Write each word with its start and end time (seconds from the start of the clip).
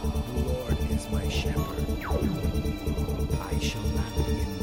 The 0.00 0.42
Lord 0.42 0.78
is 0.92 1.10
my 1.10 1.28
shepherd. 1.28 1.84
I 3.42 3.58
shall 3.58 3.82
not 3.82 4.14
be 4.26 4.40
in 4.40 4.57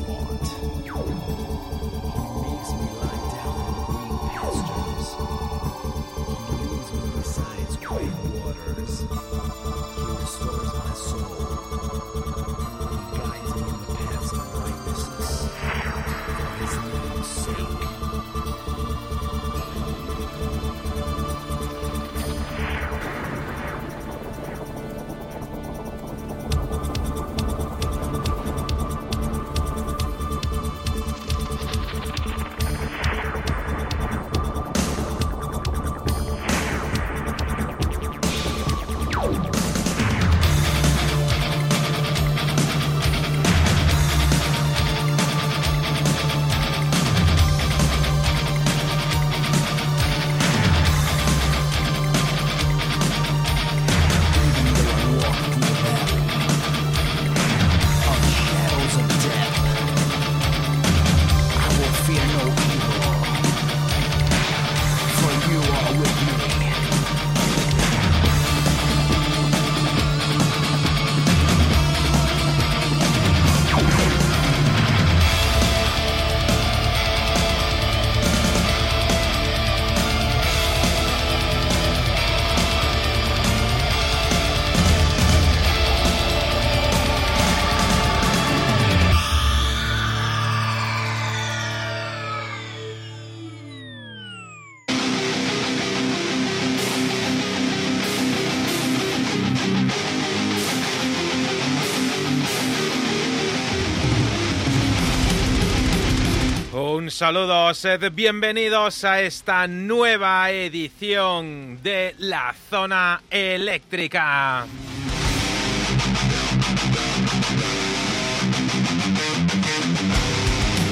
Un 107.15 107.19
saludo, 107.19 107.73
sed 107.73 108.11
bienvenidos 108.11 109.05
a 109.05 109.21
esta 109.21 109.67
nueva 109.67 110.51
edición 110.51 111.81
de 111.81 112.13
La 112.17 112.53
Zona 112.69 113.21
Eléctrica. 113.29 114.65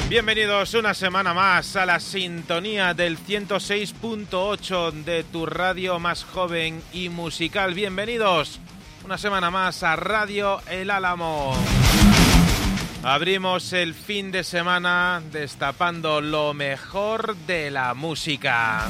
Bienvenidos 0.08 0.74
una 0.76 0.94
semana 0.94 1.34
más 1.34 1.76
a 1.76 1.86
la 1.86 2.00
sintonía 2.00 2.94
del 2.94 3.18
106.8 3.18 5.04
de 5.04 5.26
tu 5.26 5.46
radio 5.46 6.00
más 6.00 6.24
joven 6.24 6.82
y 6.94 7.10
musical. 7.10 7.74
Bienvenidos 7.74 8.62
una 9.04 9.18
semana 9.18 9.52
más 9.52 9.84
a 9.84 9.98
Radio 9.98 10.62
El 10.70 10.90
Álamo. 10.90 11.54
Abrimos 13.06 13.74
el 13.74 13.94
fin 13.96 14.32
de 14.32 14.46
semana 14.46 15.22
destapando 15.30 16.22
lo 16.22 16.54
mejor 16.54 17.36
de 17.36 17.70
la 17.70 17.94
música. 17.94 18.90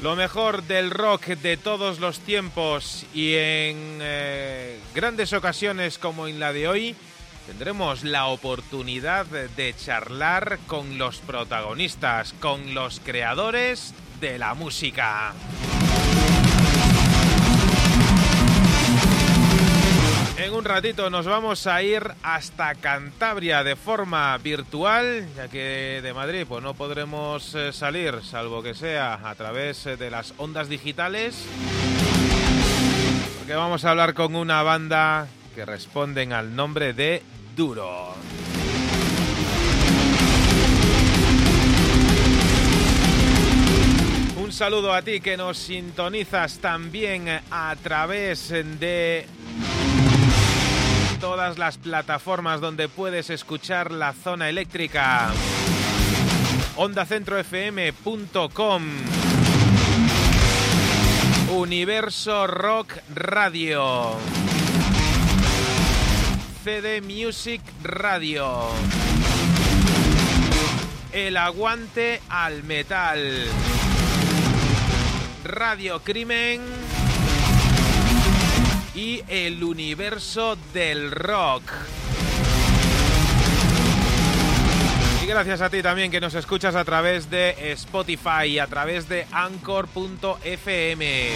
Lo 0.00 0.16
mejor 0.16 0.62
del 0.62 0.90
rock 0.90 1.26
de 1.26 1.58
todos 1.58 2.00
los 2.00 2.20
tiempos 2.20 3.04
y 3.12 3.34
en 3.34 3.98
eh, 4.00 4.80
grandes 4.94 5.34
ocasiones 5.34 5.98
como 5.98 6.26
en 6.26 6.40
la 6.40 6.54
de 6.54 6.68
hoy 6.68 6.96
tendremos 7.46 8.02
la 8.02 8.28
oportunidad 8.28 9.26
de 9.26 9.74
charlar 9.76 10.58
con 10.66 10.96
los 10.96 11.18
protagonistas, 11.18 12.32
con 12.40 12.72
los 12.72 12.98
creadores 13.00 13.92
de 14.22 14.38
la 14.38 14.54
música. 14.54 15.34
En 20.42 20.54
un 20.54 20.64
ratito 20.64 21.08
nos 21.08 21.24
vamos 21.24 21.68
a 21.68 21.84
ir 21.84 22.02
hasta 22.24 22.74
Cantabria 22.74 23.62
de 23.62 23.76
forma 23.76 24.36
virtual, 24.38 25.28
ya 25.36 25.46
que 25.46 26.00
de 26.02 26.12
Madrid 26.12 26.46
pues 26.48 26.60
no 26.64 26.74
podremos 26.74 27.54
eh, 27.54 27.72
salir, 27.72 28.24
salvo 28.24 28.60
que 28.60 28.74
sea 28.74 29.20
a 29.22 29.36
través 29.36 29.86
eh, 29.86 29.96
de 29.96 30.10
las 30.10 30.34
ondas 30.38 30.68
digitales. 30.68 31.46
Porque 33.38 33.54
vamos 33.54 33.84
a 33.84 33.90
hablar 33.90 34.14
con 34.14 34.34
una 34.34 34.64
banda 34.64 35.28
que 35.54 35.64
responden 35.64 36.32
al 36.32 36.56
nombre 36.56 36.92
de 36.92 37.22
Duro. 37.54 38.16
Un 44.42 44.52
saludo 44.52 44.92
a 44.92 45.02
ti 45.02 45.20
que 45.20 45.36
nos 45.36 45.56
sintonizas 45.56 46.58
también 46.58 47.28
a 47.28 47.76
través 47.80 48.48
de 48.48 49.28
todas 51.22 51.56
las 51.56 51.78
plataformas 51.78 52.60
donde 52.60 52.88
puedes 52.88 53.30
escuchar 53.30 53.92
la 53.92 54.12
zona 54.12 54.48
eléctrica. 54.48 55.30
OndaCentroFM.com 56.74 58.82
Universo 61.50 62.48
Rock 62.48 62.94
Radio. 63.14 64.16
CD 66.64 67.00
Music 67.00 67.60
Radio. 67.84 68.62
El 71.12 71.36
aguante 71.36 72.20
al 72.30 72.64
metal. 72.64 73.46
Radio 75.44 76.00
Crimen 76.00 76.91
y 78.94 79.22
el 79.28 79.64
universo 79.64 80.56
del 80.72 81.10
rock. 81.10 81.62
Y 85.22 85.26
gracias 85.26 85.60
a 85.60 85.68
ti 85.70 85.82
también 85.82 86.10
que 86.10 86.20
nos 86.20 86.34
escuchas 86.34 86.74
a 86.74 86.84
través 86.84 87.30
de 87.30 87.72
Spotify, 87.72 88.58
a 88.58 88.66
través 88.66 89.08
de 89.08 89.26
Anchor.fm, 89.30 91.30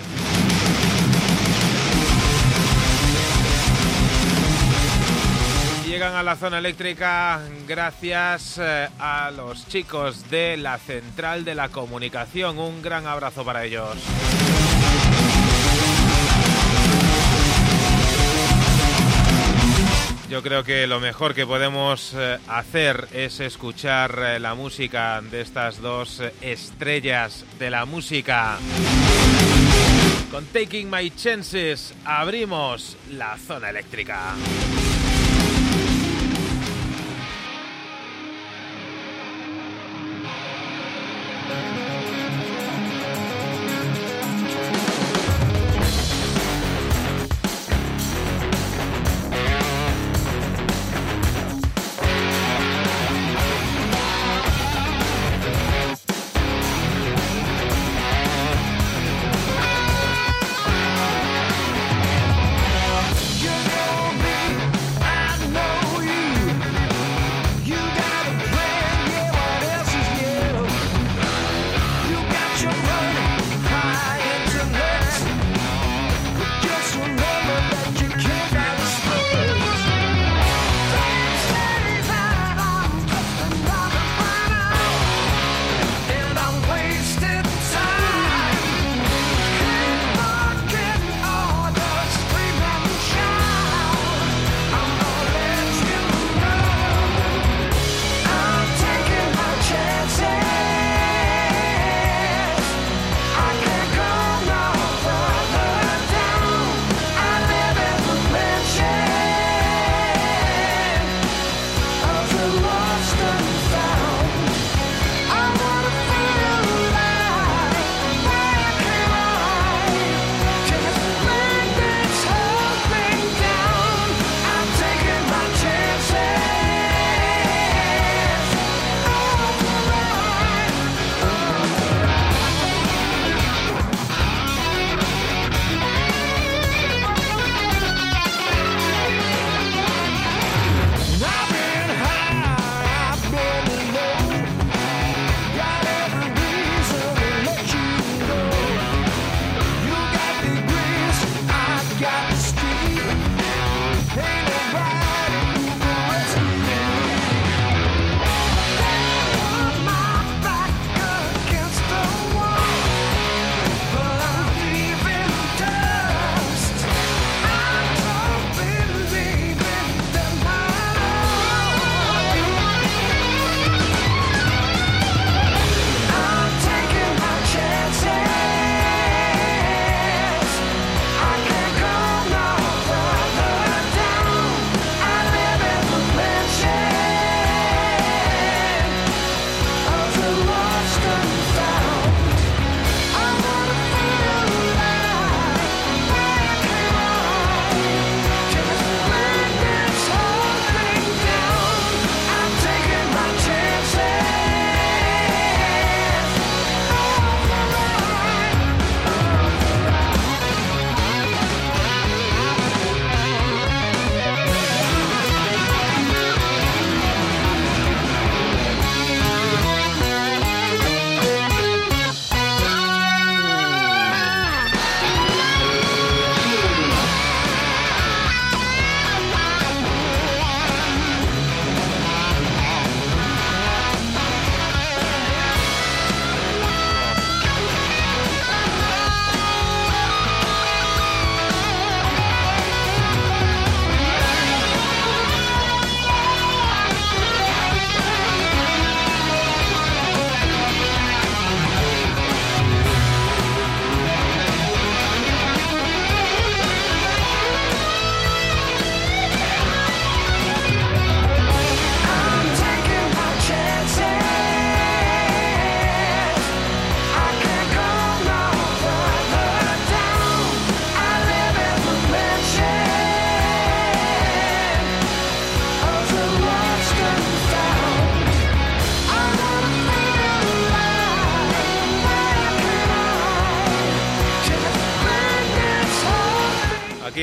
Llegan 5.87 6.13
a 6.15 6.23
la 6.23 6.35
zona 6.35 6.57
eléctrica 6.57 7.39
gracias 7.65 8.57
eh, 8.57 8.89
a 8.99 9.31
los 9.31 9.65
chicos 9.67 10.29
de 10.29 10.57
la 10.57 10.77
Central 10.77 11.45
de 11.45 11.55
la 11.55 11.69
Comunicación. 11.69 12.59
Un 12.59 12.81
gran 12.81 13.07
abrazo 13.07 13.45
para 13.45 13.63
ellos. 13.63 13.97
Yo 20.29 20.43
creo 20.43 20.63
que 20.63 20.85
lo 20.85 20.99
mejor 20.99 21.33
que 21.33 21.47
podemos 21.47 22.13
eh, 22.15 22.37
hacer 22.47 23.07
es 23.13 23.39
escuchar 23.39 24.19
eh, 24.19 24.39
la 24.39 24.53
música 24.53 25.21
de 25.21 25.41
estas 25.41 25.81
dos 25.81 26.19
eh, 26.19 26.31
estrellas 26.41 27.45
de 27.57 27.71
la 27.71 27.85
música. 27.85 28.59
Con 30.29 30.45
Taking 30.45 30.87
My 30.87 31.09
Chances 31.09 31.95
abrimos 32.05 32.95
la 33.09 33.39
zona 33.39 33.71
eléctrica. 33.71 34.35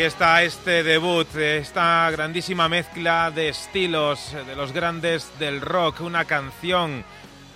Está 0.06 0.44
este 0.44 0.84
debut, 0.84 1.26
esta 1.34 2.08
grandísima 2.12 2.68
mezcla 2.68 3.32
de 3.32 3.48
estilos 3.48 4.36
de 4.46 4.54
los 4.54 4.70
grandes 4.70 5.28
del 5.40 5.60
rock, 5.60 6.00
una 6.02 6.24
canción 6.24 7.04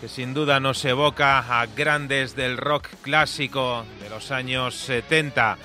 que 0.00 0.08
sin 0.08 0.34
duda 0.34 0.58
nos 0.58 0.84
evoca 0.84 1.38
a 1.38 1.66
grandes 1.66 2.34
del 2.34 2.56
rock 2.56 2.88
clásico 3.02 3.84
de 4.02 4.10
los 4.10 4.32
años 4.32 4.74
70. 4.74 5.58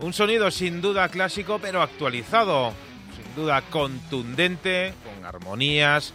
Un 0.00 0.12
sonido 0.12 0.50
sin 0.50 0.80
duda 0.80 1.08
clásico 1.08 1.60
pero 1.62 1.82
actualizado, 1.82 2.72
sin 3.14 3.34
duda 3.36 3.62
contundente, 3.70 4.92
con 5.04 5.24
armonías 5.24 6.14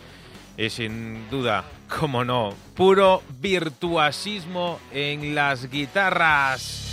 y 0.58 0.70
sin 0.70 1.30
duda, 1.30 1.64
como 1.88 2.26
no, 2.26 2.54
puro 2.76 3.24
virtuosismo 3.40 4.82
en 4.92 5.34
las 5.34 5.70
guitarras. 5.70 6.90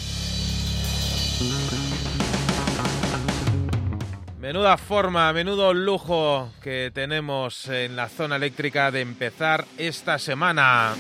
Menuda 4.47 4.77
forma, 4.77 5.33
menudo 5.33 5.75
lujo 5.75 6.53
que 6.63 6.93
tenemos 6.95 7.67
en 7.67 7.97
la 7.97 8.09
zona 8.09 8.37
eléctrica 8.37 8.93
de 8.93 9.01
empezar 9.01 9.65
esta 9.77 10.21
semana. 10.21 10.95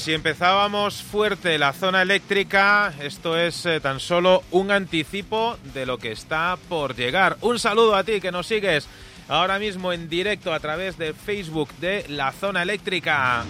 Pues 0.00 0.06
si 0.06 0.14
empezábamos 0.14 1.02
fuerte 1.02 1.58
la 1.58 1.74
zona 1.74 2.00
eléctrica, 2.00 2.94
esto 3.02 3.36
es 3.36 3.66
eh, 3.66 3.80
tan 3.80 4.00
solo 4.00 4.42
un 4.50 4.70
anticipo 4.70 5.58
de 5.74 5.84
lo 5.84 5.98
que 5.98 6.10
está 6.10 6.56
por 6.70 6.96
llegar. 6.96 7.36
Un 7.42 7.58
saludo 7.58 7.94
a 7.94 8.02
ti 8.02 8.18
que 8.18 8.32
nos 8.32 8.46
sigues 8.46 8.88
ahora 9.28 9.58
mismo 9.58 9.92
en 9.92 10.08
directo 10.08 10.54
a 10.54 10.60
través 10.60 10.96
de 10.96 11.12
Facebook 11.12 11.68
de 11.82 12.06
la 12.08 12.32
zona 12.32 12.62
eléctrica. 12.62 13.44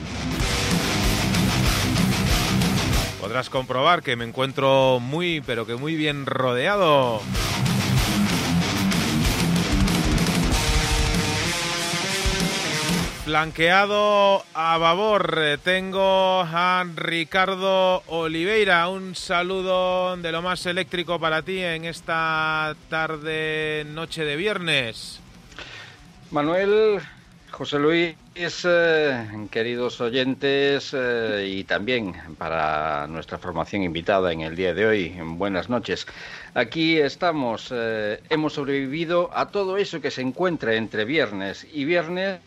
Podrás 3.20 3.48
comprobar 3.48 4.02
que 4.02 4.16
me 4.16 4.24
encuentro 4.24 4.98
muy, 4.98 5.40
pero 5.42 5.66
que 5.66 5.76
muy 5.76 5.94
bien 5.94 6.26
rodeado. 6.26 7.22
Flanqueado 13.24 14.42
a 14.54 14.78
babor 14.78 15.38
eh, 15.38 15.58
tengo 15.62 16.40
a 16.40 16.86
Ricardo 16.96 18.02
Oliveira. 18.06 18.88
Un 18.88 19.14
saludo 19.14 20.16
de 20.16 20.32
lo 20.32 20.40
más 20.40 20.64
eléctrico 20.64 21.20
para 21.20 21.42
ti 21.42 21.58
en 21.58 21.84
esta 21.84 22.74
tarde, 22.88 23.84
noche 23.90 24.24
de 24.24 24.36
viernes. 24.36 25.20
Manuel, 26.30 27.00
José 27.50 27.78
Luis, 27.78 28.16
eh, 28.34 29.46
queridos 29.50 30.00
oyentes 30.00 30.92
eh, 30.94 31.46
y 31.46 31.64
también 31.64 32.14
para 32.38 33.06
nuestra 33.06 33.36
formación 33.36 33.82
invitada 33.82 34.32
en 34.32 34.40
el 34.40 34.56
día 34.56 34.72
de 34.72 34.86
hoy, 34.86 35.14
buenas 35.22 35.68
noches. 35.68 36.06
Aquí 36.54 36.98
estamos, 36.98 37.70
hemos 37.70 38.54
sobrevivido 38.54 39.30
a 39.34 39.50
todo 39.50 39.76
eso 39.76 40.00
que 40.00 40.10
se 40.10 40.22
encuentra 40.22 40.74
entre 40.74 41.04
viernes 41.04 41.66
y 41.70 41.84
viernes 41.84 42.40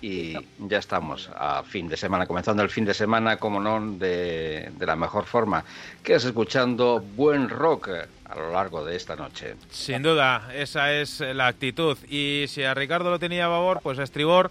y 0.00 0.34
ya 0.58 0.78
estamos 0.78 1.30
a 1.34 1.62
fin 1.62 1.88
de 1.88 1.96
semana, 1.96 2.26
comenzando 2.26 2.62
el 2.62 2.70
fin 2.70 2.84
de 2.84 2.94
semana, 2.94 3.36
como 3.36 3.60
no, 3.60 3.80
de, 3.98 4.70
de 4.76 4.86
la 4.86 4.96
mejor 4.96 5.26
forma, 5.26 5.64
que 6.02 6.14
es 6.14 6.24
escuchando 6.24 7.00
buen 7.00 7.48
rock 7.48 7.88
a 8.24 8.34
lo 8.36 8.52
largo 8.52 8.84
de 8.84 8.96
esta 8.96 9.16
noche. 9.16 9.56
Sin 9.70 10.02
duda, 10.02 10.50
esa 10.54 10.92
es 10.92 11.20
la 11.20 11.48
actitud. 11.48 11.98
Y 12.08 12.44
si 12.48 12.62
a 12.62 12.74
Ricardo 12.74 13.10
lo 13.10 13.18
tenía 13.18 13.46
a 13.46 13.50
favor, 13.50 13.80
pues 13.82 13.98
a 13.98 14.04
estribor, 14.04 14.50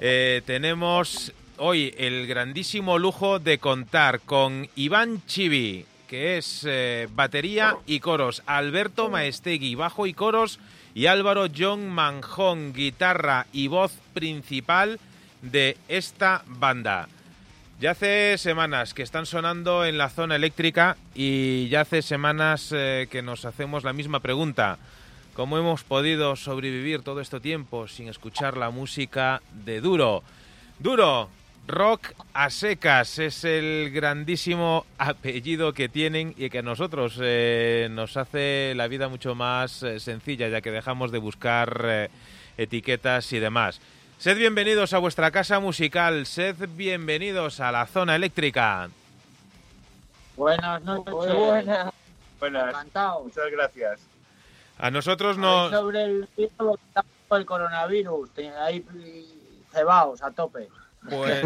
eh, 0.00 0.42
tenemos 0.46 1.32
hoy 1.58 1.94
el 1.98 2.26
grandísimo 2.26 2.98
lujo 2.98 3.38
de 3.38 3.58
contar 3.58 4.20
con 4.20 4.68
Iván 4.76 5.22
Chivi, 5.26 5.84
que 6.06 6.38
es 6.38 6.64
eh, 6.66 7.06
batería 7.12 7.76
y 7.86 8.00
coros, 8.00 8.42
Alberto 8.46 9.10
Maestegui, 9.10 9.74
bajo 9.74 10.06
y 10.06 10.14
coros, 10.14 10.58
y 10.98 11.06
Álvaro 11.06 11.46
John 11.56 11.88
Manjón, 11.88 12.72
guitarra 12.72 13.46
y 13.52 13.68
voz 13.68 13.92
principal 14.14 14.98
de 15.42 15.76
esta 15.86 16.42
banda. 16.44 17.08
Ya 17.78 17.92
hace 17.92 18.36
semanas 18.36 18.94
que 18.94 19.04
están 19.04 19.24
sonando 19.24 19.84
en 19.84 19.96
la 19.96 20.08
zona 20.08 20.34
eléctrica 20.34 20.96
y 21.14 21.68
ya 21.68 21.82
hace 21.82 22.02
semanas 22.02 22.74
eh, 22.74 23.06
que 23.12 23.22
nos 23.22 23.44
hacemos 23.44 23.84
la 23.84 23.92
misma 23.92 24.18
pregunta. 24.18 24.78
¿Cómo 25.34 25.56
hemos 25.56 25.84
podido 25.84 26.34
sobrevivir 26.34 27.02
todo 27.02 27.20
este 27.20 27.38
tiempo 27.38 27.86
sin 27.86 28.08
escuchar 28.08 28.56
la 28.56 28.70
música 28.70 29.40
de 29.52 29.80
Duro? 29.80 30.24
Duro, 30.80 31.30
Rock 31.68 32.14
a 32.32 32.48
secas 32.48 33.18
es 33.18 33.44
el 33.44 33.90
grandísimo 33.92 34.86
apellido 34.96 35.74
que 35.74 35.90
tienen 35.90 36.34
y 36.38 36.48
que 36.48 36.60
a 36.60 36.62
nosotros 36.62 37.18
eh, 37.20 37.88
nos 37.90 38.16
hace 38.16 38.72
la 38.74 38.88
vida 38.88 39.08
mucho 39.08 39.34
más 39.34 39.82
eh, 39.82 40.00
sencilla 40.00 40.48
ya 40.48 40.62
que 40.62 40.70
dejamos 40.70 41.12
de 41.12 41.18
buscar 41.18 41.82
eh, 41.84 42.10
etiquetas 42.56 43.30
y 43.34 43.38
demás. 43.38 43.82
Sed 44.16 44.38
bienvenidos 44.38 44.94
a 44.94 44.98
vuestra 44.98 45.30
casa 45.30 45.60
musical, 45.60 46.24
sed 46.24 46.56
bienvenidos 46.70 47.60
a 47.60 47.70
la 47.70 47.86
zona 47.86 48.16
eléctrica. 48.16 48.88
Buenas 50.36 50.82
noches. 50.84 51.12
Muy 51.12 51.36
buenas. 51.36 51.92
Buenas. 52.40 52.68
Encantado. 52.68 53.24
Muchas 53.24 53.50
gracias. 53.50 54.00
A 54.78 54.90
nosotros 54.90 55.36
nos... 55.36 55.70
Sobre 55.70 56.02
el, 56.02 56.28
el 57.30 57.44
coronavirus, 57.44 58.30
ahí 58.58 58.82
cebaos 59.70 60.22
a 60.22 60.30
tope. 60.30 60.68
Pues, 61.08 61.44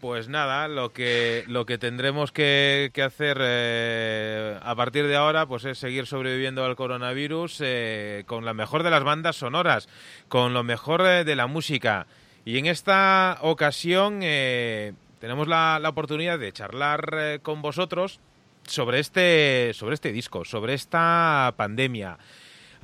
pues 0.00 0.28
nada, 0.28 0.68
lo 0.68 0.92
que, 0.92 1.44
lo 1.48 1.66
que 1.66 1.78
tendremos 1.78 2.32
que, 2.32 2.90
que 2.92 3.02
hacer 3.02 3.38
eh, 3.40 4.58
a 4.62 4.74
partir 4.76 5.06
de 5.06 5.16
ahora 5.16 5.46
pues 5.46 5.64
es 5.64 5.78
seguir 5.78 6.06
sobreviviendo 6.06 6.64
al 6.64 6.76
coronavirus 6.76 7.58
eh, 7.62 8.24
con 8.26 8.44
la 8.44 8.54
mejor 8.54 8.82
de 8.82 8.90
las 8.90 9.04
bandas 9.04 9.36
sonoras, 9.36 9.88
con 10.28 10.52
lo 10.52 10.62
mejor 10.62 11.06
eh, 11.06 11.24
de 11.24 11.36
la 11.36 11.46
música. 11.46 12.06
Y 12.44 12.58
en 12.58 12.66
esta 12.66 13.38
ocasión 13.40 14.20
eh, 14.22 14.92
tenemos 15.18 15.48
la, 15.48 15.78
la 15.80 15.88
oportunidad 15.88 16.38
de 16.38 16.52
charlar 16.52 17.40
con 17.42 17.62
vosotros 17.62 18.20
sobre 18.66 19.00
este, 19.00 19.72
sobre 19.74 19.94
este 19.94 20.12
disco, 20.12 20.44
sobre 20.44 20.74
esta 20.74 21.54
pandemia. 21.56 22.18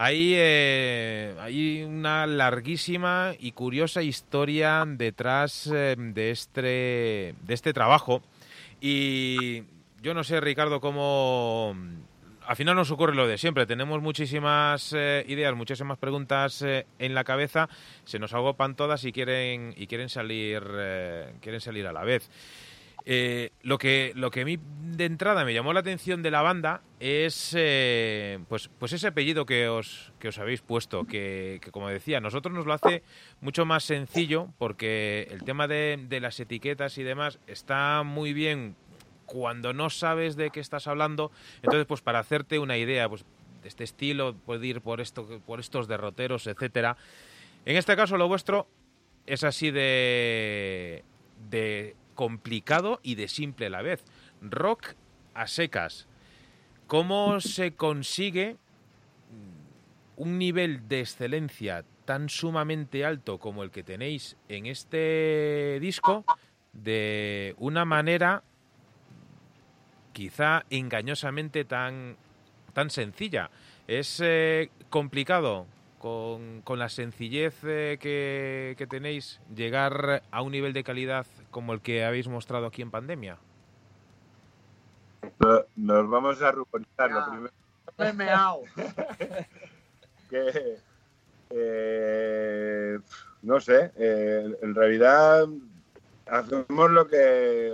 Hay, 0.02 0.32
eh, 0.34 1.34
hay 1.40 1.82
una 1.82 2.26
larguísima 2.26 3.34
y 3.38 3.52
curiosa 3.52 4.00
historia 4.00 4.82
detrás 4.86 5.66
eh, 5.66 5.94
de, 5.98 6.30
este, 6.30 7.34
de 7.42 7.54
este 7.54 7.74
trabajo. 7.74 8.22
Y 8.80 9.62
yo 10.00 10.14
no 10.14 10.24
sé, 10.24 10.40
Ricardo, 10.40 10.80
cómo... 10.80 11.76
Al 12.46 12.56
final 12.56 12.76
nos 12.76 12.90
ocurre 12.90 13.14
lo 13.14 13.26
de 13.26 13.36
siempre. 13.36 13.66
Tenemos 13.66 14.00
muchísimas 14.00 14.94
eh, 14.96 15.22
ideas, 15.28 15.54
muchísimas 15.54 15.98
preguntas 15.98 16.62
eh, 16.62 16.86
en 16.98 17.14
la 17.14 17.22
cabeza. 17.22 17.68
Se 18.04 18.18
nos 18.18 18.32
agopan 18.32 18.76
todas 18.76 19.04
y 19.04 19.12
quieren, 19.12 19.74
y 19.76 19.86
quieren, 19.86 20.08
salir, 20.08 20.62
quieren 21.42 21.60
salir 21.60 21.86
a 21.86 21.92
la 21.92 22.04
vez. 22.04 22.30
Eh, 23.06 23.50
lo 23.62 23.78
que 23.78 24.12
lo 24.14 24.30
que 24.30 24.42
a 24.42 24.44
mí 24.44 24.58
de 24.96 25.04
entrada 25.06 25.44
me 25.44 25.54
llamó 25.54 25.72
la 25.72 25.80
atención 25.80 26.22
de 26.22 26.30
la 26.30 26.42
banda 26.42 26.82
es 26.98 27.54
eh, 27.56 28.38
pues 28.48 28.68
pues 28.78 28.92
ese 28.92 29.06
apellido 29.06 29.46
que 29.46 29.68
os 29.68 30.12
que 30.18 30.28
os 30.28 30.38
habéis 30.38 30.60
puesto 30.60 31.04
que, 31.04 31.60
como 31.70 31.88
decía 31.88 32.20
nosotros 32.20 32.54
nos 32.54 32.66
lo 32.66 32.74
hace 32.74 33.02
mucho 33.40 33.64
más 33.64 33.84
sencillo 33.84 34.48
porque 34.58 35.28
el 35.30 35.44
tema 35.44 35.66
de, 35.66 35.98
de 36.08 36.20
las 36.20 36.38
etiquetas 36.40 36.98
y 36.98 37.02
demás 37.02 37.38
está 37.46 38.02
muy 38.02 38.34
bien 38.34 38.76
cuando 39.24 39.72
no 39.72 39.90
sabes 39.90 40.36
de 40.36 40.50
qué 40.50 40.60
estás 40.60 40.86
hablando. 40.88 41.30
Entonces 41.62 41.86
pues 41.86 42.00
para 42.00 42.18
hacerte 42.18 42.58
una 42.58 42.76
idea 42.76 43.08
pues 43.08 43.24
de 43.62 43.68
este 43.68 43.84
estilo 43.84 44.34
puede 44.34 44.66
ir 44.66 44.80
por 44.80 45.00
esto 45.00 45.40
por 45.46 45.60
estos 45.60 45.88
derroteros 45.88 46.46
etcétera. 46.46 46.96
En 47.64 47.76
este 47.76 47.96
caso 47.96 48.16
lo 48.16 48.28
vuestro 48.28 48.66
es 49.26 49.44
así 49.44 49.70
de 49.70 51.04
de 51.48 51.94
complicado 52.20 53.00
y 53.02 53.14
de 53.14 53.28
simple 53.28 53.68
a 53.68 53.70
la 53.70 53.80
vez. 53.80 54.04
Rock 54.42 54.88
a 55.32 55.46
secas. 55.46 56.06
¿Cómo 56.86 57.40
se 57.40 57.72
consigue 57.72 58.58
un 60.16 60.36
nivel 60.36 60.86
de 60.86 61.00
excelencia 61.00 61.82
tan 62.04 62.28
sumamente 62.28 63.06
alto 63.06 63.38
como 63.38 63.62
el 63.62 63.70
que 63.70 63.82
tenéis 63.82 64.36
en 64.50 64.66
este 64.66 65.78
disco 65.80 66.26
de 66.74 67.54
una 67.56 67.86
manera 67.86 68.42
quizá 70.12 70.66
engañosamente 70.68 71.64
tan, 71.64 72.18
tan 72.74 72.90
sencilla? 72.90 73.50
¿Es 73.88 74.20
eh, 74.22 74.68
complicado 74.90 75.66
con, 76.00 76.62
con 76.62 76.78
la 76.80 76.88
sencillez 76.88 77.54
eh, 77.62 77.98
que, 78.00 78.74
que 78.78 78.86
tenéis 78.88 79.40
llegar 79.54 80.22
a 80.30 80.42
un 80.42 80.50
nivel 80.50 80.72
de 80.72 80.82
calidad 80.82 81.26
como 81.50 81.72
el 81.74 81.80
que 81.80 82.04
habéis 82.04 82.26
mostrado 82.26 82.66
aquí 82.66 82.82
en 82.82 82.90
pandemia? 82.90 83.36
No- 85.38 85.64
Nos 85.76 86.08
vamos 86.10 86.42
a 86.42 86.50
ruborizar. 86.52 87.10
Lo 87.10 87.18
Ah. 87.20 87.50
primero, 87.96 88.60
que 90.30 90.76
eh, 91.50 92.98
no 93.42 93.60
sé, 93.60 93.92
eh, 93.96 94.56
en 94.62 94.74
realidad 94.74 95.46
hacemos 96.26 96.90
lo 96.90 97.06
que, 97.06 97.72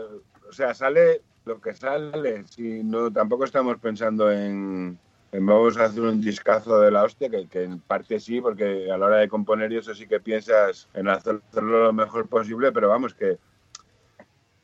o 0.48 0.52
sea, 0.52 0.74
sale 0.74 1.22
lo 1.44 1.60
que 1.60 1.74
sale, 1.74 2.44
si 2.48 2.82
no, 2.82 3.12
tampoco 3.12 3.44
estamos 3.44 3.78
pensando 3.78 4.32
en, 4.32 4.98
en 4.98 4.98
vamos 5.32 5.76
a 5.76 5.84
hacer 5.84 6.02
un 6.02 6.20
discazo 6.20 6.80
de 6.80 6.90
la 6.90 7.02
hostia, 7.04 7.28
que, 7.28 7.46
que 7.48 7.64
en 7.64 7.80
parte 7.80 8.18
sí, 8.20 8.40
porque 8.40 8.90
a 8.90 8.96
la 8.96 9.06
hora 9.06 9.16
de 9.18 9.28
componer 9.28 9.72
y 9.72 9.78
eso 9.78 9.94
sí 9.94 10.06
que 10.06 10.20
piensas 10.20 10.88
en 10.94 11.08
hacerlo 11.08 11.42
lo 11.52 11.92
mejor 11.92 12.28
posible, 12.28 12.72
pero 12.72 12.88
vamos, 12.88 13.14
que, 13.14 13.38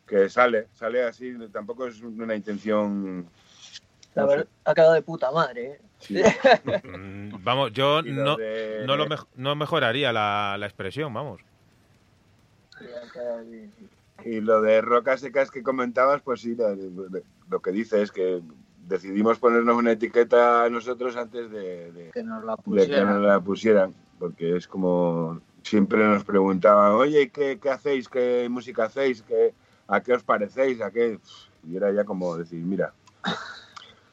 que 0.07 0.28
sale, 0.28 0.69
sale 0.73 1.02
así, 1.04 1.35
tampoco 1.52 1.87
es 1.87 2.00
una 2.02 2.35
intención... 2.35 3.28
La 4.14 4.23
no 4.23 4.28
verdad, 4.28 4.47
ha 4.64 4.75
quedado 4.75 4.92
de 4.92 5.02
puta 5.02 5.31
madre, 5.31 5.64
¿eh? 5.64 5.81
Sí. 5.99 6.21
Mm, 6.85 7.42
Vamos, 7.42 7.73
yo 7.73 8.02
no, 8.04 8.37
de- 8.37 8.85
no, 8.87 8.97
lo 8.97 9.07
mej- 9.07 9.26
no 9.37 9.54
mejoraría 9.57 10.12
la, 10.12 10.57
la 10.59 10.66
expresión, 10.66 11.14
vamos. 11.14 11.40
Y 14.25 14.40
lo 14.40 14.61
de 14.61 14.81
rocas 14.81 15.21
secas 15.21 15.50
que 15.50 15.62
comentabas, 15.62 16.23
pues 16.23 16.40
sí, 16.42 16.57
lo, 16.57 17.61
que 17.62 17.71
dices, 17.73 18.12
que 18.12 18.42
decidimos 18.87 19.39
ponernos 19.39 19.77
una 19.77 19.93
etiqueta 19.93 20.69
nosotros 20.69 21.17
antes 21.17 21.51
de, 21.51 21.93
de- 21.93 22.11
Que 22.12 22.23
nos 22.23 22.45
la 22.45 22.57
de 22.57 22.62
que 22.62 22.71
nos 22.71 22.87
pusieran. 22.87 23.23
la 23.27 23.41
pusieran, 23.41 23.95
porque 24.19 24.57
es 24.57 24.67
como 24.69 25.41
siempre 25.62 26.05
nos 26.05 26.25
preguntaban, 26.25 26.93
oye, 26.93 27.31
¿qué, 27.31 27.59
qué 27.61 27.71
hacéis? 27.71 28.09
¿Qué 28.09 28.49
música 28.51 28.85
hacéis? 28.85 29.23
¿Qué, 29.23 29.55
¿A 29.87 30.01
qué 30.01 30.12
os 30.15 30.23
parecéis? 30.25 30.81
¿A 30.81 30.91
qué? 30.91 31.19
Y 31.65 31.77
era 31.77 31.91
ya 31.93 32.05
como 32.05 32.37
decir, 32.37 32.59
mira, 32.65 32.93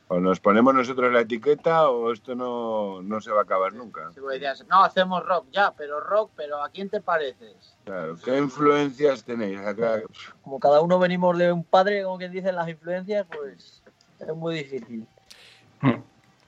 o 0.07 0.19
nos 0.19 0.39
ponemos 0.39 0.73
nosotros 0.73 1.11
la 1.13 1.21
etiqueta 1.21 1.89
o 1.89 2.11
esto 2.11 2.33
no, 2.35 3.01
no 3.01 3.21
se 3.21 3.31
va 3.31 3.39
a 3.41 3.43
acabar 3.43 3.73
nunca. 3.73 4.11
Vos 4.19 4.31
decías, 4.31 4.65
no, 4.67 4.83
hacemos 4.83 5.25
rock, 5.25 5.47
ya, 5.51 5.71
pero 5.75 5.99
rock, 5.99 6.31
pero 6.35 6.63
¿a 6.63 6.69
quién 6.69 6.89
te 6.89 7.01
pareces? 7.01 7.75
Claro, 7.85 8.15
¿qué 8.23 8.37
influencias 8.37 9.23
tenéis? 9.23 9.59
Acá, 9.59 10.01
Como 10.41 10.59
cada 10.59 10.81
uno 10.81 10.97
venimos 10.99 11.37
de 11.37 11.51
un 11.51 11.63
padre, 11.63 12.03
como 12.03 12.17
quien 12.17 12.31
dice, 12.31 12.51
las 12.51 12.67
influencias, 12.69 13.25
pues 13.35 13.83
es 14.19 14.35
muy 14.35 14.55
difícil. 14.55 15.05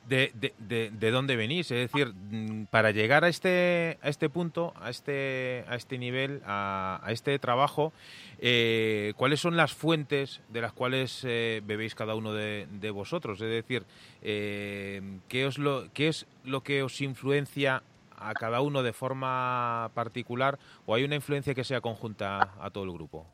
de, 0.08 0.32
de, 0.34 0.54
de- 0.58 0.90
de 0.90 1.12
dónde 1.12 1.36
venís, 1.38 1.72
es 1.72 1.92
decir, 1.92 2.13
mm, 2.13 2.66
para 2.66 2.92
llegar 2.92 3.24
a 3.24 3.30
este, 3.30 3.98
a 4.01 4.10
este 4.10 4.30
punto, 4.30 4.74
a 4.82 4.90
este, 4.90 5.63
a 5.70 5.75
este 5.75 5.98
nivel, 5.98 6.42
a, 6.46 7.00
a 7.01 7.12
este 7.13 7.38
trabajo, 7.40 7.94
eh, 8.40 9.13
¿cuáles 9.16 9.40
son 9.40 9.56
las 9.56 9.74
fuentes 9.74 10.42
de 10.50 10.60
las 10.62 10.74
cuales 10.74 11.22
eh, 11.24 11.62
bebéis 11.63 11.96
cada 11.96 12.16
uno 12.16 12.34
de, 12.34 12.68
de 12.72 12.90
vosotros? 12.92 13.40
Es 13.40 13.50
decir, 13.50 13.84
eh, 14.22 15.01
¿qué, 15.30 15.46
os 15.46 15.58
lo, 15.58 15.88
¿qué 15.94 16.10
es 16.10 16.25
lo 16.44 16.62
que 16.62 16.84
os 16.84 17.00
influencia 17.00 17.84
a 18.18 18.34
cada 18.34 18.60
uno 18.62 18.84
de 18.84 18.92
forma 18.94 19.92
particular 19.94 20.60
o 20.86 20.94
hay 20.96 21.06
una 21.06 21.16
influencia 21.16 21.54
que 21.56 21.63
sea 21.63 21.80
conjunta 21.80 22.54
a 22.60 22.70
todo 22.72 22.84
el 22.84 22.92
grupo? 22.92 23.25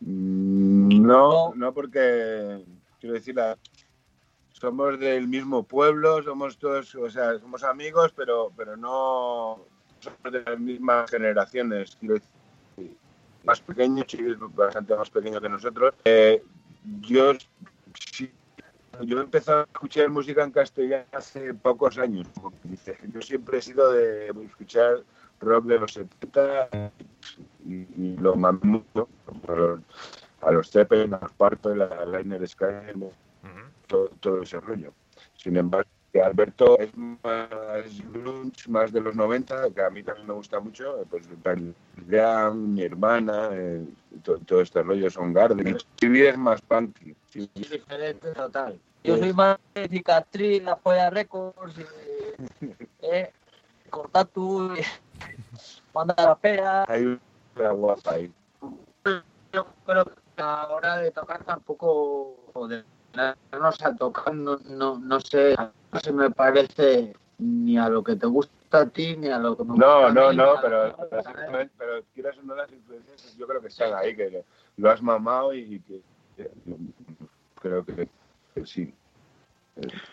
Mm, 0.00 1.02
No, 1.06 1.52
No. 1.54 1.72
porque, 1.72 2.64
quiero 3.00 3.14
decir, 3.14 3.34
la- 3.34 3.58
somos 4.52 4.98
del 4.98 5.28
mismo 5.28 5.62
pueblo, 5.64 6.22
somos 6.22 6.58
todos, 6.58 6.94
o 6.94 7.10
sea, 7.10 7.38
somos 7.38 7.62
amigos, 7.62 8.12
pero, 8.16 8.52
pero 8.56 8.76
no 8.76 9.64
somos 10.00 10.32
de 10.32 10.42
las 10.42 10.58
mismas 10.58 11.10
generaciones. 11.10 11.96
Quiero 11.96 12.14
decir, 12.14 12.96
más 13.44 13.60
pequeño, 13.60 14.02
Chiqui 14.04 14.30
es 14.30 14.38
bastante 14.38 14.96
más 14.96 15.10
pequeño 15.10 15.40
que 15.40 15.48
nosotros. 15.48 15.94
Eh, 16.04 16.42
yo, 17.00 17.32
sí, 18.12 18.30
yo 19.02 19.18
he 19.18 19.22
empezado 19.22 19.60
a 19.60 19.64
escuchar 19.64 20.08
música 20.08 20.42
en 20.42 20.50
castellano 20.50 21.04
hace 21.12 21.54
pocos 21.54 21.98
años. 21.98 22.26
como 22.34 22.52
dice. 22.64 22.96
Yo 23.12 23.20
siempre 23.20 23.58
he 23.58 23.62
sido 23.62 23.92
de 23.92 24.28
escuchar 24.46 25.04
rock 25.40 25.64
de 25.66 25.78
los 25.78 25.92
70 25.92 26.68
y, 27.64 27.74
y 27.74 28.16
lo 28.18 28.36
mucho. 28.36 29.08
A 30.42 30.50
los, 30.50 30.70
Zeppelin, 30.70 31.14
a 31.14 31.18
los 31.20 31.32
Purple, 31.32 31.84
a 31.84 32.04
Liner 32.04 32.46
Sky, 32.46 32.92
todo, 33.86 34.08
todo 34.20 34.42
ese 34.42 34.60
rollo. 34.60 34.92
Sin 35.36 35.56
embargo, 35.56 35.88
Alberto 36.24 36.78
es 36.78 36.90
más 36.96 37.48
grunge, 38.12 38.68
más 38.70 38.92
de 38.92 39.00
los 39.00 39.14
90, 39.14 39.70
que 39.70 39.82
a 39.82 39.90
mí 39.90 40.02
también 40.02 40.26
me 40.28 40.34
gusta 40.34 40.60
mucho, 40.60 41.04
pues 41.10 41.24
Jam, 42.08 42.74
mi 42.74 42.82
hermana, 42.82 43.50
eh, 43.52 43.84
to- 44.22 44.38
todo, 44.38 44.60
este 44.60 44.82
rollo 44.82 45.10
son 45.10 45.32
Garden. 45.32 45.76
Chibi 45.96 46.22
es 46.26 46.38
más 46.38 46.60
punky. 46.62 47.14
Chibi- 47.30 47.50
Es 47.54 47.70
diferente 47.70 48.32
total. 48.32 48.78
Yo 49.04 49.16
soy 49.18 49.32
más 49.32 49.58
de 49.74 49.88
cicatriz, 49.88 50.62
la 50.62 50.76
polla 50.76 51.10
records, 51.10 51.78
eh, 51.78 52.36
eh, 53.02 53.30
cortatu, 53.90 54.70
eh, 55.96 56.06
banda 56.06 56.14
de 56.14 56.22
la 56.24 56.34
pera. 56.36 56.84
Hay 56.88 57.18
una 57.56 57.70
guapa 57.70 58.12
ahí. 58.12 58.32
Yo 59.52 59.66
creo 59.86 60.04
que 60.04 60.42
a 60.42 60.44
la 60.44 60.68
hora 60.68 60.96
de 60.98 61.10
tocar 61.10 61.42
tampoco, 61.44 62.36
o 62.52 62.68
de 62.68 62.84
ponernos 63.12 63.82
a 63.82 63.94
tocar, 63.96 64.34
no, 64.34 64.58
no, 64.66 64.98
no 64.98 65.20
sé, 65.20 65.54
no 65.92 66.00
se 66.00 66.12
me 66.12 66.30
parece 66.30 67.14
ni 67.38 67.78
a 67.78 67.88
lo 67.88 68.02
que 68.02 68.16
te 68.16 68.26
gusta 68.26 68.80
a 68.80 68.86
ti, 68.86 69.16
ni 69.16 69.28
a 69.28 69.38
lo 69.38 69.56
que 69.56 69.64
me 69.64 69.70
gusta 69.72 69.86
No, 69.86 70.06
a 70.06 70.12
no, 70.12 70.30
mí, 70.30 70.36
no, 70.36 70.50
a 70.52 70.60
pero, 70.60 70.96
pero, 71.08 71.22
simplemente- 71.22 71.74
pero 71.78 72.02
quieras 72.12 72.36
o 72.38 72.42
no 72.42 72.54
las 72.54 72.70
influencias, 72.70 73.36
yo 73.36 73.46
creo 73.46 73.60
que 73.62 73.68
están 73.68 73.94
ahí, 73.94 74.14
que 74.14 74.44
lo 74.76 74.90
has 74.90 75.00
mamado 75.02 75.54
y 75.54 75.80
que, 75.80 76.02
que- 76.36 76.50
creo 77.60 77.84
que, 77.84 78.08
que 78.54 78.66
sí. 78.66 78.94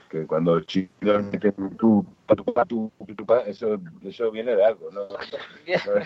Que 0.10 0.26
cuando 0.28 0.60
chicos 0.62 1.24
meten 1.32 1.54
tu, 1.78 2.06
eso, 3.48 3.80
eso 4.04 4.32
viene 4.32 4.56
de 4.56 4.66
algo, 4.66 4.92
¿no? 4.92 5.08
Claro. 5.66 6.06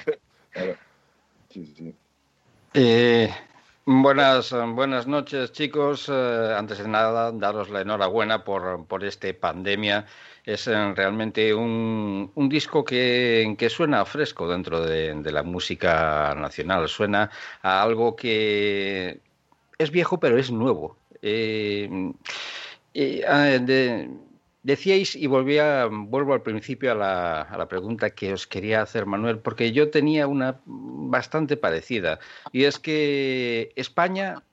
Sí, 1.50 1.66
sí. 1.78 1.96
Eh, 2.74 3.30
buenas, 3.86 4.54
buenas 4.74 5.08
noches, 5.08 5.54
chicos. 5.54 6.10
Eh, 6.10 6.56
antes 6.58 6.80
de 6.80 6.88
nada, 6.90 7.32
daros 7.32 7.70
la 7.70 7.82
enhorabuena 7.82 8.44
por, 8.44 8.86
por 8.86 9.06
este 9.06 9.34
pandemia. 9.34 10.06
Es 10.44 10.68
eh, 10.68 10.94
realmente 10.94 11.54
un, 11.54 12.32
un 12.36 12.50
disco 12.50 12.84
que, 12.84 13.56
que 13.58 13.70
suena 13.70 14.04
fresco 14.04 14.48
dentro 14.50 14.82
de, 14.82 15.14
de 15.14 15.32
la 15.32 15.44
música 15.44 16.36
nacional. 16.36 16.90
Suena 16.90 17.32
a 17.62 17.82
algo 17.82 18.16
que 18.16 19.22
es 19.78 19.90
viejo, 19.90 20.20
pero 20.20 20.38
es 20.38 20.52
nuevo. 20.52 20.98
Eh, 21.22 21.90
decíais, 24.64 25.16
y 25.16 25.28
volvía, 25.28 25.86
vuelvo 25.92 26.34
al 26.34 26.42
principio 26.42 26.92
a 26.92 26.96
la, 26.96 27.42
a 27.44 27.58
la 27.58 27.68
pregunta 27.68 28.10
que 28.10 28.34
os 28.34 28.48
quería 28.48 28.82
hacer, 28.82 29.06
Manuel, 29.06 29.40
porque 29.40 29.72
yo 29.72 29.90
tenía 29.92 30.28
una 30.28 30.60
bastante 30.66 31.58
parecida, 31.58 32.20
y 32.52 32.64
es 32.66 32.80
que 32.80 33.72
España 33.76 34.44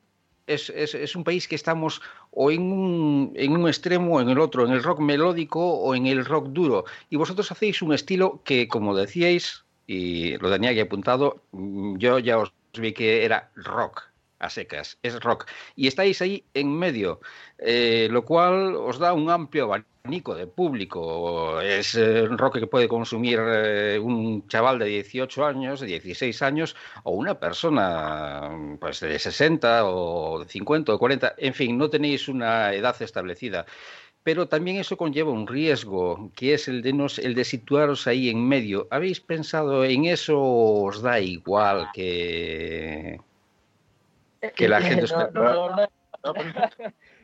es, 0.46 0.68
es- 0.70 0.94
es 0.94 1.16
un 1.16 1.24
país 1.24 1.48
que 1.48 1.54
estamos 1.56 2.02
o 2.30 2.50
en 2.50 2.62
un, 2.70 3.32
en 3.36 3.52
un 3.52 3.66
extremo 3.66 4.16
o 4.16 4.20
en 4.20 4.28
el 4.28 4.38
otro, 4.38 4.66
en 4.66 4.72
el 4.72 4.82
rock 4.82 5.00
melódico 5.00 5.60
o 5.60 5.94
en 5.94 6.06
el 6.06 6.24
rock 6.24 6.48
duro, 6.48 6.84
y 7.10 7.16
vosotros 7.16 7.50
hacéis 7.50 7.80
un 7.82 7.94
estilo 7.94 8.42
que, 8.44 8.68
como 8.68 8.94
decíais, 8.94 9.64
y 9.86 10.36
lo 10.38 10.50
tenía 10.50 10.70
aquí 10.70 10.80
apuntado, 10.80 11.42
mm, 11.52 11.96
yo 11.98 12.18
ya 12.18 12.38
os 12.38 12.52
vi 12.78 12.92
que 12.92 13.24
era 13.24 13.50
rock 13.56 14.02
a 14.38 14.50
secas, 14.50 14.98
es 15.02 15.20
rock. 15.20 15.46
Y 15.76 15.86
estáis 15.86 16.20
ahí 16.22 16.44
en 16.54 16.72
medio, 16.76 17.20
eh, 17.58 18.08
lo 18.10 18.24
cual 18.24 18.76
os 18.76 18.98
da 18.98 19.12
un 19.12 19.30
amplio 19.30 19.64
abanico 19.64 20.34
de 20.34 20.46
público. 20.46 21.60
Es 21.60 21.94
eh, 21.94 22.26
rock 22.28 22.58
que 22.58 22.66
puede 22.66 22.88
consumir 22.88 23.40
eh, 23.42 23.98
un 23.98 24.46
chaval 24.48 24.78
de 24.78 24.86
18 24.86 25.44
años, 25.46 25.80
de 25.80 25.86
16 25.86 26.42
años, 26.42 26.76
o 27.04 27.12
una 27.12 27.38
persona 27.38 28.76
pues, 28.80 29.00
de 29.00 29.18
60 29.18 29.86
o 29.86 30.40
de 30.40 30.48
50 30.48 30.94
o 30.94 30.98
40. 30.98 31.34
En 31.38 31.54
fin, 31.54 31.78
no 31.78 31.88
tenéis 31.90 32.28
una 32.28 32.72
edad 32.74 33.00
establecida. 33.00 33.66
Pero 34.22 34.48
también 34.48 34.78
eso 34.78 34.96
conlleva 34.96 35.30
un 35.32 35.46
riesgo, 35.46 36.30
que 36.34 36.54
es 36.54 36.66
el 36.68 36.80
de, 36.80 36.94
nos, 36.94 37.18
el 37.18 37.34
de 37.34 37.44
situaros 37.44 38.06
ahí 38.06 38.30
en 38.30 38.46
medio. 38.48 38.88
¿Habéis 38.90 39.20
pensado 39.20 39.84
en 39.84 40.06
eso 40.06 40.40
o 40.40 40.88
os 40.88 41.02
da 41.02 41.20
igual 41.20 41.88
que, 41.92 43.20
que 44.52 44.68
la 44.68 44.80
gente... 44.80 45.06
No, 45.12 45.30
no, 45.32 45.70
no, 45.70 45.76
no. 45.76 45.86
Lo, 46.24 46.32
prim- 46.32 46.54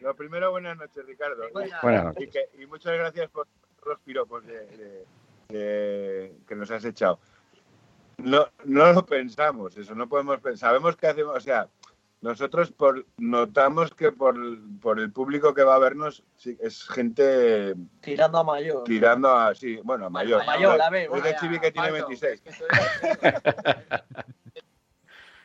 lo 0.03 0.15
primero, 0.15 0.51
buenas 0.51 0.77
noches, 0.77 1.05
Ricardo. 1.07 1.45
Y, 2.19 2.27
que- 2.29 2.51
y 2.59 2.67
muchas 2.67 2.93
gracias 2.95 3.31
por 3.31 3.47
los 3.87 3.99
piropos 4.01 4.45
de- 4.47 4.67
de- 4.67 5.07
de- 5.49 6.35
que 6.47 6.55
nos 6.55 6.71
has 6.71 6.85
echado. 6.85 7.19
No, 8.19 8.47
no 8.65 8.93
lo 8.93 9.07
pensamos, 9.07 9.77
eso 9.79 9.95
no 9.95 10.07
podemos 10.09 10.39
pensar. 10.41 10.69
Sabemos 10.71 10.97
que 10.97 11.07
hacemos, 11.07 11.35
o 11.35 11.41
sea, 11.41 11.67
nosotros 12.21 12.71
por, 12.71 13.07
notamos 13.17 13.95
que 13.95 14.13
por, 14.13 14.37
por 14.83 15.01
el 15.01 15.11
público 15.11 15.55
que 15.55 15.63
va 15.63 15.77
a 15.77 15.79
vernos 15.79 16.23
sí, 16.37 16.59
es 16.61 16.87
gente 16.87 17.75
Tirando 18.03 18.37
a 18.37 18.45
mayor. 18.45 18.85
tirando 18.85 19.35
a, 19.35 19.55
sí, 19.55 19.81
bueno, 19.83 20.05
a 20.07 20.11
mayor. 20.11 20.45
mayor, 20.45 20.83
a 20.83 20.91
ver, 20.91 21.09
Es 21.15 21.23
de 21.23 21.37
Chivi 21.37 21.59
que 21.59 21.73
tiene 21.73 21.89
Pato, 21.93 22.09
26. 22.09 22.43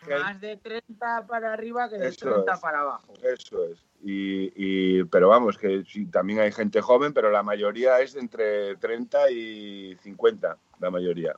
que 0.06 0.16
más 0.16 0.40
de 0.42 0.58
30 0.58 1.26
para 1.28 1.54
arriba 1.54 1.90
que 1.90 1.98
de 1.98 2.08
Eso 2.08 2.32
30 2.34 2.54
es. 2.54 2.60
para 2.60 2.80
abajo. 2.82 3.14
Eso 3.24 3.64
es. 3.66 3.80
Y, 4.04 4.52
y- 4.56 5.04
pero 5.06 5.30
vamos, 5.30 5.58
que 5.58 5.84
sí, 5.88 6.06
también 6.06 6.40
hay 6.40 6.52
gente 6.52 6.82
joven, 6.82 7.14
pero 7.14 7.32
la 7.32 7.44
mayoría 7.44 8.00
es 8.02 8.16
entre 8.16 8.76
30 8.78 9.32
y 9.32 9.96
50, 10.02 10.58
la 10.80 10.92
mayoría. 10.92 11.36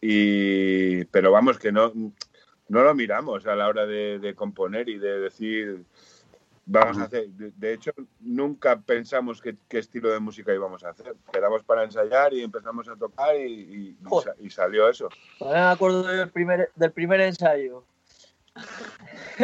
Y, 0.00 1.04
pero 1.06 1.30
vamos, 1.32 1.58
que 1.58 1.72
no, 1.72 1.92
no 2.68 2.82
lo 2.82 2.94
miramos 2.94 3.46
a 3.46 3.54
la 3.54 3.68
hora 3.68 3.86
de, 3.86 4.18
de 4.18 4.34
componer 4.34 4.88
y 4.88 4.98
de 4.98 5.20
decir, 5.20 5.84
vamos 6.66 6.98
a 6.98 7.04
hacer. 7.04 7.28
De, 7.28 7.50
de 7.54 7.72
hecho, 7.74 7.92
nunca 8.20 8.78
pensamos 8.80 9.40
qué, 9.40 9.56
qué 9.68 9.78
estilo 9.78 10.10
de 10.10 10.20
música 10.20 10.52
íbamos 10.54 10.84
a 10.84 10.90
hacer. 10.90 11.14
Quedamos 11.32 11.62
para 11.64 11.84
ensayar 11.84 12.32
y 12.32 12.42
empezamos 12.42 12.88
a 12.88 12.96
tocar 12.96 13.36
y, 13.36 13.40
y- 13.42 13.88
y 14.00 14.04
Joder. 14.04 14.34
sa- 14.34 14.42
y 14.42 14.50
salió 14.50 14.88
eso. 14.88 15.08
Me 15.40 15.56
acuerdo 15.58 16.02
del 16.04 16.30
primer, 16.30 16.70
del 16.74 16.92
primer 16.92 17.20
ensayo. 17.20 17.84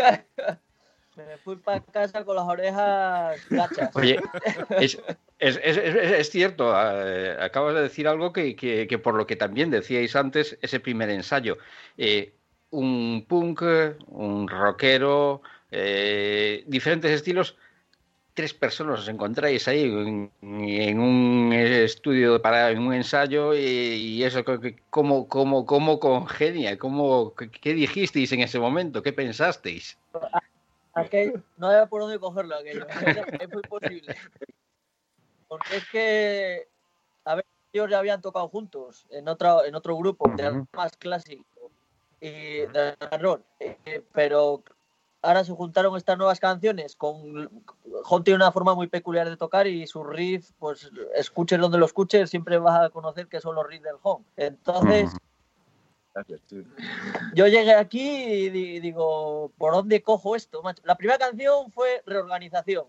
me 1.16 1.36
fui 1.38 1.56
para 1.56 1.80
casa 1.80 2.24
con 2.24 2.36
las 2.36 2.46
orejas 2.46 3.40
gachas. 3.50 3.94
Oye, 3.96 4.20
es, 4.78 4.98
es, 5.38 5.60
es- 5.62 5.76
es- 5.76 6.12
es 6.12 6.30
cierto, 6.30 6.72
eh, 6.74 7.36
acabas 7.40 7.74
de 7.74 7.82
decir 7.82 8.08
algo 8.08 8.32
que, 8.32 8.56
que- 8.56 8.86
que 8.86 8.98
por 8.98 9.14
lo 9.14 9.26
que 9.26 9.36
también 9.36 9.70
decíais 9.70 10.16
antes, 10.16 10.58
ese 10.62 10.80
primer 10.80 11.10
ensayo. 11.10 11.58
Eh, 11.98 12.34
un 12.70 13.26
punk, 13.28 13.62
un 14.06 14.46
rockero, 14.48 15.42
eh, 15.70 16.64
diferentes 16.66 17.10
estilos. 17.10 17.56
Tres 18.32 18.54
personas 18.54 19.00
os 19.00 19.08
encontráis 19.08 19.66
ahí 19.66 19.82
en, 19.82 20.30
en 20.40 21.00
un 21.00 21.52
estudio 21.52 22.40
para 22.40 22.70
en 22.70 22.78
un 22.78 22.94
ensayo 22.94 23.54
y, 23.54 23.58
y 23.58 24.24
eso, 24.24 24.44
¿cómo, 24.88 25.28
cómo, 25.28 25.66
cómo 25.66 25.98
congenia? 25.98 26.78
¿Cómo, 26.78 27.34
qué, 27.34 27.74
dijisteis 27.74 28.30
en 28.32 28.40
ese 28.40 28.58
momento? 28.60 29.02
¿Qué 29.02 29.12
pensasteis? 29.12 29.98
Aquello, 30.94 31.42
no 31.56 31.68
había 31.68 31.86
por 31.86 32.02
dónde 32.02 32.18
cogerlo 32.18 32.54
aquello. 32.54 32.86
Es 33.40 33.52
muy 33.52 33.62
posible. 33.62 34.14
Porque 35.48 35.76
es 35.76 35.88
que, 35.90 36.68
a 37.24 37.34
ver, 37.34 37.44
ellos 37.72 37.90
ya 37.90 37.98
habían 37.98 38.20
tocado 38.20 38.48
juntos 38.48 39.06
en 39.10 39.26
otro, 39.28 39.64
en 39.64 39.74
otro 39.74 39.96
grupo, 39.96 40.30
de 40.36 40.44
algo 40.44 40.68
más 40.72 40.96
clásico 40.96 41.44
y 42.20 42.60
de 42.66 42.96
rock. 43.20 43.42
Eh, 43.58 44.02
pero 44.12 44.62
ahora 45.22 45.44
se 45.44 45.52
juntaron 45.52 45.96
estas 45.96 46.16
nuevas 46.16 46.40
canciones 46.40 46.96
con 46.96 47.50
Jon 48.04 48.24
tiene 48.24 48.36
una 48.36 48.52
forma 48.52 48.74
muy 48.74 48.86
peculiar 48.88 49.28
de 49.28 49.36
tocar 49.36 49.66
y 49.66 49.86
su 49.86 50.02
riff, 50.04 50.50
pues 50.58 50.90
escuches 51.14 51.58
donde 51.60 51.78
lo 51.78 51.86
escuches, 51.86 52.30
siempre 52.30 52.58
vas 52.58 52.80
a 52.86 52.90
conocer 52.90 53.26
que 53.26 53.40
son 53.40 53.54
los 53.54 53.66
riffs 53.66 53.84
del 53.84 53.96
Jon. 53.96 54.24
Entonces, 54.36 55.16
yo 57.34 57.46
llegué 57.46 57.74
aquí 57.74 58.24
y 58.24 58.50
di- 58.50 58.80
digo, 58.80 59.52
¿por 59.58 59.72
dónde 59.74 60.02
cojo 60.02 60.34
esto? 60.36 60.62
macho? 60.62 60.82
La 60.84 60.96
primera 60.96 61.18
canción 61.18 61.70
fue 61.70 62.02
Reorganización. 62.06 62.86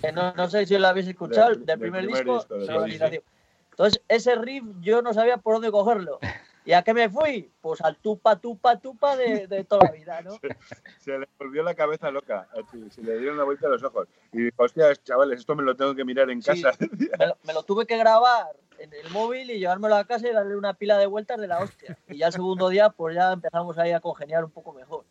que 0.00 0.12
no, 0.12 0.32
no 0.34 0.48
sé 0.48 0.66
si 0.66 0.78
la 0.78 0.90
habéis 0.90 1.08
escuchado, 1.08 1.48
Del- 1.50 1.58
del, 1.58 1.66
del 1.66 1.78
primer, 1.80 2.04
primer 2.04 2.24
disco, 2.26 2.54
Reorganización. 2.66 3.22
Entonces, 3.70 4.02
ese 4.08 4.34
riff 4.36 4.64
yo 4.80 5.02
no 5.02 5.12
sabía 5.14 5.38
por 5.38 5.54
dónde 5.54 5.70
cogerlo. 5.70 6.20
¿Y 6.64 6.72
a 6.72 6.82
qué 6.82 6.94
me 6.94 7.08
fui? 7.10 7.50
Pues 7.60 7.80
al 7.80 7.96
tupa, 7.96 8.38
tupa, 8.38 8.78
tupa 8.78 9.16
de, 9.16 9.46
de 9.48 9.64
toda 9.64 9.86
la 9.86 9.90
vida, 9.90 10.22
¿no? 10.22 10.38
Se 11.00 11.18
le 11.18 11.28
volvió 11.38 11.62
la 11.64 11.74
cabeza 11.74 12.10
loca, 12.12 12.48
se 12.90 13.02
le 13.02 13.18
dieron 13.18 13.36
la 13.36 13.42
vuelta 13.42 13.66
a 13.66 13.70
los 13.70 13.82
ojos. 13.82 14.06
Y 14.32 14.42
dijo, 14.44 14.62
hostia, 14.62 14.94
chavales, 14.94 15.40
esto 15.40 15.56
me 15.56 15.64
lo 15.64 15.74
tengo 15.74 15.96
que 15.96 16.04
mirar 16.04 16.30
en 16.30 16.40
Sí. 16.40 16.62
casa. 16.62 16.78
Me 17.18 17.26
lo, 17.26 17.36
me 17.42 17.52
lo 17.52 17.62
tuve 17.64 17.86
que 17.86 17.96
grabar 17.98 18.54
en 18.78 18.92
el 18.92 19.10
móvil 19.10 19.50
y 19.50 19.58
llevármelo 19.58 19.96
a 19.96 20.04
casa 20.06 20.28
y 20.28 20.32
darle 20.32 20.56
una 20.56 20.74
pila 20.74 20.98
de 20.98 21.06
vueltas 21.06 21.40
de 21.40 21.48
la 21.48 21.60
hostia. 21.60 21.98
Y 22.06 22.18
ya 22.18 22.28
el 22.28 22.32
segundo 22.32 22.68
día, 22.68 22.90
pues 22.90 23.16
ya 23.16 23.32
empezamos 23.32 23.76
ahí 23.78 23.90
a 23.90 23.98
congeniar 24.00 24.44
un 24.44 24.52
poco 24.52 24.72
mejor. 24.72 25.04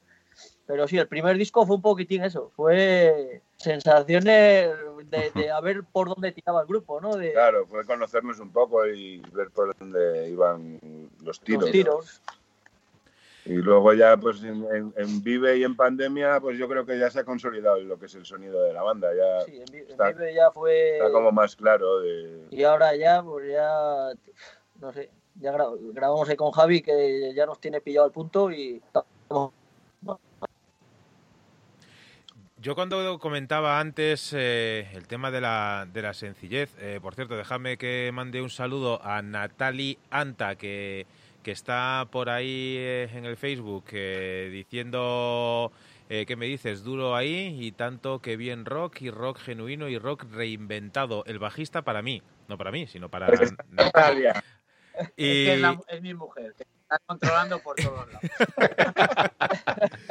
Pero 0.65 0.87
sí, 0.87 0.97
el 0.97 1.09
primer 1.09 1.37
disco 1.37 1.65
fue 1.65 1.75
un 1.75 1.81
poquitín 1.81 2.23
eso. 2.23 2.51
Fue 2.55 3.41
sensaciones 3.61 4.69
de, 5.09 5.31
de 5.35 5.51
a 5.51 5.59
ver 5.61 5.83
por 5.83 6.09
dónde 6.09 6.31
tiraba 6.31 6.61
el 6.61 6.67
grupo, 6.67 6.99
¿no? 7.01 7.15
De 7.15 7.31
Claro, 7.33 7.65
fue 7.67 7.85
conocernos 7.85 8.39
un 8.39 8.51
poco 8.51 8.85
y 8.87 9.19
ver 9.33 9.49
por 9.51 9.75
dónde 9.77 10.29
iban 10.29 10.79
los 11.23 11.39
tiros. 11.39 11.61
los 11.61 11.69
¿no? 11.69 11.71
tiros. 11.71 12.21
Y 13.43 13.53
luego 13.55 13.91
ya, 13.93 14.17
pues 14.17 14.43
en, 14.43 14.63
en- 14.71 14.93
en 14.95 15.23
Vive 15.23 15.57
y 15.57 15.63
en 15.63 15.75
Pandemia, 15.75 16.39
pues 16.39 16.59
yo 16.59 16.67
creo 16.67 16.85
que 16.85 16.99
ya 16.99 17.09
se 17.09 17.21
ha 17.21 17.23
consolidado 17.23 17.79
lo 17.79 17.97
que 17.97 18.05
es 18.05 18.13
el 18.13 18.23
sonido 18.25 18.61
de 18.61 18.71
la 18.73 18.83
banda. 18.83 19.09
Ya 19.15 19.45
Sí, 19.45 19.59
en, 19.67 19.75
está- 19.89 20.11
Vive 20.11 20.33
ya 20.35 20.51
fue. 20.51 20.97
está 20.97 21.11
como 21.11 21.31
más 21.31 21.55
claro 21.55 22.01
de... 22.01 22.45
Y 22.51 22.63
ahora 22.63 22.95
ya, 22.95 23.23
pues 23.23 23.51
ya. 23.51 24.11
No 24.79 24.93
sé. 24.93 25.09
Ya 25.39 25.53
gra- 25.53 25.75
grabamos 25.93 26.29
ahí 26.29 26.35
con 26.35 26.51
Javi 26.51 26.81
que 26.81 27.33
ya 27.33 27.45
nos 27.47 27.59
tiene 27.59 27.81
pillado 27.81 28.05
al 28.05 28.11
punto 28.11 28.51
y 28.51 28.81
estamos 28.85 29.53
Yo 32.61 32.75
cuando 32.75 33.17
comentaba 33.17 33.79
antes 33.79 34.33
eh, 34.37 34.87
el 34.93 35.07
tema 35.07 35.31
de 35.31 35.41
la, 35.41 35.87
de 35.91 36.01
la 36.03 36.13
sencillez, 36.13 36.69
eh, 36.77 36.99
por 37.01 37.15
cierto, 37.15 37.35
déjame 37.35 37.77
que 37.77 38.11
mande 38.13 38.39
un 38.39 38.51
saludo 38.51 39.03
a 39.03 39.23
Natali 39.23 39.97
Anta, 40.11 40.55
que, 40.55 41.07
que 41.41 41.51
está 41.51 42.07
por 42.11 42.29
ahí 42.29 42.75
eh, 42.77 43.09
en 43.15 43.25
el 43.25 43.35
Facebook 43.35 43.85
eh, 43.93 44.49
diciendo 44.51 45.71
eh, 46.07 46.27
que 46.27 46.35
me 46.35 46.45
dices 46.45 46.83
duro 46.83 47.15
ahí 47.15 47.57
y 47.59 47.71
tanto 47.71 48.19
que 48.19 48.37
bien 48.37 48.65
rock 48.65 49.01
y 49.01 49.09
rock 49.09 49.39
genuino 49.39 49.89
y 49.89 49.97
rock 49.97 50.25
reinventado. 50.31 51.23
El 51.25 51.39
bajista 51.39 51.81
para 51.81 52.03
mí, 52.03 52.21
no 52.47 52.59
para 52.59 52.69
mí, 52.71 52.85
sino 52.85 53.09
para... 53.09 53.27
Natalia. 53.71 54.43
Es, 54.93 55.07
y, 55.17 55.45
que 55.45 55.53
es, 55.55 55.61
la- 55.61 55.81
es 55.87 56.01
mi 56.03 56.13
mujer, 56.13 56.53
que 56.55 56.63
está 56.63 56.99
controlando 57.07 57.57
por 57.59 57.75
todos 57.77 58.07
lados. 58.11 58.21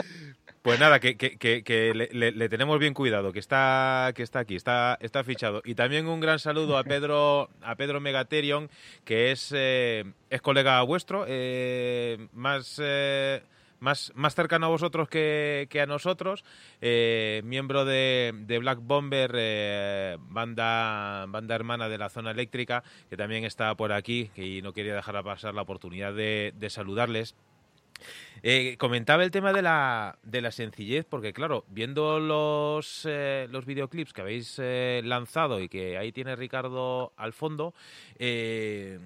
Pues 0.63 0.79
nada, 0.79 1.01
que, 1.01 1.17
que- 1.17 1.39
que- 1.39 1.63
que 1.65 1.95
le, 1.95 2.09
le- 2.13 2.33
le 2.33 2.49
tenemos 2.51 2.79
bien 2.79 2.93
cuidado, 2.93 3.33
que 3.33 3.39
está, 3.39 4.13
que 4.15 4.23
está 4.23 4.41
aquí, 4.41 4.57
está, 4.57 4.99
está 5.01 5.25
fichado. 5.25 5.63
Y 5.65 5.75
también 5.75 6.07
un 6.07 6.21
gran 6.21 6.39
saludo 6.39 6.77
a 6.77 6.85
Pedro, 6.85 7.49
a 7.63 7.77
Pedro 7.77 7.99
Megaterion, 8.01 8.69
que 9.07 9.31
es, 9.33 9.53
eh, 9.57 10.05
es 10.29 10.43
colega 10.43 10.83
vuestro, 10.83 11.25
eh, 11.27 12.29
más, 12.35 12.79
eh, 12.83 13.41
más, 13.79 14.13
más 14.15 14.35
cercano 14.35 14.67
a 14.67 14.69
vosotros 14.69 15.09
que, 15.09 15.67
a 15.83 15.87
nosotros, 15.87 16.45
eh, 16.83 17.41
miembro 17.43 17.87
de, 17.87 18.35
de 18.41 18.59
Black 18.59 18.81
Bomber, 18.83 19.31
eh, 19.35 20.19
banda, 20.29 21.25
banda 21.29 21.55
hermana 21.55 21.89
de 21.89 21.97
la 21.97 22.11
zona 22.11 22.33
eléctrica, 22.33 22.85
que 23.09 23.17
también 23.17 23.45
está 23.47 23.75
por 23.77 23.93
aquí 23.93 24.31
y 24.37 24.61
no 24.61 24.75
quería 24.75 24.95
dejar 24.95 25.25
pasar 25.25 25.55
la 25.55 25.63
oportunidad 25.63 26.13
de, 26.13 26.53
de 26.55 26.69
saludarles. 26.69 27.35
Eh, 28.43 28.77
comentaba 28.79 29.23
el 29.23 29.31
tema 29.31 29.53
de 29.53 29.63
la, 29.63 30.19
de 30.23 30.41
la 30.41 30.51
sencillez, 30.51 31.05
porque 31.05 31.33
claro, 31.33 31.65
viendo 31.69 32.19
los, 32.21 33.07
eh, 33.09 33.49
los 33.51 33.67
videoclips 33.67 34.13
que 34.13 34.21
habéis 34.23 34.59
eh, 34.59 35.03
lanzado 35.05 35.61
y 35.61 35.69
que 35.69 35.99
ahí 35.99 36.13
tiene 36.13 36.37
Ricardo 36.37 37.13
al 37.17 37.33
fondo, 37.33 37.75
eh, 38.19 38.99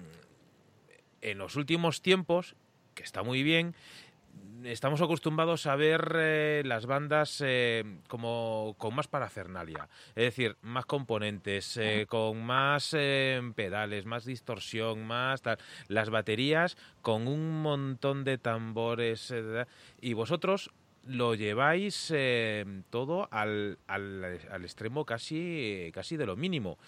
en 1.21 1.37
los 1.37 1.55
últimos 1.55 2.01
tiempos, 2.01 2.55
que 2.93 3.03
está 3.03 3.23
muy 3.23 3.43
bien, 3.43 3.75
estamos 4.65 5.01
acostumbrados 5.01 5.67
a 5.67 5.75
ver 5.75 6.15
eh, 6.15 6.61
las 6.65 6.85
bandas 6.85 7.41
eh, 7.45 7.83
como 8.07 8.75
con 8.77 8.95
más 8.95 9.07
parafernalia, 9.07 9.87
es 10.09 10.23
decir, 10.23 10.57
más 10.61 10.85
componentes, 10.85 11.77
eh, 11.77 12.05
con 12.07 12.43
más 12.43 12.93
eh, 12.97 13.41
pedales, 13.55 14.05
más 14.05 14.25
distorsión, 14.25 15.05
más 15.05 15.41
tal, 15.41 15.57
las 15.87 16.09
baterías 16.09 16.77
con 17.01 17.27
un 17.27 17.61
montón 17.61 18.23
de 18.23 18.37
tambores 18.37 19.31
eh, 19.31 19.65
y 20.01 20.13
vosotros 20.13 20.71
lo 21.07 21.35
lleváis 21.35 22.11
eh, 22.15 22.65
todo 22.89 23.27
al, 23.31 23.77
al, 23.87 24.39
al 24.49 24.63
extremo 24.63 25.05
casi, 25.05 25.91
casi 25.93 26.17
de 26.17 26.25
lo 26.25 26.35
mínimo 26.35 26.79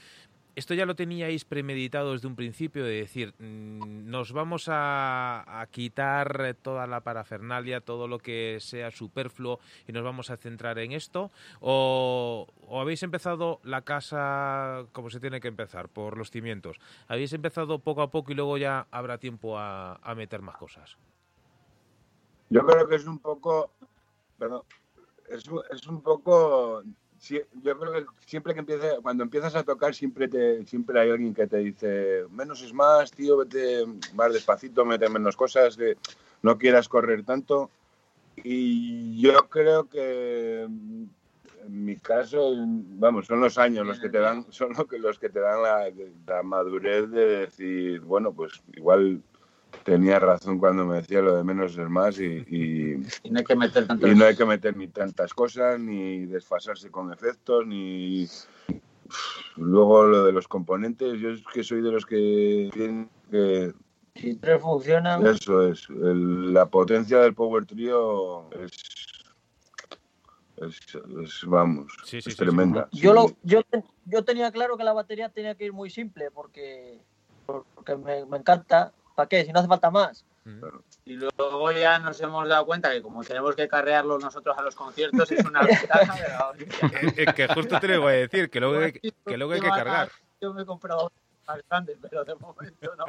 esto 0.57 0.73
ya 0.73 0.87
lo 0.87 0.95
teníais 0.95 1.45
premeditado 1.45 2.13
desde 2.13 2.27
un 2.27 2.35
principio 2.35 2.83
de 2.83 3.01
decir, 3.01 3.35
mm, 3.37 4.09
nos 4.09 4.33
vamos 4.33 4.67
a, 4.67 5.67
quitar 5.69 6.55
toda 6.63 6.87
la 6.87 7.01
parafernalia, 7.01 7.81
todo 7.81 8.07
lo 8.07 8.17
que 8.17 8.57
sea 8.59 8.89
superfluo 8.89 9.59
y 9.87 9.91
nos 9.91 10.03
vamos 10.03 10.31
a 10.31 10.37
centrar 10.37 10.79
en 10.79 10.93
esto? 10.93 11.29
¿O, 11.59 12.47
habéis 12.71 13.03
empezado 13.03 13.59
la 13.63 13.83
casa 13.83 14.87
como 14.93 15.11
se 15.11 15.19
tiene 15.19 15.39
que 15.39 15.47
empezar, 15.47 15.89
por 15.89 16.17
los 16.17 16.31
cimientos? 16.31 16.79
¿Habéis 17.07 17.33
empezado 17.33 17.77
poco 17.77 18.01
a 18.01 18.09
poco 18.09 18.31
y 18.31 18.35
luego 18.35 18.57
ya 18.57 18.87
habrá 18.89 19.19
tiempo 19.19 19.59
a, 19.59 19.99
meter 20.15 20.41
más 20.41 20.57
cosas? 20.57 20.97
Yo 22.49 22.65
creo 22.65 22.87
que 22.87 22.95
es 22.95 23.05
un 23.05 23.19
poco, 23.19 23.73
perdón, 24.39 24.63
es, 25.29 25.43
es 25.69 25.85
un 25.85 26.01
poco, 26.01 26.81
sí, 27.19 27.41
yo 27.63 27.77
creo 27.79 27.93
que 27.93 28.05
siempre 28.25 28.53
que 28.53 28.59
empiece, 28.59 28.97
cuando 29.01 29.23
empiezas 29.23 29.55
a 29.55 29.63
tocar 29.63 29.93
siempre 29.93 30.27
te, 30.27 30.65
siempre 30.65 30.99
hay 30.99 31.09
alguien 31.09 31.33
que 31.33 31.47
te 31.47 31.57
dice, 31.57 32.25
menos 32.31 32.61
es 32.61 32.73
más, 32.73 33.11
tío, 33.11 33.37
vete 33.37 33.85
más 34.13 34.33
despacito, 34.33 34.85
mete 34.85 35.09
menos 35.09 35.35
cosas, 35.35 35.77
que 35.77 35.97
no 36.41 36.57
quieras 36.57 36.89
correr 36.89 37.23
tanto. 37.23 37.69
Y 38.43 39.19
yo 39.19 39.49
creo 39.49 39.89
que 39.89 40.67
en 41.67 41.85
mi 41.85 41.97
caso, 41.97 42.53
vamos, 42.55 43.27
son 43.27 43.41
los 43.41 43.57
años 43.57 43.85
los 43.85 43.99
que 43.99 44.09
te 44.09 44.19
dan, 44.19 44.45
son 44.51 44.73
lo 44.77 44.85
que, 44.85 44.99
los 44.99 45.19
que 45.19 45.29
te 45.29 45.39
dan 45.39 45.61
la, 45.61 45.91
la 46.25 46.43
madurez 46.43 47.09
de 47.09 47.25
decir, 47.25 47.99
bueno, 48.01 48.31
pues 48.31 48.61
igual 48.73 49.21
tenía 49.83 50.19
razón 50.19 50.59
cuando 50.59 50.85
me 50.85 50.97
decía 50.97 51.21
lo 51.21 51.35
de 51.35 51.43
menos 51.43 51.77
es 51.77 51.89
más 51.89 52.19
y, 52.19 52.25
y, 52.47 53.03
Y 53.23 53.29
no 53.31 53.39
hay 53.39 53.45
que 53.45 53.55
meter 53.55 53.87
tantos... 53.87 54.09
y 54.09 54.15
no 54.15 54.25
hay 54.25 54.35
que 54.35 54.45
meter 54.45 54.75
ni 54.75 54.87
tantas 54.87 55.33
cosas, 55.33 55.79
ni 55.79 56.25
desfasarse 56.25 56.89
con 56.91 57.11
efectos, 57.11 57.65
ni... 57.65 58.27
Luego 59.55 60.05
lo 60.05 60.25
de 60.25 60.31
los 60.33 60.47
componentes, 60.47 61.19
yo 61.19 61.29
es 61.31 61.41
que 61.53 61.63
soy 61.63 61.81
de 61.81 61.91
los 61.91 62.05
que 62.05 62.69
piensan 62.73 63.09
que 63.31 63.73
Si 64.15 64.35
tres 64.35 64.61
funcionan, 64.61 65.25
eso 65.25 65.67
es, 65.67 65.89
el- 65.89 66.53
la 66.53 66.65
potencia 66.67 67.19
del 67.19 67.33
Power 67.33 67.65
Trio 67.65 68.49
es, 68.51 68.71
es, 70.57 70.79
es, 71.23 71.43
vamos, 71.45 71.91
Sí, 72.03 72.21
sí, 72.21 72.29
es 72.29 72.35
sí, 72.35 72.43
tremenda. 72.43 72.87
yo, 72.91 73.13
lo, 73.13 73.31
yo, 73.43 73.61
yo 74.05 74.23
tenía 74.23 74.51
claro 74.51 74.77
que 74.77 74.83
la 74.83 74.93
batería 74.93 75.29
tenía 75.29 75.55
que 75.55 75.65
ir 75.65 75.73
muy 75.73 75.89
simple 75.89 76.29
porque, 76.31 76.99
porque 77.45 77.95
me, 77.95 78.25
me 78.25 78.37
encanta. 78.37 78.93
¿Para 79.17 79.29
qué? 79.29 79.43
Si 79.43 79.51
no 79.51 79.57
hace 79.57 79.67
falta 79.67 79.89
más. 79.89 80.23
Y 81.03 81.13
luego 81.13 81.71
ya 81.71 81.97
nos 81.97 82.21
hemos 82.21 82.47
dado 82.47 82.67
cuenta 82.67 82.91
que 82.91 83.01
como 83.01 83.23
tenemos 83.23 83.55
que 83.55 83.67
carrearlo 83.67 84.19
nosotros 84.19 84.55
a 84.55 84.61
los 84.61 84.75
conciertos 84.75 85.31
es 85.31 85.43
una 85.43 85.61
ventaja 85.65 86.13
de 86.13 86.29
la 86.29 86.49
hostia. 86.49 86.67
Eh, 87.17 87.33
que 87.35 87.47
justo 87.47 87.79
te 87.79 87.87
lo 87.87 87.95
iba 87.95 88.09
a 88.11 88.13
decir, 88.13 88.51
que 88.51 88.59
luego 88.59 88.77
hay, 88.77 88.91
que 88.91 89.37
luego 89.37 89.53
hay 89.53 89.61
que 89.61 89.69
cargar. 89.69 90.11
Yo 90.39 90.53
me 90.53 90.61
he 90.61 90.65
comprado 90.67 91.11
más 91.47 91.59
grandes, 91.67 91.97
pero 91.99 92.23
de 92.23 92.35
momento 92.35 92.95
no. 92.95 93.05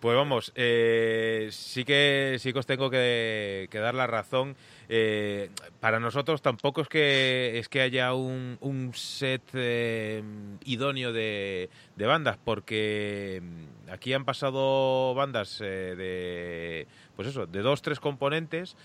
Pues 0.00 0.16
vamos, 0.16 0.52
eh, 0.54 1.50
sí 1.52 1.84
que 1.84 2.38
sí 2.38 2.54
que 2.54 2.58
os 2.58 2.66
tengo 2.66 2.88
que, 2.88 3.68
que 3.70 3.78
dar 3.78 3.94
la 3.94 4.06
razón. 4.06 4.56
Eh, 4.88 5.50
para 5.80 6.00
nosotros 6.00 6.42
tampoco 6.42 6.80
es 6.80 6.88
que 6.88 7.58
es 7.58 7.68
que 7.68 7.80
haya 7.80 8.14
un, 8.14 8.58
un 8.60 8.94
set 8.94 9.42
eh, 9.54 10.22
idóneo 10.64 11.12
de, 11.12 11.70
de 11.96 12.06
bandas, 12.06 12.38
porque 12.42 13.42
mm, 13.42 13.90
aquí 13.90 14.12
han 14.12 14.24
pasado 14.24 15.14
bandas 15.14 15.60
eh, 15.60 15.94
de 15.96 16.86
pues 17.16 17.28
eso, 17.28 17.46
de 17.46 17.62
dos, 17.62 17.82
tres 17.82 17.98
componentes, 17.98 18.76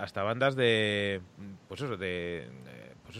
hasta 0.00 0.22
bandas 0.22 0.56
de 0.56 1.20
pues 1.68 1.80
eso, 1.80 1.96
de 1.96 2.48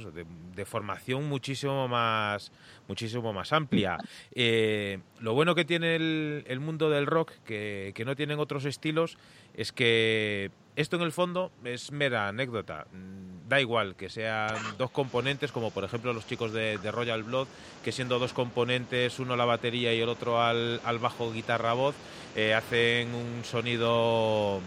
pues 0.03 0.15
de, 0.57 0.65
formación 0.65 1.29
muchísimo 1.29 1.89
más 1.89 2.53
muchísimo 2.89 3.33
más 3.33 3.53
amplia. 3.53 3.99
Eh, 4.35 4.99
lo 5.21 5.35
bueno 5.35 5.55
que 5.55 5.65
tiene 5.65 5.97
el, 5.97 6.61
mundo 6.61 6.91
del 6.91 7.07
rock, 7.07 7.33
que, 7.45 7.93
que 7.95 8.05
no 8.05 8.17
tienen 8.17 8.39
otros 8.39 8.65
estilos, 8.65 9.17
es 9.55 9.73
que 9.73 10.51
esto 10.77 10.97
en 10.97 11.03
el 11.03 11.13
fondo 11.13 11.53
es 11.65 11.93
mera 11.93 12.29
anécdota. 12.29 12.87
Mm, 12.93 13.25
Da 13.49 13.61
igual 13.61 13.95
que 13.95 14.09
sean 14.09 14.57
dos 14.79 14.91
componentes, 14.91 15.53
como 15.53 15.71
por 15.71 15.85
ejemplo 15.85 16.15
los 16.15 16.27
chicos 16.27 16.51
de, 16.55 16.79
Royal 16.91 17.23
Blood, 17.23 17.47
que 17.85 17.93
siendo 17.93 18.19
dos 18.19 18.33
componentes, 18.33 19.19
uno 19.19 19.37
la 19.37 19.45
batería 19.45 19.93
y 19.93 20.01
el 20.01 20.09
otro 20.09 20.41
al, 20.41 20.81
bajo 20.99 21.31
guitarra 21.31 21.75
voz, 21.75 21.95
eh, 22.37 22.55
hacen 22.55 23.15
un 23.15 23.45
sonido 23.45 24.61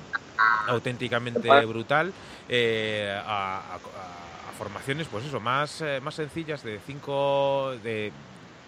auténticamente 0.67 1.65
brutal 1.65 2.13
eh, 2.49 3.19
a, 3.25 3.57
a- 3.57 3.75
a 3.75 4.26
formaciones, 4.57 5.07
pues 5.07 5.25
eso, 5.25 5.39
más, 5.39 5.81
eh, 5.81 5.99
más 6.01 6.15
sencillas 6.15 6.63
de 6.63 6.79
cinco, 6.85 7.73
de 7.83 8.11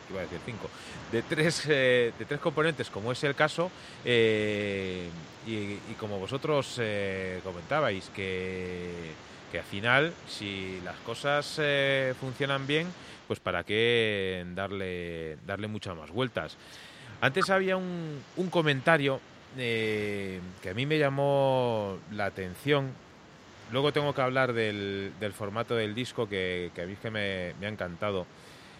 iba 0.10 0.19
a 0.19 0.23
decir 0.23 0.39
cinco, 0.45 0.69
de 1.12 1.21
tres, 1.23 1.65
eh, 1.67 2.13
de 2.17 2.25
tres 2.25 2.39
componentes, 2.39 2.89
como 2.89 3.12
es 3.12 3.23
el 3.23 3.36
caso, 3.36 3.71
eh, 4.06 5.10
y, 5.45 5.54
y 5.54 5.95
como 5.99 6.19
vosotros 6.19 6.80
comentabais, 7.43 8.10
que, 8.15 9.12
que 9.52 9.60
al 9.60 9.65
final, 9.65 10.13
si 10.28 10.80
las 10.84 10.97
cosas 10.97 11.60
funcionan 12.19 12.65
bien, 12.65 12.88
pues 13.28 13.39
para 13.39 13.63
qué 13.63 14.45
darle, 14.56 15.38
darle 15.45 15.67
muchas 15.67 15.95
más 15.95 16.10
vueltas. 16.12 16.58
Antes 17.21 17.49
había 17.49 17.78
un, 17.78 18.21
un 18.38 18.49
comentario 18.49 19.19
que 19.56 20.69
a 20.69 20.73
mí 20.73 20.86
me 20.86 20.97
llamó 20.97 21.97
la 22.12 22.25
atención. 22.25 23.09
Luego 23.71 23.93
tengo 23.93 24.13
que 24.13 24.21
hablar 24.21 24.53
del, 24.53 25.13
formato 25.36 25.75
del 25.75 25.93
disco 25.93 26.27
que, 26.27 26.71
a 26.75 26.86
mí 26.86 26.95
que 26.95 27.12
me, 27.12 27.53
me 27.60 27.67
ha 27.67 27.69
encantado. 27.69 28.25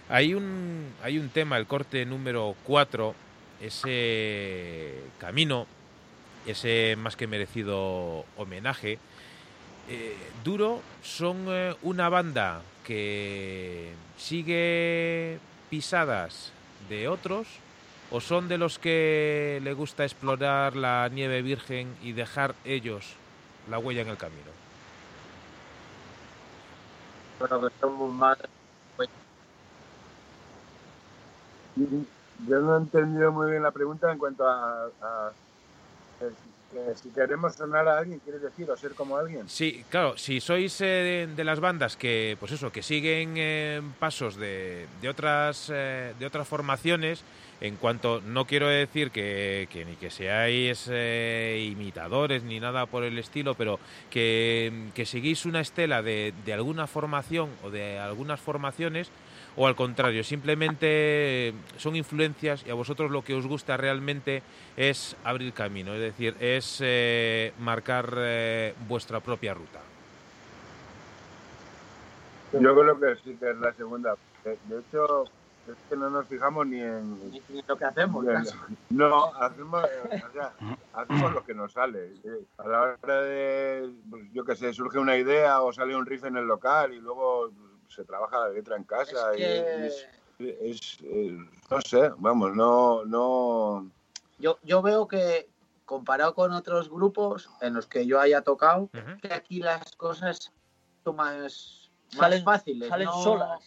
Hay 0.10 0.34
un, 0.34 0.92
hay 1.04 1.20
un 1.20 1.30
tema, 1.30 1.58
el 1.58 1.68
corte 1.68 2.06
número 2.06 2.56
4, 2.64 3.14
ese 3.62 4.96
camino, 5.20 5.68
ese 6.46 6.96
más 6.98 7.16
que 7.16 7.28
merecido 7.28 8.26
homenaje. 8.38 8.98
Eh, 9.88 10.16
Duro 10.44 10.82
son 11.04 11.46
eh, 11.50 11.76
una 11.84 12.10
banda 12.10 12.62
que 12.84 13.92
sigue 14.18 15.38
pisadas 15.70 16.52
de 16.90 17.08
otros 17.08 17.48
o 18.12 18.22
son 18.22 18.48
de 18.48 18.58
los 18.58 18.80
que 18.80 19.60
le 19.64 19.74
gusta 19.74 20.04
explorar 20.04 20.76
la 20.76 21.10
nieve 21.12 21.42
virgen 21.44 21.96
y 22.02 22.14
dejar 22.14 22.56
ellos 22.66 23.14
la 23.70 23.78
huella 23.78 24.02
en 24.02 24.10
el 24.10 24.18
camino. 24.18 24.59
Yo 32.48 32.60
no 32.62 32.76
he 32.76 32.80
entendido 32.80 33.32
muy 33.32 33.52
bien 33.52 33.64
la 33.64 33.72
pregunta 33.72 34.12
en 34.12 34.18
cuanto 34.18 34.48
a, 34.48 34.86
a- 35.02 35.32
que 36.20 36.30
si- 36.30 36.50
que 36.72 36.96
si 36.96 37.10
queremos 37.10 37.56
sonar 37.56 37.88
a 37.88 37.98
alguien, 38.00 38.20
¿quieres 38.20 38.42
decir? 38.42 38.70
¿O 38.70 38.78
ser 38.78 38.94
como 38.94 39.18
alguien? 39.18 39.48
Sí, 39.50 39.84
claro, 39.90 40.18
si 40.18 40.40
sois 40.40 40.80
eh, 40.82 41.28
de 41.36 41.44
las 41.44 41.60
bandas 41.60 41.96
que, 41.98 42.38
pues 42.40 42.52
eso, 42.52 42.72
que 42.72 42.84
siguen 42.84 43.34
eh, 43.38 43.82
pasos 44.00 44.36
de, 44.36 44.88
de 45.02 45.10
otras 45.10 45.70
eh, 45.74 46.14
de 46.20 46.26
otras 46.26 46.48
formaciones, 46.48 47.24
en 47.62 47.76
cuanto 47.76 48.22
no 48.22 48.46
quiero 48.46 48.68
decir 48.68 49.12
que, 49.12 49.68
que 49.72 49.86
ni 49.86 49.96
que 49.96 50.10
seáis 50.10 50.88
eh, 50.92 51.68
imitadores 51.72 52.44
ni 52.44 52.60
nada 52.60 52.86
por 52.86 53.04
el 53.04 53.18
estilo, 53.18 53.56
pero 53.56 53.80
que, 54.10 54.90
que 54.96 55.06
seguís 55.06 55.46
una 55.46 55.60
estela 55.60 56.02
de, 56.02 56.34
de 56.46 56.54
alguna 56.54 56.88
formación 56.88 57.50
o 57.64 57.70
de 57.70 58.00
algunas 58.00 58.40
formaciones, 58.40 59.12
o 59.58 59.68
al 59.68 59.76
contrario, 59.76 60.24
simplemente 60.24 61.54
son 61.78 61.96
influencias 61.96 62.64
y 62.66 62.70
a 62.70 62.76
vosotros 62.76 63.12
lo 63.12 63.24
que 63.24 63.34
os 63.34 63.46
gusta 63.46 63.76
realmente 63.76 64.42
es 64.78 65.18
abrir 65.24 65.52
camino, 65.54 65.94
es 65.94 66.00
decir, 66.00 66.36
es 66.40 66.80
eh, 66.82 67.52
marcar 67.60 68.14
eh, 68.18 68.74
vuestra 68.88 69.20
propia 69.20 69.54
ruta. 69.54 69.82
Yo 72.54 72.60
creo 72.60 73.00
que 73.00 73.16
sí 73.24 73.38
que 73.40 73.52
es 73.52 73.58
la 73.58 73.74
segunda. 73.74 74.16
De 74.44 74.80
hecho, 74.80 75.26
es 75.72 75.78
que 75.90 75.96
no 75.96 76.10
nos 76.10 76.28
fijamos 76.28 76.66
ni 76.68 76.80
en... 76.82 77.32
Ni 77.32 77.62
lo 77.68 77.78
que 77.78 77.86
hacemos. 77.86 78.26
en-. 78.28 78.78
No, 78.90 79.26
hacemos, 79.36 79.84
eh, 79.86 80.24
o 80.28 80.32
sea, 80.34 80.54
hacemos 80.94 81.34
lo 81.34 81.44
que 81.44 81.54
nos 81.54 81.72
sale. 81.74 82.14
Eh, 82.24 82.46
A 82.58 82.68
la 82.68 82.82
hora 83.02 83.22
de, 83.22 83.94
pues, 84.10 84.24
yo 84.34 84.44
qué 84.46 84.56
sé, 84.56 84.74
surge 84.74 85.00
una 85.00 85.18
idea 85.18 85.62
o 85.62 85.72
sale 85.74 85.96
un 85.96 86.06
riff 86.06 86.24
en 86.26 86.38
el 86.38 86.46
local 86.46 86.94
y 86.94 87.00
luego 87.00 87.52
se 87.88 88.04
trabaja 88.04 88.40
la 88.40 88.50
letra 88.50 88.76
en 88.76 88.84
casa. 88.84 89.34
Es 89.34 89.38
y 89.38 89.42
que 89.42 89.88
es, 89.88 90.08
es, 90.62 90.98
eh, 91.04 91.38
no 91.70 91.82
sé, 91.82 92.12
vamos, 92.18 92.56
no, 92.56 93.04
no... 93.06 93.90
yo, 94.38 94.58
yo 94.64 94.82
veo 94.82 95.08
que 95.08 95.50
comparado 95.86 96.34
con 96.36 96.52
otros 96.52 96.90
grupos 96.90 97.50
en 97.62 97.74
los 97.74 97.88
que 97.88 98.06
yo 98.06 98.20
haya 98.22 98.42
tocado, 98.44 98.90
que 99.22 99.34
aquí 99.34 99.60
las 99.60 99.96
cosas 99.96 100.52
son 101.04 101.16
más, 101.16 101.90
más 102.16 102.20
Salen- 102.32 102.44
fáciles. 102.44 102.90
salen 102.90 103.08
¿no? 103.08 103.24
solas. 103.24 103.60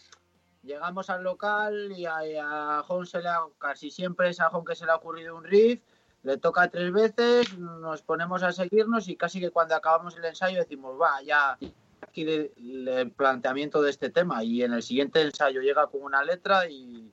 Llegamos 0.63 1.09
al 1.09 1.23
local 1.23 1.91
y 1.91 2.05
a, 2.05 2.79
a 2.79 2.85
se 3.05 3.21
le 3.21 3.27
ha- 3.29 3.45
casi 3.57 3.91
siempre 3.91 4.29
es 4.29 4.39
a 4.39 4.49
Jon 4.49 4.63
que 4.63 4.75
se 4.75 4.85
le 4.85 4.91
ha 4.91 4.95
ocurrido 4.95 5.35
un 5.35 5.43
riff, 5.43 5.81
le 6.23 6.37
toca 6.37 6.69
tres 6.69 6.91
veces, 6.91 7.57
nos 7.57 8.01
ponemos 8.01 8.43
a 8.43 8.51
seguirnos 8.53 9.09
y 9.09 9.17
casi 9.17 9.41
que 9.41 9.51
cuando 9.51 9.75
acabamos 9.75 10.15
el 10.15 10.23
ensayo 10.23 10.57
decimos, 10.57 10.99
va, 10.99 11.21
ya 11.21 11.57
aquí 12.01 12.21
el 12.23 13.11
planteamiento 13.15 13.81
de 13.81 13.89
este 13.89 14.09
tema 14.09 14.43
y 14.43 14.63
en 14.63 14.71
el 14.73 14.83
siguiente 14.83 15.21
ensayo 15.21 15.61
llega 15.61 15.87
con 15.87 16.01
una 16.01 16.23
letra 16.23 16.69
y, 16.69 17.11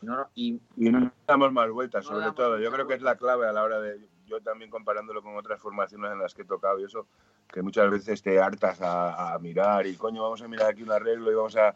no, 0.00 0.28
y 0.34 0.60
Y 0.76 0.90
no 0.90 1.12
damos 1.26 1.52
más 1.52 1.70
vueltas, 1.70 2.04
No 2.04 2.16
sobre 2.16 2.32
todo. 2.32 2.58
Yo 2.58 2.72
creo 2.72 2.86
que 2.88 2.94
es 2.94 3.02
la 3.02 3.16
clave 3.16 3.46
a 3.46 3.52
la 3.52 3.62
hora 3.62 3.80
de. 3.80 4.08
Yo 4.28 4.40
también 4.40 4.70
comparándolo 4.70 5.22
con 5.22 5.36
otras 5.36 5.60
formaciones 5.60 6.12
en 6.12 6.18
las 6.18 6.34
que 6.34 6.42
he 6.42 6.44
tocado 6.44 6.78
y 6.78 6.84
eso, 6.84 7.06
que 7.52 7.62
muchas 7.62 7.90
veces 7.90 8.22
te 8.22 8.38
hartas 8.38 8.80
a, 8.82 9.32
a 9.34 9.38
mirar 9.38 9.86
y 9.86 9.96
coño, 9.96 10.22
vamos 10.22 10.42
a 10.42 10.48
mirar 10.48 10.70
aquí 10.70 10.82
un 10.82 10.92
arreglo 10.92 11.32
y 11.32 11.34
vamos 11.34 11.56
a. 11.56 11.74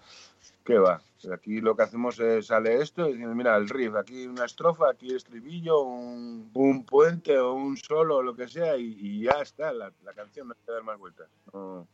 ¿Qué 0.65 0.79
va? 0.79 1.01
Aquí 1.33 1.61
lo 1.61 1.75
que 1.75 1.83
hacemos 1.85 2.19
es 2.21 2.47
sale 2.47 2.81
esto 2.83 3.09
y 3.09 3.13
decimos, 3.13 3.35
mira, 3.35 3.57
el 3.57 3.69
riff, 3.69 3.95
aquí 3.95 4.27
una 4.27 4.45
estrofa, 4.45 4.91
aquí 4.91 5.15
estribillo, 5.15 5.81
un, 5.83 6.51
un 6.55 6.85
puente 6.85 7.39
o 7.39 7.55
un 7.55 7.77
solo 7.77 8.17
o 8.19 8.23
lo 8.23 8.35
que 8.37 8.47
sea 8.49 8.77
y, 8.77 8.97
y 9.01 9.23
ya 9.25 9.41
está, 9.41 9.73
la, 9.73 9.93
la 10.05 10.13
canción 10.13 10.49
no 10.49 10.55
hay 10.55 10.61
que 10.67 10.73
dar 10.73 10.83
más 10.83 10.99
vueltas. 10.99 11.29
No, 11.53 11.87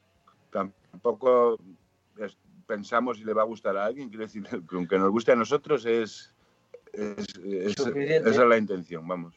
tampoco 0.50 1.58
es- 2.18 2.36
pensamos 2.66 3.16
si 3.18 3.24
le 3.24 3.32
va 3.32 3.42
a 3.42 3.46
gustar 3.46 3.76
a 3.76 3.84
alguien, 3.86 4.08
quiero 4.08 4.24
decir, 4.24 4.42
que 4.88 4.98
nos 4.98 5.10
guste 5.10 5.32
a 5.32 5.36
nosotros 5.36 5.86
es, 5.86 6.34
es, 6.92 7.26
es- 7.38 7.74
Suficiente. 7.74 8.30
esa 8.30 8.42
es 8.42 8.48
la 8.48 8.58
intención, 8.58 9.06
vamos. 9.06 9.34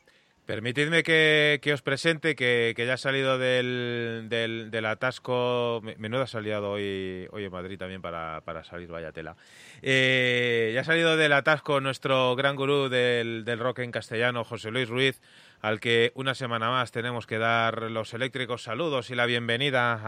Permitidme 0.52 1.02
que, 1.02 1.60
que 1.64 1.72
os 1.72 1.82
presente 1.82 2.36
que, 2.36 2.74
que 2.76 2.86
ya 2.86 2.96
ha 2.96 2.98
salido 2.98 3.38
del, 3.38 4.26
del, 4.28 4.70
del 4.70 4.86
atasco. 4.86 5.80
me- 5.82 5.96
Menudo 5.96 6.24
ha 6.24 6.28
salido 6.28 6.72
hoy, 6.72 7.26
hoy 7.32 7.46
en 7.46 7.52
Madrid 7.54 7.78
también 7.80 8.02
para, 8.02 8.42
para 8.42 8.66
salir, 8.66 8.90
vaya 8.90 9.14
tela. 9.14 9.38
Eh, 9.82 10.72
ya 10.76 10.82
ha 10.82 10.84
salido 10.84 11.16
del 11.16 11.32
atasco 11.32 11.80
nuestro 11.80 12.36
gran 12.36 12.58
gurú 12.58 12.90
del, 12.90 13.46
del 13.46 13.60
rock 13.60 13.80
en 13.80 13.92
castellano, 13.94 14.44
José 14.44 14.72
Luis 14.72 14.90
Ruiz, 14.90 15.22
al 15.62 15.80
que 15.80 16.12
una 16.16 16.36
semana 16.36 16.70
más 16.70 16.92
tenemos 16.92 17.26
que 17.28 17.38
dar 17.38 17.84
los 17.90 18.14
eléctricos 18.14 18.62
saludos 18.64 19.10
y 19.10 19.16
la 19.16 19.28
bienvenida 19.28 20.02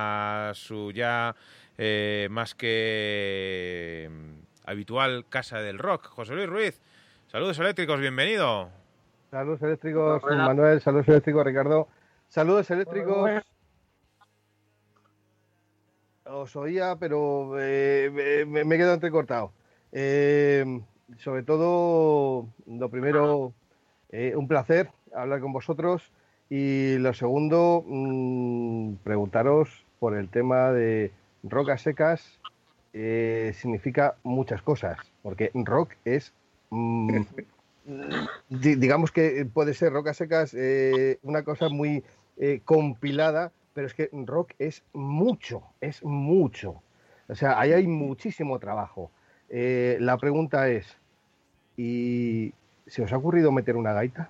a 0.50 0.54
su 0.56 0.92
ya 0.92 1.38
eh, 1.78 2.28
más 2.30 2.54
que 2.54 4.10
mm, 4.12 4.70
habitual 4.70 5.26
casa 5.30 5.62
del 5.62 5.80
rock. 5.80 6.08
José 6.08 6.34
Luis 6.36 6.50
Ruiz, 6.50 6.82
saludos 7.32 7.58
eléctricos, 7.60 8.02
bienvenido. 8.02 8.83
Saludos 9.34 9.64
eléctricos, 9.64 10.24
Hola. 10.24 10.46
Manuel. 10.46 10.80
Saludos 10.80 11.08
eléctricos, 11.08 11.44
Ricardo. 11.44 11.88
Saludos 12.30 12.70
eléctricos. 12.70 13.18
Hola. 13.18 13.44
Os 16.26 16.56
oía, 16.56 16.96
pero 17.00 17.60
eh, 17.60 18.46
me, 18.46 18.64
me 18.64 18.76
he 18.76 18.78
quedado 18.78 18.94
entrecortado. 18.94 19.52
Eh, 19.92 20.64
sobre 21.18 21.42
todo, 21.42 22.48
lo 22.68 22.90
primero, 22.90 23.54
eh, 24.12 24.36
un 24.36 24.48
placer 24.48 24.92
hablar 25.16 25.40
con 25.42 25.52
vosotros. 25.52 26.12
Y 26.48 27.00
lo 27.00 27.16
segundo, 27.16 27.84
mm, 27.88 28.98
preguntaros 29.04 29.84
por 29.98 30.16
el 30.16 30.30
tema 30.30 30.72
de 30.72 31.12
rocas 31.42 31.82
secas. 31.82 32.40
eh, 32.96 33.52
significa 33.56 34.14
muchas 34.22 34.62
cosas, 34.62 35.00
porque 35.24 35.50
rock 35.56 35.94
es 36.06 36.32
mm, 36.70 37.10
digamos 38.50 39.12
que 39.12 39.46
puede 39.46 39.74
ser 39.74 39.92
rocas 39.92 40.18
secas 40.18 40.54
eh, 40.54 41.20
una 41.24 41.44
cosa 41.44 41.70
muy 41.70 42.04
eh, 42.38 42.62
compilada, 42.64 43.52
pero 43.74 43.88
es 43.88 43.94
que 43.94 44.10
rock 44.12 44.54
es 44.60 44.84
mucho, 44.94 45.64
es 45.82 46.04
mucho. 46.04 46.82
O 47.28 47.36
sea, 47.36 47.60
ahí 47.60 47.74
hay 47.74 47.88
muchísimo 47.88 48.60
trabajo. 48.60 49.12
Eh, 49.50 49.98
la 50.00 50.18
pregunta 50.18 50.70
es, 50.70 50.98
¿y 51.78 52.54
se 52.88 53.04
os 53.04 53.12
ha 53.12 53.18
ocurrido 53.18 53.52
meter 53.52 53.76
una 53.76 53.94
gaita? 53.94 54.30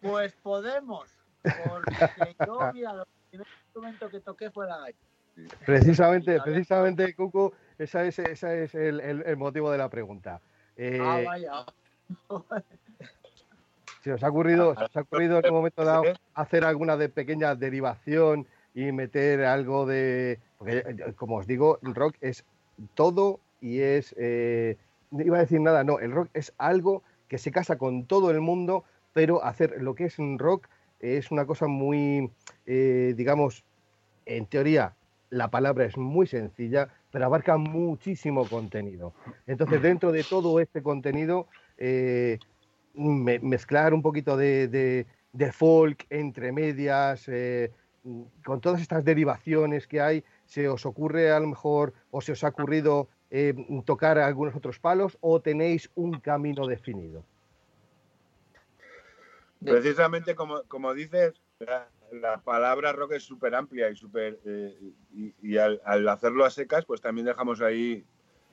Pues 0.00 0.32
podemos, 0.42 1.10
porque 1.42 2.36
yo, 2.46 2.70
mira, 2.72 2.92
el 2.92 3.04
primer 3.30 3.46
instrumento 3.64 4.08
que 4.08 4.20
toqué 4.20 4.50
fue 4.50 4.66
la 4.66 4.78
gaita. 4.78 4.98
Precisamente, 5.64 6.40
precisamente, 6.44 7.14
Cuco, 7.14 7.52
ese 7.78 8.08
es, 8.08 8.18
ese 8.18 8.64
es 8.64 8.74
el, 8.74 9.00
el- 9.00 9.22
el 9.26 9.36
motivo 9.36 9.70
de 9.70 9.78
la 9.78 9.88
pregunta. 9.88 10.40
Eh, 10.76 10.98
Ah, 11.00 11.20
vaya. 11.24 11.66
¿Se 14.02 14.12
os 14.12 14.22
ha 14.22 14.28
ocurrido, 14.28 14.70
os 14.70 14.96
ha 14.96 15.00
ocurrido 15.00 15.38
en 15.38 15.46
un 15.46 15.52
momento 15.52 15.84
dado 15.84 16.04
hacer 16.34 16.64
alguna 16.64 16.96
de 16.96 17.08
pequeña 17.08 17.54
derivación 17.54 18.46
y 18.74 18.92
meter 18.92 19.44
algo 19.44 19.86
de. 19.86 20.38
Porque, 20.56 20.78
eh, 20.86 21.12
como 21.16 21.36
os 21.36 21.46
digo, 21.46 21.78
el 21.82 21.94
rock 21.94 22.16
es 22.20 22.44
todo 22.94 23.40
y 23.60 23.80
es. 23.80 24.14
eh, 24.18 24.76
no 25.10 25.22
iba 25.24 25.38
a 25.38 25.40
decir 25.40 25.60
nada, 25.60 25.84
no, 25.84 25.98
el 25.98 26.12
rock 26.12 26.28
es 26.34 26.52
algo 26.58 27.02
que 27.28 27.38
se 27.38 27.50
casa 27.50 27.76
con 27.76 28.06
todo 28.06 28.30
el 28.30 28.40
mundo, 28.40 28.84
pero 29.12 29.42
hacer 29.42 29.82
lo 29.82 29.94
que 29.94 30.04
es 30.04 30.18
un 30.18 30.38
rock 30.38 30.68
es 31.00 31.30
una 31.30 31.46
cosa 31.46 31.66
muy, 31.66 32.30
eh, 32.66 33.14
digamos, 33.16 33.64
en 34.26 34.46
teoría 34.46 34.94
la 35.30 35.50
palabra 35.50 35.84
es 35.86 35.96
muy 35.96 36.26
sencilla, 36.26 36.88
pero 37.10 37.24
abarca 37.26 37.56
muchísimo 37.56 38.48
contenido. 38.48 39.14
Entonces, 39.46 39.80
dentro 39.82 40.12
de 40.12 40.24
todo 40.24 40.60
este 40.60 40.82
contenido, 40.82 41.48
eh, 41.76 42.38
me- 42.94 43.38
mezclar 43.38 43.94
un 43.94 44.02
poquito 44.02 44.36
de, 44.36 44.68
de- 44.68 45.06
de 45.32 45.52
folk 45.52 46.06
entre 46.10 46.52
medias, 46.52 47.28
eh, 47.28 47.70
con 48.44 48.60
todas 48.60 48.80
estas 48.80 49.04
derivaciones 49.04 49.86
que 49.86 50.00
hay, 50.00 50.24
¿se 50.46 50.68
os 50.68 50.86
ocurre 50.86 51.30
a 51.30 51.40
lo 51.40 51.48
mejor 51.48 51.92
o 52.10 52.20
se 52.20 52.32
os 52.32 52.42
ha 52.44 52.48
ocurrido 52.48 53.08
eh, 53.30 53.54
tocar 53.84 54.18
algunos 54.18 54.54
otros 54.56 54.78
palos 54.78 55.18
o 55.20 55.40
tenéis 55.40 55.90
un 55.94 56.18
camino 56.20 56.66
definido? 56.66 57.24
Precisamente 59.60 60.34
como, 60.34 60.62
como 60.64 60.94
dices, 60.94 61.34
la, 62.12 62.20
la 62.20 62.38
palabra 62.40 62.92
rock 62.92 63.12
es 63.12 63.22
súper 63.22 63.54
amplia 63.54 63.90
y 63.90 63.96
súper. 63.96 64.38
eh, 64.44 64.76
y 65.14 65.34
y 65.42 65.56
al, 65.58 65.80
al 65.84 66.08
hacerlo 66.08 66.44
a 66.44 66.50
secas, 66.50 66.84
pues 66.84 67.00
también 67.00 67.26
dejamos 67.26 67.60
ahí. 67.60 68.04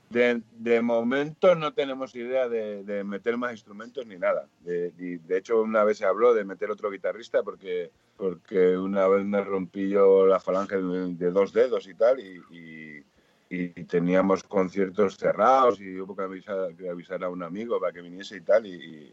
De, 0.08 0.40
de 0.52 0.82
momento 0.82 1.56
no 1.56 1.74
tenemos 1.74 2.16
idea 2.16 2.48
de, 2.48 2.84
de 2.84 3.04
meter 3.04 3.38
más 3.38 3.54
instrumentos 3.54 4.06
ni 4.06 4.18
nada. 4.18 4.48
De, 4.60 4.92
de 4.92 5.38
hecho, 5.38 5.64
una 5.64 5.84
vez 5.84 5.98
se 5.98 6.06
habló 6.06 6.34
de 6.36 6.46
meter 6.46 6.70
otro 6.70 6.92
guitarrista 6.92 7.42
porque, 7.42 7.90
porque 8.16 8.78
una 8.78 9.08
vez 9.08 9.26
me 9.26 9.44
rompí 9.44 9.90
yo 9.90 10.28
la 10.28 10.40
falange 10.40 10.78
de 10.78 11.32
dos 11.32 11.52
dedos 11.54 11.88
y 11.88 11.96
tal, 11.96 12.20
y, 12.20 12.40
y- 12.52 13.04
y 13.50 13.68
teníamos 13.86 14.44
conciertos 14.44 15.18
cerrados 15.18 15.80
y 15.82 16.00
hubo 16.00 16.16
que 16.16 16.24
avisar, 16.24 16.76
que 16.76 16.88
avisar 16.90 17.24
a 17.24 17.30
un 17.30 17.42
amigo 17.44 17.80
para 17.80 17.92
que 17.94 18.02
viniese 18.02 18.38
y 18.38 18.42
tal, 18.42 18.66
y, 18.68 19.12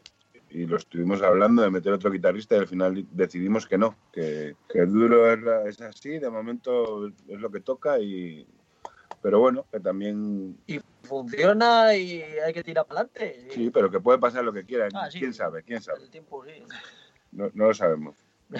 y- 0.54 0.66
lo 0.66 0.76
estuvimos 0.76 1.22
hablando 1.22 1.62
de 1.62 1.70
meter 1.70 1.92
otro 1.92 2.10
guitarrista 2.10 2.56
y 2.56 2.58
al 2.60 2.68
final 2.68 3.06
decidimos 3.10 3.66
que 3.66 3.78
no, 3.78 3.96
que, 4.12 4.56
que 4.68 4.80
duro 4.86 5.32
es, 5.32 5.40
la- 5.42 5.68
es 5.68 5.80
así, 5.80 6.18
de 6.18 6.30
momento 6.30 7.06
es 7.08 7.40
lo 7.40 7.50
que 7.50 7.60
toca 7.60 7.98
y 7.98 8.46
pero 9.20 9.38
bueno, 9.38 9.66
que 9.70 9.78
también 9.78 10.58
Y 10.66 10.80
funciona 11.04 11.94
y 11.94 12.22
hay 12.22 12.52
que 12.52 12.62
tirar 12.64 12.86
para 12.86 13.02
adelante. 13.02 13.46
sí, 13.50 13.70
pero 13.70 13.88
que 13.90 14.00
puede 14.00 14.18
pasar 14.18 14.42
lo 14.44 14.52
que 14.52 14.64
quiera, 14.64 14.88
Ah, 14.94 15.10
sí. 15.10 15.20
quién 15.20 15.32
sabe, 15.32 15.62
quién 15.62 15.80
sabe, 15.80 16.00
El 16.02 16.10
tiempo, 16.10 16.44
sí. 16.44 16.62
no, 17.30 17.48
no 17.54 17.66
lo 17.68 17.74
sabemos. 17.74 18.16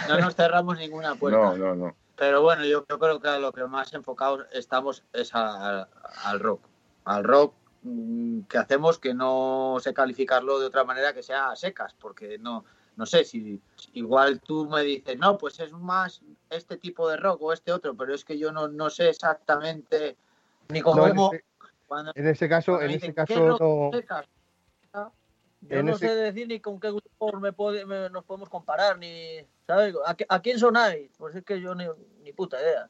No 0.09 0.19
nos 0.19 0.35
cerramos 0.37 0.79
ninguna 0.79 1.15
puerta. 1.17 1.39
No, 1.39 1.57
no, 1.57 1.75
no. 1.75 1.97
Pero 2.17 2.43
bueno, 2.43 2.65
yo, 2.65 2.85
yo 2.89 2.99
creo 2.99 3.21
que 3.21 3.29
a 3.29 3.39
lo 3.41 3.53
que 3.53 3.65
más 3.65 3.93
enfocados 3.93 4.47
estamos 4.53 5.05
es 5.13 5.35
a- 5.35 5.89
al 6.25 6.39
rock. 6.41 6.63
Al 7.05 7.25
rock 7.25 7.55
que 8.49 8.59
hacemos 8.59 8.99
que 8.99 9.13
no 9.15 9.77
sé 9.81 9.93
calificarlo 9.93 10.61
de 10.61 10.67
otra 10.67 10.85
manera 10.85 11.13
que 11.13 11.23
sea 11.23 11.51
a 11.51 11.57
secas, 11.57 11.95
porque 11.95 12.39
no, 12.39 12.65
no 12.97 13.07
sé 13.07 13.25
si 13.25 13.61
igual 13.95 14.41
tú 14.41 14.69
me 14.69 14.83
dices, 14.83 15.19
no, 15.19 15.37
pues 15.37 15.59
es 15.61 15.73
más 15.73 16.23
este 16.51 16.77
tipo 16.77 17.09
de 17.09 17.17
rock 17.17 17.43
o 17.43 17.53
este 17.53 17.73
otro, 17.73 17.97
pero 17.97 18.15
es 18.15 18.25
que 18.25 18.39
yo 18.39 18.53
no, 18.53 18.69
no 18.69 18.89
sé 18.91 19.09
exactamente 19.09 20.17
ni 20.69 20.79
No, 20.81 20.85
cómo. 20.85 21.07
en, 21.09 21.19
este, 21.19 21.45
cuando- 21.89 22.13
en 22.15 22.27
ese 22.29 22.49
caso, 22.49 22.81
en 22.81 22.89
dicen, 22.89 23.11
ese 23.11 23.27
¿qué 23.27 23.35
caso 23.35 23.59
no. 23.59 23.91
secas? 23.93 24.27
Yo 25.65 25.79
En 25.79 25.87
no 25.87 25.93
ese- 25.93 26.09
sé 26.09 26.15
decir 26.17 26.49
ni 26.49 26.59
con 26.59 26.81
qué 26.81 26.89
grupo 26.91 27.39
me 27.39 27.53
pode- 27.53 27.87
me- 27.87 28.11
nos 28.11 28.25
podemos 28.25 28.49
comparar, 28.49 28.99
ni. 28.99 29.47
¿Sabes? 29.65 29.95
¿A, 30.05 30.17
a 30.35 30.43
quién 30.43 30.59
sonáis? 30.59 31.09
Pues 31.17 31.37
es 31.37 31.45
que 31.45 31.61
yo 31.61 31.73
ni, 31.77 31.85
ni 32.25 32.33
puta 32.33 32.61
idea. 32.61 32.89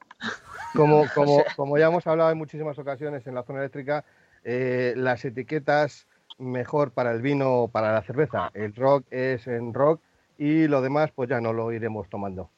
Como, 0.75 1.05
como, 1.15 1.45
como 1.55 1.77
ya 1.77 1.89
hemos 1.89 2.07
hablado 2.07 2.31
en 2.31 2.39
muchísimas 2.39 2.79
ocasiones 2.79 3.27
en 3.27 3.35
la 3.35 3.43
zona 3.43 3.59
eléctrica, 3.59 4.07
eh, 4.45 4.95
las 4.97 5.25
etiquetas 5.25 6.07
mejor 6.39 6.93
para 6.93 7.13
el 7.13 7.23
vino 7.23 7.63
o 7.63 7.69
para 7.69 7.93
la 7.93 8.03
cerveza. 8.03 8.51
El 8.55 8.75
rock 8.75 9.07
es 9.11 9.47
en 9.47 9.73
rock 9.75 10.01
y 10.39 10.67
lo 10.67 10.81
demás 10.83 11.11
pues 11.15 11.29
ya 11.29 11.41
no 11.41 11.53
lo 11.53 11.73
iremos 11.73 12.09
tomando. 12.09 12.51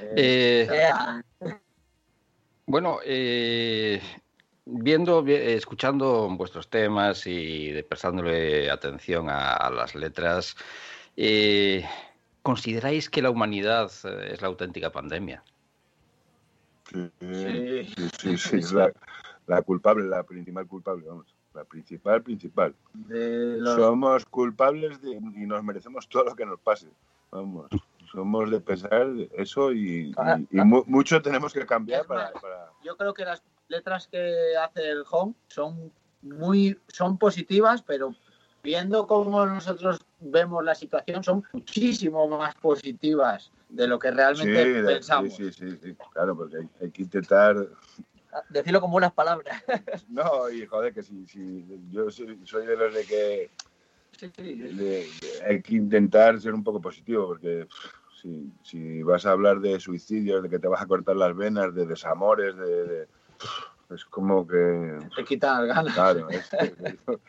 Eh, 0.00 0.66
Eh, 0.70 0.92
Bueno, 2.66 2.98
eh, 3.04 4.00
viendo, 4.64 5.22
vi- 5.22 5.34
escuchando 5.34 6.28
vuestros 6.30 6.68
temas 6.68 7.26
y 7.26 7.82
prestándole 7.82 8.70
atención 8.70 9.28
a, 9.28 9.52
a 9.52 9.70
las 9.70 9.94
letras, 9.94 10.56
eh, 11.16 11.84
¿consideráis 12.42 13.10
que 13.10 13.20
la 13.22 13.30
humanidad 13.30 13.90
es 14.24 14.40
la 14.40 14.48
auténtica 14.48 14.90
pandemia? 14.90 15.42
Sí, 16.90 17.10
Sí. 17.20 17.94
sí, 17.96 18.08
sí, 18.18 18.36
sí, 18.38 18.56
es 18.56 18.72
la, 18.72 18.92
la 19.46 19.62
culpable, 19.62 20.04
la 20.04 20.22
principal 20.22 20.66
culpable, 20.66 21.06
vamos, 21.06 21.34
la 21.54 21.64
principal, 21.64 22.22
principal. 22.22 22.74
De 22.94 23.58
los- 23.58 23.74
Somos 23.74 24.24
culpables 24.26 25.00
de- 25.02 25.12
y 25.12 25.46
nos 25.46 25.62
merecemos 25.62 26.08
todo 26.08 26.24
lo 26.24 26.34
que 26.34 26.46
nos 26.46 26.60
pase, 26.60 26.88
vamos. 27.30 27.66
Somos 28.10 28.50
de 28.50 28.60
pensar 28.60 29.06
eso 29.36 29.72
y, 29.72 30.12
Ah, 30.16 30.38
y- 30.50 30.58
y 30.60 30.64
mu- 30.64 30.84
mucho 30.86 31.20
tenemos 31.20 31.52
que 31.52 31.66
cambiar 31.66 32.06
para, 32.06 32.32
para- 32.32 32.70
yo 32.84 32.96
creo 32.96 33.12
que 33.12 33.24
las 33.24 33.42
letras 33.68 34.06
que 34.06 34.56
hace 34.56 34.90
el 34.90 35.04
Home 35.10 35.34
son 35.48 35.92
muy 36.22 36.78
son 36.88 37.18
positivas, 37.18 37.82
pero 37.82 38.14
viendo 38.62 39.06
cómo 39.06 39.44
nosotros 39.44 39.98
vemos 40.20 40.64
la 40.64 40.74
situación, 40.74 41.22
son 41.22 41.44
muchísimo 41.52 42.26
más 42.28 42.54
positivas 42.54 43.50
de 43.68 43.86
lo 43.88 43.98
que 43.98 44.10
realmente 44.10 44.82
de- 44.82 44.82
pensamos. 44.94 45.34
sí, 45.34 45.52
sí, 45.52 45.70
sí, 45.72 45.78
sí, 45.82 45.96
claro, 46.12 46.34
porque 46.36 46.58
hay, 46.58 46.68
hay 46.80 46.90
que 46.90 47.02
intentar 47.02 47.68
decirlo 48.48 48.80
con 48.80 48.90
buenas 48.90 49.12
palabras. 49.12 49.62
No, 50.08 50.50
y 50.50 50.66
joder, 50.66 50.92
que 50.92 51.02
si, 51.02 51.26
si 51.26 51.66
yo 51.90 52.10
soy, 52.10 52.38
soy 52.44 52.66
de 52.66 52.76
los 52.76 52.94
de 52.94 53.04
que 53.04 53.50
Sí, 54.16 54.30
sí, 54.36 54.54
de- 54.54 54.72
de- 54.72 55.44
hay 55.44 55.60
que 55.60 55.74
intentar 55.74 56.40
ser 56.40 56.54
un 56.54 56.62
poco 56.62 56.80
positivo, 56.80 57.26
porque 57.26 57.66
pff, 57.66 58.20
si, 58.20 58.52
si 58.62 59.02
vas 59.02 59.26
a 59.26 59.32
hablar 59.32 59.58
de 59.60 59.80
suicidios, 59.80 60.42
de 60.42 60.48
que 60.48 60.58
te 60.60 60.68
vas 60.68 60.80
a 60.82 60.86
cortar 60.86 61.16
las 61.16 61.34
venas, 61.34 61.74
de 61.74 61.84
desamores, 61.86 62.56
de, 62.56 62.84
de- 62.86 63.08
pff, 63.38 63.92
es 63.92 64.04
como 64.04 64.46
que, 64.46 64.98
Te 65.16 65.24
quitan 65.24 65.66
las 65.66 65.76
ganas. 65.76 65.94
claro, 65.94 66.28
es- 66.30 66.50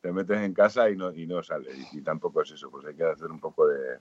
te 0.00 0.12
metes 0.12 0.38
en 0.38 0.54
casa 0.54 0.90
y 0.90 0.96
no, 0.96 1.12
y 1.12 1.26
no 1.26 1.42
sale. 1.42 1.70
Y, 1.92 2.00
tampoco 2.02 2.42
es 2.42 2.50
eso, 2.50 2.70
pues 2.70 2.84
hay 2.86 2.94
que 2.94 3.04
hacer 3.04 3.30
un 3.30 3.40
poco 3.40 3.66
de, 3.66 3.98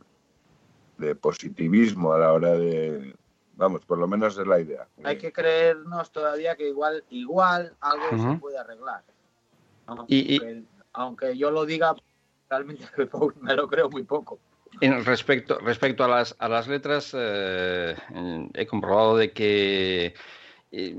de 0.98 1.16
positivismo 1.16 2.14
a 2.14 2.20
la 2.20 2.34
hora 2.34 2.54
de, 2.54 3.16
vamos, 3.58 3.84
por 3.86 3.98
lo 3.98 4.08
menos 4.08 4.38
es 4.38 4.48
la 4.48 4.60
idea. 4.60 4.88
Hay 5.04 5.18
que 5.18 5.32
creernos 5.32 6.12
todavía 6.12 6.56
que 6.56 6.70
igual, 6.70 7.04
igual 7.10 7.76
algo 7.82 8.18
se 8.18 8.40
puede 8.40 8.58
arreglar. 8.58 9.04
Aunque, 9.88 10.16
Y- 10.16 10.66
aunque 10.94 11.38
yo 11.38 11.52
lo 11.52 11.66
diga, 11.66 11.96
realmente 12.50 12.86
me 13.42 13.56
lo 13.56 13.68
creo 13.68 13.90
muy 13.90 14.04
poco. 14.04 14.40
En 14.80 15.04
respecto, 15.06 15.58
respecto 15.60 16.04
a, 16.04 16.08
las, 16.08 16.36
a 16.40 16.48
las 16.48 16.68
letras, 16.68 17.12
eh, 17.18 17.96
he 18.54 18.68
comprobado 18.68 19.18
de 19.18 19.32
que 19.32 20.14
eh, 20.72 20.96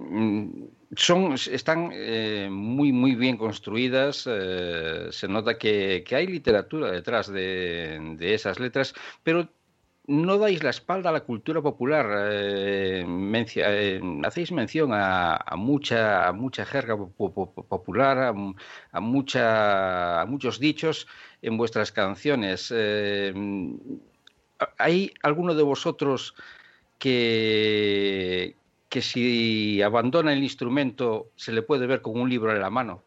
son, 0.96 1.34
están 1.34 1.90
eh, 1.92 2.48
muy, 2.50 2.92
muy 2.92 3.14
bien 3.14 3.36
construidas. 3.36 4.24
eh, 4.28 5.08
se 5.10 5.28
nota 5.28 5.58
que, 5.58 6.02
que 6.06 6.16
hay 6.16 6.26
literatura 6.26 6.90
detrás 6.90 7.28
de, 7.30 8.16
de 8.18 8.34
esas 8.34 8.58
letras, 8.58 8.94
pero 9.22 9.48
no 10.08 10.38
dais 10.38 10.62
la 10.62 10.70
espalda 10.70 11.10
a 11.10 11.12
la 11.12 11.20
cultura 11.20 11.60
popular. 11.60 12.06
eh, 12.32 13.04
eh, 13.56 14.00
hacéis 14.24 14.50
mención 14.52 14.92
a, 14.92 15.36
a 15.36 15.56
mucha, 15.56 16.26
a 16.26 16.32
mucha 16.32 16.64
jerga 16.64 16.96
po- 16.96 17.32
po- 17.32 17.52
popular, 17.52 18.34
a 18.92 19.00
mucha, 19.00 20.20
a 20.22 20.26
muchos 20.26 20.58
dichos 20.58 21.06
en 21.42 21.56
vuestras 21.58 21.92
canciones. 21.92 22.72
Eh, 22.74 23.32
¿Hay 24.78 25.12
alguno 25.22 25.54
de 25.54 25.62
vosotros 25.62 26.34
que, 26.98 28.56
que 28.88 29.02
si 29.02 29.82
abandona 29.82 30.32
el 30.32 30.42
instrumento 30.42 31.28
se 31.36 31.52
le 31.52 31.62
puede 31.62 31.86
ver 31.86 32.00
con 32.00 32.18
un 32.18 32.28
libro 32.30 32.50
en 32.52 32.60
la 32.60 32.70
mano? 32.70 33.02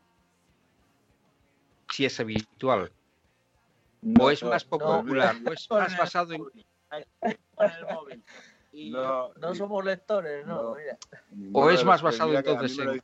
Si 1.89 2.05
es 2.05 2.19
habitual. 2.19 2.91
¿O 4.19 4.29
es 4.29 4.43
más 4.43 4.63
popular? 4.63 5.35
¿O 5.45 5.51
es 5.51 5.67
más 5.71 5.97
basado 5.97 6.33
en, 6.33 6.43
Con 7.55 7.69
el 7.71 7.85
móvil. 7.93 8.23
Y 8.73 8.89
No, 8.91 9.33
No 9.35 9.53
somos 9.55 9.83
lectores, 9.83 10.45
no, 10.45 10.61
No. 10.63 10.75
mira. 10.75 10.97
ninguno 11.31 11.65
¿O 11.65 11.69
es 11.69 11.83
más 11.83 12.01
basado 12.01 12.33
entonces 12.33 12.77
en- 12.79 13.01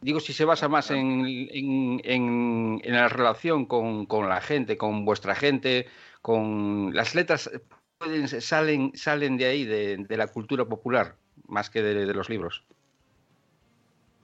Digo, 0.00 0.20
si 0.20 0.32
se 0.32 0.44
basa 0.44 0.68
más 0.68 0.92
en, 0.92 1.26
en- 1.26 2.00
en- 2.04 2.80
en 2.84 2.92
la 2.94 3.08
relación 3.08 3.66
con, 3.66 4.06
con 4.06 4.28
la 4.28 4.40
gente, 4.40 4.76
con 4.78 5.04
vuestra 5.04 5.34
gente, 5.34 5.88
con 6.22 6.94
las 6.94 7.16
letras 7.16 7.50
pueden, 7.98 8.28
salen, 8.28 8.92
salen 8.94 9.36
de 9.36 9.46
ahí, 9.46 9.64
de, 9.64 9.96
de 9.96 10.16
la 10.16 10.28
cultura 10.28 10.64
popular, 10.64 11.16
más 11.48 11.68
que 11.68 11.82
de, 11.82 12.06
de 12.06 12.14
los 12.14 12.28
libros. 12.28 12.64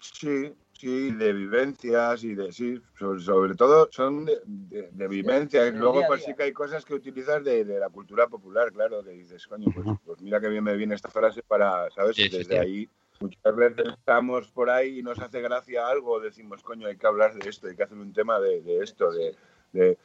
Sí, 0.00 0.54
sí, 0.84 1.10
de 1.12 1.32
vivencias 1.32 2.24
y 2.24 2.34
de 2.34 2.52
sí, 2.52 2.80
sobre, 2.98 3.20
sobre 3.20 3.54
todo 3.54 3.88
son 3.90 4.26
de, 4.26 4.38
de- 4.44 4.90
de 4.92 5.72
Luego 5.72 6.02
pues 6.06 6.22
sí 6.24 6.34
que 6.34 6.42
hay 6.44 6.52
cosas 6.52 6.84
que 6.84 6.94
utilizas 6.94 7.42
de, 7.42 7.64
de 7.64 7.78
la 7.78 7.88
cultura 7.88 8.26
popular, 8.28 8.70
claro, 8.72 9.02
que 9.02 9.10
dices, 9.10 9.46
coño, 9.46 9.70
pues, 9.72 9.86
pues 10.04 10.20
mira 10.20 10.40
que 10.40 10.48
bien 10.48 10.62
me 10.64 10.76
viene 10.76 10.94
esta 10.94 11.08
frase 11.10 11.42
para, 11.42 11.90
¿sabes? 11.90 12.16
Sí, 12.16 12.28
sí, 12.28 12.36
Desde 12.38 12.54
sí. 12.54 12.58
ahí 12.60 12.88
muchas 13.20 13.56
veces 13.56 13.86
estamos 13.98 14.50
por 14.50 14.68
ahí 14.68 14.98
y 14.98 15.02
nos 15.02 15.18
hace 15.20 15.40
gracia 15.40 15.86
algo, 15.88 16.20
decimos, 16.20 16.62
coño, 16.62 16.86
hay 16.86 16.96
que 16.96 17.06
hablar 17.06 17.34
de 17.34 17.48
esto, 17.48 17.66
hay 17.68 17.76
que 17.76 17.84
hacer 17.84 17.96
un 17.96 18.12
tema 18.12 18.38
de, 18.40 18.60
de 18.60 18.82
esto, 18.82 19.10
de, 19.10 19.34
de- 19.72 19.98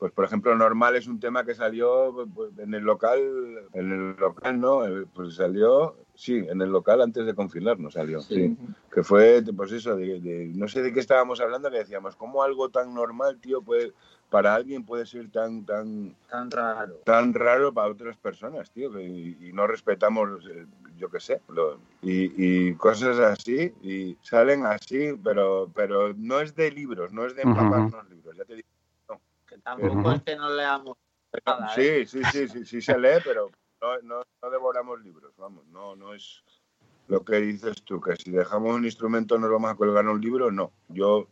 pues 0.00 0.12
por 0.12 0.24
ejemplo, 0.24 0.56
normal 0.56 0.96
es 0.96 1.06
un 1.06 1.20
tema 1.20 1.44
que 1.44 1.54
salió 1.54 2.26
pues, 2.34 2.56
en 2.58 2.72
el 2.72 2.82
local, 2.82 3.20
en 3.74 3.92
el 3.92 4.16
local 4.16 4.58
no, 4.58 4.86
eh, 4.86 5.04
pues 5.14 5.34
salió, 5.36 5.94
sí, 6.14 6.36
en 6.38 6.62
el 6.62 6.70
local 6.70 7.02
antes 7.02 7.26
de 7.26 7.34
confinarnos 7.34 7.92
salió, 7.92 8.22
sí. 8.22 8.56
que 8.90 9.02
fue, 9.02 9.44
pues 9.54 9.72
eso, 9.72 9.94
de, 9.96 10.18
de- 10.18 10.50
no 10.54 10.68
sé 10.68 10.80
de 10.80 10.94
qué 10.94 11.00
estábamos 11.00 11.38
hablando, 11.42 11.70
que 11.70 11.76
decíamos, 11.80 12.16
¿cómo 12.16 12.42
algo 12.42 12.70
tan 12.70 12.94
normal, 12.94 13.38
tío, 13.42 13.60
puede, 13.60 13.92
para 14.30 14.54
alguien 14.54 14.86
puede 14.86 15.04
ser 15.04 15.30
tan, 15.30 15.66
tan, 15.66 16.16
tan 16.30 16.50
raro. 16.50 16.94
tan 17.04 17.34
raro 17.34 17.74
para 17.74 17.88
otras 17.88 18.16
personas, 18.16 18.70
tío, 18.70 18.90
que- 18.90 19.02
y, 19.04 19.36
y 19.48 19.52
no 19.52 19.66
respetamos, 19.66 20.46
eh, 20.50 20.64
yo 20.96 21.10
qué 21.10 21.20
sé, 21.20 21.42
lo- 21.48 21.78
y, 22.00 22.32
y 22.70 22.74
cosas 22.76 23.18
así, 23.18 23.70
y 23.82 24.16
salen 24.22 24.64
así, 24.64 25.12
pero, 25.22 25.70
pero 25.74 26.14
no 26.16 26.40
es 26.40 26.54
de 26.54 26.70
libros, 26.70 27.12
no 27.12 27.26
es 27.26 27.36
de 27.36 27.42
empaparnos 27.42 28.08
libros, 28.08 28.34
ya 28.34 28.46
te 28.46 28.54
digo. 28.54 28.68
Tampoco 29.62 29.98
Ujú. 30.00 30.10
es 30.12 30.22
que 30.22 30.36
no 30.36 30.50
leamos 30.54 30.96
nada. 31.46 31.74
¿eh? 31.76 32.06
Sí, 32.06 32.24
sí, 32.24 32.24
sí, 32.30 32.48
sí, 32.48 32.64
sí 32.64 32.82
se 32.82 32.98
lee, 32.98 33.20
pero 33.24 33.50
no, 33.80 33.98
no, 34.02 34.22
no 34.42 34.50
devoramos 34.50 35.00
libros, 35.02 35.32
vamos, 35.36 35.66
no, 35.66 35.96
no 35.96 36.14
es 36.14 36.42
lo 37.06 37.24
que 37.24 37.36
dices 37.36 37.82
tú, 37.82 38.00
que 38.00 38.14
si 38.16 38.30
dejamos 38.30 38.74
un 38.74 38.84
instrumento 38.84 39.38
nos 39.38 39.50
vamos 39.50 39.70
a 39.70 39.74
colgar 39.74 40.06
un 40.06 40.20
libro, 40.20 40.50
no. 40.50 40.72
Yo 40.88 41.28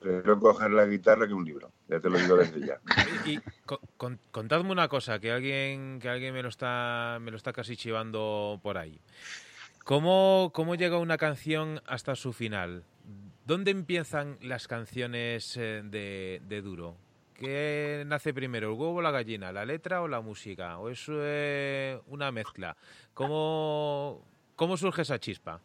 prefiero 0.00 0.38
coger 0.40 0.70
la 0.72 0.86
guitarra 0.86 1.26
que 1.26 1.34
un 1.34 1.44
libro, 1.44 1.70
ya 1.88 2.00
te 2.00 2.10
lo 2.10 2.18
digo 2.18 2.36
desde 2.36 2.60
ya. 2.66 2.80
Y, 3.26 3.34
y 3.34 3.40
co- 3.64 3.80
con- 3.96 4.18
contadme 4.30 4.72
una 4.72 4.88
cosa, 4.88 5.18
que 5.20 5.30
alguien, 5.32 5.98
que 6.00 6.08
alguien 6.08 6.34
me 6.34 6.42
lo 6.42 6.48
está, 6.48 7.18
me 7.20 7.30
lo 7.30 7.36
está 7.36 7.52
casi 7.52 7.76
chivando 7.76 8.58
por 8.62 8.78
ahí. 8.78 9.00
¿Cómo, 9.84 10.50
¿Cómo 10.52 10.74
llega 10.74 10.98
una 10.98 11.16
canción 11.16 11.80
hasta 11.86 12.16
su 12.16 12.32
final? 12.32 12.82
¿Dónde 13.44 13.70
empiezan 13.70 14.38
las 14.42 14.66
canciones 14.66 15.56
eh, 15.56 15.82
de, 15.84 16.42
de 16.44 16.62
Duro? 16.62 16.96
¿Qué 17.38 18.04
nace 18.06 18.32
primero, 18.32 18.72
el 18.72 18.78
huevo 18.78 18.94
o 18.94 19.02
la 19.02 19.10
gallina? 19.10 19.52
¿La 19.52 19.66
letra 19.66 20.00
o 20.00 20.08
la 20.08 20.22
música? 20.22 20.78
¿O 20.78 20.88
es 20.88 21.04
eh, 21.08 22.00
una 22.06 22.32
mezcla? 22.32 22.76
¿Cómo, 23.12 24.24
¿Cómo 24.54 24.76
surge 24.78 25.02
esa 25.02 25.18
chispa? 25.18 25.60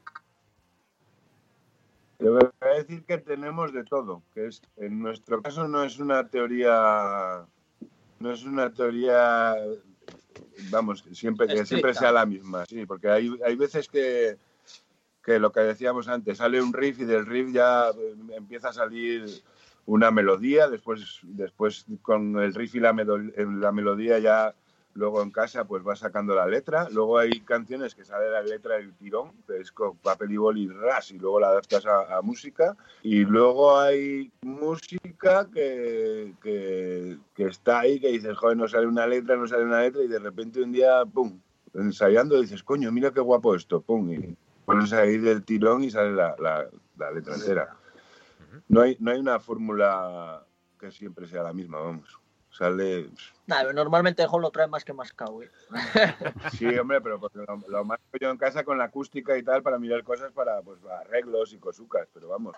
Te 2.17 2.30
voy 2.30 2.41
a 2.59 2.67
decir 2.67 3.03
que 3.03 3.17
tenemos 3.17 3.72
de 3.74 3.84
todo, 3.86 4.22
que 4.34 4.47
es, 4.47 4.61
en 4.78 4.99
nuestro 4.99 5.41
caso 5.41 5.67
no 5.67 5.84
es 5.84 5.97
una 5.97 6.28
teoría, 6.28 7.45
no 8.19 8.32
es 8.32 8.43
una 8.43 8.72
teoría, 8.72 9.55
vamos, 10.69 11.01
que 11.01 11.15
siempre 11.15 11.47
que 11.47 11.65
siempre 11.65 11.95
sea 11.95 12.11
la 12.11 12.28
misma, 12.28 12.65
sí, 12.67 12.86
porque 12.86 13.09
hay, 13.09 13.32
hay 13.43 13.55
veces 13.55 13.88
que, 13.88 14.38
que 15.24 15.39
lo 15.39 15.51
que 15.51 15.61
decíamos 15.61 16.07
antes, 16.09 16.38
sale 16.38 16.61
un 16.61 16.74
riff 16.74 16.99
y 16.99 17.05
del 17.05 17.26
riff 17.26 17.51
ya 17.51 17.89
eh, 17.89 18.15
empieza 18.38 18.69
a 18.69 18.74
salir 18.74 19.26
una 19.86 20.11
melodía, 20.11 20.69
después, 20.69 21.19
después 21.23 21.86
con 22.01 22.39
el 22.39 22.53
riff 22.53 22.75
y 22.75 22.79
la, 22.79 22.93
melodía 22.93 24.19
ya 24.19 24.53
luego 24.93 25.21
en 25.21 25.32
casa 25.32 25.65
pues 25.65 25.88
va 25.88 25.95
sacando 25.95 26.36
la 26.36 26.45
letra, 26.45 26.89
luego 26.91 27.17
hay 27.17 27.39
canciones 27.41 27.95
que 27.95 28.03
sale 28.03 28.29
la 28.29 28.41
letra 28.41 28.75
del 28.75 28.93
tirón, 28.93 29.32
es 29.57 29.71
con 29.71 29.97
papel 29.97 30.32
y 30.32 30.38
boli 30.38 30.67
ras 30.67 31.11
y 31.11 31.17
luego 31.17 31.39
la 31.39 31.47
adaptas 31.47 31.86
a, 31.86 32.21
música, 32.21 32.75
y 33.01 33.23
luego 33.23 33.79
hay 33.79 34.32
música 34.41 35.47
que, 35.53 36.34
que, 36.41 37.17
está 37.38 37.79
ahí, 37.79 37.99
que 37.99 38.09
dices, 38.09 38.38
joder, 38.38 38.57
no 38.57 38.67
sale 38.67 38.86
una 38.86 39.07
letra, 39.07 39.38
no 39.38 39.47
sale 39.47 39.63
una 39.63 39.82
letra, 39.82 40.03
y 40.03 40.07
de 40.07 40.19
repente 40.19 40.61
un 40.61 40.73
día, 40.73 41.05
pum, 41.05 41.39
ensayando 41.73 42.39
dices, 42.39 42.63
coño, 42.63 42.91
mira 42.91 43.11
qué 43.11 43.21
guapo 43.21 43.55
esto, 43.55 43.82
pum, 43.82 44.11
y 44.11 44.36
pones 44.65 44.91
ahí 44.91 45.17
del 45.17 45.43
tirón 45.43 45.84
y 45.84 45.89
sale 45.89 46.11
la, 46.11 46.36
la 46.38 47.11
letra 47.11 47.36
entera. 47.36 47.80
No 48.67 48.81
hay, 48.81 48.97
no 48.99 49.11
hay 49.11 49.19
una 49.19 49.39
fórmula 49.39 50.45
que 50.79 50.91
siempre 50.91 51.27
sea 51.27 51.43
la 51.43 51.53
misma, 51.53 51.79
vamos. 51.79 52.19
Sale. 52.49 53.09
Nah, 53.47 53.63
normalmente 53.71 54.21
el 54.23 54.27
Hall 54.29 54.41
lo 54.41 54.51
trae 54.51 54.67
más 54.67 54.83
que 54.83 54.91
Mascao. 54.91 55.41
¿eh? 55.41 55.49
Sí, 56.57 56.65
hombre, 56.77 56.99
pero 56.99 57.17
porque 57.19 57.39
lo, 57.39 57.57
lo 57.67 57.85
más 57.85 57.97
yo 58.19 58.29
en 58.29 58.37
casa 58.37 58.65
con 58.65 58.77
la 58.77 58.85
acústica 58.85 59.37
y 59.37 59.43
tal 59.43 59.63
para 59.63 59.79
mirar 59.79 60.03
cosas 60.03 60.33
para 60.33 60.61
pues 60.61 60.79
arreglos 60.83 61.53
y 61.53 61.59
cosucas, 61.59 62.07
pero 62.13 62.27
vamos. 62.27 62.55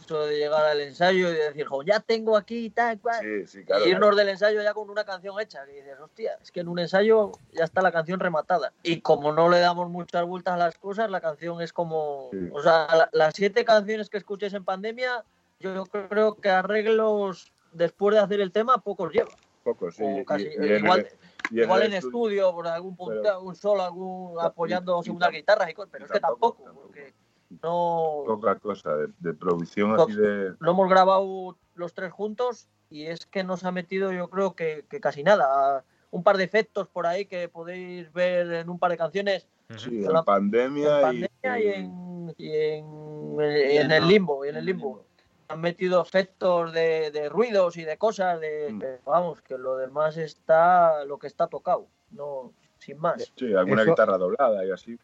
Eso 0.00 0.26
de 0.26 0.36
llegar 0.36 0.64
al 0.64 0.80
ensayo 0.80 1.30
y 1.30 1.34
decir, 1.34 1.66
jo, 1.66 1.82
ya 1.82 2.00
tengo 2.00 2.36
aquí 2.36 2.70
tal 2.70 3.00
cual. 3.00 3.20
Sí, 3.20 3.46
sí, 3.46 3.64
claro. 3.64 3.86
y 3.86 3.90
irnos 3.90 4.00
claro. 4.00 4.16
del 4.16 4.28
ensayo 4.30 4.62
ya 4.62 4.74
con 4.74 4.90
una 4.90 5.04
canción 5.04 5.40
hecha. 5.40 5.64
Que 5.64 5.72
dices, 5.72 5.98
hostia, 6.00 6.38
es 6.42 6.50
que 6.50 6.60
en 6.60 6.68
un 6.68 6.78
ensayo 6.80 7.32
ya 7.52 7.64
está 7.64 7.82
la 7.82 7.92
canción 7.92 8.20
rematada. 8.20 8.72
Y 8.82 9.00
como 9.00 9.32
no 9.32 9.48
le 9.48 9.60
damos 9.60 9.88
muchas 9.88 10.24
vueltas 10.24 10.54
a 10.54 10.58
las 10.58 10.76
cosas, 10.76 11.10
la 11.10 11.20
canción 11.20 11.60
es 11.62 11.72
como. 11.72 12.28
Sí. 12.32 12.50
O 12.52 12.62
sea, 12.62 12.86
la- 12.94 13.10
las 13.12 13.34
siete 13.34 13.64
canciones 13.64 14.10
que 14.10 14.18
escuches 14.18 14.52
en 14.54 14.64
pandemia, 14.64 15.24
yo 15.60 15.84
creo 15.86 16.34
que 16.36 16.50
arreglos 16.50 17.52
después 17.72 18.14
de 18.14 18.20
hacer 18.20 18.40
el 18.40 18.52
tema, 18.52 18.78
pocos 18.78 19.12
lleva. 19.12 19.30
Poco, 19.64 19.90
sí. 19.90 20.02
O 20.02 20.20
y- 20.20 20.24
casi- 20.24 20.44
y 20.44 20.54
en 20.54 20.62
el- 20.62 20.84
igual 20.84 21.08
y 21.50 21.58
en 21.58 21.64
igual 21.64 21.82
el 21.82 21.88
en 21.92 21.94
estudio, 21.98 22.52
por 22.52 22.66
algún 22.68 22.96
punto, 22.96 23.20
Pero- 23.22 23.40
un 23.42 23.54
solo, 23.54 23.82
algún 23.82 24.40
apoyando 24.40 24.96
y- 24.98 25.00
y 25.00 25.04
segunda 25.04 25.28
tam- 25.28 25.32
guitarra 25.34 25.70
y 25.70 25.74
cosas, 25.74 25.90
pero 25.92 26.04
y 26.04 26.06
es 26.06 26.12
que 26.12 26.20
tampoco, 26.20 26.62
tampoco, 26.64 26.82
porque 26.86 27.14
no, 27.62 28.22
Poca 28.26 28.58
cosa 28.58 28.94
de, 28.96 29.08
de 29.18 29.34
producción 29.34 29.98
así 29.98 30.12
de. 30.14 30.54
lo 30.58 30.70
hemos 30.70 30.88
grabado 30.88 31.56
los 31.74 31.94
tres 31.94 32.12
juntos 32.12 32.68
y 32.90 33.06
es 33.06 33.26
que 33.26 33.44
nos 33.44 33.64
ha 33.64 33.72
metido 33.72 34.12
yo 34.12 34.28
creo 34.30 34.54
que, 34.54 34.84
que 34.88 35.00
casi 35.00 35.22
nada. 35.22 35.84
Un 36.12 36.22
par 36.22 36.36
de 36.36 36.44
efectos 36.44 36.88
por 36.88 37.06
ahí 37.06 37.26
que 37.26 37.48
podéis 37.48 38.10
ver 38.12 38.50
en 38.52 38.70
un 38.70 38.78
par 38.78 38.90
de 38.92 38.96
canciones 38.96 39.46
Sí, 39.76 40.00
la- 40.02 40.20
en 40.20 40.24
pandemia, 40.24 40.96
en 40.96 41.02
pandemia 41.02 41.58
y, 41.58 41.62
y, 41.66 41.68
en, 41.72 42.34
y 42.38 42.50
en, 42.56 43.72
y 43.72 43.76
en 43.78 43.90
el 43.90 44.06
limbo. 44.06 44.44
Y 44.44 44.48
en 44.50 44.56
el 44.56 44.64
limbo. 44.64 45.04
Han 45.48 45.60
metido 45.60 46.02
efectos 46.02 46.72
de, 46.72 47.10
de 47.10 47.28
ruidos 47.28 47.76
y 47.76 47.84
de 47.84 47.96
cosas, 47.98 48.40
de, 48.40 48.72
Mm. 48.72 48.78
de- 48.78 48.98
vamos, 49.04 49.40
que 49.42 49.56
lo 49.56 49.76
demás 49.76 50.16
está 50.16 51.04
lo 51.04 51.18
que 51.18 51.26
está 51.28 51.46
tocado, 51.46 51.86
no 52.10 52.52
sin 52.78 52.98
más. 52.98 53.32
Sí, 53.36 53.54
alguna 53.54 53.82
Eso- 53.82 53.92
guitarra 53.92 54.18
doblada 54.18 54.64
y 54.64 54.70
así. 54.70 54.98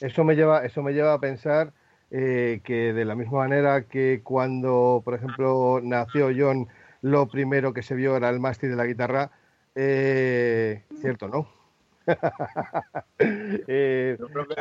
Eso 0.00 0.24
me 0.24 0.34
lleva, 0.34 0.64
eso 0.64 0.82
me 0.82 0.92
lleva 0.92 1.12
a 1.14 1.20
pensar 1.20 1.72
eh, 2.12 2.60
que 2.64 2.92
de 2.92 3.04
la 3.04 3.14
misma 3.14 3.38
manera 3.38 3.86
que 3.86 4.20
cuando, 4.24 5.00
por 5.04 5.14
ejemplo, 5.14 5.80
nació 5.82 6.30
John, 6.36 6.66
lo 7.02 7.28
primero 7.28 7.72
que 7.72 7.82
se 7.82 7.94
vio 7.94 8.16
era 8.16 8.28
el 8.30 8.40
mástil 8.40 8.70
de 8.70 8.76
la 8.76 8.84
guitarra, 8.86 9.30
eh, 9.76 10.84
cierto, 11.00 11.28
¿no? 11.28 11.48
eh, 13.18 14.16
Yo 14.18 14.26
creo 14.28 14.48
que 14.48 14.54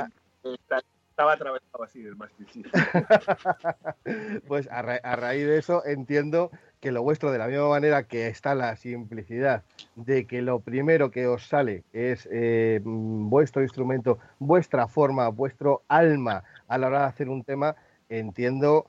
estaba 1.20 1.34
atravesado 1.34 1.84
así 1.84 2.00
el 2.00 2.16
mástil. 2.16 2.72
pues 4.48 4.70
a, 4.72 4.82
raíz 4.82 5.46
de 5.46 5.58
eso 5.58 5.86
entiendo 5.86 6.50
que 6.80 6.94
lo 6.94 7.04
vuestro, 7.04 7.34
de 7.34 7.38
la 7.38 7.48
misma 7.48 7.68
manera 7.68 8.04
que 8.04 8.28
está 8.28 8.56
la 8.56 8.78
simplicidad 8.78 9.66
de 9.96 10.26
que 10.26 10.42
lo 10.42 10.62
primero 10.62 11.12
que 11.12 11.28
os 11.28 11.46
sale 11.46 11.84
es 11.92 12.26
eh, 12.32 12.80
vuestro 12.84 13.62
instrumento, 13.62 14.20
vuestra 14.40 14.88
forma, 14.88 15.28
vuestro 15.28 15.84
alma 15.90 16.46
a 16.70 16.78
la 16.78 16.88
hora 16.88 17.00
de 17.00 17.08
hacer 17.08 17.28
un 17.28 17.44
tema, 17.44 17.76
entiendo 18.08 18.86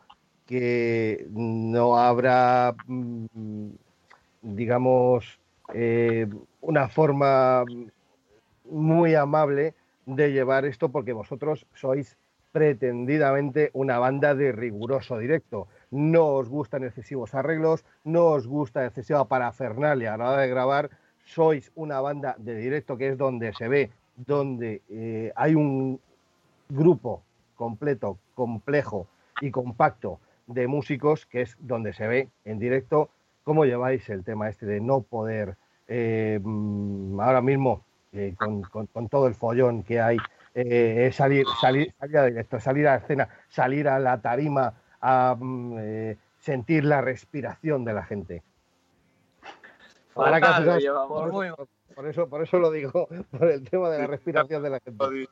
que 0.47 1.26
no 1.31 1.99
habrá, 1.99 2.76
mm, 2.87 3.70
digamos, 4.43 5.41
eh, 5.74 6.28
una 6.61 6.89
forma 6.89 7.64
muy 8.66 9.16
amable 9.16 9.74
de 10.07 10.32
llevar 10.32 10.64
esto 10.64 10.88
porque 10.88 11.12
vosotros 11.12 11.66
sois 11.74 12.16
pretendidamente 12.53 13.70
una 13.72 13.98
banda 13.98 14.34
de 14.34 14.53
riguroso 14.53 15.18
directo. 15.18 15.68
No 15.90 16.26
os 16.26 16.48
gustan 16.48 16.84
excesivos 16.84 17.34
arreglos, 17.34 17.84
no 18.05 18.26
os 18.26 18.46
gusta 18.46 18.86
excesiva 18.86 19.24
parafernalia 19.26 20.14
a 20.14 20.16
la 20.16 20.30
hora 20.30 20.42
de 20.42 20.48
grabar. 20.48 20.90
Sois 21.24 21.70
una 21.74 22.01
banda 22.01 22.34
de 22.38 22.57
directo 22.57 22.96
que 22.96 23.09
es 23.09 23.18
donde 23.18 23.53
se 23.53 23.68
ve, 23.68 23.90
donde 24.16 24.82
eh, 24.88 25.32
hay 25.36 25.55
un 25.55 26.01
grupo 26.68 27.22
completo, 27.55 28.18
complejo 28.34 29.07
y 29.40 29.51
compacto 29.51 30.18
de 30.46 30.66
músicos, 30.66 31.26
que 31.26 31.42
es 31.42 31.57
donde 31.61 31.92
se 31.92 32.09
ve 32.09 32.28
en 32.44 32.59
directo 32.59 33.11
cómo 33.44 33.64
lleváis 33.64 34.09
el 34.11 34.24
tema 34.24 34.48
este 34.48 34.66
de 34.66 34.80
no 34.80 35.03
poder 35.03 35.57
eh, 35.86 36.40
ahora 37.18 37.42
mismo, 37.42 37.84
eh, 38.13 38.35
con, 38.37 38.63
con, 38.63 38.87
con, 38.87 39.09
todo 39.09 39.27
el 39.27 39.35
follón 39.35 39.83
que 39.83 40.01
hay, 40.01 40.17
eh, 40.55 41.11
salir, 41.13 41.47
salir, 41.61 41.95
salir 41.99 42.19
a 42.19 42.25
directo, 42.25 42.61
salir 42.61 42.89
a 42.89 42.93
la 42.93 42.97
escena, 42.99 43.29
salir 43.49 43.89
a 43.89 43.99
la 43.99 44.21
tarima 44.21 44.75
a 45.01 45.37
mm, 45.39 46.15
sentir 46.41 46.85
la 46.85 47.01
respiración 47.01 47.85
de 47.85 47.93
la 47.93 48.05
gente. 48.05 48.43
Fatal, 50.15 50.65
por, 51.09 51.37
eso, 51.45 51.69
por, 51.95 52.07
eso, 52.07 52.29
por 52.29 52.43
eso 52.43 52.59
lo 52.59 52.71
digo, 52.71 53.09
por 53.31 53.49
el 53.49 53.69
tema 53.69 53.91
de 53.91 53.99
la 53.99 54.07
respiración 54.07 54.63
de 54.63 54.71
la 54.71 54.81
gente. 54.81 55.29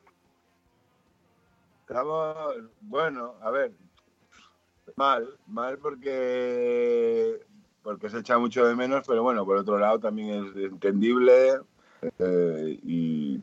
Estamos, 1.81 2.55
bueno, 2.81 3.33
a 3.41 3.49
ver, 3.51 3.71
mal, 4.95 5.27
mal 5.47 5.77
porque 5.79 7.39
porque 7.81 8.09
se 8.09 8.19
echa 8.19 8.37
mucho 8.37 8.65
de 8.65 8.75
menos, 8.75 9.03
pero 9.07 9.23
bueno, 9.23 9.45
por 9.45 9.57
otro 9.57 9.79
lado 9.79 9.99
también 9.99 10.45
es 10.45 10.55
entendible 10.71 11.59
eh, 12.01 12.79
y 12.83 13.41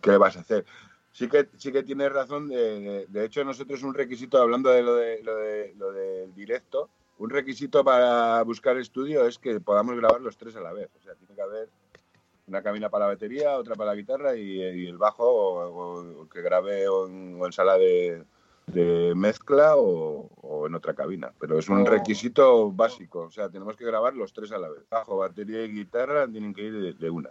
¿qué 0.00 0.16
vas 0.16 0.36
a 0.36 0.40
hacer? 0.40 0.64
Sí 1.12 1.28
que, 1.28 1.48
sí 1.56 1.72
que 1.72 1.82
tienes 1.82 2.12
razón, 2.12 2.48
de, 2.48 3.06
de, 3.08 3.24
hecho 3.24 3.44
nosotros 3.44 3.82
un 3.82 3.94
requisito, 3.94 4.40
hablando 4.40 4.70
de 4.70 4.82
lo, 4.82 4.94
de, 4.94 5.22
lo, 5.22 5.36
de, 5.36 5.74
lo 5.76 5.92
del 5.92 6.34
directo, 6.34 6.88
un 7.18 7.30
requisito 7.30 7.82
para 7.82 8.40
buscar 8.42 8.76
estudio 8.76 9.26
es 9.26 9.38
que 9.38 9.58
podamos 9.58 9.96
grabar 9.96 10.20
los 10.20 10.36
tres 10.36 10.54
a 10.54 10.60
la 10.60 10.72
vez, 10.72 10.88
o 10.96 11.02
sea, 11.02 11.14
tiene 11.14 11.34
que 11.34 11.42
haber 11.42 11.68
una 12.48 12.62
cabina 12.62 12.88
para 12.88 13.06
la 13.06 13.12
batería, 13.12 13.58
otra 13.58 13.74
para 13.74 13.90
la 13.90 13.96
guitarra 13.96 14.36
y, 14.36 14.62
y 14.62 14.86
el 14.86 14.96
bajo 14.96 15.24
o, 15.24 16.20
o, 16.22 16.28
que 16.28 16.40
grabe 16.40 16.88
o 16.88 17.06
en, 17.06 17.36
o 17.40 17.46
en 17.46 17.52
sala 17.52 17.76
de, 17.76 18.24
de 18.66 19.14
mezcla 19.14 19.76
o, 19.76 20.30
o, 20.40 20.66
en 20.66 20.74
otra 20.74 20.94
cabina. 20.94 21.32
Pero 21.38 21.58
es 21.58 21.68
un 21.68 21.84
requisito 21.86 22.70
básico. 22.72 23.20
O 23.20 23.30
sea, 23.30 23.48
tenemos 23.48 23.76
que 23.76 23.84
grabar 23.84 24.14
los 24.14 24.32
tres 24.32 24.52
a 24.52 24.58
la 24.58 24.68
vez. 24.68 24.82
Bajo, 24.90 25.18
batería 25.18 25.64
y 25.64 25.72
guitarra 25.72 26.26
tienen 26.26 26.54
que 26.54 26.62
ir 26.62 26.72
de, 26.72 26.92
de 26.94 27.10
una. 27.10 27.30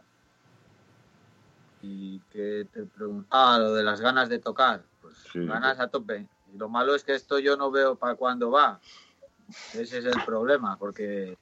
Y 1.90 2.20
que 2.30 2.68
te 2.72 2.84
preguntaba 2.84 3.56
ah, 3.56 3.60
lo 3.60 3.74
de 3.74 3.84
las 3.84 4.02
ganas 4.02 4.28
de 4.28 4.40
tocar. 4.40 4.84
Pues 5.02 5.16
sí. 5.32 5.46
ganas 5.46 5.80
a 5.80 5.88
tope. 5.88 6.28
Y 6.54 6.58
lo 6.58 6.68
malo 6.68 6.94
es 6.96 7.04
que 7.04 7.16
esto 7.16 7.40
yo 7.40 7.56
no 7.56 7.72
veo 7.72 7.96
para 7.96 8.16
cuándo 8.16 8.52
va. 8.52 8.80
Ese 9.74 10.00
es 10.00 10.06
el 10.06 10.22
problema, 10.26 10.78
porque 10.78 11.38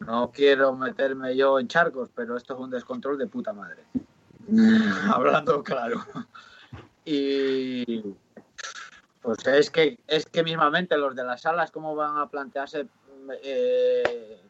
no 0.00 0.30
quiero 0.30 0.74
meterme 0.74 1.34
yo 1.34 1.58
en 1.58 1.68
charcos, 1.68 2.10
pero 2.14 2.36
esto 2.36 2.54
es 2.54 2.60
un 2.60 2.70
descontrol 2.70 3.16
de 3.16 3.26
puta 3.26 3.52
madre. 3.54 3.84
Hablando 5.12 5.62
claro. 5.62 6.04
Y 7.06 8.02
pues 9.22 9.46
es 9.46 9.70
que 9.70 9.98
es 10.06 10.26
que 10.26 10.42
mismamente 10.42 10.98
los 10.98 11.14
de 11.14 11.24
las 11.24 11.42
salas 11.42 11.70
cómo 11.70 11.94
van 11.94 12.18
a 12.18 12.28
plantearse 12.28 12.86
eh, 13.42 14.42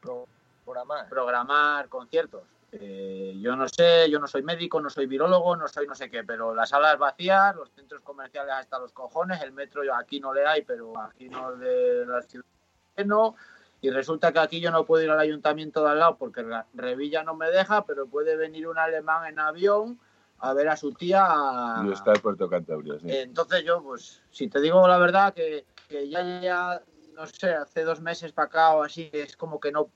programar. 0.64 1.08
programar 1.08 1.88
conciertos. 1.88 2.42
Eh, 2.80 3.38
yo 3.40 3.54
no 3.54 3.68
sé, 3.68 4.10
yo 4.10 4.18
no 4.18 4.26
soy 4.26 4.42
médico, 4.42 4.80
no 4.80 4.90
soy 4.90 5.06
virólogo, 5.06 5.56
no 5.56 5.68
soy 5.68 5.86
no 5.86 5.94
sé 5.94 6.10
qué, 6.10 6.24
pero 6.24 6.54
las 6.54 6.70
salas 6.70 6.98
vacías, 6.98 7.54
los 7.54 7.70
centros 7.70 8.00
comerciales 8.02 8.52
hasta 8.52 8.78
los 8.78 8.92
cojones, 8.92 9.40
el 9.42 9.52
metro 9.52 9.82
aquí 9.94 10.18
no 10.18 10.34
le 10.34 10.44
hay, 10.44 10.62
pero 10.62 10.98
aquí 11.00 11.28
no 11.28 11.54
de 11.56 12.04
la 12.06 12.22
ciudad 12.22 12.44
no. 13.04 13.36
Y 13.80 13.90
resulta 13.90 14.32
que 14.32 14.38
aquí 14.38 14.60
yo 14.60 14.70
no 14.70 14.86
puedo 14.86 15.04
ir 15.04 15.10
al 15.10 15.20
ayuntamiento 15.20 15.84
de 15.84 15.90
al 15.90 15.98
lado 15.98 16.16
porque 16.16 16.44
Revilla 16.72 17.22
no 17.22 17.34
me 17.34 17.50
deja, 17.50 17.84
pero 17.84 18.06
puede 18.06 18.36
venir 18.36 18.66
un 18.66 18.78
alemán 18.78 19.26
en 19.26 19.38
avión 19.38 20.00
a 20.38 20.54
ver 20.54 20.68
a 20.68 20.76
su 20.76 20.92
tía. 20.92 21.26
Y 21.84 21.92
está 21.92 22.12
en 22.12 22.20
Puerto 22.20 22.48
Cantabria, 22.48 22.98
sí. 22.98 23.06
Entonces 23.08 23.62
yo, 23.64 23.82
pues, 23.82 24.22
si 24.30 24.48
te 24.48 24.60
digo 24.60 24.86
la 24.88 24.98
verdad, 24.98 25.34
que, 25.34 25.66
que 25.88 26.08
ya, 26.08 26.40
ya, 26.40 26.82
no 27.14 27.26
sé, 27.26 27.52
hace 27.52 27.84
dos 27.84 28.00
meses 28.00 28.32
para 28.32 28.46
acá 28.46 28.74
o 28.74 28.82
así, 28.82 29.10
es 29.12 29.36
como 29.36 29.60
que 29.60 29.70
no, 29.70 29.90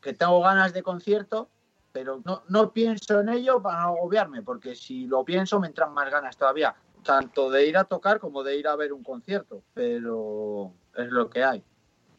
que 0.00 0.14
tengo 0.14 0.40
ganas 0.40 0.72
de 0.72 0.82
concierto, 0.82 1.50
pero 1.96 2.20
no, 2.26 2.42
no 2.50 2.74
pienso 2.74 3.20
en 3.20 3.30
ello 3.30 3.62
para 3.62 3.80
no 3.80 3.86
agobiarme, 3.86 4.42
porque 4.42 4.74
si 4.74 5.06
lo 5.06 5.24
pienso 5.24 5.58
me 5.58 5.68
entran 5.68 5.94
más 5.94 6.10
ganas 6.10 6.36
todavía, 6.36 6.74
tanto 7.02 7.48
de 7.48 7.66
ir 7.66 7.78
a 7.78 7.84
tocar 7.84 8.20
como 8.20 8.42
de 8.42 8.58
ir 8.58 8.68
a 8.68 8.76
ver 8.76 8.92
un 8.92 9.02
concierto, 9.02 9.62
pero 9.72 10.74
es 10.94 11.08
lo 11.08 11.30
que 11.30 11.42
hay. 11.42 11.64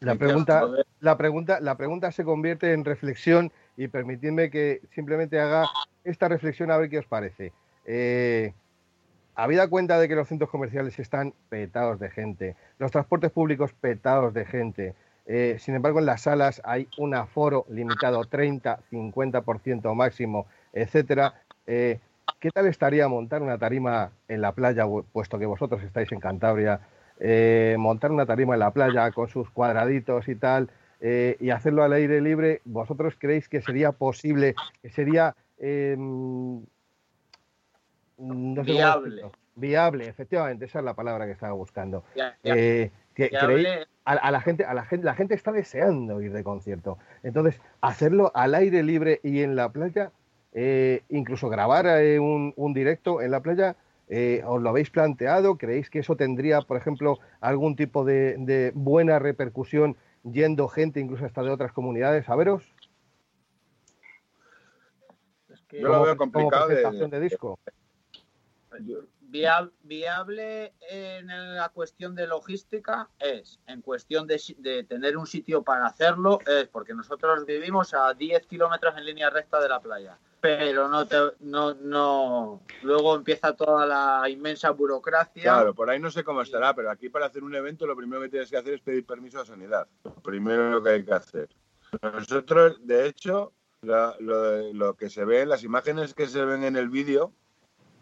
La 0.00 0.16
pregunta, 0.16 0.68
la 0.98 1.16
pregunta, 1.16 1.60
la 1.60 1.76
pregunta 1.76 2.10
se 2.10 2.24
convierte 2.24 2.72
en 2.72 2.84
reflexión 2.84 3.52
y 3.76 3.86
permitidme 3.86 4.50
que 4.50 4.80
simplemente 4.90 5.38
haga 5.38 5.68
esta 6.02 6.26
reflexión 6.26 6.72
a 6.72 6.76
ver 6.76 6.90
qué 6.90 6.98
os 6.98 7.06
parece. 7.06 7.52
Eh, 7.84 8.54
habida 9.36 9.68
cuenta 9.68 10.00
de 10.00 10.08
que 10.08 10.16
los 10.16 10.26
centros 10.26 10.50
comerciales 10.50 10.98
están 10.98 11.34
petados 11.50 12.00
de 12.00 12.10
gente, 12.10 12.56
los 12.80 12.90
transportes 12.90 13.30
públicos 13.30 13.72
petados 13.74 14.34
de 14.34 14.44
gente, 14.44 14.96
eh, 15.28 15.56
sin 15.60 15.74
embargo 15.74 16.00
en 16.00 16.06
las 16.06 16.22
salas 16.22 16.60
hay 16.64 16.88
un 16.96 17.14
aforo 17.14 17.66
limitado 17.68 18.24
30, 18.24 18.80
50% 18.90 19.94
máximo, 19.94 20.46
etcétera. 20.72 21.34
Eh, 21.66 22.00
¿Qué 22.40 22.50
tal 22.50 22.66
estaría 22.66 23.06
montar 23.08 23.42
una 23.42 23.58
tarima 23.58 24.10
en 24.26 24.40
la 24.40 24.52
playa, 24.52 24.84
puesto 25.12 25.38
que 25.38 25.46
vosotros 25.46 25.82
estáis 25.82 26.10
en 26.12 26.20
Cantabria? 26.20 26.80
Eh, 27.20 27.76
montar 27.78 28.10
una 28.10 28.26
tarima 28.26 28.54
en 28.54 28.60
la 28.60 28.70
playa 28.70 29.10
con 29.12 29.28
sus 29.28 29.50
cuadraditos 29.50 30.28
y 30.28 30.36
tal, 30.36 30.70
eh, 31.00 31.36
y 31.40 31.50
hacerlo 31.50 31.84
al 31.84 31.92
aire 31.92 32.20
libre, 32.20 32.62
¿vosotros 32.64 33.14
creéis 33.18 33.48
que 33.48 33.60
sería 33.60 33.92
posible, 33.92 34.54
que 34.82 34.90
sería 34.90 35.34
eh, 35.58 35.96
no 38.18 38.64
sé 38.64 38.72
viable. 38.72 39.22
Viable, 39.54 40.06
efectivamente, 40.06 40.66
esa 40.66 40.78
es 40.78 40.84
la 40.84 40.94
palabra 40.94 41.26
que 41.26 41.32
estaba 41.32 41.52
buscando. 41.52 42.04
Que, 42.42 42.92
creéis, 43.14 43.88
a, 44.08 44.12
a, 44.12 44.30
la 44.30 44.40
gente, 44.40 44.64
a 44.64 44.72
la 44.72 44.84
gente, 44.84 45.04
la 45.04 45.14
gente 45.14 45.34
está 45.34 45.52
deseando 45.52 46.22
ir 46.22 46.32
de 46.32 46.42
concierto. 46.42 46.98
Entonces, 47.22 47.60
hacerlo 47.82 48.32
al 48.34 48.54
aire 48.54 48.82
libre 48.82 49.20
y 49.22 49.42
en 49.42 49.54
la 49.54 49.70
playa, 49.70 50.12
eh, 50.52 51.02
incluso 51.10 51.50
grabar 51.50 51.86
eh, 51.86 52.18
un, 52.18 52.54
un, 52.56 52.72
directo 52.72 53.20
en 53.20 53.30
la 53.30 53.42
playa, 53.42 53.76
eh, 54.08 54.42
¿os 54.46 54.62
lo 54.62 54.70
habéis 54.70 54.88
planteado? 54.88 55.58
¿Creéis 55.58 55.90
que 55.90 55.98
eso 55.98 56.16
tendría, 56.16 56.62
por 56.62 56.78
ejemplo, 56.78 57.18
algún 57.42 57.76
tipo 57.76 58.06
de, 58.06 58.36
de 58.38 58.72
buena 58.74 59.18
repercusión 59.18 59.94
yendo 60.22 60.68
gente 60.68 61.00
incluso 61.00 61.26
hasta 61.26 61.42
de 61.42 61.50
otras 61.50 61.72
comunidades 61.72 62.30
a 62.30 62.36
veros? 62.36 62.74
Es 65.50 65.60
que 65.68 65.82
Yo 65.82 65.88
lo 65.88 66.02
veo 66.02 66.16
complicado. 66.16 66.68
De, 66.68 67.08
de 67.08 67.20
disco. 67.20 67.58
Viable 69.30 70.72
en 70.88 71.26
la 71.26 71.68
cuestión 71.68 72.14
de 72.14 72.26
logística 72.26 73.10
es, 73.18 73.60
en 73.66 73.82
cuestión 73.82 74.26
de, 74.26 74.40
de, 74.56 74.84
tener 74.84 75.18
un 75.18 75.26
sitio 75.26 75.62
para 75.62 75.86
hacerlo, 75.86 76.38
es 76.46 76.66
porque 76.68 76.94
nosotros 76.94 77.44
vivimos 77.44 77.92
a 77.92 78.14
10 78.14 78.46
kilómetros 78.46 78.96
en 78.96 79.04
línea 79.04 79.28
recta 79.28 79.60
de 79.60 79.68
la 79.68 79.80
playa, 79.80 80.16
pero 80.40 80.88
no, 80.88 81.06
te, 81.06 81.16
no, 81.40 81.74
no, 81.74 82.62
luego 82.82 83.16
empieza 83.16 83.54
toda 83.54 83.84
la 83.84 84.30
inmensa 84.30 84.70
burocracia. 84.70 85.42
Claro, 85.42 85.74
por 85.74 85.90
ahí 85.90 86.00
no 86.00 86.10
sé 86.10 86.24
cómo 86.24 86.40
estará, 86.40 86.74
pero 86.74 86.90
aquí 86.90 87.10
para 87.10 87.26
hacer 87.26 87.44
un 87.44 87.54
evento 87.54 87.86
lo 87.86 87.96
primero 87.96 88.22
que 88.22 88.30
tienes 88.30 88.50
que 88.50 88.56
hacer 88.56 88.74
es 88.74 88.80
pedir 88.80 89.04
permiso 89.04 89.40
a 89.40 89.44
sanidad, 89.44 89.86
lo 90.04 90.14
primero 90.14 90.82
que 90.82 90.90
hay 90.90 91.04
que 91.04 91.12
hacer. 91.12 91.48
Nosotros, 92.02 92.78
de 92.86 93.06
hecho, 93.06 93.52
lo, 93.82 94.18
lo, 94.20 94.72
lo 94.72 94.94
que 94.94 95.10
se 95.10 95.26
ve, 95.26 95.44
las 95.44 95.64
imágenes 95.64 96.14
que 96.14 96.26
se 96.26 96.44
ven 96.46 96.64
en 96.64 96.76
el 96.76 96.88
vídeo, 96.88 97.34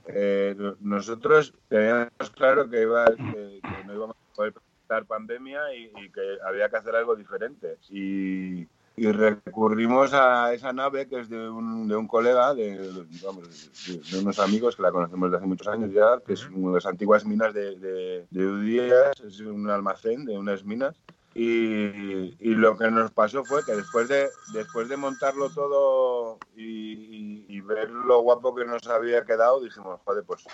eh, 0.09 0.57
nosotros 0.81 1.55
teníamos 1.69 2.31
claro 2.35 2.69
que, 2.69 2.83
iba, 2.83 3.07
que, 3.07 3.61
que, 3.63 3.85
no 3.85 3.95
íbamos 3.95 4.17
a 4.17 4.35
poder 4.35 4.53
presentar 4.53 5.07
pandemia 5.07 5.75
y, 5.75 5.91
y 6.05 6.11
que 6.11 6.39
había 6.47 6.69
que 6.69 6.77
hacer 6.77 6.95
algo 6.97 7.17
diferente. 7.17 7.77
Y, 7.91 8.67
y 8.99 9.13
recurrimos 9.13 10.15
a 10.15 10.55
esa 10.55 10.73
nave 10.73 11.07
que 11.07 11.21
es 11.21 11.29
de 11.29 11.49
un, 11.51 11.87
de 11.87 11.97
un 11.97 12.07
colega, 12.07 12.55
de, 12.55 13.05
vamos, 13.23 13.71
de, 13.87 13.99
de 13.99 14.19
unos 14.19 14.39
amigos 14.39 14.75
que 14.75 14.83
la 14.83 14.91
conocemos 14.91 15.31
desde 15.31 15.39
hace 15.39 15.47
muchos 15.47 15.69
años 15.69 15.93
ya, 15.93 16.19
que 16.27 16.33
es 16.33 16.49
una 16.49 16.69
de 16.69 16.75
las 16.75 16.87
antiguas 16.87 17.25
minas 17.27 17.53
de, 17.53 17.77
de, 17.77 18.27
de 18.31 18.47
Udías, 18.47 19.21
es 19.21 19.41
un 19.41 19.69
almacén 19.69 20.25
de 20.25 20.39
unas 20.39 20.65
minas. 20.65 20.97
Y, 21.39 22.35
y 22.41 22.55
lo 22.55 22.79
que 22.79 22.91
nos 22.91 23.11
pasó 23.11 23.45
fue 23.45 23.63
que 23.63 23.73
después 23.73 24.09
de, 24.09 24.31
después 24.55 24.89
de 24.89 24.97
montarlo 24.97 25.51
todo 25.51 26.39
y, 26.57 26.65
y- 26.65 27.47
y 27.49 27.61
ver 27.61 27.91
lo 27.91 28.21
guapo 28.21 28.55
que 28.55 28.65
nos 28.65 28.87
había 28.89 29.23
quedado, 29.27 29.61
dijimos, 29.61 30.01
joder, 30.03 30.25
pues 30.25 30.47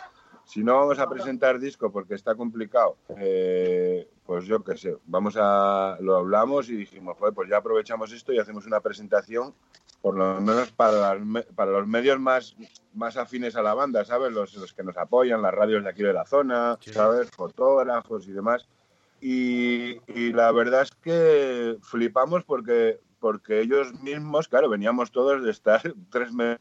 si 0.44 0.64
no 0.64 0.74
vamos 0.74 0.98
a 0.98 1.08
presentar 1.08 1.60
disco 1.60 1.92
porque 1.92 2.14
está 2.14 2.34
complicado, 2.34 2.96
eh, 3.16 4.08
pues 4.26 4.44
yo 4.46 4.64
qué 4.64 4.76
sé, 4.76 4.96
vamos 5.06 5.36
a, 5.38 5.98
lo 6.00 6.16
hablamos 6.16 6.68
y 6.68 6.74
dijimos, 6.74 7.16
joder, 7.16 7.32
pues 7.32 7.48
ya 7.48 7.58
aprovechamos 7.58 8.12
esto 8.12 8.32
y 8.32 8.40
hacemos 8.40 8.66
una 8.66 8.80
presentación, 8.80 9.54
por 10.00 10.16
lo 10.16 10.40
menos 10.40 10.72
para, 10.72 11.14
las 11.14 11.44
para 11.54 11.70
los 11.70 11.86
medios 11.86 12.18
más, 12.18 12.56
más 12.92 13.16
afines 13.16 13.54
a 13.54 13.62
la 13.62 13.74
banda, 13.74 14.04
¿sabes? 14.04 14.32
Los, 14.32 14.54
los 14.54 14.72
que 14.74 14.82
nos 14.82 14.96
apoyan, 14.96 15.42
las 15.42 15.54
radios 15.54 15.84
de 15.84 15.90
aquí 15.90 16.02
de 16.02 16.12
la 16.12 16.26
zona. 16.26 16.76
¿sabes? 16.92 17.30
Fotógrafos 17.30 18.26
y 18.26 18.32
demás. 18.32 18.68
Y, 19.24 20.00
y 20.08 20.32
la 20.32 20.50
verdad 20.50 20.82
es 20.82 20.90
que 21.00 21.78
flipamos 21.80 22.42
porque, 22.44 22.98
porque 23.20 23.60
ellos 23.60 23.92
mismos, 24.02 24.48
claro, 24.48 24.68
veníamos 24.68 25.12
todos 25.12 25.44
de 25.44 25.50
estar 25.52 25.80
tres 26.10 26.32
meses 26.32 26.58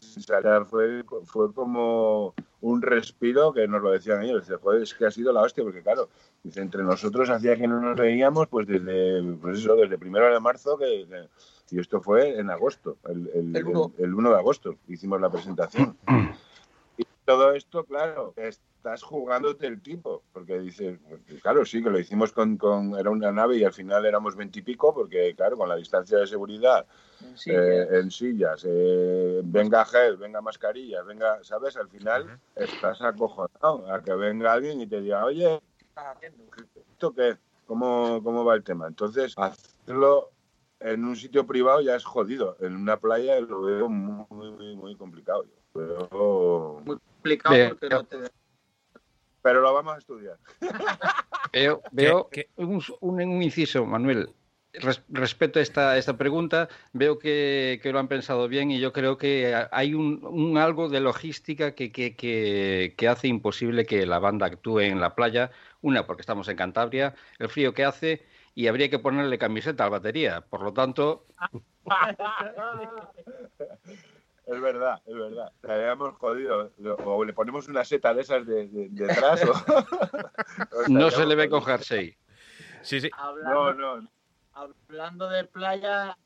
sin 0.00 0.22
salir. 0.22 0.64
Fue, 0.66 1.02
fue 1.24 1.52
como 1.52 2.32
un 2.60 2.80
respiro 2.82 3.52
que 3.52 3.66
nos 3.66 3.82
lo 3.82 3.90
decían 3.90 4.22
ellos. 4.22 4.46
Dice, 4.46 4.56
joder, 4.60 4.82
es 4.82 4.94
que 4.94 5.04
ha 5.06 5.10
sido 5.10 5.32
la 5.32 5.42
hostia, 5.42 5.64
porque 5.64 5.82
claro, 5.82 6.08
dice, 6.44 6.60
entre 6.60 6.84
nosotros 6.84 7.28
hacía 7.28 7.56
que 7.56 7.66
no 7.66 7.80
nos 7.80 7.96
veíamos, 7.96 8.46
pues 8.46 8.68
desde, 8.68 9.22
pues 9.40 9.58
eso, 9.58 9.74
desde 9.74 9.98
primero 9.98 10.32
de 10.32 10.38
marzo, 10.38 10.78
que, 10.78 11.06
que- 11.08 11.28
y 11.72 11.80
esto 11.80 12.00
fue 12.00 12.38
en 12.38 12.48
agosto, 12.50 12.98
el, 13.08 13.28
el, 13.34 13.56
El 13.56 13.64
uno. 13.66 13.90
el- 13.98 14.04
el 14.04 14.14
1 14.14 14.30
de 14.30 14.36
agosto, 14.36 14.76
hicimos 14.86 15.20
la 15.20 15.28
presentación. 15.28 15.96
Todo 17.26 17.52
esto, 17.54 17.84
claro, 17.84 18.34
estás 18.36 19.02
jugándote 19.02 19.66
el 19.66 19.82
tipo, 19.82 20.22
porque 20.32 20.60
dices, 20.60 21.00
claro, 21.42 21.66
sí, 21.66 21.82
que 21.82 21.90
lo 21.90 21.98
hicimos 21.98 22.32
con, 22.32 22.56
con 22.56 22.96
era 22.96 23.10
una 23.10 23.32
nave 23.32 23.56
y 23.56 23.64
al 23.64 23.72
final 23.72 24.06
éramos 24.06 24.36
veintipico, 24.36 24.94
porque 24.94 25.34
claro, 25.34 25.56
con 25.56 25.68
la 25.68 25.74
distancia 25.74 26.18
de 26.18 26.26
seguridad, 26.28 26.86
Sí, 27.34 27.50
eh, 27.50 27.98
en 27.98 28.10
sillas, 28.10 28.64
eh, 28.64 29.40
venga 29.42 29.84
gel, 29.86 30.16
venga 30.18 30.40
mascarillas, 30.40 31.04
venga, 31.04 31.42
¿sabes? 31.42 31.76
Al 31.76 31.88
final 31.88 32.38
estás 32.54 33.02
acojonado 33.02 33.92
a 33.92 34.00
que 34.02 34.14
venga 34.14 34.52
alguien 34.52 34.80
y 34.80 34.86
te 34.86 35.00
diga, 35.00 35.24
oye, 35.24 35.60
¿qué 35.78 35.84
estás 35.84 36.16
haciendo? 36.16 36.44
¿esto 36.92 37.12
qué? 37.12 37.36
¿Cómo, 37.66 38.20
cómo 38.22 38.44
va 38.44 38.54
el 38.54 38.62
tema? 38.62 38.86
Entonces, 38.86 39.34
hacerlo 39.36 40.30
en 40.80 41.04
un 41.04 41.16
sitio 41.16 41.46
privado 41.46 41.80
ya 41.80 41.96
es 41.96 42.04
jodido. 42.04 42.56
En 42.60 42.74
una 42.76 42.98
playa 42.98 43.40
lo 43.40 43.62
veo 43.62 43.88
muy, 43.88 44.50
muy, 44.50 44.76
muy 44.76 44.96
complicado. 44.96 45.44
Yo. 45.44 45.52
Veo- 45.74 46.82
Muy 46.84 46.96
complicado 46.98 47.54
Bien. 47.54 47.68
porque 47.70 47.88
no 47.88 48.04
te 48.04 48.16
Pero 49.42 49.60
lo 49.60 49.72
vamos 49.74 49.94
a 49.94 49.98
estudiar. 49.98 50.38
Veo, 51.52 51.80
veo 51.90 52.28
qué? 52.30 52.50
Un, 52.56 52.82
un- 53.00 53.20
un 53.22 53.42
inciso, 53.42 53.86
Manuel. 53.86 54.28
Res- 54.74 55.02
respecto 55.08 55.58
a 55.58 55.62
esta, 55.62 55.96
esta 55.96 56.18
pregunta, 56.18 56.68
veo 56.92 57.18
que, 57.18 57.80
que 57.82 57.92
lo 57.92 57.98
han 57.98 58.08
pensado 58.08 58.46
bien 58.46 58.70
y 58.70 58.78
yo 58.78 58.92
creo 58.92 59.16
que 59.16 59.54
hay 59.70 59.94
un, 59.94 60.20
un 60.22 60.58
algo 60.58 60.90
de 60.90 61.00
logística 61.00 61.74
que, 61.74 61.90
que, 61.92 62.14
que, 62.14 62.92
que 62.94 63.08
hace 63.08 63.28
imposible 63.28 63.86
que 63.86 64.04
la 64.04 64.18
banda 64.18 64.46
actúe 64.46 64.80
en 64.80 65.00
la 65.00 65.14
playa. 65.14 65.50
Una, 65.80 66.06
porque 66.06 66.20
estamos 66.20 66.46
en 66.48 66.56
Cantabria, 66.56 67.14
el 67.38 67.48
frío 67.48 67.72
que 67.72 67.84
hace 67.86 68.26
y 68.56 68.66
habría 68.68 68.88
que 68.88 68.98
ponerle 68.98 69.38
camiseta 69.38 69.84
a 69.84 69.86
la 69.86 69.90
batería. 69.98 70.40
Por 70.40 70.62
lo 70.62 70.72
tanto, 70.72 71.26
Es 74.46 74.60
verdad, 74.60 75.02
es 75.04 75.14
verdad. 75.14 75.52
La 75.62 75.74
habíamos 75.74 76.14
jodido. 76.18 76.72
O 77.04 77.24
le 77.24 77.32
ponemos 77.32 77.66
una 77.68 77.84
seta 77.84 78.14
de 78.14 78.22
esas 78.22 78.46
de, 78.46 78.68
de- 78.68 78.88
detrás 78.90 79.42
o... 79.44 79.50
o 80.84 80.88
no 80.88 81.10
se 81.10 81.26
le 81.26 81.34
ve 81.34 81.48
con 81.50 81.62
jersey. 81.64 82.16
Sí, 82.82 83.00
sí. 83.00 83.10
Hablando, 83.12 83.74
No, 83.74 84.00
no. 84.00 84.08
hablando 84.52 85.28
de 85.28 85.44
playa, 85.44 86.16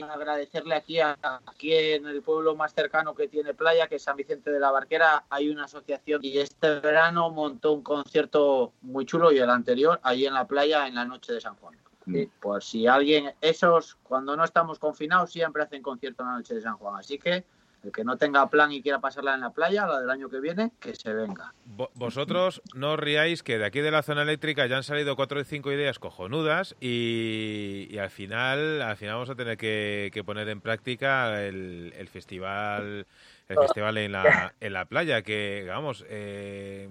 agradecerle 0.00 0.74
aquí, 0.74 1.00
a- 1.00 1.18
aquí 1.46 1.74
en 1.74 2.06
el 2.06 2.22
pueblo 2.22 2.56
más 2.56 2.72
cercano 2.74 3.14
que 3.14 3.28
tiene 3.28 3.54
playa, 3.54 3.88
que 3.88 3.96
es 3.96 4.02
San 4.02 4.16
Vicente 4.16 4.50
de 4.50 4.58
la 4.58 4.70
Barquera, 4.70 5.24
hay 5.28 5.50
una 5.50 5.64
asociación 5.64 6.20
y 6.24 6.38
este 6.38 6.80
verano 6.80 7.30
montó 7.30 7.72
un 7.72 7.82
concierto 7.82 8.72
muy 8.80 9.04
chulo 9.04 9.32
y 9.32 9.38
el 9.38 9.50
anterior 9.50 10.00
ahí 10.02 10.24
en 10.26 10.34
la 10.34 10.46
playa 10.46 10.86
en 10.86 10.94
la 10.94 11.04
noche 11.04 11.34
de 11.34 11.40
San 11.40 11.56
Juan. 11.56 11.76
Mm. 12.06 12.14
Sí, 12.14 12.30
pues 12.40 12.64
si 12.64 12.86
alguien, 12.86 13.32
esos 13.40 13.96
cuando 14.02 14.36
no 14.36 14.44
estamos 14.44 14.78
confinados 14.78 15.30
siempre 15.30 15.62
hacen 15.62 15.82
concierto 15.82 16.22
en 16.22 16.28
la 16.30 16.36
noche 16.36 16.54
de 16.54 16.62
San 16.62 16.76
Juan, 16.78 16.96
así 16.96 17.18
que 17.18 17.44
el 17.82 17.90
que 17.92 18.04
no 18.04 18.16
tenga 18.16 18.48
plan 18.48 18.70
y 18.72 18.80
quiera 18.80 19.00
pasarla 19.00 19.34
en 19.34 19.40
la 19.40 19.50
playa, 19.50 19.86
la 19.86 20.00
del 20.00 20.10
año 20.10 20.28
que 20.28 20.40
viene, 20.40 20.70
que 20.78 20.94
se 20.94 21.12
venga. 21.12 21.52
Vo- 21.76 21.90
Vosotros 21.94 22.62
no 22.74 22.92
os 22.92 22.98
riáis 23.00 23.42
que 23.42 23.58
de 23.58 23.64
aquí 23.64 23.80
de 23.80 23.90
la 23.90 24.02
zona 24.02 24.22
eléctrica 24.22 24.66
ya 24.66 24.76
han 24.76 24.82
salido 24.84 25.16
cuatro 25.16 25.40
o 25.40 25.44
cinco 25.44 25.72
ideas 25.72 25.98
cojonudas 25.98 26.76
y, 26.80 27.88
y 27.90 27.98
al 27.98 28.10
final 28.10 28.82
al 28.82 28.96
final 28.96 29.14
vamos 29.14 29.30
a 29.30 29.34
tener 29.34 29.56
que, 29.56 30.10
que 30.12 30.22
poner 30.22 30.48
en 30.48 30.60
práctica 30.60 31.42
el, 31.44 31.92
el 31.96 32.08
festival 32.08 33.06
el 33.48 33.58
festival 33.58 33.98
en 33.98 34.12
la, 34.12 34.54
en 34.60 34.72
la 34.72 34.84
playa 34.84 35.22
que 35.22 35.64
vamos 35.68 36.04
eh, 36.08 36.88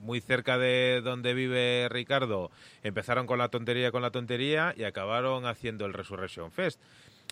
muy 0.00 0.20
cerca 0.20 0.58
de 0.58 1.00
donde 1.02 1.32
vive 1.32 1.88
Ricardo 1.90 2.50
empezaron 2.82 3.26
con 3.26 3.38
la 3.38 3.48
tontería 3.48 3.90
con 3.92 4.02
la 4.02 4.10
tontería 4.10 4.74
y 4.76 4.84
acabaron 4.84 5.46
haciendo 5.46 5.86
el 5.86 5.94
Resurrection 5.94 6.52
Fest 6.52 6.80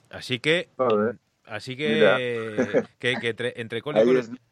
así 0.08 0.38
que. 0.40 0.68
Así 1.50 1.76
que, 1.76 2.84
que, 2.98 3.14
que 3.20 3.28
entre, 3.28 3.60
entre 3.60 3.82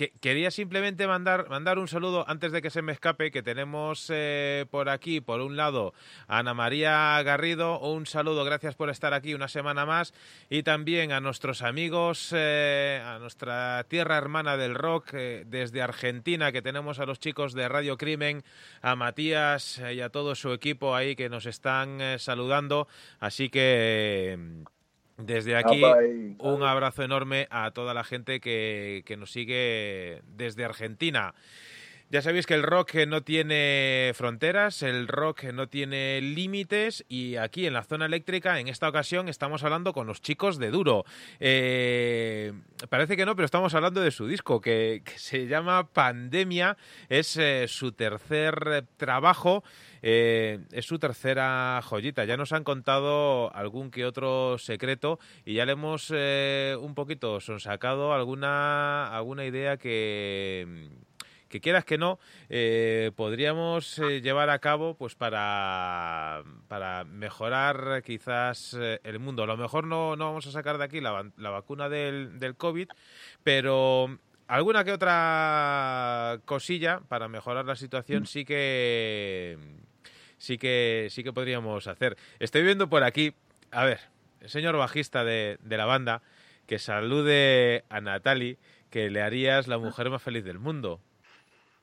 que- 0.00 0.12
quería 0.20 0.50
simplemente 0.50 1.06
mandar, 1.06 1.50
mandar 1.50 1.78
un 1.78 1.86
saludo 1.86 2.24
antes 2.26 2.52
de 2.52 2.62
que 2.62 2.70
se 2.70 2.80
me 2.80 2.92
escape, 2.92 3.30
que 3.30 3.42
tenemos 3.42 4.06
eh, 4.08 4.64
por 4.70 4.88
aquí, 4.88 5.20
por 5.20 5.42
un 5.42 5.58
lado, 5.58 5.92
a 6.26 6.38
Ana 6.38 6.54
María 6.54 7.22
Garrido. 7.22 7.78
Un 7.80 8.06
saludo, 8.06 8.42
gracias 8.46 8.74
por 8.74 8.88
estar 8.88 9.12
aquí 9.12 9.34
una 9.34 9.48
semana 9.48 9.84
más. 9.84 10.14
Y 10.48 10.62
también 10.62 11.12
a 11.12 11.20
nuestros 11.20 11.60
amigos, 11.60 12.32
eh, 12.34 13.02
a 13.04 13.18
nuestra 13.18 13.84
tierra 13.88 14.16
hermana 14.16 14.56
del 14.56 14.74
rock, 14.74 15.10
eh, 15.12 15.44
desde 15.46 15.82
Argentina, 15.82 16.50
que 16.50 16.62
tenemos 16.62 16.98
a 16.98 17.04
los 17.04 17.18
chicos 17.18 17.52
de 17.52 17.68
Radio 17.68 17.98
Crimen, 17.98 18.42
a 18.80 18.96
Matías 18.96 19.82
y 19.92 20.00
a 20.00 20.08
todo 20.08 20.34
su 20.34 20.54
equipo 20.54 20.94
ahí 20.96 21.14
que 21.14 21.28
nos 21.28 21.44
están 21.44 22.18
saludando. 22.18 22.88
Así 23.18 23.50
que... 23.50 24.38
desde 25.22 25.56
aquí, 25.56 25.84
Apa, 25.84 25.98
ahí. 25.98 26.34
un 26.38 26.62
abrazo 26.62 27.02
enorme 27.02 27.46
a 27.50 27.70
toda 27.70 27.94
la 27.94 28.04
gente 28.04 28.40
que, 28.40 29.02
que 29.06 29.16
nos 29.16 29.30
sigue 29.30 30.22
desde 30.36 30.64
Argentina. 30.64 31.34
Ya 32.12 32.22
sabéis 32.22 32.44
que 32.44 32.54
el 32.54 32.64
rock 32.64 32.96
no 33.06 33.22
tiene 33.22 34.10
fronteras, 34.16 34.82
el 34.82 35.06
rock 35.06 35.44
no 35.44 35.68
tiene 35.68 36.20
límites 36.20 37.04
y 37.08 37.36
aquí 37.36 37.66
en 37.66 37.72
la 37.72 37.84
zona 37.84 38.06
eléctrica, 38.06 38.58
en 38.58 38.66
esta 38.66 38.88
ocasión, 38.88 39.28
estamos 39.28 39.62
hablando 39.62 39.92
con 39.92 40.08
los 40.08 40.20
chicos 40.20 40.58
de 40.58 40.72
Duro. 40.72 41.04
Eh, 41.38 42.52
parece 42.88 43.16
que 43.16 43.24
no, 43.24 43.36
pero 43.36 43.46
estamos 43.46 43.76
hablando 43.76 44.00
de 44.00 44.10
su 44.10 44.26
disco 44.26 44.60
que, 44.60 45.02
que 45.04 45.20
se 45.20 45.46
llama 45.46 45.86
Pandemia. 45.86 46.76
Es 47.08 47.36
eh, 47.36 47.66
su 47.68 47.92
tercer 47.92 48.86
trabajo, 48.96 49.62
eh, 50.02 50.60
es 50.72 50.86
su 50.86 50.98
tercera 50.98 51.80
joyita. 51.82 52.24
Ya 52.24 52.36
nos 52.36 52.52
han 52.52 52.64
contado 52.64 53.54
algún 53.54 53.90
que 53.90 54.04
otro 54.04 54.58
secreto 54.58 55.18
y 55.44 55.54
ya 55.54 55.66
le 55.66 55.72
hemos 55.72 56.12
eh, 56.14 56.76
un 56.80 56.94
poquito 56.94 57.40
sonsacado 57.40 58.12
alguna, 58.12 59.14
alguna 59.14 59.44
idea 59.44 59.76
que 59.76 60.88
que 61.50 61.60
quieras 61.60 61.84
que 61.84 61.98
no, 61.98 62.18
eh, 62.48 63.10
podríamos 63.16 63.98
eh, 63.98 64.22
llevar 64.22 64.48
a 64.50 64.60
cabo 64.60 64.94
pues 64.94 65.16
para, 65.16 66.44
para 66.68 67.04
mejorar 67.04 68.02
quizás 68.04 68.76
eh, 68.80 69.00
el 69.02 69.18
mundo. 69.18 69.42
A 69.42 69.46
lo 69.46 69.56
mejor 69.56 69.84
no, 69.84 70.14
no 70.14 70.26
vamos 70.26 70.46
a 70.46 70.52
sacar 70.52 70.78
de 70.78 70.84
aquí 70.84 71.00
la, 71.00 71.28
la 71.36 71.50
vacuna 71.50 71.88
del, 71.88 72.38
del 72.38 72.56
COVID, 72.56 72.88
pero 73.42 74.16
alguna 74.46 74.84
que 74.84 74.92
otra 74.92 76.40
cosilla 76.44 77.00
para 77.08 77.26
mejorar 77.26 77.66
la 77.66 77.74
situación 77.74 78.26
sí 78.26 78.44
que 78.44 79.58
sí 80.40 80.58
que 80.58 81.06
sí 81.10 81.22
que 81.22 81.32
podríamos 81.32 81.86
hacer. 81.86 82.16
Estoy 82.40 82.62
viendo 82.64 82.88
por 82.88 83.04
aquí, 83.04 83.34
a 83.70 83.84
ver, 83.84 84.00
el 84.40 84.48
señor 84.48 84.76
bajista 84.76 85.22
de, 85.22 85.58
de 85.60 85.76
la 85.76 85.84
banda, 85.84 86.22
que 86.66 86.78
salude 86.80 87.84
a 87.90 88.00
Natali, 88.00 88.58
que 88.90 89.10
le 89.10 89.22
harías 89.22 89.68
la 89.68 89.78
mujer 89.78 90.10
más 90.10 90.22
feliz 90.22 90.42
del 90.44 90.58
mundo. 90.58 91.00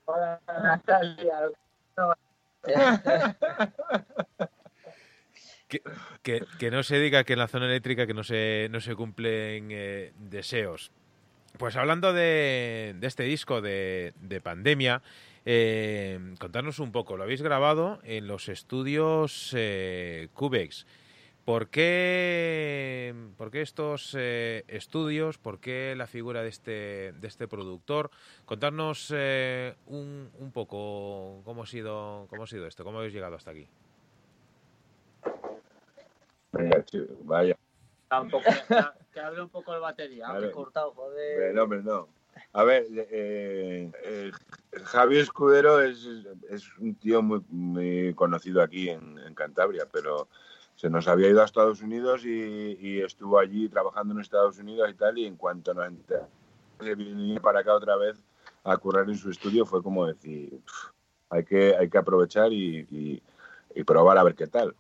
Hola, 0.05 0.41
Natalia. 0.47 1.39
Que, 5.68 5.82
que- 6.24 6.45
que 6.60 6.72
no 6.72 6.82
se 6.82 6.97
diga 6.97 7.26
que 7.26 7.34
en 7.34 7.39
la 7.39 7.49
zona 7.49 7.66
eléctrica 7.66 8.08
que 8.08 8.14
no 8.14 8.24
se, 8.24 8.70
no 8.72 8.80
se 8.80 8.95
cumplen 8.95 9.68
eh, 9.72 10.14
deseos. 10.18 10.91
Pues 11.58 11.76
hablando 11.76 12.14
de, 12.14 12.95
de 12.97 13.08
este 13.08 13.24
disco 13.24 13.60
de, 13.62 14.14
de 14.22 14.39
pandemia, 14.39 15.01
Eh, 15.50 16.36
contarnos 16.41 16.80
un 16.80 16.91
poco, 16.91 17.16
lo 17.16 17.24
habéis 17.24 17.41
grabado 17.41 18.00
en 18.04 18.28
los 18.28 18.50
estudios 18.50 19.54
eh, 19.56 20.28
Cubex. 20.34 20.86
¿Por 21.45 21.70
qué, 21.70 23.16
por 23.38 23.50
qué 23.50 23.62
estos 23.62 24.14
eh, 24.20 24.66
estudios? 24.68 25.38
¿Por 25.38 25.62
qué 25.62 25.93
la 25.95 26.06
figura 26.06 26.43
de 26.43 26.50
este, 26.50 27.14
de 27.14 27.28
este 27.30 27.48
productor? 27.48 28.12
Contarnos 28.43 29.14
eh, 29.16 29.76
un, 29.86 30.30
un, 30.38 30.52
poco 30.52 31.41
cómo 31.45 31.64
ha, 31.64 31.66
sido, 31.66 32.28
cómo 32.30 32.43
ha 32.43 32.48
sido 32.48 32.68
esto, 32.68 32.84
cómo 32.84 32.98
habéis 32.98 33.14
llegado 33.14 33.38
hasta 33.38 33.52
aquí. 33.52 33.70
Vaya, 36.52 36.84
vaya. 37.24 37.58
que 39.14 39.20
hable 39.22 39.43
un 39.43 39.50
poco 39.50 39.72
de 39.72 39.80
batería, 39.80 40.30
ver, 40.34 40.52
cortado, 40.52 40.91
joder. 40.91 41.56
No, 41.56 41.64
hombre, 41.64 41.82
no. 41.84 42.10
A 42.53 42.63
ver, 42.63 42.85
eh, 42.91 43.91
eh, 44.03 44.31
Javi 44.85 45.19
Escudero 45.19 45.81
es, 45.81 46.05
un 46.79 46.95
tío 46.95 47.21
muy, 47.21 47.41
muy 47.49 48.13
conocido 48.13 48.61
aquí 48.61 48.89
en, 48.89 49.17
Cantabria, 49.35 49.88
pero 49.91 50.27
se 50.75 50.89
nos 50.89 51.07
había 51.07 51.29
ido 51.29 51.41
a 51.41 51.45
Estados 51.45 51.81
Unidos 51.81 52.25
y, 52.25 53.01
estuvo 53.01 53.39
allí 53.39 53.69
trabajando 53.69 54.13
en 54.13 54.21
Estados 54.21 54.57
Unidos 54.57 54.89
y 54.89 54.93
tal, 54.95 55.17
y 55.17 55.25
en 55.25 55.35
cuanto 55.35 55.73
nos 55.73 55.91
venir 56.79 57.41
para 57.41 57.59
acá 57.59 57.73
otra 57.73 57.95
vez 57.95 58.17
a 58.63 58.77
currar 58.77 59.09
en 59.09 59.17
su 59.17 59.29
estudio, 59.29 59.65
fue 59.65 59.81
como 59.81 60.05
decir, 60.05 60.59
hay, 61.29 61.43
que, 61.43 61.75
hay 61.75 61.89
que 61.89 61.97
aprovechar 61.97 62.51
y, 62.51 63.21
probar 63.85 64.17
a 64.17 64.23
ver 64.23 64.35
qué 64.35 64.47
tal. 64.47 64.75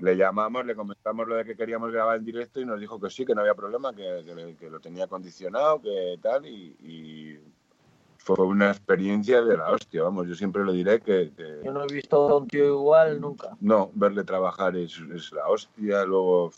Le 0.00 0.16
llamamos, 0.16 0.64
le 0.64 0.74
comentamos 0.74 1.26
lo 1.26 1.36
de 1.36 1.44
que 1.44 1.56
queríamos 1.56 1.90
grabar 1.90 2.18
en 2.18 2.24
directo 2.24 2.60
y 2.60 2.66
nos 2.66 2.78
dijo 2.80 3.00
que 3.00 3.10
sí, 3.10 3.24
que 3.24 3.34
no 3.34 3.40
había 3.40 3.54
problema, 3.54 3.92
que, 3.92 4.24
que, 4.24 4.56
que 4.58 4.70
lo 4.70 4.80
tenía 4.80 5.04
acondicionado, 5.04 5.80
que 5.80 6.18
tal, 6.22 6.46
y 6.46 7.38
fue 8.18 8.44
una 8.44 8.70
experiencia 8.70 9.40
de 9.42 9.56
la 9.56 9.70
hostia, 9.70 10.02
vamos, 10.02 10.28
yo 10.28 10.34
siempre 10.34 10.62
lo 10.62 10.72
diré 10.72 11.00
que... 11.00 11.32
que 11.34 11.62
yo 11.64 11.72
no 11.72 11.84
he 11.84 11.86
visto 11.86 12.28
a 12.28 12.36
un 12.36 12.46
tío 12.46 12.66
igual 12.66 13.20
nunca. 13.20 13.56
No, 13.60 13.90
verle 13.94 14.22
trabajar 14.22 14.76
es, 14.76 15.00
es 15.14 15.32
la 15.32 15.48
hostia, 15.48 16.04
luego... 16.04 16.52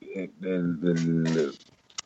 El, 0.00 0.30
el, 0.42 1.52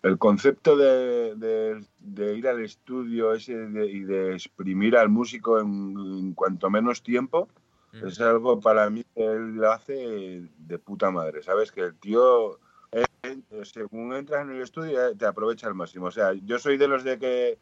el 0.03 0.19
concepto 0.19 0.77
de, 0.77 1.35
de, 1.37 1.85
de, 1.99 2.37
ir 2.37 2.49
al 2.49 2.63
estudio 2.63 3.33
ese 3.33 3.55
de, 3.55 3.87
y 3.87 4.01
de 4.01 4.35
exprimir 4.35 4.97
al 4.97 5.09
músico 5.09 5.59
en, 5.59 5.95
en 5.99 6.33
cuanto 6.35 6.71
menos 6.71 7.03
tiempo. 7.03 7.49
Es 7.93 8.21
algo 8.21 8.61
para 8.61 8.91
mí 8.91 9.05
que 9.15 9.25
él 9.25 9.55
lo 9.55 9.73
hace 9.73 10.43
de 10.59 10.79
puta 10.79 11.11
madre, 11.11 11.43
¿sabes? 11.43 11.73
Que 11.73 11.83
el 11.83 11.95
tío, 11.95 12.59
él, 12.93 13.43
según 13.65 14.13
entras 14.15 14.43
en 14.43 14.57
el 14.57 14.63
estudio, 14.63 15.17
te 15.17 15.27
aprovecha 15.27 15.67
al 15.67 15.75
máximo. 15.75 16.07
O 16.07 16.11
sea, 16.11 16.33
yo 16.35 16.59
soy 16.59 16.77
de 16.77 16.89
los 16.89 17.05
de 17.05 17.19
que 17.19 17.59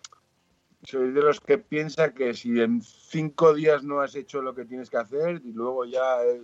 soy 0.83 1.11
de 1.11 1.23
los 1.23 1.41
que 1.41 1.59
piensa 1.59 2.13
que 2.13 2.35
si 2.35 2.61
en 2.61 2.81
cinco 2.83 3.55
días 3.55 3.83
no 3.83 4.01
has 4.01 4.15
hecho 4.15 4.43
lo 4.43 4.55
que 4.55 4.65
tienes 4.65 4.89
que 4.89 4.99
hacer 4.99 5.41
y 5.45 5.53
luego 5.53 5.85
ya 5.85 6.23
eh, 6.25 6.43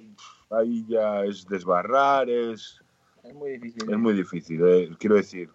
ahí 0.50 0.84
ya 0.88 1.24
es 1.24 1.46
desbarrar, 1.46 2.28
es... 2.28 2.80
Es 3.22 3.34
muy 3.34 3.52
difícil. 3.52 3.92
Es 3.92 3.98
muy 3.98 4.14
difícil, 4.14 4.66
eh. 4.66 4.90
quiero 4.98 5.14
decir, 5.14 5.48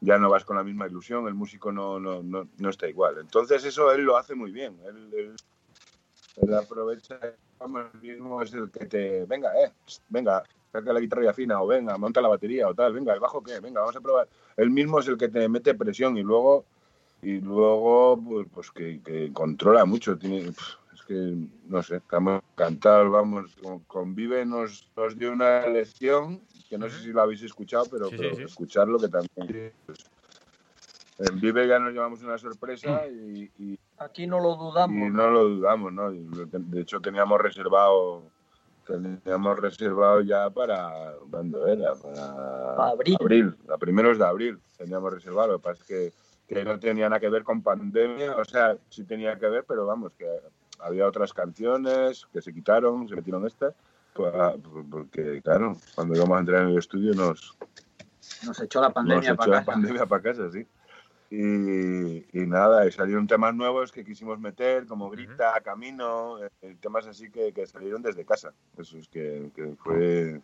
ya 0.00 0.18
no 0.18 0.30
vas 0.30 0.46
con 0.46 0.56
la 0.56 0.64
misma 0.64 0.86
ilusión, 0.86 1.28
el 1.28 1.34
músico 1.34 1.70
no, 1.72 2.00
no, 2.00 2.22
no, 2.22 2.48
no, 2.56 2.70
está 2.70 2.88
igual. 2.88 3.18
Entonces 3.18 3.64
eso 3.64 3.92
él 3.92 4.02
lo 4.02 4.16
hace 4.16 4.34
muy 4.34 4.50
bien, 4.50 4.78
él, 4.86 5.10
él, 5.12 5.36
él 6.36 6.54
aprovecha, 6.54 7.18
el 7.22 8.00
mismo 8.00 8.42
es 8.42 8.52
el 8.52 8.70
que 8.70 8.86
te, 8.86 9.24
venga, 9.24 9.50
eh, 9.62 9.72
venga, 10.08 10.42
saca 10.72 10.92
la 10.92 11.00
guitarra 11.00 11.32
fina 11.32 11.62
o 11.62 11.66
venga, 11.66 11.96
monta 11.96 12.20
la 12.20 12.28
batería 12.28 12.68
o 12.68 12.74
tal, 12.74 12.92
venga, 12.92 13.14
el 13.14 13.20
bajo 13.20 13.42
qué, 13.42 13.60
venga, 13.60 13.80
vamos 13.80 13.96
a 13.96 14.00
probar. 14.00 14.28
Él 14.56 14.70
mismo 14.70 14.98
es 15.00 15.08
el 15.08 15.16
que 15.16 15.28
te 15.28 15.48
mete 15.48 15.74
presión 15.74 16.16
y 16.16 16.22
luego 16.22 16.64
y 17.24 17.40
luego 17.40 18.20
pues, 18.22 18.46
pues 18.52 18.70
que, 18.70 19.00
que, 19.02 19.32
controla 19.32 19.86
mucho 19.86 20.18
tiene 20.18 20.48
es 20.48 21.02
que 21.08 21.36
no 21.66 21.82
sé 21.82 21.96
estamos 21.96 22.42
encantados 22.52 23.10
vamos 23.10 23.56
con, 23.86 24.14
Vive 24.14 24.44
nos, 24.44 24.90
nos, 24.94 25.18
dio 25.18 25.32
una 25.32 25.66
lección 25.66 26.42
que 26.68 26.76
no 26.76 26.88
sé 26.90 27.00
si 27.00 27.12
lo 27.12 27.22
habéis 27.22 27.42
escuchado 27.42 27.86
pero, 27.90 28.10
sí, 28.10 28.16
pero 28.18 28.30
sí, 28.30 28.36
sí. 28.36 28.42
escucharlo 28.42 28.98
que 28.98 29.08
también 29.08 29.72
pues, 29.86 30.04
en 31.18 31.40
Vive 31.40 31.68
ya 31.68 31.78
nos 31.78 31.92
llevamos 31.92 32.22
una 32.22 32.38
sorpresa 32.38 33.06
y, 33.06 33.50
y, 33.58 33.78
aquí 33.98 34.26
no 34.26 34.40
lo 34.40 34.56
dudamos 34.56 34.96
y 34.96 35.10
no 35.10 35.30
lo 35.30 35.48
dudamos 35.48 35.92
no 35.92 36.10
de 36.10 36.80
hecho 36.80 37.00
teníamos 37.00 37.40
reservado 37.40 38.22
teníamos 38.86 39.58
reservado 39.58 40.20
ya 40.22 40.50
para 40.50 41.14
cuando 41.30 41.66
era 41.66 41.94
para, 41.94 42.76
para 42.76 42.90
abril. 42.90 43.16
abril 43.20 43.56
a 43.72 43.78
primeros 43.78 44.18
de 44.18 44.24
abril 44.24 44.58
teníamos 44.76 45.12
reservado. 45.12 45.52
Lo 45.52 45.58
que 45.58 45.62
pasa 45.62 45.80
es 45.82 45.88
que 45.88 46.12
que 46.46 46.64
no 46.64 46.78
tenía 46.78 47.08
nada 47.08 47.20
que 47.20 47.28
ver 47.28 47.42
con 47.42 47.62
pandemia, 47.62 48.36
o 48.36 48.44
sea, 48.44 48.76
sí 48.90 49.04
tenía 49.04 49.38
que 49.38 49.48
ver, 49.48 49.64
pero 49.66 49.86
vamos, 49.86 50.12
que 50.12 50.26
había 50.80 51.06
otras 51.06 51.32
canciones 51.32 52.26
que 52.32 52.42
se 52.42 52.52
quitaron, 52.52 53.08
se 53.08 53.16
metieron 53.16 53.46
estas, 53.46 53.74
pues, 54.12 54.32
porque 54.90 55.40
claro, 55.42 55.76
cuando 55.94 56.14
íbamos 56.14 56.36
a 56.36 56.40
entrar 56.40 56.62
en 56.62 56.68
el 56.70 56.78
estudio 56.78 57.14
nos... 57.14 57.56
Nos 58.44 58.60
echó 58.60 58.80
la 58.80 58.90
pandemia 58.90 59.16
nos 59.16 59.26
echó 59.26 59.36
para 59.36 59.60
la 59.60 59.64
pandemia 59.64 60.06
para 60.06 60.22
casa, 60.22 60.50
sí. 60.50 60.66
Y, 61.36 62.26
y, 62.32 62.46
nada, 62.46 62.86
y 62.86 62.92
salieron 62.92 63.26
temas 63.26 63.54
nuevos 63.54 63.90
que 63.90 64.04
quisimos 64.04 64.38
meter, 64.38 64.86
como 64.86 65.10
Grita, 65.10 65.52
uh 65.52 65.58
-huh. 65.58 65.62
Camino, 65.62 66.38
eh, 66.44 66.76
temas 66.80 67.06
así 67.06 67.30
que, 67.30 67.52
que, 67.52 67.66
salieron 67.66 68.02
desde 68.02 68.24
casa. 68.24 68.52
Eso 68.78 68.98
es 68.98 69.08
que, 69.08 69.50
que 69.54 69.74
fue 69.82 70.40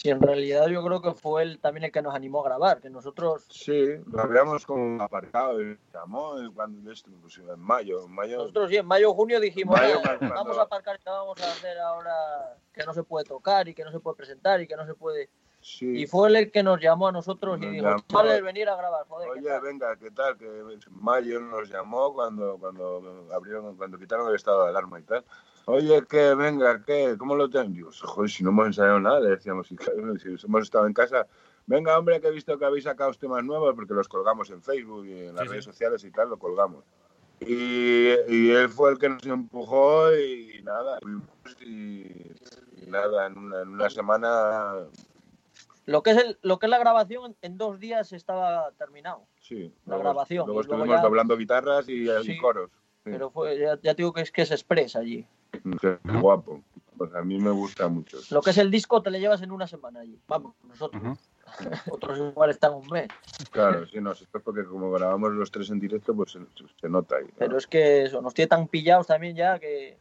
Sí, 0.00 0.10
en 0.10 0.22
realidad 0.22 0.68
yo 0.68 0.84
creo 0.84 1.02
que 1.02 1.12
fue 1.12 1.42
él 1.42 1.58
también 1.58 1.82
el 1.82 1.90
que 1.90 2.00
nos 2.00 2.14
animó 2.14 2.40
a 2.40 2.44
grabar, 2.44 2.80
que 2.80 2.88
nosotros... 2.88 3.46
Sí, 3.50 3.96
lo 4.06 4.20
habíamos 4.20 4.64
como 4.64 5.02
aparcado, 5.02 5.60
y 5.60 5.76
llamó 5.92 6.36
cuando 6.54 6.92
esto, 6.92 7.10
pues 7.20 7.38
en 7.38 7.58
mayo, 7.58 8.04
en 8.04 8.12
mayo... 8.12 8.38
Nosotros 8.38 8.70
sí, 8.70 8.76
en 8.76 8.86
mayo, 8.86 9.12
junio 9.12 9.40
dijimos, 9.40 9.76
mayo, 9.76 9.96
eh, 9.98 10.02
cuando... 10.04 10.34
vamos 10.36 10.56
a 10.56 10.62
aparcar 10.62 11.00
y 11.00 11.04
vamos 11.04 11.42
a 11.42 11.50
hacer 11.50 11.76
ahora 11.80 12.14
que 12.72 12.84
no 12.84 12.94
se 12.94 13.02
puede 13.02 13.24
tocar 13.24 13.66
y 13.66 13.74
que 13.74 13.82
no 13.82 13.90
se 13.90 13.98
puede 13.98 14.16
presentar 14.16 14.60
y 14.60 14.68
que 14.68 14.76
no 14.76 14.86
se 14.86 14.94
puede... 14.94 15.30
Sí. 15.76 16.02
Y 16.02 16.06
fue 16.06 16.28
él 16.28 16.36
el 16.36 16.50
que 16.50 16.62
nos 16.62 16.80
llamó 16.80 17.08
a 17.08 17.12
nosotros 17.12 17.58
nos 17.58 17.68
y 17.68 17.74
dijo, 17.74 17.96
vale, 18.12 18.40
venir 18.40 18.68
a 18.68 18.76
grabar, 18.76 19.04
joder. 19.06 19.30
Oye, 19.30 19.42
¿qué 19.42 19.60
venga, 19.60 19.96
¿qué 19.96 20.10
tal? 20.10 20.36
Que 20.38 20.64
mayo 20.90 21.40
nos 21.40 21.68
llamó 21.68 22.14
cuando, 22.14 22.56
cuando 22.58 23.28
abrieron, 23.32 23.76
cuando 23.76 23.98
quitaron 23.98 24.28
el 24.28 24.34
estado 24.34 24.64
de 24.64 24.70
alarma 24.70 24.98
y 24.98 25.02
tal 25.02 25.24
oye, 25.68 26.02
que 26.06 26.34
venga, 26.34 26.82
¿qué? 26.82 27.14
¿Cómo 27.18 27.36
lo 27.36 27.48
tengo? 27.50 27.68
Digo, 27.68 27.90
joder, 28.02 28.30
si 28.30 28.42
no 28.42 28.50
hemos 28.50 28.68
ensayado 28.68 29.00
nada, 29.00 29.20
le 29.20 29.30
decíamos, 29.30 29.68
si, 29.68 29.76
si 29.76 30.46
hemos 30.46 30.62
estado 30.62 30.86
en 30.86 30.94
casa, 30.94 31.26
venga, 31.66 31.98
hombre, 31.98 32.20
que 32.20 32.28
he 32.28 32.32
visto 32.32 32.58
que 32.58 32.64
habéis 32.64 32.84
sacado 32.84 33.12
temas 33.12 33.44
nuevos, 33.44 33.74
porque 33.74 33.92
los 33.92 34.08
colgamos 34.08 34.48
en 34.50 34.62
Facebook 34.62 35.06
y 35.06 35.26
en 35.26 35.34
las 35.34 35.44
sí, 35.44 35.48
redes 35.50 35.64
sí. 35.66 35.70
sociales 35.70 36.04
y 36.04 36.10
tal, 36.10 36.30
lo 36.30 36.38
colgamos. 36.38 36.84
Y, 37.40 38.14
y, 38.28 38.50
él 38.50 38.68
fue 38.70 38.92
el 38.92 38.98
que 38.98 39.10
nos 39.10 39.24
empujó 39.26 40.12
y, 40.16 40.60
nada, 40.64 40.98
y, 41.60 41.70
y 41.70 42.86
nada, 42.86 43.26
en 43.26 43.38
una, 43.38 43.62
en 43.62 43.68
una, 43.68 43.90
semana... 43.90 44.72
Lo 45.88 46.02
que, 46.02 46.10
es 46.10 46.18
el, 46.18 46.38
lo 46.42 46.58
que 46.58 46.66
es 46.66 46.70
la 46.70 46.78
grabación, 46.78 47.34
en 47.40 47.56
dos 47.56 47.80
días 47.80 48.12
estaba 48.12 48.72
terminado. 48.72 49.26
Sí. 49.40 49.72
La 49.86 49.96
luego, 49.96 50.02
grabación. 50.02 50.44
Luego 50.44 50.60
estuvimos 50.60 50.88
ya... 50.88 51.00
doblando 51.00 51.34
guitarras 51.34 51.88
y, 51.88 52.06
sí. 52.24 52.32
y 52.32 52.38
coros. 52.38 52.70
Pero 53.04 53.30
fue, 53.30 53.58
ya, 53.58 53.80
ya, 53.80 53.94
digo 53.94 54.12
que 54.12 54.20
es 54.20 54.30
que 54.30 54.42
es 54.42 54.50
express 54.50 54.96
allí. 54.96 55.26
Qué 55.80 55.98
guapo. 56.20 56.60
Pues 56.98 57.14
a 57.14 57.22
mí 57.22 57.38
me 57.38 57.52
gusta 57.52 57.88
mucho. 57.88 58.18
Lo 58.30 58.42
que 58.42 58.50
es 58.50 58.58
el 58.58 58.70
disco 58.70 59.00
te 59.00 59.10
lo 59.10 59.16
llevas 59.16 59.40
en 59.40 59.50
una 59.50 59.66
semana 59.66 60.00
allí. 60.00 60.20
Vamos, 60.28 60.56
nosotros. 60.62 61.02
Uh 61.02 61.06
-huh. 61.62 61.82
Otros 61.90 62.18
igual 62.18 62.50
están 62.50 62.74
un 62.74 62.86
mes. 62.88 63.08
Claro, 63.50 63.86
sí, 63.86 63.98
no, 63.98 64.12
esto 64.12 64.26
es 64.36 64.44
porque 64.44 64.64
como 64.64 64.90
grabamos 64.90 65.32
los 65.32 65.50
tres 65.50 65.70
en 65.70 65.80
directo, 65.80 66.14
pues 66.14 66.32
se, 66.32 66.40
se 66.78 66.88
nota 66.90 67.16
ahí. 67.16 67.24
¿no? 67.24 67.34
Pero 67.38 67.56
es 67.56 67.66
que 67.66 68.02
eso, 68.02 68.20
nos 68.20 68.34
tiene 68.34 68.48
tan 68.48 68.68
pillados 68.68 69.06
también 69.06 69.34
ya 69.34 69.58
que 69.58 69.96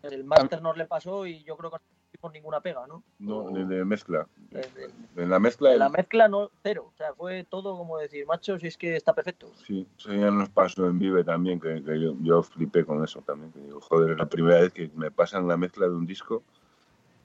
el 0.00 0.24
máster 0.24 0.62
nos 0.62 0.78
le 0.78 0.86
pasó 0.86 1.26
y 1.26 1.44
yo 1.44 1.54
creo 1.58 1.70
que 1.70 1.76
no 2.14 2.30
tuvimos 2.30 2.32
ninguna 2.32 2.60
pega, 2.60 2.86
¿no? 2.86 3.02
No, 3.18 3.50
de, 3.50 3.64
de 3.64 3.84
mezcla. 3.84 4.26
De, 4.50 4.60
de, 4.60 5.22
en 5.22 5.30
la 5.30 5.38
mezcla. 5.38 5.72
En 5.72 5.78
la 5.78 5.88
mezcla 5.88 6.28
no, 6.28 6.50
cero. 6.62 6.90
O 6.92 6.96
sea, 6.96 7.14
fue 7.14 7.44
todo 7.44 7.76
como 7.76 7.98
decir, 7.98 8.26
macho, 8.26 8.58
si 8.58 8.66
es 8.66 8.76
que 8.76 8.96
está 8.96 9.12
perfecto. 9.12 9.50
Sí, 9.66 9.86
eso 9.98 10.12
ya 10.12 10.30
nos 10.30 10.48
pasó 10.48 10.86
en 10.86 10.98
Vive 10.98 11.24
también, 11.24 11.60
que, 11.60 11.82
que 11.82 12.00
yo, 12.00 12.14
yo, 12.20 12.42
flipé 12.42 12.84
con 12.84 13.02
eso 13.02 13.20
también. 13.22 13.52
Que 13.52 13.60
digo, 13.60 13.80
joder, 13.80 14.12
es 14.12 14.18
la 14.18 14.26
primera 14.26 14.60
vez 14.60 14.72
que 14.72 14.90
me 14.94 15.10
pasan 15.10 15.48
la 15.48 15.56
mezcla 15.56 15.86
de 15.86 15.94
un 15.94 16.06
disco 16.06 16.42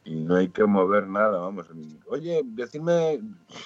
y 0.06 0.16
no 0.16 0.36
hay 0.36 0.50
que 0.50 0.66
mover 0.66 1.08
nada, 1.08 1.40
vamos. 1.40 1.68
Oye, 2.08 2.42
decirme, 2.44 3.20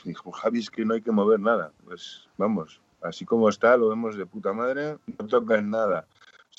dijo 0.03 0.31
Javi, 0.31 0.59
es 0.59 0.69
que 0.69 0.83
no 0.85 0.93
hay 0.93 1.01
que 1.01 1.11
mover 1.11 1.39
nada. 1.39 1.71
Pues 1.85 2.27
vamos, 2.37 2.81
así 3.01 3.25
como 3.25 3.49
está, 3.49 3.77
lo 3.77 3.89
vemos 3.89 4.17
de 4.17 4.25
puta 4.25 4.51
madre, 4.53 4.97
no 5.19 5.27
tocas 5.27 5.63
nada 5.63 6.05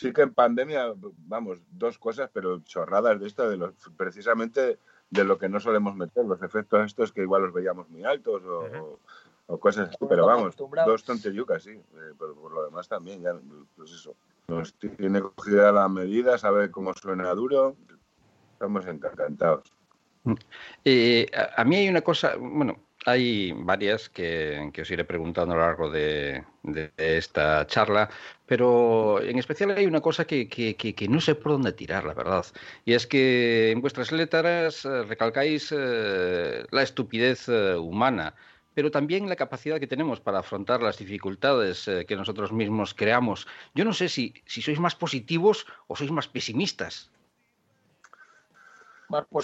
sí 0.04 0.12
que 0.12 0.20
en 0.20 0.34
pandemia, 0.34 0.92
vamos, 1.16 1.60
dos 1.70 1.98
cosas, 1.98 2.28
pero 2.30 2.60
chorradas 2.60 3.18
de 3.18 3.26
esta, 3.26 3.48
de 3.48 3.56
los, 3.56 3.72
precisamente 3.96 4.78
de 5.08 5.24
lo 5.24 5.38
que 5.38 5.48
no 5.48 5.60
solemos 5.60 5.96
meter, 5.96 6.26
los 6.26 6.42
efectos 6.42 6.84
estos 6.84 7.10
que 7.10 7.22
igual 7.22 7.42
los 7.42 7.54
veíamos 7.54 7.88
muy 7.88 8.04
altos 8.04 8.42
o, 8.44 8.60
uh 8.60 8.64
-huh. 8.64 8.98
o, 9.46 9.54
o 9.54 9.58
cosas 9.58 9.88
así, 9.88 9.96
pero 10.06 10.26
vamos, 10.26 10.54
dos 10.56 11.04
tonteríucas, 11.04 11.62
sí, 11.62 11.70
eh, 11.70 12.12
pero 12.18 12.34
por 12.34 12.52
lo 12.52 12.64
demás 12.66 12.86
también, 12.86 13.22
ya, 13.22 13.32
pues 13.76 13.92
eso, 13.92 14.14
nos 14.46 14.74
tiene 14.74 15.22
cogida 15.22 15.72
la 15.72 15.88
medida, 15.88 16.36
sabe 16.36 16.70
cómo 16.70 16.92
suena 16.92 17.32
duro, 17.34 17.74
estamos 18.52 18.84
encantados. 18.86 19.72
Eh, 20.84 21.26
a, 21.34 21.62
a, 21.62 21.64
mí 21.64 21.76
hay 21.76 21.88
una 21.88 22.02
cosa, 22.02 22.36
bueno, 22.36 22.76
Hay 23.06 23.52
varias 23.52 24.08
que, 24.08 24.72
os 24.80 24.90
iré 24.90 25.04
preguntando 25.04 25.52
a 25.52 25.58
lo 25.58 25.62
largo 25.62 25.90
de, 25.90 26.42
esta 26.96 27.66
charla, 27.66 28.08
pero 28.46 29.20
en 29.20 29.38
especial 29.38 29.72
hay 29.72 29.84
una 29.84 30.00
cosa 30.00 30.24
que, 30.26 31.06
no 31.10 31.20
sé 31.20 31.34
por 31.34 31.52
dónde 31.52 31.72
tirar, 31.72 32.04
la 32.04 32.14
verdad. 32.14 32.46
Y 32.86 32.94
es 32.94 33.06
que 33.06 33.72
en 33.72 33.82
vuestras 33.82 34.10
letras 34.10 34.86
eh, 34.86 35.02
recalcáis 35.02 35.70
eh, 35.76 36.64
la 36.70 36.82
estupidez 36.82 37.46
eh, 37.48 37.76
humana, 37.76 38.34
pero 38.72 38.90
también 38.90 39.28
la 39.28 39.36
capacidad 39.36 39.78
que 39.78 39.86
tenemos 39.86 40.20
para 40.20 40.38
afrontar 40.38 40.82
las 40.82 40.96
dificultades 40.96 41.88
que 42.08 42.16
nosotros 42.16 42.52
mismos 42.52 42.94
creamos. 42.94 43.46
Yo 43.74 43.84
no 43.84 43.92
sé 43.92 44.08
si, 44.08 44.32
si 44.46 44.62
sois 44.62 44.80
más 44.80 44.96
positivos 44.96 45.66
o 45.88 45.94
sois 45.94 46.10
más 46.10 46.26
pesimistas. 46.26 47.10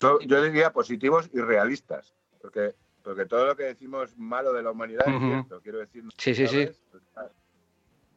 Yo 0.00 0.42
diría 0.42 0.72
positivos 0.72 1.28
y 1.32 1.40
realistas, 1.40 2.14
porque 2.40 2.74
porque 3.02 3.26
todo 3.26 3.46
lo 3.46 3.56
que 3.56 3.64
decimos 3.64 4.16
malo 4.16 4.52
de 4.52 4.62
la 4.62 4.70
humanidad 4.70 5.08
es 5.08 5.20
cierto, 5.20 5.60
quiero 5.62 5.78
decir. 5.78 6.04
Sí, 6.16 6.34
sí, 6.34 6.46
sí. 6.46 6.68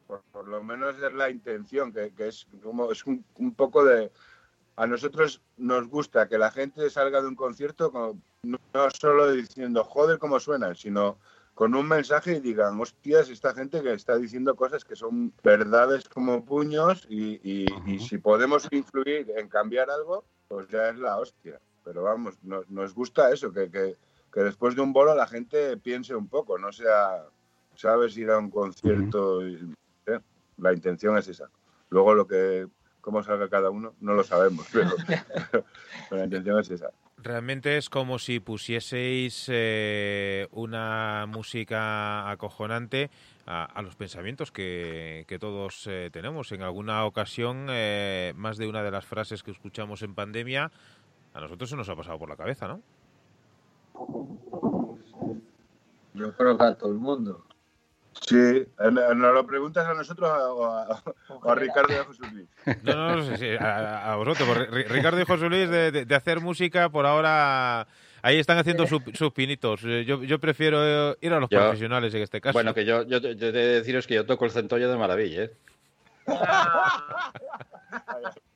Por, 0.06 0.48
lo 0.48 0.62
menos 0.62 0.96
es 1.02 1.12
la 1.14 1.30
intención, 1.30 1.92
que, 1.92 2.12
es 2.18 2.46
como 2.62 2.92
es 2.92 3.04
un, 3.06 3.24
poco 3.56 3.84
de. 3.84 4.12
A 4.76 4.86
nosotros 4.86 5.40
nos 5.56 5.88
gusta 5.88 6.28
que 6.28 6.36
la 6.36 6.50
gente 6.50 6.90
salga 6.90 7.22
de 7.22 7.28
un 7.28 7.36
concierto 7.36 8.18
no, 8.42 8.58
solo 8.90 9.32
diciendo 9.32 9.84
joder 9.84 10.18
cómo 10.18 10.40
suena, 10.40 10.74
sino 10.74 11.18
con 11.54 11.74
un 11.74 11.86
mensaje 11.86 12.36
y 12.36 12.40
digan, 12.40 12.80
hostias, 12.80 13.28
esta 13.28 13.54
gente 13.54 13.80
que 13.80 13.92
está 13.92 14.18
diciendo 14.18 14.56
cosas 14.56 14.84
que 14.84 14.96
son 14.96 15.32
verdades 15.42 16.08
como 16.08 16.44
puños 16.44 17.06
y, 17.08 17.66
si 18.00 18.18
podemos 18.18 18.68
influir 18.72 19.32
en 19.36 19.48
cambiar 19.48 19.88
algo, 19.90 20.24
pues 20.48 20.68
ya 20.68 20.88
es 20.88 20.98
la 20.98 21.16
hostia. 21.16 21.60
Pero 21.84 22.02
vamos, 22.02 22.42
nos, 22.42 22.68
nos 22.68 22.94
gusta 22.94 23.32
eso, 23.32 23.52
que, 23.52 23.70
que 23.70 23.96
que 24.34 24.40
después 24.40 24.74
de 24.74 24.82
un 24.82 24.92
bolo 24.92 25.14
la 25.14 25.28
gente 25.28 25.76
piense 25.76 26.16
un 26.16 26.26
poco, 26.26 26.58
no 26.58 26.72
sea, 26.72 27.22
sabes, 27.76 28.18
ir 28.18 28.30
a 28.30 28.38
un 28.38 28.50
concierto. 28.50 29.46
¿eh? 29.46 30.18
La 30.58 30.72
intención 30.72 31.16
es 31.16 31.28
esa. 31.28 31.48
Luego 31.88 32.14
lo 32.14 32.26
que, 32.26 32.66
cómo 33.00 33.22
salga 33.22 33.48
cada 33.48 33.70
uno, 33.70 33.94
no 34.00 34.14
lo 34.14 34.24
sabemos, 34.24 34.66
pero, 34.72 34.90
la 36.10 36.24
intención 36.24 36.58
es 36.58 36.68
esa. 36.68 36.90
Realmente 37.16 37.76
es 37.76 37.88
como 37.88 38.18
si 38.18 38.40
pusieseis 38.40 39.46
eh, 39.48 40.48
una 40.50 41.26
música 41.28 42.28
acojonante 42.28 43.10
a, 43.46 43.80
los 43.82 43.94
pensamientos 43.94 44.50
que, 44.50 45.24
todos 45.38 45.86
eh, 45.86 46.10
tenemos. 46.12 46.50
En 46.50 46.62
alguna 46.62 47.04
ocasión, 47.04 47.66
más 47.66 48.56
de 48.56 48.66
una 48.66 48.82
de 48.82 48.90
las 48.90 49.04
frases 49.04 49.44
que 49.44 49.52
escuchamos 49.52 50.02
en 50.02 50.16
pandemia, 50.16 50.72
a 51.34 51.40
nosotros 51.40 51.70
se 51.70 51.76
nos 51.76 51.88
ha 51.88 51.94
pasado 51.94 52.18
por 52.18 52.28
la 52.28 52.36
cabeza, 52.36 52.66
¿no? 52.66 52.82
Yo 56.14 56.32
creo 56.36 56.56
que 56.56 56.64
a 56.64 56.74
todo 56.74 56.90
el 56.90 56.98
mundo. 56.98 57.44
Sí, 58.20 58.36
eh, 58.36 58.66
¿nos 58.78 59.34
lo 59.34 59.46
preguntas 59.46 59.86
a 59.86 59.94
nosotros 59.94 60.30
o 60.30 60.66
a, 60.66 61.54
Ricardo 61.56 61.92
y 61.92 61.96
a 61.96 62.04
José 62.04 62.22
Luis? 62.32 62.48
No, 62.82 62.94
no, 62.94 63.16
no, 63.16 63.36
sí, 63.36 63.48
a, 63.58 64.14
vosotros. 64.16 64.68
Ricardo 64.70 65.20
y 65.20 65.24
José 65.24 65.48
Luis 65.48 65.68
de, 65.68 66.06
hacer 66.14 66.40
música 66.40 66.88
por 66.88 67.06
ahora... 67.06 67.86
Ahí 68.22 68.38
están 68.38 68.56
haciendo 68.56 68.86
sus 68.86 69.32
pinitos. 69.34 69.82
Eh, 69.84 70.06
yo, 70.06 70.22
yo 70.22 70.38
prefiero 70.38 71.14
ir 71.20 71.32
a 71.34 71.40
los 71.40 71.50
profesionales 71.50 72.14
en 72.14 72.22
este 72.22 72.40
caso. 72.40 72.54
Bueno, 72.54 72.72
que 72.72 72.86
yo, 72.86 73.02
yo, 73.02 73.18
yo 73.18 73.34
de 73.34 73.52
deciros 73.52 74.06
que 74.06 74.14
yo 74.14 74.24
toco 74.24 74.46
el 74.46 74.50
centollo 74.50 74.90
de 74.90 74.96
maravilla, 74.96 75.42
¿eh? 75.42 75.52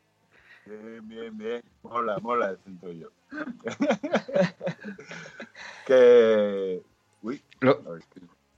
bien, 0.68 1.08
bien, 1.08 1.38
bien. 1.38 1.62
Mola, 1.82 2.18
mola 2.18 2.50
el 2.50 2.58
centollo. 2.58 3.12
que. 5.86 6.82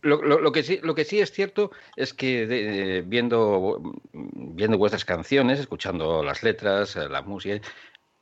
Lo, 0.02 0.52
que 0.52 0.62
sí, 0.62 0.80
lo 0.82 0.94
que 0.94 1.04
sí 1.04 1.20
es 1.20 1.30
cierto 1.30 1.70
es 1.96 2.14
que 2.14 3.04
viendo, 3.06 3.82
viendo 4.12 4.78
vuestras 4.78 5.04
canciones, 5.04 5.60
escuchando 5.60 6.22
las 6.22 6.42
letras, 6.42 6.96
eh, 6.96 7.08
la 7.08 7.22
música, 7.22 7.60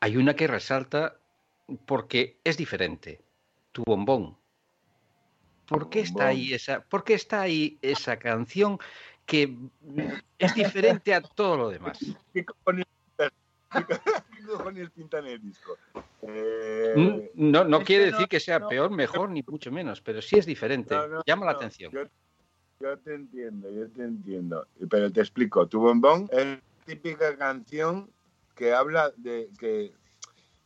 hay 0.01 0.17
una 0.17 0.35
que 0.35 0.47
resalta 0.47 1.17
porque 1.87 2.39
es 2.45 2.57
diferente. 2.57 3.21
Tu 3.73 3.85
bombón. 3.85 4.37
¿Por 5.67 5.91
qué 5.91 6.01
está 6.01 6.29
ahí 6.29 6.55
esa, 6.55 6.81
por 6.81 7.05
qué 7.05 7.15
está 7.15 7.43
ahí 7.43 7.79
esa 7.83 8.19
canción 8.19 8.79
que 9.27 9.55
es 10.39 10.55
diferente 10.55 11.15
a 11.15 11.21
todo 11.21 11.57
lo 11.57 11.69
demás? 11.69 11.99
¿Qué 12.35 12.45
cojones 12.45 12.87
el 15.25 15.43
disco? 15.43 15.77
Eh, 16.23 17.31
no, 17.35 17.65
no 17.65 17.81
quiere 17.81 18.07
decir 18.07 18.29
que 18.29 18.41
sea 18.41 18.67
peor, 18.67 18.91
mejor, 18.91 19.31
ni 19.31 19.43
mucho 19.47 19.71
menos, 19.71 20.01
pero 20.01 20.23
sí 20.23 20.39
es 20.39 20.47
diferente. 20.47 20.97
Llama 21.27 21.47
la 21.47 21.53
atención. 21.53 21.93
Yo, 22.81 22.97
te 22.99 23.15
entiendo, 23.15 23.71
yo 23.71 23.89
te 23.91 24.03
entiendo. 24.03 24.67
Pero 24.89 25.13
te 25.13 25.21
explico. 25.21 25.67
Tu 25.67 25.81
bombón 25.81 26.29
es 26.33 26.59
típica 26.87 27.37
canción 27.37 28.09
que 28.55 28.73
habla 28.73 29.13
de 29.17 29.51
que, 29.59 29.93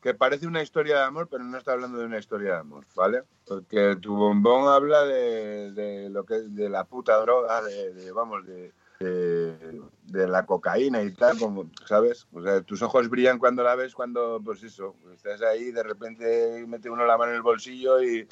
que 0.01 0.15
parece 0.15 0.47
una 0.47 0.63
historia 0.63 0.99
de 0.99 1.05
amor, 1.05 1.29
pero 1.31 1.45
no 1.45 1.59
está 1.59 1.73
hablando 1.73 1.99
de 1.99 2.07
una 2.07 2.19
historia 2.19 2.55
de 2.55 2.61
amor, 2.61 2.87
¿vale? 2.95 3.23
Porque 3.47 3.97
tu 3.97 4.15
bombón 4.15 4.69
habla 4.69 5.05
de, 5.05 5.73
de 5.73 6.11
lo 6.11 6.25
que 6.25 6.35
de 6.35 6.69
la 6.69 6.85
puta 6.85 7.19
droga, 7.21 7.63
de 7.63 8.13
vamos, 8.13 8.47
de, 8.47 8.73
de, 9.03 10.29
la 10.29 10.47
cocaína 10.47 11.03
y 11.03 11.13
tal, 11.13 11.39
como, 11.39 11.71
¿sabes? 11.87 12.27
O 12.33 12.43
sea, 12.43 12.63
tus 12.63 12.83
ojos 12.83 13.09
brillan 13.09 13.39
cuando 13.39 13.63
la 13.63 13.75
ves, 13.75 13.95
cuando, 13.95 14.41
pues 14.45 14.63
eso, 14.63 14.95
estás 15.15 15.43
ahí, 15.43 15.73
de 15.73 15.83
repente 15.83 16.65
mete 16.67 16.91
uno 16.91 17.07
la 17.07 17.17
mano 17.17 17.31
en 17.33 17.37
el 17.37 17.43
bolsillo 17.43 18.03
y, 18.03 18.27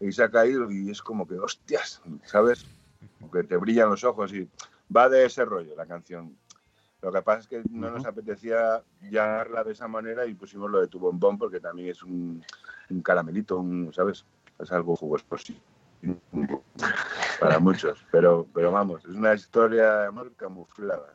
y 0.00 0.12
se 0.12 0.22
ha 0.22 0.30
caído 0.30 0.70
y 0.70 0.90
es 0.90 1.02
como 1.02 1.26
que, 1.26 1.34
hostias, 1.34 2.02
¿sabes? 2.24 2.66
Que 3.32 3.44
te 3.44 3.56
brillan 3.56 3.90
los 3.90 4.04
ojos 4.04 4.32
y 4.32 4.48
va 4.94 5.08
de 5.08 5.26
ese 5.26 5.44
rollo 5.44 5.74
la 5.76 5.86
canción. 5.86 6.36
Lo 7.02 7.10
que 7.10 7.22
pasa 7.22 7.40
es 7.40 7.46
que 7.46 7.62
no 7.70 7.90
nos 7.90 8.04
apetecía 8.04 8.82
llamarla 9.10 9.64
de 9.64 9.72
esa 9.72 9.88
manera 9.88 10.26
y 10.26 10.34
pusimos 10.34 10.70
lo 10.70 10.80
de 10.80 10.88
tu 10.88 10.98
bombón 10.98 11.38
porque 11.38 11.60
también 11.60 11.88
es 11.88 12.02
un, 12.02 12.44
un 12.90 13.02
caramelito, 13.02 13.58
un, 13.58 13.92
¿sabes? 13.94 14.26
Es 14.58 14.70
algo 14.72 14.96
jugoso 14.96 15.24
sí 15.38 15.58
para 17.40 17.58
muchos, 17.58 18.04
pero, 18.10 18.46
pero 18.54 18.72
vamos, 18.72 19.04
es 19.04 19.14
una 19.14 19.34
historia 19.34 19.94
de 19.96 20.06
amor 20.06 20.32
camuflada. 20.36 21.14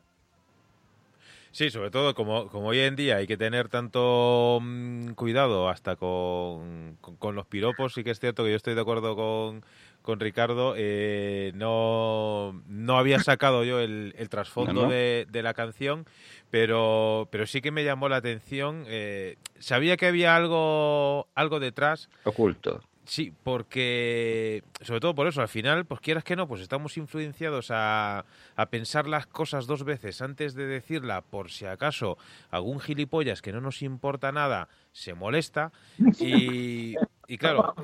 Sí, 1.56 1.70
sobre 1.70 1.90
todo 1.90 2.14
como, 2.14 2.48
como 2.48 2.68
hoy 2.68 2.80
en 2.80 2.96
día 2.96 3.16
hay 3.16 3.26
que 3.26 3.38
tener 3.38 3.70
tanto 3.70 4.58
mm, 4.60 5.12
cuidado 5.12 5.70
hasta 5.70 5.96
con, 5.96 6.98
con, 7.00 7.34
los 7.34 7.46
piropos, 7.46 7.94
sí 7.94 8.04
que 8.04 8.10
es 8.10 8.20
cierto 8.20 8.44
que 8.44 8.50
yo 8.50 8.56
estoy 8.56 8.74
de 8.74 8.82
acuerdo 8.82 9.16
con, 9.16 9.64
con 10.02 10.20
Ricardo, 10.20 10.74
eh, 10.76 11.52
no, 11.54 12.62
no 12.68 12.98
había 12.98 13.20
sacado 13.20 13.64
yo 13.64 13.80
el, 13.80 14.14
el 14.18 14.28
trasfondo 14.28 14.86
De, 14.86 15.26
de, 15.30 15.42
la 15.42 15.54
canción, 15.54 16.04
pero, 16.50 17.26
pero 17.32 17.46
sí 17.46 17.62
que 17.62 17.70
me 17.70 17.84
llamó 17.84 18.10
la 18.10 18.16
atención. 18.16 18.84
Eh, 18.86 19.38
sabía 19.58 19.96
que 19.96 20.08
había 20.08 20.36
algo, 20.36 21.26
algo 21.34 21.58
detrás. 21.58 22.10
Oculto. 22.24 22.82
Sí, 23.06 23.32
porque, 23.44 24.64
sobre 24.80 24.98
todo 25.00 25.14
por 25.14 25.28
eso, 25.28 25.40
al 25.40 25.48
final, 25.48 25.86
pues 25.86 26.00
quieras 26.00 26.24
que 26.24 26.34
no, 26.34 26.48
pues 26.48 26.60
estamos 26.60 26.96
influenciados 26.96 27.70
a, 27.70 28.24
a, 28.56 28.66
pensar 28.66 29.06
las 29.06 29.26
cosas 29.26 29.68
dos 29.68 29.84
veces 29.84 30.20
antes 30.22 30.54
de 30.54 30.66
decirla, 30.66 31.20
por 31.20 31.50
si 31.50 31.66
acaso 31.66 32.18
algún 32.50 32.80
gilipollas 32.80 33.42
que 33.42 33.52
no 33.52 33.60
nos 33.60 33.82
importa 33.82 34.32
nada 34.32 34.68
se 34.92 35.14
molesta. 35.14 35.70
Y, 36.18 36.96
y 37.28 37.38
claro, 37.38 37.74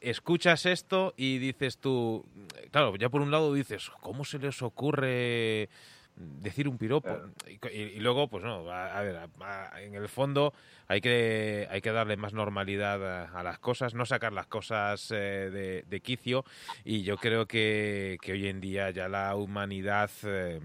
escuchas 0.00 0.64
esto 0.64 1.12
y 1.16 1.38
dices 1.38 1.78
tú, 1.78 2.24
claro, 2.70 2.96
ya 2.96 3.10
por 3.10 3.20
un 3.20 3.30
lado 3.30 3.52
dices, 3.52 3.90
¿cómo 4.00 4.24
se 4.24 4.38
les 4.38 4.62
ocurre 4.62 5.68
decir 6.16 6.68
un 6.68 6.78
piropo. 6.78 7.10
Y, 7.72 8.00
luego, 8.00 8.28
pues 8.28 8.42
no, 8.42 8.70
a, 8.70 9.00
ver, 9.02 9.18
en 9.80 9.94
el 9.94 10.08
fondo 10.08 10.52
hay 10.88 11.00
que, 11.00 11.68
hay 11.70 11.80
que 11.80 11.92
darle 11.92 12.16
más 12.16 12.32
normalidad 12.32 13.34
a, 13.36 13.42
las 13.42 13.58
cosas, 13.58 13.94
no 13.94 14.06
sacar 14.06 14.32
las 14.32 14.46
cosas 14.46 15.10
eh, 15.14 15.84
de, 15.86 16.00
quicio. 16.00 16.44
Y 16.84 17.02
yo 17.02 17.16
creo 17.16 17.46
que, 17.46 18.18
que, 18.22 18.32
hoy 18.32 18.48
en 18.48 18.60
día 18.60 18.90
ya 18.90 19.08
la 19.08 19.34
humanidad... 19.36 20.10
Eh, 20.24 20.60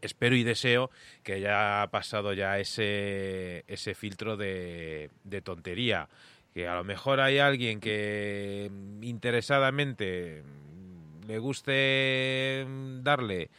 espero 0.00 0.34
y 0.34 0.42
deseo 0.42 0.90
que 1.22 1.34
haya 1.34 1.86
pasado 1.90 2.32
ya 2.32 2.58
ese, 2.58 3.64
ese 3.68 3.94
filtro 3.94 4.36
de, 4.36 5.10
de 5.24 5.42
tontería. 5.42 6.08
Que 6.52 6.66
a 6.66 6.74
lo 6.74 6.84
mejor 6.84 7.20
hay 7.20 7.38
alguien 7.38 7.78
que 7.78 8.70
interesadamente 9.00 10.42
le 11.26 11.38
guste 11.38 12.66
darle 13.02 13.50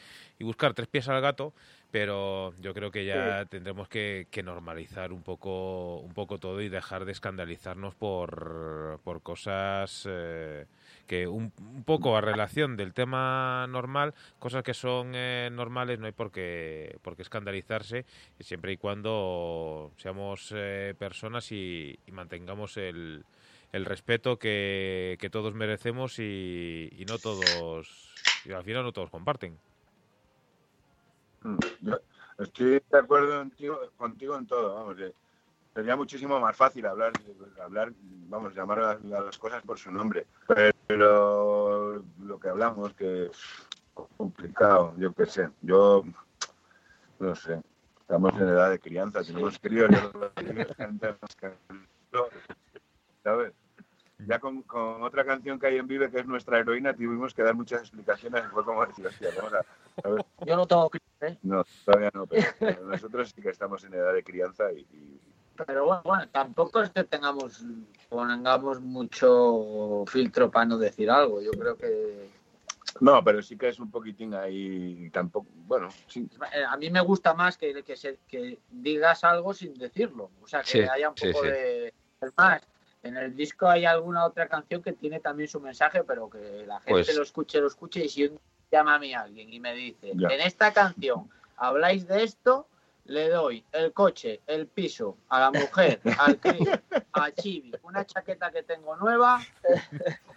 y 0.43 0.45
buscar 0.45 0.73
tres 0.73 0.89
pies 0.89 1.07
al 1.07 1.21
gato, 1.21 1.53
pero 1.89 2.53
yo 2.59 2.73
creo 2.73 2.91
que 2.91 3.05
ya 3.05 3.45
tendremos 3.45 3.87
que, 3.87 4.27
normalizar 4.43 5.13
un 5.13 5.23
poco, 5.23 5.99
un 5.99 6.13
poco 6.13 6.37
todo 6.37 6.61
y 6.61 6.67
dejar 6.67 7.05
de 7.05 7.13
escandalizarnos 7.13 7.95
por, 7.95 8.99
por 9.05 9.21
cosas 9.21 10.05
eh, 10.09 10.65
que 11.07 11.27
un, 11.27 11.51
poco 11.85 12.17
a 12.17 12.21
relación 12.21 12.75
del 12.75 12.93
tema 12.93 13.65
normal, 13.69 14.13
cosas 14.37 14.63
que 14.63 14.73
son 14.73 15.13
eh, 15.15 15.49
normales, 15.51 15.97
no 15.97 16.07
hay 16.07 16.11
por 16.11 16.31
qué, 16.31 16.97
por 17.01 17.15
qué 17.15 17.21
escandalizarse, 17.21 18.05
siempre 18.39 18.73
y 18.73 18.77
cuando 18.77 19.93
seamos 19.97 20.53
eh, 20.53 20.93
personas 20.99 21.51
y, 21.53 21.97
mantengamos 22.11 22.75
el, 22.75 23.23
el 23.71 23.85
respeto 23.85 24.37
que, 24.37 25.17
que 25.21 25.29
todos 25.29 25.53
merecemos 25.55 26.19
y, 26.19 26.89
y 26.97 27.05
no 27.05 27.17
todos, 27.17 28.13
y 28.43 28.51
al 28.51 28.63
final 28.65 28.83
no 28.83 28.91
todos 28.91 29.09
comparten. 29.09 29.57
Mm, 31.43 31.57
Yo 31.81 31.99
estoy 32.39 32.81
de 32.89 32.97
acuerdo 32.97 33.39
contigo, 33.39 33.79
contigo 33.97 34.37
en 34.37 34.47
todo, 34.47 34.75
vamos. 34.75 34.99
eh, 34.99 35.13
Sería 35.73 35.95
muchísimo 35.95 36.39
más 36.39 36.55
fácil 36.55 36.85
hablar, 36.85 37.13
hablar, 37.59 37.91
vamos, 38.29 38.53
llamar 38.53 38.79
a, 38.79 38.99
las 38.99 39.37
cosas 39.39 39.63
por 39.63 39.79
su 39.79 39.91
nombre. 39.91 40.27
Pero 40.85 42.03
lo 42.21 42.39
que 42.39 42.49
hablamos, 42.49 42.93
que 42.93 43.25
es 43.25 43.37
complicado, 44.17 44.93
yo 44.97 45.11
qué 45.13 45.25
sé. 45.25 45.49
Yo 45.63 46.03
no 47.17 47.35
sé. 47.35 47.59
Estamos 48.01 48.33
en 48.35 48.49
edad 48.49 48.69
de 48.69 48.79
crianza, 48.79 49.23
tenemos 49.23 49.57
críos, 49.57 49.89
canciones, 50.75 51.17
¿sabes? 53.23 53.53
Ya 54.27 54.39
con, 54.39 54.61
con 54.63 55.03
otra 55.03 55.25
canción 55.25 55.59
que 55.59 55.67
hay 55.67 55.77
en 55.77 55.87
Vive, 55.87 56.09
que 56.11 56.19
es 56.19 56.25
nuestra 56.25 56.59
heroína, 56.59 56.93
tuvimos 56.93 57.33
que 57.33 57.43
dar 57.43 57.55
muchas 57.55 57.81
explicaciones. 57.81 58.43
Fue 58.51 58.63
como 58.63 58.85
decir, 58.85 59.05
hostia, 59.07 59.29
vamos 59.35 59.53
a. 59.53 60.45
Yo 60.45 60.55
no 60.55 60.65
tengo 60.67 60.89
críos, 60.89 61.03
¿eh? 61.33 61.37
No, 61.43 61.63
todavía 61.85 62.09
no, 62.13 62.25
pero, 62.27 62.41
pero 62.59 62.85
nosotros 62.85 63.31
sí 63.35 63.41
que 63.41 63.49
estamos 63.49 63.83
en 63.83 63.93
edad 63.93 64.13
de 64.13 64.23
crianza 64.23 64.71
y, 64.71 64.79
y- 64.79 65.19
Pero 65.67 65.85
bueno, 65.85 66.01
bueno, 66.05 66.27
tampoco 66.29 66.81
es 66.81 66.89
que 66.91 67.03
tengamos, 67.03 67.63
pongamos 68.09 68.81
mucho 68.81 70.03
filtro 70.07 70.49
para 70.51 70.65
no 70.65 70.77
decir 70.77 71.09
algo. 71.09 71.41
Yo 71.41 71.51
creo 71.57 71.77
que 71.77 72.29
no, 73.01 73.23
pero 73.23 73.41
sí 73.41 73.57
que 73.57 73.69
es 73.69 73.79
un 73.79 73.89
poquitín 73.89 74.33
ahí, 74.35 75.09
tampoco, 75.11 75.47
bueno, 75.65 75.89
sí, 76.07 76.29
eh, 76.53 76.63
a 76.67 76.77
mí 76.77 76.89
me 76.91 77.01
gusta 77.01 77.33
más 77.33 77.57
que, 77.57 77.83
que, 77.83 77.95
se- 77.97 78.19
que 78.27 78.59
digas 78.69 79.23
algo 79.23 79.53
sin 79.53 79.73
decirlo. 79.73 80.29
O 80.41 80.47
sea, 80.47 80.61
que 80.61 80.67
Sí, 80.67 80.79
haya 80.79 81.09
un 81.09 81.15
sí, 81.15 81.27
poco 81.31 81.43
sí. 81.43 81.49
de... 81.49 81.87
Es 82.21 82.31
más, 82.37 82.61
en 83.03 83.17
el 83.17 83.35
disco 83.35 83.67
hay 83.67 83.85
alguna 83.85 84.25
otra 84.25 84.47
canción 84.47 84.81
que 84.81 84.93
tiene 84.93 85.19
también 85.19 85.47
su 85.49 85.59
mensaje, 85.59 86.03
pero 86.03 86.29
que 86.29 86.63
la 86.65 86.75
gente 86.79 86.91
Pues- 86.91 87.15
lo 87.15 87.23
escuche, 87.23 87.59
lo 87.61 87.67
escuche 87.67 88.05
y 88.05 88.09
si 88.09 88.23
un- 88.25 88.39
llama 88.71 88.95
a 88.95 88.99
mí 88.99 89.13
alguien 89.13 89.53
y 89.53 89.59
me 89.59 89.73
dice, 89.75 90.11
Ya. 90.15 90.29
en 90.29 90.41
esta 90.41 90.73
canción 90.73 91.29
habláis 91.57 92.07
de 92.07 92.23
esto, 92.23 92.67
le 93.05 93.27
doy 93.29 93.63
el 93.73 93.91
coche, 93.91 94.39
el 94.47 94.65
piso, 94.65 95.17
a 95.29 95.39
la 95.41 95.51
mujer, 95.51 95.99
al 96.19 96.39
crío, 96.39 96.71
a 97.11 97.31
Chibi, 97.31 97.73
una 97.83 98.05
chaqueta 98.05 98.49
que 98.51 98.63
tengo 98.63 98.95
nueva 98.95 99.41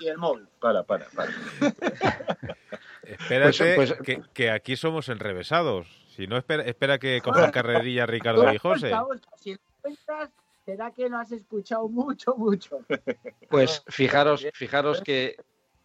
y 0.00 0.08
el 0.08 0.18
móvil. 0.18 0.46
para, 0.60 0.82
para, 0.82 1.06
para. 1.14 1.30
Espérate, 3.02 3.74
Pues- 3.76 3.94
que, 4.04 4.22
que 4.34 4.50
aquí 4.50 4.76
somos 4.76 5.08
enrevesados. 5.08 5.86
Si 6.16 6.26
no, 6.26 6.36
espera, 6.36 6.62
espera 6.64 6.98
que 6.98 7.20
cojan 7.22 7.50
carrerilla 7.52 8.06
Ricardo 8.06 8.52
y 8.52 8.58
José. 8.58 8.92
Si 9.36 9.52
lo 9.52 9.60
cuentas, 9.82 10.30
será 10.66 10.90
que 10.90 11.08
lo 11.08 11.16
has 11.16 11.30
escuchado 11.30 11.88
mucho, 11.88 12.34
mucho. 12.36 12.84
Pues 13.48 13.82
fijaros, 13.86 14.44
fijaros 14.52 15.00
que 15.00 15.36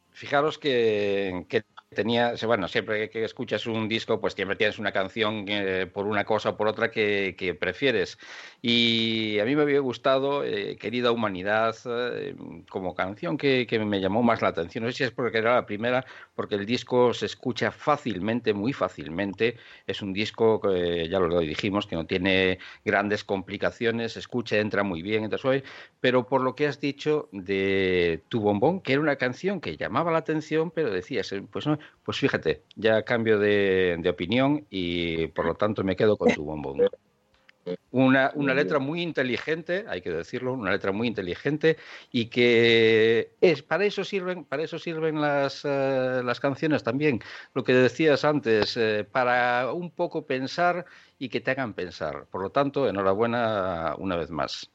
fijaros 0.09 0.57
que, 0.57 1.45
que 1.47 1.63
tenía, 1.93 2.35
bueno, 2.45 2.67
siempre 2.69 3.09
que 3.09 3.25
escuchas 3.25 3.67
un 3.67 3.89
disco, 3.89 4.21
pues 4.21 4.33
siempre 4.33 4.55
tienes 4.55 4.79
una 4.79 4.91
canción 4.93 5.45
eh, 5.47 5.87
por 5.87 6.07
una 6.07 6.23
cosa 6.23 6.51
o 6.51 6.57
por 6.57 6.67
otra 6.67 6.89
que, 6.89 7.35
que 7.37 7.53
prefieres. 7.53 8.17
Y 8.61 9.39
a 9.39 9.45
mí 9.45 9.55
me 9.55 9.63
había 9.63 9.79
gustado 9.79 10.43
eh, 10.45 10.77
Querida 10.77 11.11
Humanidad 11.11 11.75
eh, 11.85 12.35
como 12.69 12.95
canción 12.95 13.37
que, 13.37 13.67
que 13.67 13.79
me 13.79 13.99
llamó 13.99 14.23
más 14.23 14.41
la 14.41 14.49
atención. 14.49 14.85
No 14.85 14.91
sé 14.91 14.97
si 14.97 15.03
es 15.03 15.11
porque 15.11 15.39
era 15.39 15.55
la 15.55 15.65
primera, 15.65 16.05
porque 16.33 16.55
el 16.55 16.65
disco 16.65 17.13
se 17.13 17.25
escucha 17.25 17.71
fácilmente, 17.71 18.53
muy 18.53 18.71
fácilmente. 18.71 19.57
Es 19.85 20.01
un 20.01 20.13
disco 20.13 20.61
que 20.61 21.09
ya 21.09 21.19
lo 21.19 21.39
dijimos, 21.39 21.87
que 21.87 21.95
no 21.97 22.05
tiene 22.05 22.59
grandes 22.85 23.25
complicaciones, 23.25 24.13
se 24.13 24.19
escucha, 24.19 24.57
entra 24.57 24.83
muy 24.83 25.01
bien, 25.01 25.23
entra 25.25 25.37
suave 25.37 25.63
pero 26.01 26.27
por 26.27 26.41
lo 26.41 26.55
que 26.55 26.67
has 26.67 26.79
dicho 26.81 27.29
de 27.31 28.23
Tu 28.27 28.41
Bombón, 28.41 28.81
que 28.81 28.93
era 28.93 29.01
una 29.01 29.15
canción 29.17 29.61
que 29.61 29.77
llamaba 29.77 30.11
la 30.11 30.17
atención, 30.17 30.71
pero 30.71 30.89
decías, 30.89 31.31
eh, 31.31 31.43
pues 31.49 31.67
no, 31.67 31.77
pues 32.03 32.17
fíjate, 32.17 32.63
ya 32.75 33.03
cambio 33.03 33.39
de, 33.39 33.97
de 33.99 34.09
opinión 34.09 34.65
y 34.69 35.27
por 35.27 35.45
lo 35.45 35.55
tanto 35.55 35.83
me 35.83 35.95
quedo 35.95 36.17
con 36.17 36.33
Tu 36.33 36.43
Bombón. 36.43 36.81
Una, 37.91 38.31
una 38.33 38.55
letra 38.55 38.79
muy 38.79 39.03
inteligente, 39.03 39.85
hay 39.87 40.01
que 40.01 40.09
decirlo, 40.09 40.53
una 40.53 40.71
letra 40.71 40.91
muy 40.91 41.07
inteligente 41.07 41.77
y 42.11 42.25
que 42.25 43.35
es 43.39 43.61
para 43.61 43.85
eso 43.85 44.03
sirven, 44.03 44.45
para 44.45 44.63
eso 44.63 44.79
sirven 44.79 45.21
las, 45.21 45.61
eh, 45.63 46.21
las 46.23 46.39
canciones 46.39 46.83
también. 46.83 47.19
Lo 47.53 47.63
que 47.63 47.73
decías 47.73 48.25
antes, 48.25 48.75
eh, 48.77 49.07
para 49.09 49.71
un 49.73 49.91
poco 49.91 50.25
pensar 50.25 50.85
y 51.19 51.29
que 51.29 51.39
te 51.39 51.51
hagan 51.51 51.73
pensar. 51.73 52.25
Por 52.31 52.41
lo 52.41 52.49
tanto, 52.49 52.89
enhorabuena 52.89 53.93
una 53.99 54.15
vez 54.15 54.31
más. 54.31 54.71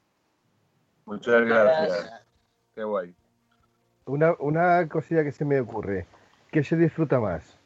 Muchas 1.07 1.45
gracias. 1.45 2.25
Qué 2.75 2.85
guay. 2.85 3.13
Una, 4.05 4.35
una 4.39 4.89
cosilla 4.89 5.25
que 5.25 5.33
se 5.33 5.45
me 5.45 5.59
ocurre. 5.59 6.07
¿Qué 6.51 6.65
se 6.65 6.77
disfruta 6.77 7.21
más? 7.21 7.59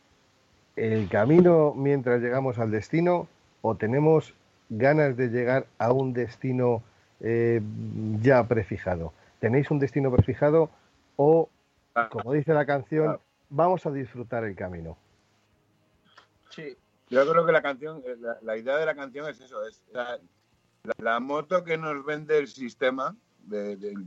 ¿El 0.77 1.09
camino 1.09 1.75
mientras 1.75 2.21
llegamos 2.21 2.59
al 2.59 2.71
destino 2.71 3.29
o 3.63 3.77
tenemos 3.77 4.35
ganas 4.69 5.17
de 5.17 5.29
llegar 5.29 5.67
a 5.79 5.93
un 5.93 6.13
destino 6.13 6.83
eh, 7.21 7.61
ya 8.21 8.47
prefijado? 8.49 9.13
¿Tenéis 9.41 9.71
un 9.71 9.79
destino 9.79 10.11
prefijado 10.11 10.71
o, 11.17 11.49
como 12.11 12.33
dice 12.33 12.55
la 12.55 12.67
canción, 12.67 13.19
vamos 13.49 13.85
a 13.87 13.91
disfrutar 13.91 14.45
el 14.45 14.55
camino? 14.55 14.97
Sí. 16.51 16.77
Yo 17.11 17.29
creo 17.29 17.45
que 17.45 17.53
la 17.53 17.61
canción, 17.61 18.03
eh, 18.07 18.17
la, 18.41 18.57
idea 18.57 18.77
de 18.77 18.87
la 18.87 18.95
canción 18.95 19.29
es 19.29 19.41
eso, 19.41 19.67
es 19.67 19.83
la 20.99 21.19
moto 21.19 21.65
que 21.65 21.77
nos 21.77 22.05
vende 22.05 22.39
el 22.39 22.47
sistema, 22.47 23.17
de- 23.51 23.77
del- 23.77 24.07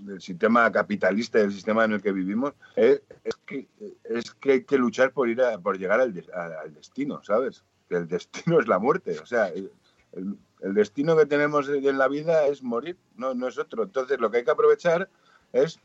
del 0.00 0.20
sistema 0.20 0.70
capitalista, 0.72 1.38
del 1.38 1.52
sistema 1.52 1.84
en 1.84 1.92
el 1.92 2.02
que 2.02 2.12
vivimos, 2.12 2.54
es, 2.74 3.02
es 3.22 3.36
que, 3.46 3.68
es 4.04 4.30
que 4.32 4.52
hay 4.52 4.64
que 4.64 4.78
luchar 4.78 5.12
por 5.12 5.28
ir 5.28 5.40
a- 5.42 5.58
por 5.58 5.78
llegar 5.78 6.00
al, 6.00 6.12
a- 6.34 6.60
al 6.62 6.74
destino, 6.74 7.22
¿sabes? 7.22 7.62
Que 7.88 7.96
el 7.96 8.08
destino 8.08 8.58
es 8.60 8.66
la 8.68 8.78
muerte, 8.78 9.18
o 9.20 9.26
sea, 9.26 9.48
el, 9.48 9.70
el- 10.12 10.36
destino 10.74 11.16
que 11.16 11.26
tenemos 11.26 11.68
en 11.68 11.96
la 11.98 12.08
vida 12.08 12.46
es 12.46 12.62
morir, 12.62 12.96
no, 13.16 13.32
no 13.34 13.48
es 13.48 13.58
otro. 13.58 13.82
Entonces 13.84 14.18
lo 14.20 14.30
que 14.30 14.38
hay 14.38 14.44
que 14.44 14.50
aprovechar 14.50 15.08
es 15.52 15.78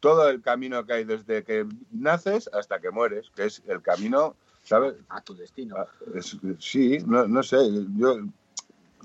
todo 0.00 0.28
el 0.30 0.40
camino 0.42 0.84
que 0.86 0.92
hay 0.94 1.04
desde 1.04 1.44
que 1.44 1.66
naces 1.90 2.48
hasta 2.52 2.80
que 2.80 2.90
mueres, 2.90 3.30
que 3.36 3.44
es 3.44 3.62
el 3.66 3.82
camino, 3.82 4.34
¿sabes? 4.64 4.94
A 5.10 5.20
tu 5.20 5.34
destino. 5.34 5.76
Es- 6.14 6.36
sí, 6.58 6.98
no, 7.06 7.26
no 7.28 7.42
sé. 7.42 7.58
Yo, 7.96 8.20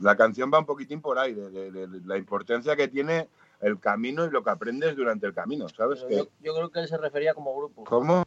la 0.01 0.15
canción 0.15 0.51
va 0.53 0.59
un 0.59 0.65
poquitín 0.65 1.01
por 1.01 1.17
ahí, 1.19 1.33
de, 1.33 1.49
de- 1.49 1.71
de- 1.71 1.87
de 1.87 1.99
la 2.05 2.17
importancia 2.17 2.75
que 2.75 2.87
tiene 2.87 3.27
el 3.61 3.79
camino 3.79 4.25
y 4.25 4.29
lo 4.29 4.43
que 4.43 4.49
aprendes 4.51 4.95
durante 4.95 5.25
el 5.25 5.33
camino, 5.33 5.67
¿sabes? 5.69 6.03
Que- 6.07 6.15
yo, 6.17 6.27
yo 6.41 6.55
creo 6.55 6.69
que 6.69 6.79
él 6.81 6.87
se 6.87 6.97
refería 6.97 7.33
como 7.33 7.55
grupo. 7.57 7.83
¿Cómo? 7.85 8.23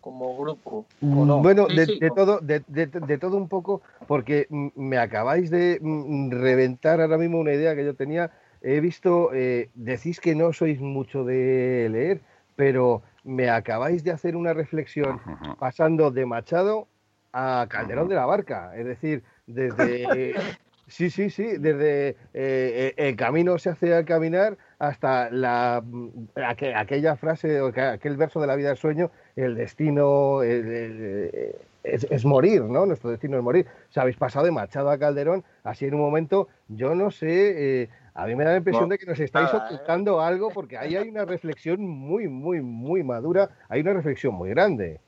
Como 0.00 0.36
grupo. 0.36 0.86
¿o 1.00 1.24
no? 1.24 1.40
Bueno, 1.40 1.66
Sí, 1.68 1.76
de, 1.76 1.86
sí. 1.86 1.98
de 2.00 2.10
todo, 2.10 2.40
de, 2.40 2.62
de- 2.66 2.86
de 2.86 3.18
todo 3.18 3.36
un 3.36 3.48
poco, 3.48 3.82
porque 4.06 4.46
mm, 4.50 4.68
me 4.74 4.98
acabáis 4.98 5.50
de 5.50 5.78
mm, 5.80 6.30
reventar 6.30 7.00
ahora 7.00 7.16
mismo 7.18 7.38
una 7.38 7.52
idea 7.52 7.74
que 7.74 7.84
yo 7.84 7.94
tenía. 7.94 8.30
He 8.60 8.80
visto, 8.80 9.30
eh, 9.32 9.70
decís 9.74 10.20
que 10.20 10.34
no 10.34 10.52
sois 10.52 10.80
mucho 10.80 11.24
de 11.24 11.88
leer, 11.90 12.20
pero 12.56 13.02
me 13.22 13.48
acabáis 13.50 14.02
de 14.04 14.10
hacer 14.10 14.36
una 14.36 14.52
reflexión 14.54 15.20
pasando 15.58 16.10
de 16.10 16.24
Machado 16.26 16.88
a 17.32 17.66
Calderón 17.68 18.08
de 18.08 18.14
la 18.14 18.26
Barca. 18.26 18.74
Es 18.76 18.84
decir, 18.86 19.22
desde. 19.46 20.34
Sí, 20.86 21.08
sí, 21.08 21.30
sí, 21.30 21.56
desde 21.58 22.08
eh, 22.10 22.16
eh, 22.34 22.94
el 22.98 23.16
camino 23.16 23.56
se 23.58 23.70
hace 23.70 23.94
al 23.94 24.04
caminar 24.04 24.58
hasta 24.78 25.30
la, 25.30 25.82
mm, 25.82 26.08
aqu- 26.36 26.74
aquella 26.76 27.16
frase, 27.16 27.58
aquel 27.58 28.16
verso 28.18 28.38
de 28.40 28.46
la 28.46 28.54
vida 28.54 28.68
del 28.68 28.76
sueño, 28.76 29.10
el 29.34 29.54
destino 29.54 30.42
el- 30.42 30.66
el- 30.70 31.30
eh, 31.32 31.68
es, 31.84 32.06
es 32.10 32.24
morir, 32.26 32.62
¿no? 32.64 32.84
Nuestro 32.84 33.08
destino 33.10 33.38
es 33.38 33.42
morir. 33.42 33.66
O 33.88 33.92
sea, 33.92 34.02
habéis 34.02 34.18
pasado 34.18 34.44
de 34.44 34.52
Machado 34.52 34.90
a 34.90 34.98
Calderón, 34.98 35.42
así 35.62 35.86
en 35.86 35.94
un 35.94 36.00
momento, 36.02 36.48
yo 36.68 36.94
no 36.94 37.10
sé, 37.10 37.82
eh, 37.84 37.88
a 38.14 38.26
mí 38.26 38.36
me 38.36 38.44
da 38.44 38.50
la 38.52 38.58
impresión 38.58 38.88
No, 38.88 38.90
de 38.90 38.98
que 38.98 39.06
nos 39.06 39.18
estáis 39.20 39.54
nada, 39.54 39.64
¿eh? 39.66 39.66
ocultando 39.66 40.20
algo, 40.20 40.52
porque 40.52 40.76
ahí 40.76 40.96
hay 40.96 41.08
una 41.08 41.24
reflexión 41.24 41.80
muy, 41.80 42.28
muy, 42.28 42.60
muy 42.60 43.02
madura, 43.02 43.50
hay 43.70 43.80
una 43.80 43.94
reflexión 43.94 44.34
muy 44.34 44.50
grande. 44.50 45.00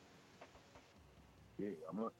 Sí, 1.57 1.79
vamos. 1.87 2.13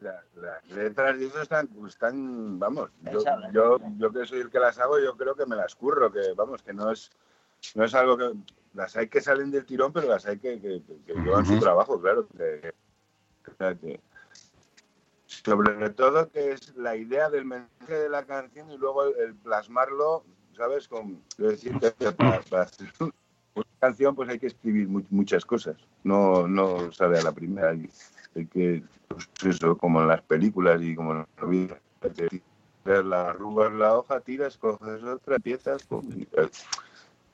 La- 0.00 0.22
la- 0.34 0.42
las 0.52 0.68
letras 0.68 1.16
y 1.18 1.24
eso 1.24 1.40
están, 1.40 1.68
están 1.88 2.58
vamos, 2.58 2.90
yo, 3.10 3.20
yo, 3.52 3.78
¿no? 3.78 3.94
yo 3.98 4.12
que 4.12 4.26
soy 4.26 4.40
el 4.40 4.50
que 4.50 4.58
las 4.58 4.78
hago, 4.78 4.98
yo 4.98 5.16
creo 5.16 5.34
que 5.34 5.46
me 5.46 5.56
las 5.56 5.74
curro, 5.74 6.12
que 6.12 6.32
vamos, 6.36 6.62
que 6.62 6.74
no 6.74 6.90
es, 6.90 7.10
no 7.74 7.84
es 7.84 7.94
algo 7.94 8.16
que, 8.18 8.32
las 8.74 8.94
hay 8.96 9.08
que 9.08 9.22
salen 9.22 9.50
del 9.50 9.64
tirón, 9.64 9.92
pero 9.94 10.08
las 10.08 10.26
hay 10.26 10.38
que, 10.38 10.60
que, 10.60 10.82
que 11.06 11.14
llevan 11.14 11.46
su 11.46 11.58
trabajo, 11.58 11.98
claro. 12.00 12.28
que- 12.36 12.60
que- 12.60 13.50
o 13.50 13.54
sea, 13.56 13.74
que- 13.74 14.00
sobre 15.26 15.90
todo 15.90 16.30
que 16.30 16.52
es 16.52 16.76
la 16.76 16.94
idea 16.96 17.30
del 17.30 17.44
mensaje 17.46 17.94
de 17.94 18.08
la 18.08 18.24
canción 18.24 18.70
y 18.70 18.76
luego 18.78 19.04
el, 19.04 19.16
el 19.18 19.34
plasmarlo, 19.34 20.24
¿sabes? 20.56 20.88
Con, 20.88 21.22
decir 21.38 21.78
que 21.78 21.90
para, 22.12 22.40
para 22.42 22.62
hacer 22.64 22.88
una 23.00 23.12
canción 23.80 24.14
pues 24.14 24.28
hay 24.28 24.38
que 24.38 24.48
escribir 24.48 24.88
mu- 24.88 25.04
muchas 25.10 25.44
cosas, 25.44 25.76
no, 26.04 26.46
no 26.46 26.92
sale 26.92 27.18
a 27.18 27.22
la 27.22 27.32
primera. 27.32 27.74
Hay, 28.36 28.46
que, 28.46 28.82
pues 29.08 29.28
eso, 29.44 29.76
como 29.78 30.00
en 30.02 30.08
las 30.08 30.22
películas 30.22 30.80
y 30.82 30.94
como 30.94 31.12
en 31.12 31.26
la 31.40 31.44
vida, 31.46 31.80
ver 32.84 33.04
la 33.04 33.30
arrugas 33.30 33.72
la 33.72 33.98
hoja, 33.98 34.20
tiras, 34.20 34.56
coges 34.58 35.02
otra, 35.02 35.36
empiezas, 35.36 35.82
pum, 35.84 36.04
y, 36.14 36.22
eh, 36.22 36.48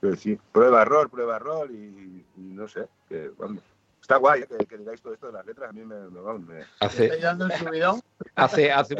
decir, 0.01 0.39
prueba 0.51 0.81
error, 0.81 1.09
prueba 1.09 1.35
error 1.35 1.69
y, 1.71 2.25
y 2.37 2.41
no 2.41 2.67
sé, 2.67 2.87
que 3.07 3.31
vamos. 3.37 3.61
Está 4.01 4.17
guay 4.17 4.41
¿eh? 4.41 4.47
que, 4.47 4.65
que 4.65 4.77
digáis 4.77 5.01
todo 5.01 5.13
esto 5.13 5.27
de 5.27 5.33
las 5.33 5.45
letras, 5.45 5.69
a 5.69 5.73
mí 5.73 5.81
me, 5.85 5.95
me, 6.09 6.39
me- 6.39 6.63
Hace, 6.79 7.05
Estoy 7.05 7.21
dando 7.21 7.45
el 7.45 7.51
subidón. 7.53 8.01
Hace, 8.35 8.71
hace- 8.71 8.97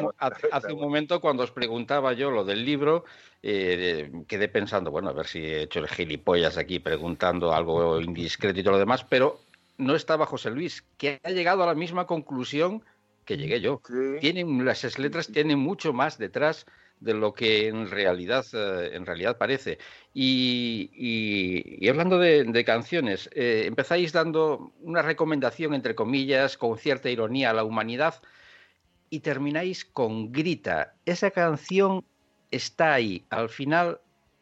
hace 0.51 0.73
un 0.73 0.79
momento, 0.79 1.19
cuando 1.19 1.43
os 1.43 1.51
preguntaba 1.51 2.13
yo 2.13 2.31
lo 2.31 2.45
del 2.45 2.63
libro, 2.63 3.03
eh, 3.41 4.11
quedé 4.27 4.47
pensando, 4.47 4.91
bueno, 4.91 5.09
a 5.09 5.13
ver 5.13 5.25
si 5.25 5.39
he 5.39 5.63
hecho 5.63 5.79
el 5.79 5.87
gilipollas 5.89 6.57
aquí 6.57 6.79
preguntando 6.79 7.53
algo 7.53 7.99
indiscreto 7.99 8.59
y 8.59 8.63
todo 8.63 8.73
lo 8.73 8.79
demás, 8.79 9.03
pero 9.03 9.39
no 9.77 9.95
estaba 9.95 10.25
José 10.25 10.49
Luis, 10.51 10.83
que 10.97 11.19
ha 11.23 11.31
llegado 11.31 11.63
a 11.63 11.67
la 11.67 11.75
misma 11.75 12.05
conclusión 12.07 12.83
que 13.25 13.37
llegué 13.37 13.61
yo. 13.61 13.81
Sí. 13.87 13.93
Tienen, 14.19 14.65
las 14.65 14.99
letras 14.99 15.27
tienen 15.27 15.59
mucho 15.59 15.93
más 15.93 16.17
detrás 16.17 16.65
de 16.99 17.13
lo 17.13 17.33
que 17.33 17.67
en 17.67 17.89
realidad, 17.89 18.45
eh, 18.53 18.91
en 18.93 19.05
realidad 19.05 19.37
parece. 19.37 19.77
Y, 20.13 20.89
y- 20.93 21.85
y 21.85 21.89
hablando 21.89 22.17
de, 22.17 22.43
de 22.45 22.65
canciones, 22.65 23.29
eh, 23.33 23.63
empezáis 23.65 24.13
dando 24.13 24.71
una 24.81 25.01
recomendación, 25.01 25.73
entre 25.73 25.95
comillas, 25.95 26.57
con 26.57 26.77
cierta 26.77 27.09
ironía 27.09 27.49
a 27.49 27.53
la 27.53 27.63
humanidad, 27.63 28.21
y 29.09 29.19
termináis 29.19 29.85
con 29.85 30.31
Grita. 30.31 30.95
Esa 31.05 31.31
canción 31.31 32.03
está 32.51 32.93
ahí, 32.93 33.25
al 33.29 33.49
final, 33.49 33.99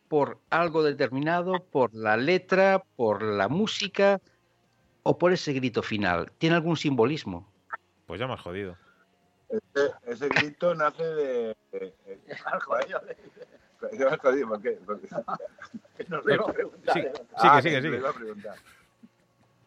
por 0.07 0.39
algo 0.49 0.83
determinado, 0.83 1.63
por 1.65 1.93
la 1.93 2.17
letra, 2.17 2.83
por 2.95 3.23
la 3.23 3.47
música 3.47 4.21
o 5.03 5.17
por 5.17 5.31
ese 5.33 5.53
grito 5.53 5.81
final. 5.81 6.31
¿Tiene 6.37 6.55
algún 6.55 6.77
simbolismo? 6.77 7.51
Pues 8.05 8.19
ya 8.19 8.27
me 8.27 8.33
has 8.33 8.41
jodido. 8.41 8.77
Ese, 9.49 9.91
ese 10.05 10.29
grito 10.29 10.73
nace 10.75 11.03
de. 11.03 11.55
le- 11.71 11.93
¿Qué 12.05 12.19
me 12.27 12.49
has 12.55 12.63
jodido? 12.63 13.01
¿Por 14.49 14.61
qué? 14.61 14.71
Porque- 14.85 15.07
que 15.97 16.03
nos 16.09 16.23
lo 16.25 16.33
iba 16.33 16.45
a 16.45 16.53
preguntar. 16.53 16.93
Sí, 16.93 16.99
¿eh? 16.99 17.11
sigue, 17.13 17.27
Ah, 17.35 17.61
sigue, 17.61 17.81
sigue. 17.81 17.97
iba 17.97 18.09
a 18.09 18.13
preguntar. 18.13 18.55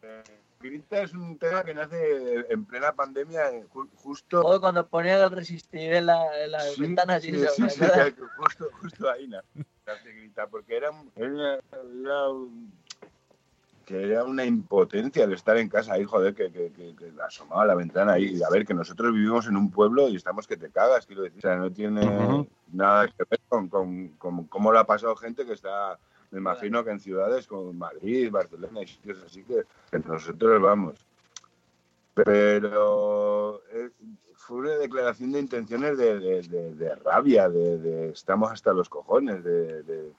Eh, 0.01 0.23
Grita 0.61 1.01
es 1.01 1.13
un 1.13 1.37
tema 1.37 1.63
que 1.63 1.73
nace 1.75 2.45
en 2.49 2.65
plena 2.65 2.91
pandemia, 2.93 3.51
justo. 3.97 4.41
Todo 4.41 4.59
cuando 4.59 4.87
ponían 4.87 5.21
el 5.21 5.29
resistir 5.31 5.93
en, 5.93 6.07
la, 6.07 6.43
en 6.43 6.51
las 6.51 6.73
Sí, 6.73 6.81
ventanas 6.81 7.23
y 7.25 7.31
sí, 7.31 7.45
sí, 7.55 7.61
¿me 7.61 7.69
sí, 7.69 7.79
que 7.81 8.21
justo, 8.37 8.69
justo 8.81 9.09
ahí 9.11 9.27
nace 9.27 10.11
Grita, 10.13 10.47
porque 10.47 10.77
era, 10.77 10.89
era, 11.15 11.59
era 12.01 12.29
un- 12.29 12.71
que 13.85 14.03
era 14.03 14.23
una 14.23 14.43
impotencia 14.43 15.23
el 15.23 15.33
estar 15.33 15.55
en 15.57 15.69
casa 15.69 15.93
ahí, 15.93 16.03
joder, 16.05 16.33
que, 16.33 16.51
que, 16.51 16.71
que, 16.71 16.95
que 16.95 17.11
asomaba 17.25 17.61
a 17.63 17.65
la 17.67 17.75
ventana 17.75 18.13
ahí. 18.13 18.35
Y 18.37 18.43
a 18.43 18.49
ver, 18.49 18.65
que 18.65 18.73
nosotros 18.73 19.13
vivimos 19.13 19.47
en 19.47 19.55
un 19.57 19.69
pueblo 19.71 20.09
y 20.09 20.15
estamos 20.15 20.47
que 20.47 20.57
te 20.57 20.69
cagas, 20.71 21.05
quiero 21.05 21.21
decir. 21.21 21.37
O 21.37 21.41
sea, 21.41 21.55
no 21.55 21.71
tiene 21.71 22.47
nada 22.73 23.07
que 23.07 23.23
ver 23.29 23.39
con, 23.47 23.69
con, 23.69 24.07
con 24.17 24.45
cómo 24.45 24.71
lo 24.71 24.79
ha 24.79 24.85
pasado 24.85 25.15
gente 25.15 25.45
que 25.45 25.53
está, 25.53 25.99
me 26.31 26.39
imagino 26.39 26.83
que 26.83 26.91
en 26.91 26.99
ciudades 26.99 27.45
como 27.47 27.71
Madrid, 27.73 28.31
Barcelona 28.31 28.81
y 28.81 28.87
sitios 28.87 29.21
así 29.23 29.43
que, 29.43 29.63
que 29.91 29.99
nosotros 29.99 30.61
vamos. 30.61 31.05
Pero 32.15 33.61
fue 34.33 34.57
una 34.57 34.71
declaración 34.77 35.31
de 35.31 35.39
intenciones 35.39 35.97
de, 35.97 36.19
de- 36.19 36.41
de- 36.43 36.73
de 36.75 36.95
rabia, 36.95 37.49
de, 37.49 38.09
estamos 38.09 38.51
hasta 38.51 38.73
los 38.73 38.89
cojones, 38.89 39.43
de- 39.43 40.11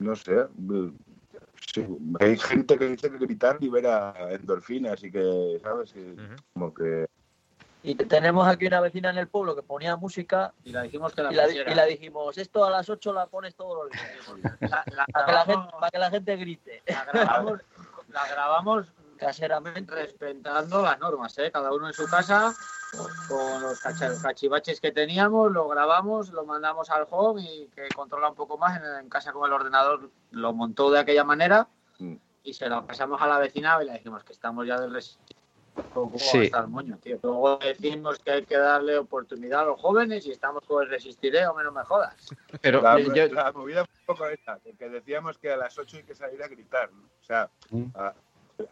no 0.00 0.14
sé. 0.16 0.46
Sí, 1.72 1.86
hay 2.20 2.36
gente 2.38 2.78
que 2.78 2.88
dice 2.88 3.10
que 3.10 3.18
gritar 3.18 3.60
libera 3.60 4.14
endorfinas 4.30 5.02
y 5.04 5.10
que, 5.10 5.58
¿sabes? 5.62 5.92
Que, 5.92 6.14
como 6.54 6.72
que 6.74 7.06
Y 7.82 7.94
tenemos 7.94 8.46
aquí 8.48 8.66
una 8.66 8.80
vecina 8.80 9.10
en 9.10 9.18
el 9.18 9.28
pueblo 9.28 9.54
que 9.54 9.62
ponía 9.62 9.96
música 9.96 10.52
Y 10.64 10.72
la 10.72 10.82
dijimos 10.82 11.14
que 11.14 11.22
la 11.22 11.32
y 11.32 11.34
la, 11.36 11.44
pusiera. 11.44 11.72
y 11.72 11.74
la 11.74 11.84
dijimos, 11.84 12.36
esto 12.38 12.64
a 12.64 12.70
las 12.70 12.88
8 12.88 13.12
la 13.12 13.26
pones 13.26 13.54
todos 13.54 13.88
los 13.88 13.92
días. 13.92 14.60
La- 14.60 14.84
la 14.94 15.06
Para 15.12 15.26
que 15.26 15.32
la 15.32 15.44
gente, 15.44 15.68
para 15.78 15.90
que 15.90 15.98
la 15.98 16.10
gente 16.10 16.36
grite. 16.36 16.82
la 16.86 17.04
grabamos, 17.04 17.60
la 18.08 18.28
grabamos 18.28 18.92
Caseramente. 19.18 19.94
respetando 19.94 20.82
las 20.82 20.98
normas, 20.98 21.36
¿eh? 21.38 21.50
cada 21.52 21.72
uno 21.72 21.86
en 21.88 21.92
su 21.94 22.06
casa, 22.06 22.54
con 23.28 23.62
los 23.62 23.80
cachivaches 24.22 24.80
que 24.80 24.92
teníamos, 24.92 25.52
lo 25.52 25.68
grabamos, 25.68 26.30
lo 26.32 26.44
mandamos 26.44 26.88
al 26.90 27.06
home 27.10 27.42
y 27.42 27.66
que 27.68 27.88
controla 27.94 28.30
un 28.30 28.34
poco 28.34 28.56
más 28.58 28.78
en, 28.80 28.84
en 29.00 29.08
casa 29.08 29.32
con 29.32 29.46
el 29.46 29.52
ordenador, 29.52 30.10
lo 30.30 30.52
montó 30.52 30.90
de 30.90 31.00
aquella 31.00 31.24
manera 31.24 31.68
Mm. 32.00 32.14
y 32.44 32.54
se 32.54 32.68
lo 32.68 32.86
pasamos 32.86 33.20
a 33.20 33.26
la 33.26 33.38
vecina 33.40 33.76
y 33.82 33.86
le 33.86 33.92
dijimos 33.94 34.22
que 34.22 34.32
estamos 34.32 34.64
ya 34.66 34.78
del 34.80 34.94
res- 34.94 35.18
¿Cómo 35.94 36.12
va 36.12 36.18
Sí. 36.18 36.38
a 36.38 36.42
estar 36.42 36.62
el 36.64 36.70
moño, 36.70 36.96
tío? 36.98 37.18
Luego 37.22 37.56
decimos 37.58 38.18
que 38.18 38.32
hay 38.32 38.44
que 38.44 38.56
darle 38.56 38.98
oportunidad 38.98 39.60
a 39.60 39.64
los 39.66 39.80
jóvenes 39.80 40.26
y 40.26 40.32
estamos 40.32 40.64
con 40.66 40.82
el 40.82 40.88
resistiré 40.90 41.46
o 41.46 41.54
menos 41.54 41.72
me 41.72 41.84
jodas. 41.84 42.14
Pero 42.60 42.82
la, 42.82 42.98
yo- 43.00 43.28
la 43.32 43.52
movida 43.52 43.84
fue 43.84 43.94
un 44.00 44.06
poco 44.06 44.26
esta, 44.28 44.58
que- 44.58 44.74
que 44.74 44.88
decíamos 44.88 45.38
que 45.38 45.52
a 45.52 45.56
las 45.56 45.76
8 45.78 45.98
hay 45.98 46.02
que 46.04 46.14
salir 46.16 46.42
a 46.42 46.48
gritar, 46.48 46.90
¿no? 46.92 47.02
o 47.02 47.24
sea, 47.24 47.48
Mm. 47.70 47.84
a, 47.94 48.12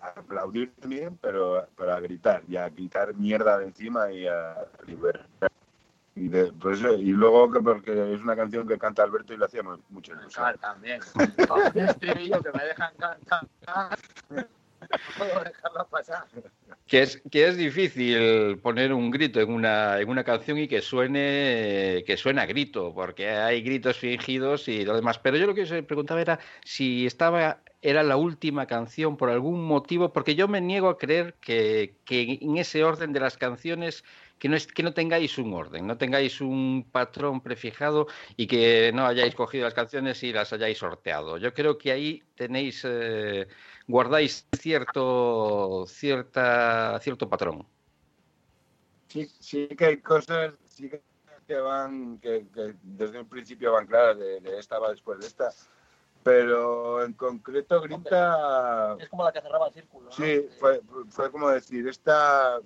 a 0.01 0.09
aplaudir 0.20 0.72
también, 0.80 1.18
pero, 1.20 1.66
pero 1.76 1.95
a 1.95 2.01
gritar, 2.01 2.43
y 2.49 2.57
a 2.57 2.68
quitar 2.70 3.14
mierda 3.14 3.59
de 3.59 3.66
encima 3.66 4.11
y 4.12 4.26
a 4.26 4.66
liberar. 4.87 5.26
Y, 6.14 6.28
de- 6.28 6.53
pues, 6.53 6.80
y 6.80 7.12
luego, 7.12 7.53
que 7.53 7.61
porque 7.61 8.14
es 8.14 8.22
una 8.22 8.34
canción 8.34 8.66
que 8.66 8.78
canta 8.78 9.03
Alberto 9.03 9.34
y 9.34 9.37
lo 9.37 9.45
hacíamos 9.45 9.80
mucho 9.91 10.12
Claro, 10.34 10.55
el 10.55 10.61
también. 10.61 11.01
Que 12.43 12.53
me 12.53 12.64
dejan 12.64 12.95
cantar. 12.97 13.99
Que 16.87 17.03
es, 17.03 17.22
que 17.30 17.49
es 17.49 17.57
difícil 17.57 18.59
poner 18.59 18.93
un 18.93 19.11
grito 19.11 19.41
en 19.41 19.51
una, 19.51 20.01
en 20.01 20.09
una 20.09 20.24
canción 20.24 20.59
y 20.59 20.68
que 20.68 20.80
suene, 20.80 22.05
que 22.07 22.16
suene 22.16 22.41
a 22.41 22.47
grito, 22.47 22.95
porque 22.95 23.28
hay 23.28 23.62
gritos 23.62 23.97
fingidos 23.99 24.68
y 24.68 24.84
lo 24.84 24.95
demás. 24.95 25.18
Pero 25.18 25.37
yo 25.37 25.47
lo 25.47 25.55
que 25.55 25.66
se 25.66 25.82
preguntaba 25.82 26.20
era 26.20 26.39
si 26.64 27.07
estaba, 27.07 27.61
era 27.82 28.03
la 28.03 28.16
última 28.16 28.66
canción 28.66 29.16
por 29.16 29.30
algún 29.30 29.64
motivo, 29.64 30.12
porque 30.12 30.34
yo 30.34 30.47
me 30.49 30.61
niego 30.61 30.89
a 30.89 30.99
creer 30.99 31.34
que, 31.41 31.97
que 32.05 32.39
en 32.41 32.57
ese 32.57 32.84
orden 32.84 33.12
de 33.12 33.20
las 33.20 33.37
canciones 33.37 34.05
que 34.39 34.49
no, 34.49 34.57
es, 34.57 34.66
que 34.66 34.82
no 34.82 34.93
tengáis 34.93 35.39
un 35.39 35.53
orden, 35.55 35.87
no 35.87 35.97
tengáis 35.97 36.41
un 36.41 36.87
patrón 36.91 37.41
prefijado 37.41 38.07
y 38.37 38.47
que 38.47 38.93
no 38.95 39.07
hayáis 39.07 39.34
cogido 39.34 39.64
las 39.64 39.74
canciones 39.74 40.22
y 40.22 40.32
las 40.32 40.53
hayáis 40.53 40.78
sorteado. 40.78 41.39
Yo 41.39 41.55
creo 41.55 41.78
que 41.78 41.93
ahí 41.93 42.22
tenéis, 42.34 42.82
eh, 42.84 43.49
guardáis 43.87 44.47
cierto, 44.59 45.84
cierta, 45.87 46.99
cierto 47.01 47.28
patrón. 47.28 47.66
sí, 49.09 49.26
sí 49.41 49.68
que 49.68 49.84
hay 49.87 50.01
cosas 50.01 50.55
sí 50.68 50.89
que, 50.91 51.03
que 51.47 51.57
van, 51.57 52.18
que, 52.18 52.47
que 52.53 52.74
desde 52.82 53.20
un 53.20 53.28
principio 53.28 53.72
van 53.72 53.87
claras, 53.87 54.18
de, 54.18 54.41
de 54.41 54.59
esta 54.59 54.78
va 54.78 54.91
después 54.91 55.20
de 55.20 55.26
esta, 55.26 55.51
pero 56.22 57.05
en 57.05 57.12
concreto 57.12 57.80
Grita... 57.80 58.97
Es 58.99 59.09
como 59.09 59.24
la 59.24 59.32
que 59.32 59.41
cerraba 59.41 59.68
el 59.68 59.74
círculo. 59.74 60.07
¿no? 60.07 60.12
Sí, 60.12 60.49
fue, 60.59 60.80
fue 61.11 61.30
como 61.30 61.49
decir, 61.51 61.87
esta 61.89 62.61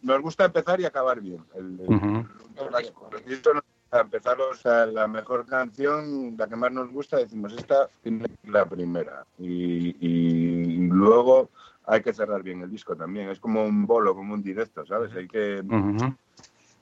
nos 0.00 0.22
gusta 0.22 0.46
empezar 0.46 0.80
y 0.80 0.86
acabar 0.86 1.20
bien. 1.20 1.44
El, 1.54 1.78
el- 1.80 1.94
Ujú. 1.94 2.26
el 2.56 3.62
gusta 3.86 4.00
empezar, 4.00 4.40
o 4.40 4.54
sea, 4.54 4.86
la 4.86 5.06
mejor 5.06 5.46
canción, 5.46 6.36
la 6.36 6.48
que 6.48 6.56
más 6.56 6.72
nos 6.72 6.90
gusta, 6.90 7.18
decimos 7.18 7.52
esta 7.52 7.88
tiene 8.02 8.26
la 8.44 8.64
primera. 8.66 9.24
Y, 9.38 9.96
y 10.00 10.88
luego 10.88 11.50
hay 11.84 12.02
que 12.02 12.12
cerrar 12.12 12.42
bien 12.42 12.62
el 12.62 12.70
disco 12.70 12.96
también. 12.96 13.28
Es 13.30 13.38
como 13.38 13.64
un 13.64 13.86
bolo, 13.86 14.14
como 14.14 14.34
un 14.34 14.42
directo, 14.42 14.84
¿sabes? 14.86 15.14
Hay 15.14 15.28
que 15.28 15.60
Ujú. 15.60 16.14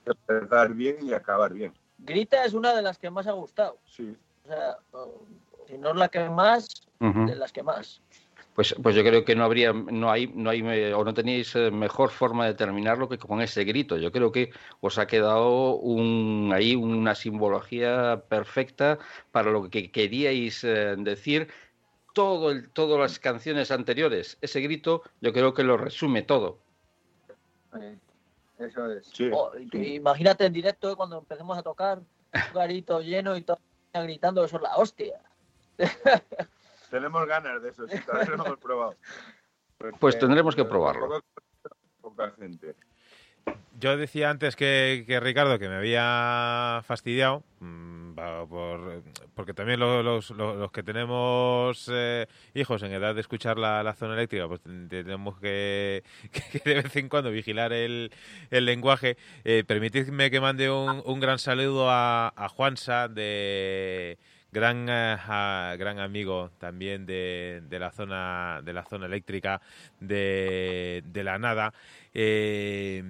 empezar 0.07 0.73
bien 0.75 0.97
y 1.03 1.13
acabar 1.13 1.53
bien. 1.53 1.73
Grita 1.99 2.45
es 2.45 2.55
una 2.55 2.75
de 2.75 2.83
las 2.83 2.99
que 2.99 3.11
más 3.11 3.27
ha 3.27 3.33
gustado. 3.33 3.79
Sí. 3.87 4.17
O 4.45 4.49
sea, 4.49 4.77
si 5.67 5.79
no 5.79 5.91
es 5.91 5.97
la 5.97 6.09
que 6.09 6.29
más, 6.29 6.69
de 6.99 7.37
las 7.37 7.53
que 7.53 7.63
más. 7.63 8.01
Pues, 8.55 8.75
pues 8.81 8.95
yo 8.95 9.03
creo 9.03 9.25
que 9.25 9.35
no 9.35 9.45
habría, 9.45 9.73
no 9.73 10.11
hay, 10.13 10.29
no 10.29 10.51
hay, 10.51 10.61
eh, 10.61 10.95
o 10.95 11.05
no 11.05 11.13
tenéis 11.13 11.57
eh, 11.57 11.73
mejor 11.73 12.11
forma 12.11 12.47
de 12.47 12.55
terminarlo 12.55 13.09
que 13.09 13.19
con 13.19 13.41
ese 13.41 13.65
grito. 13.65 13.97
Yo 13.97 14.13
creo 14.13 14.31
que 14.31 14.53
os 14.81 14.97
ha 14.99 15.09
quedado 15.09 15.75
un, 15.77 16.53
ahí 16.55 16.77
una 16.77 17.17
simbología 17.17 18.23
perfecta 18.29 18.99
para 19.33 19.51
lo 19.51 19.69
que 19.69 19.91
queríais 19.91 20.63
eh, 20.63 20.95
decir. 20.99 21.49
Todo 22.15 22.53
el, 22.53 22.71
todas 22.71 23.01
las 23.01 23.19
canciones 23.19 23.73
anteriores, 23.73 24.39
ese 24.41 24.61
grito, 24.61 25.03
yo 25.21 25.33
creo 25.33 25.53
que 25.53 25.65
lo 25.65 25.77
resume 25.77 26.23
todo. 26.23 26.59
Eso 28.57 28.93
es. 28.93 29.09
Sí. 29.13 29.31
O- 29.33 29.51
y- 29.59 29.69
sí. 29.69 29.95
Imagínate 29.95 30.47
en 30.47 30.53
directo 30.53 30.97
cuando 30.97 31.19
empecemos 31.19 31.59
a 31.59 31.63
tocar, 31.65 31.99
un 31.99 32.55
garito 32.55 33.01
lleno 33.01 33.37
y 33.37 33.43
todo 33.43 33.59
gritando, 33.93 34.45
eso 34.45 34.57
es 34.59 34.63
la 34.63 34.77
hostia. 34.77 35.21
Tenemos 36.95 37.27
ganas 37.27 37.61
de 37.61 37.71
eso, 37.71 37.89
sí, 37.89 37.99
todavía 38.07 38.37
no 38.37 38.37
lo 38.37 38.47
hemos 38.47 38.59
probado. 38.61 38.95
Porque, 39.77 39.97
Pues 39.99 40.17
tendremos 40.17 40.55
que 40.55 40.65
probarlo. 40.65 41.21
Poca 42.01 42.31
gente. 42.39 42.77
Yo 43.81 43.97
decía 43.97 44.31
antes 44.31 44.55
que, 44.55 45.03
que 45.05 45.19
Ricardo 45.19 45.59
que 45.59 45.69
me 45.69 45.75
había 45.75 46.83
fastidiado, 46.87 47.43
mm, 47.59 48.15
por- 48.49 49.03
porque 49.35 49.55
también 49.55 49.81
lo- 49.81 50.05
los, 50.05 50.31
los- 50.31 50.57
los 50.57 50.71
que 50.71 50.85
tenemos 50.85 51.91
eh, 51.93 52.29
hijos 52.55 52.81
en 52.85 52.93
edad 52.93 53.13
de 53.17 53.23
escuchar 53.23 53.59
la, 53.59 53.83
la 53.83 53.95
zona 53.95 54.15
eléctrica, 54.15 54.47
pues 54.47 54.61
ten- 54.61 54.89
tenemos 54.89 55.37
que, 55.41 56.05
que 56.31 56.61
de 56.65 56.75
vez 56.83 56.95
en 56.95 57.09
cuando 57.09 57.33
vigilar 57.33 57.73
el, 57.73 58.13
el 58.53 58.65
lenguaje. 58.65 59.17
Eh, 59.43 59.65
permitidme 59.67 60.31
que 60.31 60.41
mande 60.41 60.71
un, 60.71 61.03
un 61.05 61.19
gran 61.19 61.41
saludo 61.41 61.91
a, 61.91 62.29
a 62.37 62.49
Juansa 62.49 63.09
de 63.09 64.17
gran, 64.55 64.87
eh, 64.89 65.17
gran 65.79 65.99
amigo 65.99 66.51
también 66.59 67.05
de, 67.05 67.63
de, 67.69 67.79
la 67.79 67.91
zona 67.91 68.63
de 68.65 68.73
la 68.73 68.85
zona 68.85 69.05
eléctrica 69.07 69.61
de, 70.01 71.03
de 71.05 71.25
la 71.25 71.39
nada. 71.39 71.75
Eh, 72.15 73.03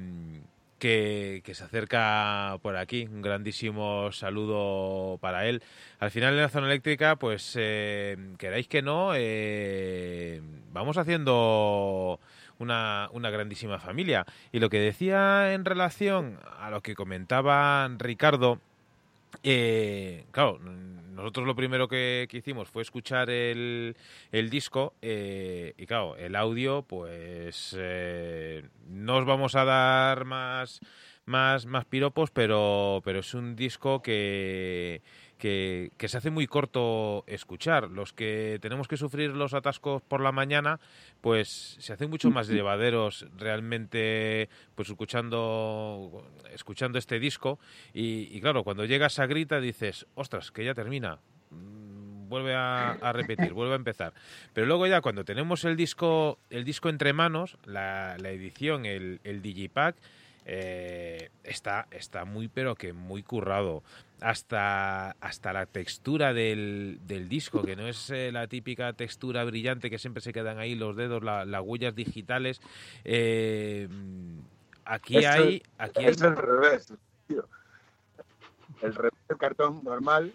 que, 0.84 1.54
se 1.54 1.64
acerca 1.64 2.58
por 2.62 2.76
aquí. 2.76 3.06
Un 3.10 3.22
grandísimo 3.22 4.12
saludo 4.12 5.18
para 5.18 5.46
él. 5.46 5.62
Al 5.98 6.10
final 6.10 6.34
de 6.34 6.42
la 6.42 6.48
zona 6.50 6.66
eléctrica, 6.66 7.16
pues 7.16 7.54
eh, 7.58 8.16
queráis 8.38 8.68
que 8.68 8.82
no, 8.82 9.12
eh, 9.14 10.42
vamos 10.72 10.98
haciendo 10.98 12.20
una, 12.58 13.08
una, 13.12 13.30
grandísima 13.30 13.78
familia. 13.78 14.26
Y 14.52 14.58
lo 14.58 14.68
que 14.68 14.78
decía 14.78 15.54
en 15.54 15.64
relación 15.64 16.38
a 16.58 16.68
lo 16.68 16.82
que 16.82 16.94
comentaba 16.94 17.88
Ricardo, 17.98 18.60
eh, 19.42 20.24
claro, 20.32 20.60
nosotros 21.14 21.46
lo 21.46 21.54
primero 21.54 21.88
que, 21.88 22.28
hicimos 22.30 22.68
fue 22.68 22.82
escuchar 22.82 23.30
el, 23.30 23.96
el 24.32 24.50
disco 24.50 24.94
eh, 25.00 25.74
y 25.78 25.86
claro, 25.86 26.16
el 26.16 26.34
audio, 26.36 26.82
pues 26.82 27.74
eh, 27.78 28.64
no 28.88 29.18
os 29.18 29.24
vamos 29.24 29.54
a 29.54 29.64
dar 29.64 30.24
más, 30.24 30.80
más, 31.24 31.66
más 31.66 31.84
piropos, 31.84 32.30
pero, 32.30 33.00
pero 33.04 33.20
es 33.20 33.32
un 33.34 33.56
disco 33.56 34.02
que 34.02 35.02
que, 35.44 36.08
se 36.08 36.16
hace 36.16 36.30
muy 36.30 36.46
corto 36.46 37.22
escuchar. 37.26 37.90
Los 37.90 38.14
que 38.14 38.58
tenemos 38.62 38.88
que 38.88 38.96
sufrir 38.96 39.30
los 39.30 39.52
atascos 39.52 40.00
por 40.00 40.22
la 40.22 40.32
mañana, 40.32 40.80
pues 41.20 41.76
se 41.80 41.92
hacen 41.92 42.08
mucho 42.08 42.30
más 42.30 42.48
llevaderos 42.48 43.26
realmente 43.36 44.48
pues 44.74 44.88
escuchando, 44.88 46.26
escuchando 46.50 46.98
este 46.98 47.18
disco. 47.18 47.58
Y, 47.92 48.40
claro, 48.40 48.64
cuando 48.64 48.86
llegas 48.86 49.18
a 49.18 49.26
grita 49.26 49.60
dices, 49.60 50.06
ostras, 50.14 50.50
que 50.50 50.64
ya 50.64 50.72
termina 50.72 51.18
mm, 51.50 52.28
vuelve 52.30 52.54
a, 52.54 53.12
repetir, 53.12 53.52
vuelve 53.52 53.74
a 53.74 53.76
empezar. 53.76 54.14
Pero 54.54 54.66
luego 54.66 54.86
ya 54.86 55.02
cuando 55.02 55.26
tenemos 55.26 55.64
el 55.64 55.76
disco, 55.76 56.38
el 56.48 56.64
disco 56.64 56.88
entre 56.88 57.12
manos, 57.12 57.58
la, 57.66 58.16
la 58.18 58.30
edición, 58.30 58.86
el, 58.86 59.20
el 59.24 59.42
Digipack, 59.42 59.96
eh, 60.46 61.30
está, 61.42 61.86
está 61.90 62.24
muy 62.24 62.48
pero 62.48 62.74
que 62.74 62.92
muy 62.92 63.22
currado. 63.22 63.82
Hasta, 64.26 65.10
hasta 65.20 65.52
la 65.52 65.66
textura 65.66 66.32
del, 66.32 66.98
del 67.02 67.28
disco, 67.28 67.62
que 67.62 67.76
no 67.76 67.86
es 67.86 68.08
eh, 68.08 68.32
la 68.32 68.46
típica 68.46 68.94
textura 68.94 69.44
brillante 69.44 69.90
que 69.90 69.98
siempre 69.98 70.22
se 70.22 70.32
quedan 70.32 70.58
ahí 70.58 70.74
los 70.74 70.96
dedos, 70.96 71.22
las 71.22 71.60
huellas 71.62 71.94
digitales. 71.94 72.58
Eh, 73.04 73.86
aquí 74.86 75.26
hay... 75.26 75.62
Aquí 75.76 76.06
es 76.06 76.22
el 76.22 76.36
revés, 76.36 76.94
El 78.80 78.94
revés 78.94 79.12
del 79.28 79.36
cartón 79.36 79.84
normal. 79.84 80.32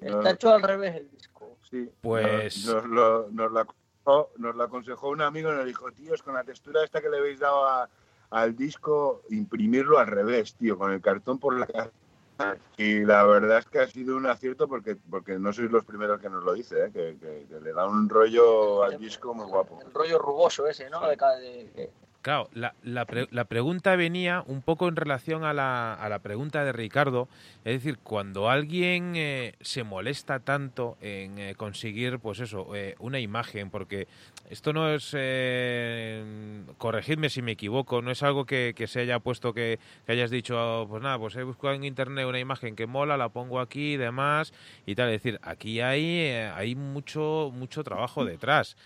Está 0.00 0.30
hecho 0.30 0.54
al 0.54 0.62
revés 0.62 0.96
el 0.96 1.10
disco. 1.10 1.58
Sí. 1.70 1.90
Pues... 2.00 2.64
Nos, 2.64 2.86
lo, 2.86 3.28
nos, 3.30 3.52
lo, 3.52 4.30
nos 4.38 4.56
lo 4.56 4.62
aconsejó 4.62 5.10
un 5.10 5.20
amigo 5.20 5.52
y 5.52 5.56
nos 5.56 5.66
dijo, 5.66 5.92
tíos, 5.92 6.22
con 6.22 6.32
la 6.32 6.44
textura 6.44 6.82
esta 6.84 7.02
que 7.02 7.10
le 7.10 7.18
habéis 7.18 7.38
dado 7.38 7.68
a 7.68 7.86
al 8.30 8.56
disco 8.56 9.22
imprimirlo 9.28 9.98
al 9.98 10.06
revés, 10.06 10.54
tío, 10.54 10.78
con 10.78 10.92
el 10.92 11.00
cartón 11.00 11.38
por 11.38 11.58
la 11.58 11.66
cara. 11.66 11.90
Y 12.76 13.00
la 13.04 13.24
verdad 13.24 13.58
es 13.58 13.66
que 13.66 13.80
ha 13.80 13.86
sido 13.86 14.16
un 14.16 14.26
acierto 14.26 14.68
porque, 14.68 14.96
porque 14.96 15.38
no 15.38 15.52
sois 15.52 15.70
los 15.70 15.84
primeros 15.84 16.20
que 16.20 16.30
nos 16.30 16.42
lo 16.44 16.54
dice, 16.54 16.86
¿eh? 16.86 16.90
que, 16.92 17.60
le 17.60 17.72
da 17.72 17.86
un 17.86 18.08
rollo 18.08 18.82
al 18.82 18.98
disco 18.98 19.34
muy 19.34 19.46
guapo. 19.46 19.80
El 19.84 19.92
rollo 19.92 20.18
rugoso 20.18 20.66
ese, 20.66 20.88
¿no? 20.88 21.00
De, 21.08 21.16
de, 21.16 21.90
Claro, 22.22 22.50
la, 22.52 22.74
la, 22.82 23.06
la, 23.30 23.44
pregunta 23.46 23.96
venía 23.96 24.44
un 24.46 24.60
poco 24.60 24.88
en 24.88 24.96
relación 24.96 25.42
a 25.42 25.54
la, 25.54 25.94
a 25.94 26.06
la 26.10 26.18
pregunta 26.18 26.62
de 26.64 26.72
Ricardo. 26.72 27.28
Es 27.64 27.72
decir, 27.72 27.98
cuando 27.98 28.50
alguien 28.50 29.14
eh, 29.16 29.54
se 29.62 29.84
molesta 29.84 30.38
tanto 30.38 30.98
en 31.00 31.38
eh, 31.38 31.54
conseguir, 31.54 32.18
pues 32.18 32.40
eso, 32.40 32.76
eh, 32.76 32.94
una 32.98 33.20
imagen, 33.20 33.70
porque 33.70 34.06
esto 34.50 34.74
no 34.74 34.90
es, 34.90 35.16
corregidme 36.76 37.30
si 37.30 37.40
me 37.40 37.52
equivoco, 37.52 38.02
no 38.02 38.10
es 38.10 38.22
algo 38.22 38.44
que, 38.44 38.74
que 38.76 38.86
se 38.86 39.00
haya 39.00 39.18
puesto 39.20 39.54
que, 39.54 39.78
que, 40.04 40.12
hayas 40.12 40.30
dicho, 40.30 40.86
pues 40.90 41.02
nada, 41.02 41.18
pues 41.18 41.36
he 41.36 41.42
buscado 41.42 41.72
en 41.72 41.84
internet 41.84 42.26
una 42.26 42.38
imagen 42.38 42.76
que 42.76 42.86
mola, 42.86 43.16
la 43.16 43.30
pongo 43.30 43.60
aquí 43.60 43.94
y 43.94 43.96
demás, 43.96 44.52
y 44.84 44.94
tal. 44.94 45.08
Es 45.08 45.22
decir, 45.22 45.40
aquí 45.42 45.80
hay, 45.80 46.28
hay 46.54 46.74
mucho, 46.74 47.50
mucho 47.54 47.82
trabajo 47.82 48.26
detrás. 48.26 48.76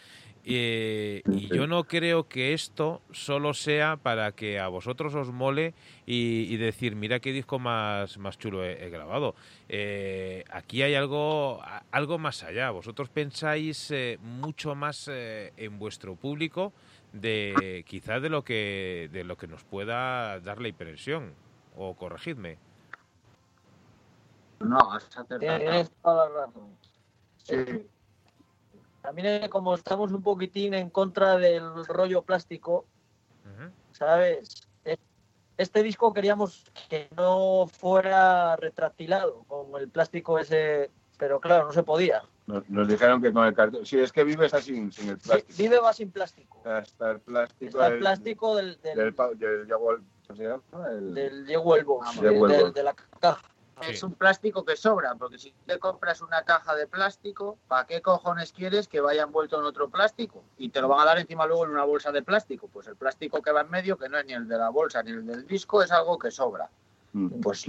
Eh, 0.47 1.23
y 1.27 1.49
yo 1.49 1.67
no 1.67 1.85
creo 1.85 2.29
que 2.29 2.53
esto 2.53 3.01
solo 3.13 3.55
sea 3.55 3.97
para 3.97 4.33
que 4.33 4.61
a 4.61 4.69
vosotros 4.69 5.15
os 5.15 5.33
mole 5.33 5.75
y, 6.05 6.55
decir, 6.59 6.97
mira 6.97 7.21
qué 7.21 7.33
disco 7.33 7.59
más, 7.59 8.19
más 8.19 8.37
chulo 8.39 8.63
he, 8.63 8.91
grabado. 8.91 9.35
Eh, 9.69 10.45
aquí 10.51 10.83
hay 10.83 10.95
algo, 10.95 11.63
algo 11.91 12.19
más 12.19 12.43
allá. 12.43 12.71
Vosotros 12.71 13.09
pensáis 13.09 13.91
eh, 13.91 14.19
mucho 14.21 14.75
más 14.75 15.09
en 15.09 15.79
vuestro 15.79 16.15
público 16.15 16.73
de 17.13 17.85
quizás 17.87 18.21
de 18.21 18.29
lo 18.29 18.43
que 18.43 19.09
de 19.13 19.23
lo 19.23 19.37
que 19.37 19.47
nos 19.47 19.63
pueda 19.63 20.41
dar 20.41 20.61
la 20.61 20.69
impresión 20.69 21.33
o 21.77 21.95
corregidme. 21.95 22.59
No, 24.61 24.79
tienes 25.39 25.91
toda 26.03 26.29
la 26.29 26.47
razón. 26.47 26.77
Sí 27.39 27.89
también 29.05 29.49
como 29.51 29.75
estamos 29.75 30.13
un 30.13 30.23
poquitín 30.23 30.73
en 30.73 30.89
contra 30.89 31.37
del 31.37 31.85
rollo 31.85 32.23
plástico, 32.23 32.87
¿sabes? 33.93 34.67
Este 35.59 35.83
disco 35.83 36.15
queríamos 36.15 36.73
que 36.89 37.11
no 37.15 37.67
fuera 37.67 38.57
retractilado 38.57 39.45
con 39.47 39.79
el 39.79 39.91
plástico 39.91 40.39
ese, 40.39 40.91
pero 41.19 41.39
claro, 41.39 41.67
no 41.67 41.73
se 41.73 41.83
podía. 41.83 42.23
Nos, 42.47 42.89
dijeron 42.89 43.21
que 43.21 43.31
con 43.31 43.45
el 43.45 43.53
cartón. 43.53 43.85
Sí, 43.85 44.01
es 44.01 44.11
que 44.11 44.25
vives 44.25 44.55
así 44.55 44.91
sin 44.91 45.11
el 45.11 45.19
plástico. 45.19 45.59
vive 45.59 45.83
más 45.83 45.97
sin 45.97 46.11
plástico. 46.11 46.63
Hasta 46.65 47.11
el 47.11 47.21
plástico. 47.21 47.79
Hasta 47.79 47.95
el 47.95 47.99
plástico 47.99 48.57
del. 48.57 48.81
Del, 48.81 48.97
del, 48.97 49.15
del, 49.15 49.67
del, 49.67 49.69
del, 52.49 52.73
de 52.73 52.83
la 52.83 52.95
caja. 53.21 53.54
Es 53.83 54.03
un 54.03 54.15
plástico 54.15 54.65
que 54.65 54.77
sobra, 54.77 55.15
porque 55.17 55.39
si 55.39 55.53
te 55.67 55.79
compras 55.79 56.23
una 56.23 56.43
caja 56.43 56.75
de 56.75 56.87
plástico, 56.87 57.59
¿para 57.69 57.87
qué 57.87 58.01
cojones 58.01 58.53
quieres 58.53 58.89
que 58.89 59.01
vaya 59.01 59.25
envuelto 59.25 59.59
en 59.59 59.65
otro 59.65 59.89
plástico? 59.89 60.45
Y 60.57 60.71
te 60.71 60.81
lo 60.81 60.89
van 60.89 61.01
a 61.01 61.05
dar 61.05 61.19
encima 61.19 61.47
luego 61.47 61.65
en 61.65 61.71
una 61.71 61.85
bolsa 61.85 62.13
de 62.13 62.23
plástico. 62.23 62.69
Pues 62.69 62.87
el 62.87 62.97
plástico 62.97 63.43
que 63.43 63.53
va 63.53 63.63
en 63.63 63.71
medio, 63.71 63.99
que 63.99 64.09
no 64.09 64.19
es 64.19 64.27
ni 64.27 64.33
el 64.33 64.49
de 64.49 64.59
la 64.59 64.71
bolsa 64.71 65.03
ni 65.03 65.11
el 65.11 65.27
del 65.27 65.47
disco, 65.47 65.83
es 65.83 65.91
algo 65.91 66.19
que 66.19 66.31
sobra. 66.31 66.71
Mm. 67.15 67.41
Pues 67.43 67.67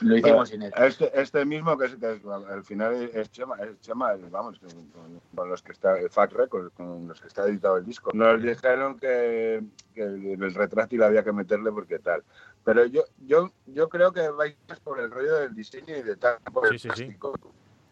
lo 0.00 0.16
hicimos 0.16 0.48
sin 0.48 0.62
él. 0.62 0.72
Este, 0.76 1.08
este 1.20 1.44
mismo, 1.44 1.78
que, 1.78 1.86
es, 1.86 1.94
que 1.94 2.06
al 2.06 2.64
final 2.64 2.94
es 3.14 3.30
Chema, 3.30 3.56
es 3.62 3.80
Chema 3.80 4.14
vamos, 4.28 4.58
con, 5.34 5.48
los 5.48 5.62
que 5.62 5.70
está, 5.70 5.96
el 5.98 6.10
Fact 6.10 6.32
Record, 6.32 6.72
con 6.72 7.06
los 7.06 7.20
que 7.20 7.28
está 7.28 7.46
editado 7.46 7.76
el 7.76 7.84
disco. 7.84 8.10
Nos 8.12 8.42
dijeron 8.42 8.98
que, 8.98 9.62
que 9.94 10.02
el 10.02 10.52
retráctil 10.52 11.04
había 11.04 11.22
que 11.22 11.32
meterle 11.32 11.70
porque 11.70 12.00
tal. 12.00 12.24
Pero 12.64 12.86
yo, 12.86 13.04
yo, 13.26 13.50
yo 13.66 13.88
creo 13.88 14.12
que 14.12 14.28
vais 14.28 14.56
por 14.84 15.00
el 15.00 15.10
rollo 15.10 15.36
del 15.36 15.54
diseño 15.54 15.96
y 15.96 16.02
de 16.02 16.16
tal, 16.16 16.38
por 16.52 16.68
sí, 16.68 16.78
sí, 16.78 16.90
sí. 16.94 17.16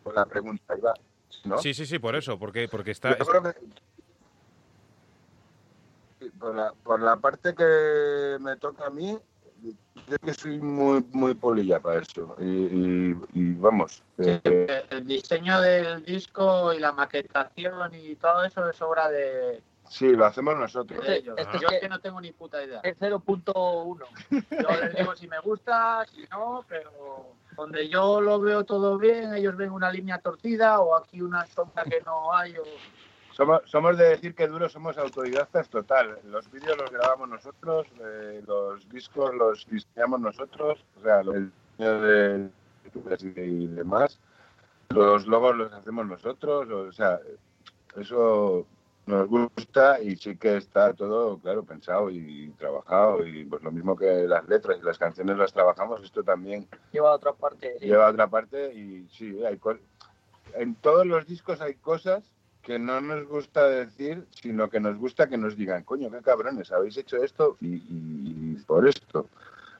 por 0.02 0.14
la 0.14 0.26
pregunta, 0.26 0.74
¿no? 1.44 1.58
Sí, 1.58 1.72
sí, 1.72 1.86
sí, 1.86 1.98
por 1.98 2.14
eso, 2.14 2.38
porque, 2.38 2.68
porque 2.68 2.90
está... 2.90 3.16
por, 6.38 6.54
la, 6.54 6.72
por 6.82 7.00
la 7.00 7.16
parte 7.16 7.54
que 7.54 8.36
me 8.40 8.56
toca 8.56 8.86
a 8.86 8.90
mí, 8.90 9.18
yo 10.08 10.18
que 10.18 10.34
soy 10.34 10.58
muy, 10.58 11.04
muy 11.12 11.34
polilla 11.34 11.80
para 11.80 12.00
eso. 12.00 12.36
Y, 12.38 13.14
vamos. 13.54 14.02
Eh, 14.18 14.84
el 14.90 15.06
diseño 15.06 15.60
del 15.60 16.04
disco 16.04 16.72
y 16.72 16.78
la 16.78 16.92
maquetación 16.92 17.94
y 17.94 18.14
todo 18.16 18.44
eso 18.44 18.68
es 18.68 18.80
obra 18.82 19.08
de, 19.08 19.62
Sí, 19.88 20.10
lo 20.10 20.26
hacemos 20.26 20.56
nosotros. 20.56 21.04
yo 21.22 21.34
es 21.36 21.80
que 21.80 21.88
no 21.88 22.00
tengo 22.00 22.20
ni 22.20 22.32
puta 22.32 22.62
idea. 22.62 22.80
Es 22.82 22.98
0.1. 22.98 24.04
Yo 24.30 24.80
les 24.80 24.96
digo 24.96 25.16
si 25.16 25.28
me 25.28 25.38
gusta, 25.40 26.04
si 26.06 26.24
no, 26.30 26.64
pero 26.68 27.34
donde 27.56 27.88
yo 27.88 28.20
lo 28.20 28.40
veo 28.40 28.64
todo 28.64 28.98
bien, 28.98 29.34
ellos 29.34 29.56
ven 29.56 29.70
una 29.70 29.90
línea 29.90 30.18
torcida 30.18 30.80
o 30.80 30.96
aquí 30.96 31.22
una 31.22 31.46
sombra 31.46 31.84
que 31.84 32.00
no 32.04 32.34
hay. 32.34 32.56
O... 32.56 32.64
Somos, 33.32 33.62
somos 33.66 33.96
de 33.96 34.08
decir 34.08 34.34
que 34.34 34.46
duro 34.46 34.68
somos 34.68 34.96
autodidactas 34.98 35.68
total. 35.68 36.18
Los 36.24 36.50
vídeos 36.50 36.76
los 36.78 36.90
grabamos 36.90 37.28
nosotros, 37.28 37.86
eh, 38.00 38.42
los 38.46 38.88
discos 38.88 39.34
los 39.34 39.66
diseñamos 39.68 40.20
nosotros, 40.20 40.84
o 40.98 41.02
sea, 41.02 41.20
el 41.20 41.52
de 41.78 42.50
y 43.36 43.66
demás. 43.66 44.18
Los 44.90 45.26
logos 45.26 45.56
los 45.56 45.72
hacemos 45.72 46.06
nosotros, 46.06 46.70
o 46.70 46.92
sea, 46.92 47.20
eso 47.96 48.66
nos 49.06 49.28
gusta 49.28 50.02
y 50.02 50.16
sí 50.16 50.36
que 50.36 50.56
está 50.56 50.92
todo, 50.92 51.38
claro, 51.38 51.64
pensado 51.64 52.10
y 52.10 52.52
trabajado 52.58 53.24
y 53.24 53.44
pues 53.44 53.62
lo 53.62 53.70
mismo 53.70 53.96
que 53.96 54.26
las 54.26 54.48
letras 54.48 54.78
y 54.80 54.84
las 54.84 54.98
canciones 54.98 55.38
las 55.38 55.52
trabajamos, 55.52 56.02
esto 56.02 56.24
también 56.24 56.66
lleva 56.92 57.10
a 57.10 57.14
otra 57.14 57.32
parte. 57.32 57.76
Lleva 57.80 58.08
a 58.08 58.10
otra 58.10 58.26
parte 58.28 58.74
y 58.74 59.08
sí, 59.10 59.44
hay 59.44 59.58
en 60.54 60.74
todos 60.76 61.06
los 61.06 61.26
discos 61.26 61.60
hay 61.60 61.74
cosas 61.74 62.24
que 62.62 62.78
no 62.80 63.00
nos 63.00 63.28
gusta 63.28 63.68
decir, 63.68 64.26
sino 64.30 64.68
que 64.68 64.80
nos 64.80 64.98
gusta 64.98 65.28
que 65.28 65.38
nos 65.38 65.56
digan, 65.56 65.84
coño, 65.84 66.10
qué 66.10 66.20
cabrones, 66.20 66.72
habéis 66.72 66.96
hecho 66.96 67.22
esto 67.22 67.56
y, 67.60 68.54
por 68.66 68.88
esto. 68.88 69.28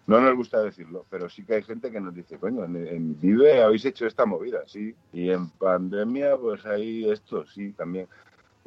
No 0.07 0.21
nos 0.21 0.37
gusta 0.37 0.63
decirlo, 0.63 1.05
pero 1.11 1.29
sí 1.29 1.45
que 1.45 1.57
hay 1.57 1.63
gente 1.65 1.91
que 1.91 2.01
nos 2.01 2.15
dice, 2.15 2.39
coño, 2.39 2.65
en, 2.65 2.77
en 2.77 3.21
Vive 3.21 3.61
habéis 3.61 3.85
hecho 3.87 4.07
esta 4.07 4.25
movida, 4.25 4.61
sí. 4.69 4.95
Y 5.13 5.31
en 5.31 5.51
pandemia, 5.51 6.37
pues 6.37 6.65
ahí 6.65 7.11
esto, 7.11 7.45
sí, 7.45 7.73
también. 7.73 8.07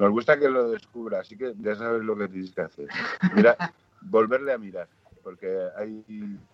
Nos 0.00 0.10
gusta 0.12 0.38
que 0.38 0.48
lo 0.48 0.70
descubra, 0.70 1.20
así 1.20 1.36
que 1.36 1.52
ya 1.58 1.74
sabes 1.74 2.02
lo 2.02 2.16
que 2.16 2.26
tienes 2.26 2.52
que 2.52 2.62
hacer. 2.62 2.88
Mira, 3.34 3.54
volverle 4.00 4.54
a 4.54 4.56
mirar, 4.56 4.88
porque 5.22 5.46
hay, 5.76 6.02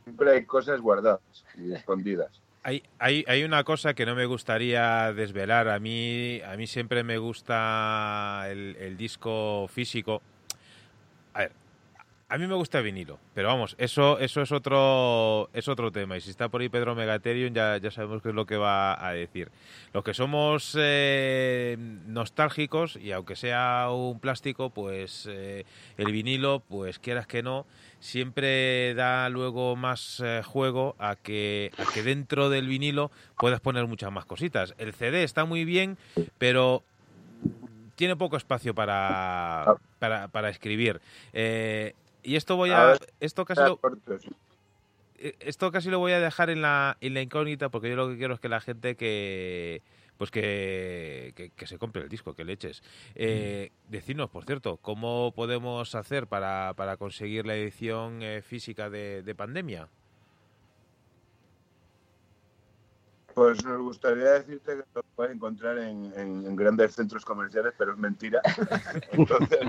siempre 0.02 0.32
hay 0.32 0.44
cosas 0.44 0.80
guardadas 0.80 1.20
y 1.56 1.72
escondidas. 1.72 2.42
Hay, 2.64 2.82
hay, 2.98 3.24
hay, 3.28 3.44
una 3.44 3.62
cosa 3.62 3.94
que 3.94 4.04
no 4.04 4.16
me 4.16 4.26
gustaría 4.26 5.12
desvelar. 5.12 5.68
A 5.68 5.78
mí, 5.78 6.40
a 6.40 6.56
mí 6.56 6.66
siempre 6.66 7.04
me 7.04 7.18
gusta 7.18 8.46
el, 8.48 8.74
el 8.80 8.96
disco 8.96 9.68
físico. 9.68 10.20
A 11.32 11.42
ver, 11.42 11.52
a 12.28 12.38
mí 12.38 12.46
me 12.48 12.54
gusta 12.54 12.78
el 12.78 12.84
vinilo, 12.84 13.20
pero 13.34 13.48
vamos, 13.48 13.76
eso, 13.78 14.18
eso 14.18 14.42
es 14.42 14.50
otro, 14.50 15.48
es 15.52 15.68
otro 15.68 15.92
tema. 15.92 16.16
Y 16.16 16.20
si 16.20 16.30
está 16.30 16.48
por 16.48 16.60
ahí 16.60 16.68
Pedro 16.68 16.96
Megaterium, 16.96 17.54
ya, 17.54 17.76
ya 17.78 17.92
sabemos 17.92 18.20
qué 18.20 18.30
es 18.30 18.34
lo 18.34 18.46
que 18.46 18.56
va 18.56 19.06
a 19.06 19.12
decir. 19.12 19.50
Los 19.92 20.02
que 20.02 20.12
somos 20.12 20.76
eh, 20.76 21.76
nostálgicos, 21.78 22.96
y 22.96 23.12
aunque 23.12 23.36
sea 23.36 23.90
un 23.92 24.18
plástico, 24.18 24.70
pues 24.70 25.28
eh, 25.30 25.64
el 25.98 26.10
vinilo, 26.10 26.64
pues 26.68 26.98
quieras 26.98 27.28
que 27.28 27.44
no, 27.44 27.64
siempre 28.00 28.94
da 28.94 29.28
luego 29.28 29.76
más 29.76 30.20
eh, 30.24 30.42
juego 30.44 30.96
a 30.98 31.14
que, 31.14 31.70
a 31.78 31.84
que 31.92 32.02
dentro 32.02 32.50
del 32.50 32.66
vinilo 32.66 33.12
puedas 33.38 33.60
poner 33.60 33.86
muchas 33.86 34.10
más 34.10 34.24
cositas. 34.24 34.74
El 34.78 34.94
CD 34.94 35.22
está 35.22 35.44
muy 35.44 35.64
bien, 35.64 35.96
pero 36.38 36.82
tiene 37.94 38.16
poco 38.16 38.36
espacio 38.36 38.74
para, 38.74 39.76
para, 40.00 40.26
para 40.28 40.50
escribir. 40.50 41.00
Eh, 41.32 41.94
y 42.26 42.36
esto 42.36 42.56
voy 42.56 42.70
a, 42.70 42.98
esto 43.20 43.44
casi 43.44 43.62
lo, 43.62 43.80
esto 45.16 45.70
casi 45.70 45.90
lo 45.90 46.00
voy 46.00 46.12
a 46.12 46.20
dejar 46.20 46.50
en 46.50 46.60
la, 46.60 46.96
en 47.00 47.14
la 47.14 47.22
incógnita 47.22 47.68
porque 47.68 47.88
yo 47.88 47.96
lo 47.96 48.08
que 48.08 48.16
quiero 48.16 48.34
es 48.34 48.40
que 48.40 48.48
la 48.48 48.60
gente 48.60 48.96
que 48.96 49.82
pues 50.16 50.30
que, 50.30 51.32
que, 51.36 51.50
que 51.50 51.66
se 51.66 51.78
compre 51.78 52.02
el 52.02 52.08
disco, 52.08 52.34
que 52.34 52.44
le 52.44 52.54
eches. 52.54 52.82
Eh, 53.14 53.70
Decidnos, 53.88 54.30
por 54.30 54.44
cierto, 54.44 54.78
¿cómo 54.78 55.32
podemos 55.36 55.94
hacer 55.94 56.26
para, 56.26 56.72
para 56.74 56.96
conseguir 56.96 57.46
la 57.46 57.54
edición 57.54 58.22
eh, 58.22 58.42
física 58.42 58.88
de, 58.88 59.22
de 59.22 59.34
Pandemia? 59.34 59.88
Pues 63.36 63.62
nos 63.66 63.82
gustaría 63.82 64.30
decirte 64.30 64.76
que 64.76 64.84
lo 64.94 65.02
puedes 65.14 65.34
encontrar 65.34 65.76
en, 65.76 66.10
en, 66.16 66.46
en, 66.46 66.56
grandes 66.56 66.94
centros 66.94 67.22
comerciales, 67.22 67.74
pero 67.76 67.92
es 67.92 67.98
mentira. 67.98 68.40
Entonces, 69.12 69.60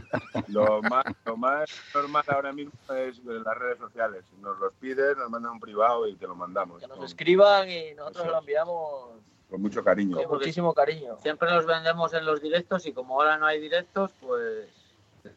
lo 0.48 0.82
más, 0.84 1.04
lo 1.26 1.36
más 1.36 1.70
normal 1.94 2.24
ahora 2.30 2.54
mismo 2.54 2.72
es 2.96 3.22
las 3.26 3.58
redes 3.58 3.78
sociales. 3.78 4.24
Nos 4.40 4.58
los 4.60 4.72
pides, 4.76 5.18
nos 5.18 5.30
mandan 5.30 5.52
un 5.52 5.60
privado 5.60 6.08
y 6.08 6.16
te 6.16 6.26
lo 6.26 6.34
mandamos. 6.34 6.80
Que 6.80 6.88
nos 6.88 7.04
escriban 7.04 7.70
y 7.70 7.94
nosotros 7.94 8.24
Eso. 8.24 8.32
lo 8.32 8.40
enviamos 8.40 9.10
con 9.50 9.62
mucho 9.62 9.84
cariño. 9.84 10.16
Con 10.16 10.38
muchísimo 10.38 10.74
cariño. 10.74 11.18
Siempre 11.22 11.52
los 11.52 11.66
vendemos 11.66 12.14
en 12.14 12.26
los 12.26 12.42
directos 12.42 12.86
y 12.86 12.94
como 12.94 13.16
ahora 13.16 13.38
no 13.38 13.48
hay 13.48 13.60
directos, 13.60 14.12
pues 14.22 14.70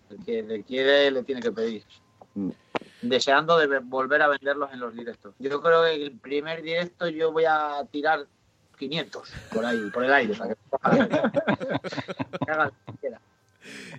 el 0.09 0.25
que 0.25 0.45
le 0.45 0.63
quiere 0.63 1.11
le 1.11 1.25
tiene 1.25 1.43
que 1.43 1.51
pedir. 1.51 1.83
Mm 2.37 2.51
deseando 3.03 3.59
de 3.59 3.79
volver 3.79 4.23
a 4.23 4.29
venderlos 4.29 4.73
en 4.73 4.81
los 4.81 4.95
directos. 4.95 5.35
Yo 5.39 5.61
creo 5.63 5.85
que 5.85 5.95
el 5.95 6.13
primer 6.13 6.63
directo 6.63 7.09
yo 7.09 7.33
voy 7.33 7.45
a 7.47 7.85
tirar 7.91 8.27
500 8.79 9.33
por 9.53 9.65
ahí, 9.65 9.91
por 9.91 10.05
el 10.05 10.13
aire. 10.13 10.35
Para 10.71 11.09
que... 11.09 11.21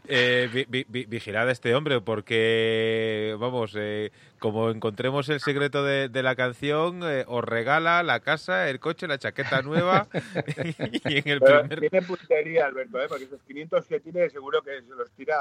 eh, 0.08 0.66
vi, 0.70 0.86
vi, 0.88 1.06
vigilad 1.06 1.48
a 1.48 1.52
este 1.52 1.76
hombre 1.76 2.02
porque, 2.02 3.36
vamos, 3.40 3.76
eh, 3.78 4.12
como 4.40 4.72
encontremos 4.72 5.30
el 5.30 5.40
secreto 5.40 5.84
de, 5.84 6.10
de 6.10 6.24
la 6.24 6.36
canción, 6.36 7.02
eh, 7.04 7.26
os 7.28 7.44
regala 7.44 8.02
la 8.04 8.20
casa, 8.22 8.70
el 8.70 8.80
coche, 8.80 9.08
la 9.08 9.20
chaqueta 9.20 9.62
nueva 9.62 10.08
y 11.06 11.20
en 11.20 11.28
el 11.28 11.40
Pero 11.40 11.68
primer... 11.68 11.90
Tiene 11.90 12.06
puntería, 12.06 12.66
Alberto, 12.66 13.02
¿eh? 13.02 13.06
porque 13.08 13.26
esos 13.26 13.42
500 13.44 13.86
que 13.86 14.00
tiene 14.00 14.30
seguro 14.30 14.62
que 14.62 14.82
se 14.82 14.96
los 14.96 15.12
tira 15.12 15.38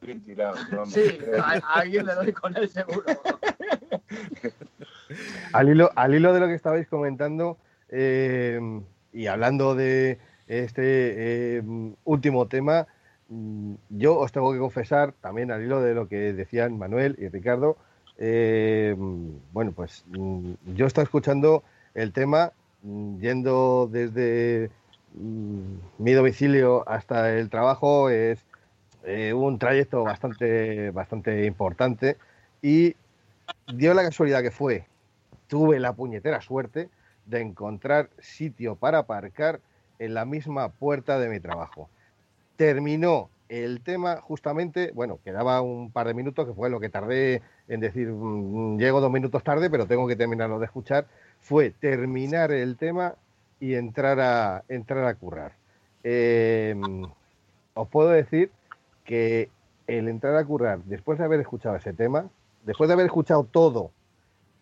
bien 0.00 0.22
tirados. 0.22 0.60
¿no? 0.70 0.86
Sí, 0.86 1.18
a, 1.38 1.52
a, 1.52 1.80
alguien 1.80 2.06
le 2.06 2.14
doy 2.14 2.32
con 2.32 2.56
él 2.56 2.68
seguro. 2.68 3.04
al, 5.52 5.68
hilo, 5.68 5.90
al 5.96 6.14
hilo 6.14 6.32
de 6.32 6.40
lo 6.40 6.46
que 6.46 6.54
estabais 6.54 6.88
comentando 6.88 7.58
eh, 7.88 8.60
y 9.12 9.26
hablando 9.26 9.74
de 9.74 10.18
este 10.48 11.62
último 12.04 12.48
tema, 12.48 12.86
yo 13.88 14.18
os 14.18 14.32
tengo 14.32 14.52
que 14.52 14.58
confesar, 14.58 15.12
también 15.20 15.50
al 15.50 15.62
hilo 15.62 15.80
de 15.80 15.94
lo 15.94 16.08
que 16.08 16.32
decían 16.32 16.78
Manuel 16.78 17.16
y 17.18 17.28
Ricardo, 17.28 17.76
eh, 18.18 18.94
bueno, 19.52 19.72
pues 19.72 20.04
mm, 20.08 20.52
yo 20.74 20.86
estaba 20.86 21.04
escuchando 21.04 21.64
el 21.94 22.12
tema 22.12 22.52
mm, 22.82 23.18
yendo 23.18 23.88
desde 23.90 24.70
mi 25.14 26.12
domicilio 26.12 26.88
hasta 26.88 27.36
el 27.36 27.48
trabajo, 27.48 28.10
es 28.10 28.44
eh, 29.04 29.32
un 29.32 29.58
trayecto 29.58 30.02
bastante, 30.02 30.90
bastante 30.90 31.46
importante 31.46 32.16
y 32.62 32.96
dio 33.72 33.94
la 33.94 34.02
casualidad 34.02 34.42
que 34.42 34.50
fue, 34.50 34.86
tuve 35.46 35.78
la 35.78 35.92
puñetera 35.92 36.40
suerte 36.40 36.88
de 37.26 37.40
encontrar 37.40 38.10
sitio 38.18 38.76
para 38.76 38.98
aparcar 38.98 39.60
en 39.98 40.14
la 40.14 40.24
misma 40.24 40.68
puerta 40.70 41.18
de 41.18 41.28
mi 41.28 41.40
trabajo 41.40 41.88
terminó 42.56 43.30
el 43.48 43.82
tema 43.82 44.20
justamente, 44.20 44.90
bueno, 44.94 45.18
quedaba 45.22 45.60
un 45.60 45.90
par 45.90 46.06
de 46.06 46.14
minutos, 46.14 46.46
que 46.46 46.54
fue 46.54 46.70
lo 46.70 46.80
que 46.80 46.88
tardé 46.88 47.42
en 47.68 47.80
decir, 47.80 48.08
mmm, 48.08 48.78
llego 48.78 49.00
dos 49.00 49.12
minutos 49.12 49.42
tarde, 49.42 49.70
pero 49.70 49.86
tengo 49.86 50.06
que 50.06 50.16
terminarlo 50.16 50.58
de 50.58 50.66
escuchar, 50.66 51.06
fue 51.40 51.70
terminar 51.70 52.52
el 52.52 52.76
tema 52.76 53.14
y 53.60 53.74
entrar 53.74 54.20
a, 54.20 54.64
entrar 54.68 55.04
a 55.04 55.14
currar. 55.14 55.52
Eh, 56.02 56.74
os 57.74 57.88
puedo 57.88 58.10
decir 58.10 58.50
que 59.04 59.50
el 59.86 60.08
entrar 60.08 60.36
a 60.36 60.44
currar, 60.44 60.78
después 60.84 61.18
de 61.18 61.24
haber 61.24 61.40
escuchado 61.40 61.76
ese 61.76 61.92
tema, 61.92 62.28
después 62.64 62.88
de 62.88 62.94
haber 62.94 63.06
escuchado 63.06 63.44
todo 63.44 63.90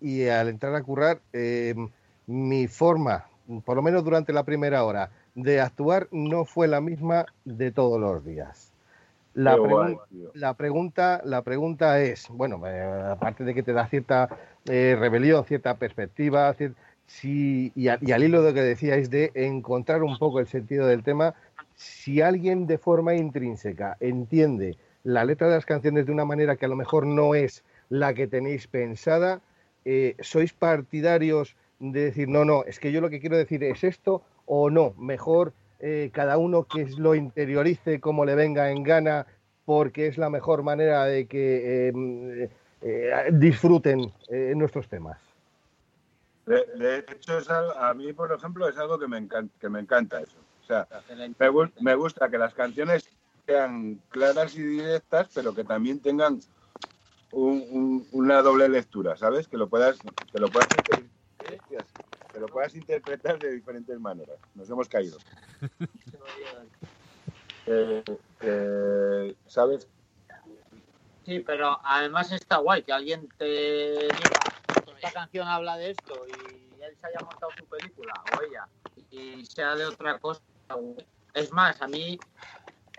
y 0.00 0.26
al 0.26 0.48
entrar 0.48 0.74
a 0.74 0.82
currar, 0.82 1.20
eh, 1.32 1.74
mi 2.26 2.66
forma, 2.66 3.26
por 3.64 3.76
lo 3.76 3.82
menos 3.82 4.04
durante 4.04 4.32
la 4.32 4.44
primera 4.44 4.84
hora, 4.84 5.10
de 5.34 5.60
actuar 5.60 6.08
no 6.10 6.44
fue 6.44 6.68
la 6.68 6.80
misma 6.80 7.26
de 7.44 7.70
todos 7.70 8.00
los 8.00 8.24
días. 8.24 8.72
La, 9.34 9.54
pregun 9.54 9.98
la 10.34 10.54
pregunta, 10.54 11.22
la 11.24 11.42
pregunta 11.42 12.00
es, 12.00 12.28
bueno, 12.28 12.60
eh, 12.66 12.82
aparte 13.10 13.44
de 13.44 13.54
que 13.54 13.62
te 13.62 13.72
da 13.72 13.86
cierta 13.86 14.28
eh, 14.66 14.94
rebelión, 14.98 15.44
cierta 15.44 15.74
perspectiva, 15.76 16.52
cier 16.52 16.74
si, 17.06 17.72
y, 17.74 17.88
a, 17.88 17.98
y, 18.00 18.12
al 18.12 18.22
hilo 18.22 18.42
de 18.42 18.50
lo 18.50 18.54
que 18.54 18.62
decíais 18.62 19.10
de 19.10 19.32
encontrar 19.34 20.02
un 20.02 20.18
poco 20.18 20.40
el 20.40 20.46
sentido 20.46 20.86
del 20.86 21.02
tema, 21.02 21.34
si 21.74 22.20
alguien 22.20 22.66
de 22.66 22.78
forma 22.78 23.14
intrínseca 23.14 23.96
entiende 24.00 24.76
la 25.02 25.24
letra 25.24 25.48
de 25.48 25.54
las 25.54 25.66
canciones 25.66 26.06
de 26.06 26.12
una 26.12 26.24
manera 26.24 26.56
que 26.56 26.66
a 26.66 26.68
lo 26.68 26.76
mejor 26.76 27.06
no 27.06 27.34
es 27.34 27.64
la 27.88 28.14
que 28.14 28.26
tenéis 28.26 28.66
pensada, 28.66 29.40
eh, 29.84 30.14
¿sois 30.20 30.52
partidarios 30.52 31.56
de 31.80 32.04
decir, 32.04 32.28
no, 32.28 32.44
no, 32.44 32.64
es 32.64 32.78
que 32.78 32.92
yo 32.92 33.00
lo 33.00 33.10
que 33.10 33.20
quiero 33.20 33.36
decir 33.36 33.64
es 33.64 33.82
esto 33.82 34.22
o 34.46 34.70
no, 34.70 34.94
mejor 34.98 35.52
eh, 35.80 36.10
cada 36.12 36.38
uno 36.38 36.64
que 36.64 36.86
lo 36.96 37.14
interiorice 37.14 38.00
como 38.00 38.24
le 38.24 38.34
venga 38.34 38.70
en 38.70 38.82
gana 38.82 39.26
porque 39.64 40.06
es 40.06 40.18
la 40.18 40.30
mejor 40.30 40.62
manera 40.62 41.04
de 41.04 41.26
que 41.26 41.88
eh, 41.88 42.50
eh, 42.82 43.30
disfruten 43.32 44.12
nuestros 44.54 44.88
temas. 44.88 45.18
De, 46.46 46.64
de 46.76 46.98
hecho, 46.98 47.38
es 47.38 47.48
algo, 47.48 47.72
a 47.76 47.94
mí, 47.94 48.12
por 48.12 48.32
ejemplo, 48.32 48.68
es 48.68 48.76
algo 48.76 48.98
que 48.98 49.06
me 49.06 49.18
encanta, 49.18 49.54
que 49.60 49.68
me 49.68 49.80
encanta 49.80 50.20
eso. 50.20 50.36
O 50.62 50.66
sea, 50.66 50.86
me, 51.38 51.50
me 51.80 51.94
gusta 51.94 52.28
que 52.28 52.38
las 52.38 52.54
canciones 52.54 53.08
sean 53.46 54.00
claras 54.08 54.56
y 54.56 54.62
directas, 54.62 55.28
pero 55.34 55.54
que 55.54 55.64
también 55.64 56.00
tengan 56.00 56.40
un, 57.32 57.64
un, 57.70 58.06
una 58.12 58.42
doble 58.42 58.68
lectura, 58.68 59.16
¿sabes? 59.16 59.48
Que 59.48 59.56
lo 59.56 59.68
puedas, 59.68 59.98
que 60.32 60.38
lo 60.38 60.48
puedas 60.48 60.68
que 62.32 62.40
lo 62.40 62.48
puedas 62.48 62.74
interpretar 62.74 63.38
de 63.38 63.52
diferentes 63.52 64.00
maneras. 64.00 64.38
Nos 64.54 64.68
hemos 64.70 64.88
caído. 64.88 65.18
eh, 67.66 68.02
eh, 68.40 69.36
¿Sabes? 69.46 69.86
Sí, 71.24 71.40
pero 71.40 71.78
además 71.84 72.32
está 72.32 72.56
guay 72.56 72.82
que 72.82 72.92
alguien 72.92 73.28
te 73.38 73.44
diga, 73.44 74.40
esta 74.96 75.12
canción 75.12 75.46
habla 75.46 75.76
de 75.76 75.90
esto 75.90 76.26
y 76.26 76.82
él 76.82 76.96
se 77.00 77.06
haya 77.06 77.20
montado 77.20 77.52
su 77.56 77.64
película 77.66 78.12
o 78.36 78.42
ella 78.42 78.66
y 79.10 79.46
sea 79.46 79.76
de 79.76 79.86
otra 79.86 80.18
cosa. 80.18 80.42
Es 81.34 81.52
más, 81.52 81.80
a 81.80 81.86
mí 81.86 82.18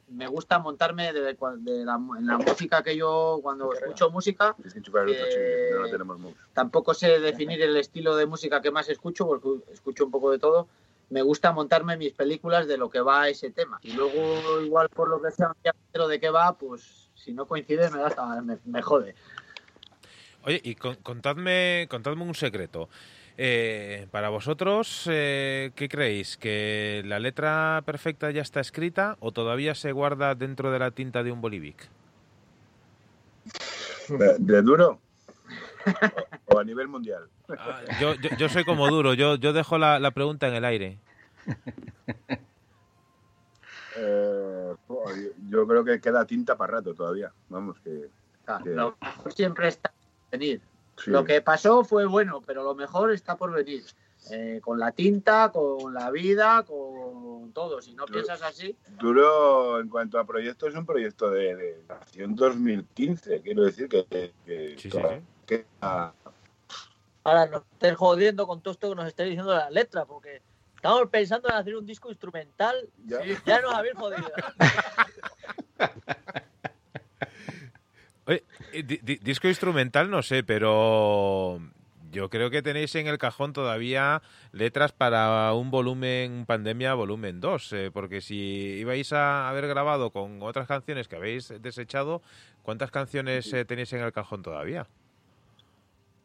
me 0.10 0.28
gusta 0.28 0.60
montarme 0.60 1.14
de, 1.14 1.22
de 1.22 1.86
la, 1.86 2.00
en 2.18 2.28
la 2.28 2.38
música 2.38 2.84
que 2.84 2.96
yo 2.96 3.40
cuando 3.42 3.74
escucho 3.74 4.10
música 4.12 4.56
eh, 4.64 5.72
no 5.80 5.90
tenemos 5.90 6.20
tampoco 6.54 6.94
sé 6.94 7.20
definir 7.20 7.62
el 7.62 7.76
estilo 7.78 8.16
de 8.16 8.26
música 8.26 8.62
que 8.62 8.72
más 8.72 8.90
escucho 8.90 9.26
porque 9.26 9.50
escucho 9.72 10.06
un 10.06 10.12
poco 10.12 10.32
de 10.32 10.40
todo. 10.40 10.68
Me 11.10 11.22
gusta 11.22 11.52
montarme 11.52 11.98
mis 11.98 12.14
películas 12.14 12.68
de 12.68 12.78
lo 12.78 12.90
que 12.90 13.02
va 13.02 13.30
ese 13.30 13.52
tema. 13.52 13.80
Y 13.84 13.94
luego 13.94 14.62
igual 14.62 14.90
por 14.90 15.10
lo 15.10 15.22
que 15.22 15.32
sea 15.32 15.56
pero 15.92 16.08
de 16.08 16.20
qué 16.20 16.30
va 16.30 16.58
pues 16.58 17.10
si 17.16 17.34
no 17.34 17.48
coincide 17.48 17.90
me, 17.90 18.00
da, 18.00 18.42
me, 18.42 18.58
me 18.66 18.82
jode. 18.82 19.16
Oye, 20.46 20.60
y 20.64 20.76
contadme, 20.76 21.88
contadme 21.90 22.24
un 22.24 22.36
secreto. 22.36 22.90
Eh, 23.38 24.08
para 24.12 24.30
vosotros, 24.30 25.08
eh, 25.10 25.72
¿qué 25.76 25.90
creéis? 25.90 26.38
¿Que 26.38 27.02
la 27.06 27.18
letra 27.20 27.82
perfecta 27.86 28.30
ya 28.30 28.42
está 28.42 28.60
escrita 28.60 29.18
o 29.20 29.32
todavía 29.32 29.74
se 29.74 29.92
guarda 29.92 30.36
dentro 30.36 30.72
de 30.72 30.80
la 30.80 30.92
tinta 30.92 31.24
de 31.24 31.32
un 31.32 31.42
bolivic? 31.42 31.90
¿De, 34.40 34.62
duro? 34.62 35.00
¿O 36.46 36.60
a 36.60 36.64
nivel 36.64 36.88
mundial? 36.88 37.28
Ah, 37.58 37.82
yo, 38.00 38.14
yo, 38.16 38.50
soy 38.50 38.64
como 38.64 38.88
duro, 38.88 39.16
yo, 39.16 39.36
yo 39.36 39.52
dejo 39.52 39.78
la, 39.78 40.12
pregunta 40.12 40.48
en 40.48 40.54
el 40.56 40.66
aire. 40.66 41.00
Eh, 43.96 44.76
yo 45.50 45.68
creo 45.68 45.84
que 45.86 46.02
queda 46.02 46.26
tinta 46.26 46.58
para 46.58 46.74
rato 46.74 46.96
todavía. 46.96 47.32
Vamos, 47.50 47.78
que. 47.82 48.10
siempre 49.30 49.68
está 49.68 49.94
venir. 50.32 50.62
Lo 51.06 51.24
que 51.24 51.42
pasó 51.42 51.84
fue 51.84 52.06
bueno, 52.06 52.42
pero 52.46 52.64
lo 52.64 52.76
mejor 52.76 53.12
está 53.12 53.36
por 53.36 53.52
venir. 53.52 53.84
Eh, 54.32 54.62
con 54.64 54.80
la 54.80 54.94
tinta, 54.94 55.52
con 55.52 55.94
la 55.94 56.10
vida, 56.10 56.64
con 56.64 57.52
todo. 57.52 57.82
Si 57.82 57.94
no 57.94 58.06
piensas 58.06 58.42
así. 58.42 58.76
Duro, 59.00 59.82
en 59.82 59.90
cuanto 59.90 60.18
a 60.18 60.26
proyectos, 60.26 60.70
es 60.70 60.76
un 60.76 60.86
proyecto 60.86 61.30
de, 61.30 61.56
de 61.56 61.84
2015. 62.28 63.42
Quiero 63.42 63.64
decir 63.64 63.90
que. 63.90 64.06
que, 65.46 65.66
Ahora 67.26 67.46
no 67.48 67.58
estés 67.58 67.96
jodiendo 67.96 68.48
con 68.48 68.62
todo 68.62 68.74
esto 68.74 68.90
que 68.90 68.96
nos 68.96 69.08
estés 69.08 69.28
diciendo 69.28 69.54
la 69.54 69.70
letra, 69.70 70.06
porque 70.06 70.42
estamos 70.76 71.10
pensando 71.10 71.50
en 71.50 71.56
hacer 71.56 71.76
un 71.76 71.86
disco 71.86 72.10
instrumental. 72.10 72.76
Ya, 73.06 73.20
ya 73.46 73.62
nos 73.62 73.74
habéis 73.74 73.96
jodido. 73.96 74.32
Oye, 78.26 78.44
disco 79.22 79.48
instrumental 79.48 80.10
no 80.10 80.22
sé, 80.22 80.44
pero 80.44 81.60
yo 82.14 82.30
creo 82.30 82.50
que 82.50 82.62
tenéis 82.62 82.96
en 82.96 83.08
el 83.08 83.18
cajón 83.18 83.52
todavía 83.52 84.22
letras 84.52 84.94
para 84.94 85.52
un 85.54 85.72
volumen 85.72 86.46
pandemia 86.46 86.94
volumen 86.94 87.42
2, 87.42 87.74
eh, 87.74 87.92
porque 87.92 88.22
si 88.22 88.80
ibais 88.80 89.12
a 89.12 89.50
haber 89.50 89.68
grabado 89.68 90.12
con 90.12 90.42
otras 90.42 90.68
canciones 90.68 91.08
que 91.08 91.16
habéis 91.16 91.54
desechado, 91.62 92.22
¿cuántas 92.62 92.92
canciones 92.92 93.52
eh, 93.52 93.66
tenéis 93.66 93.92
en 93.94 94.02
el 94.02 94.14
cajón 94.14 94.42
todavía? 94.44 94.88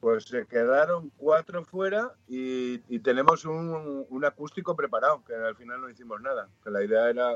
Pues 0.00 0.24
se 0.24 0.46
quedaron 0.46 1.10
cuatro 1.16 1.64
fuera 1.64 2.12
y, 2.28 2.78
tenemos 3.00 3.44
un, 3.44 4.06
un, 4.08 4.24
acústico 4.24 4.76
preparado, 4.76 5.24
que 5.24 5.34
al 5.34 5.56
final 5.56 5.80
no 5.80 5.90
hicimos 5.90 6.20
nada. 6.20 6.48
Que 6.62 6.70
la 6.70 6.84
idea 6.84 7.10
era 7.10 7.30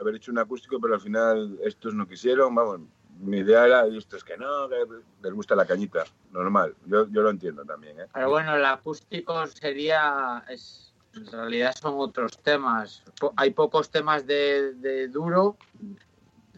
haber 0.00 0.16
hecho 0.16 0.32
un 0.32 0.38
acústico, 0.38 0.80
pero 0.80 0.94
al 0.94 1.00
final 1.00 1.60
estos 1.62 1.94
no 1.94 2.08
quisieron. 2.08 2.52
Vamos, 2.56 2.80
mi 3.18 3.38
idea 3.38 3.66
era, 3.66 3.86
esto 3.86 4.16
es 4.16 4.24
que 4.24 4.36
no, 4.36 4.68
que 4.68 4.76
les 5.22 5.32
gusta 5.32 5.54
la 5.56 5.66
cañita, 5.66 6.04
normal, 6.32 6.74
yo, 6.86 7.08
yo 7.08 7.22
lo 7.22 7.30
entiendo 7.30 7.64
también. 7.64 8.00
¿eh? 8.00 8.06
Pero 8.12 8.30
bueno, 8.30 8.56
el 8.56 8.64
acústico 8.64 9.46
sería, 9.46 10.44
es, 10.48 10.94
en 11.14 11.26
realidad 11.26 11.74
son 11.80 11.94
otros 11.96 12.38
temas. 12.38 13.02
hay 13.36 13.50
pocos 13.50 13.90
temas 13.90 14.26
de, 14.26 14.74
de, 14.74 15.08
duro, 15.08 15.56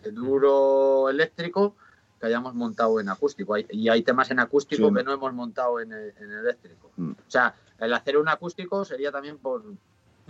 de 0.03 0.13
duro 0.13 1.09
eléctrico, 1.09 1.77
que 2.21 2.27
hayamos 2.27 2.55
montado 2.55 3.01
en 3.01 3.09
acústico. 3.09 3.57
y 3.57 3.89
hay 3.89 4.03
temas 4.03 4.31
en 4.31 4.41
acústico 4.41 4.93
que 4.93 5.03
no 5.03 5.13
hemos 5.13 5.33
montado 5.33 5.81
en, 5.81 5.93
en 5.93 6.33
eléctrico. 6.33 6.91
Mm. 6.97 7.13
O 7.13 7.31
sea, 7.31 7.55
el 7.79 7.95
hacer 7.95 8.19
un 8.19 8.29
acústico 8.29 8.85
sería 8.85 9.11
también 9.11 9.39
por... 9.39 9.65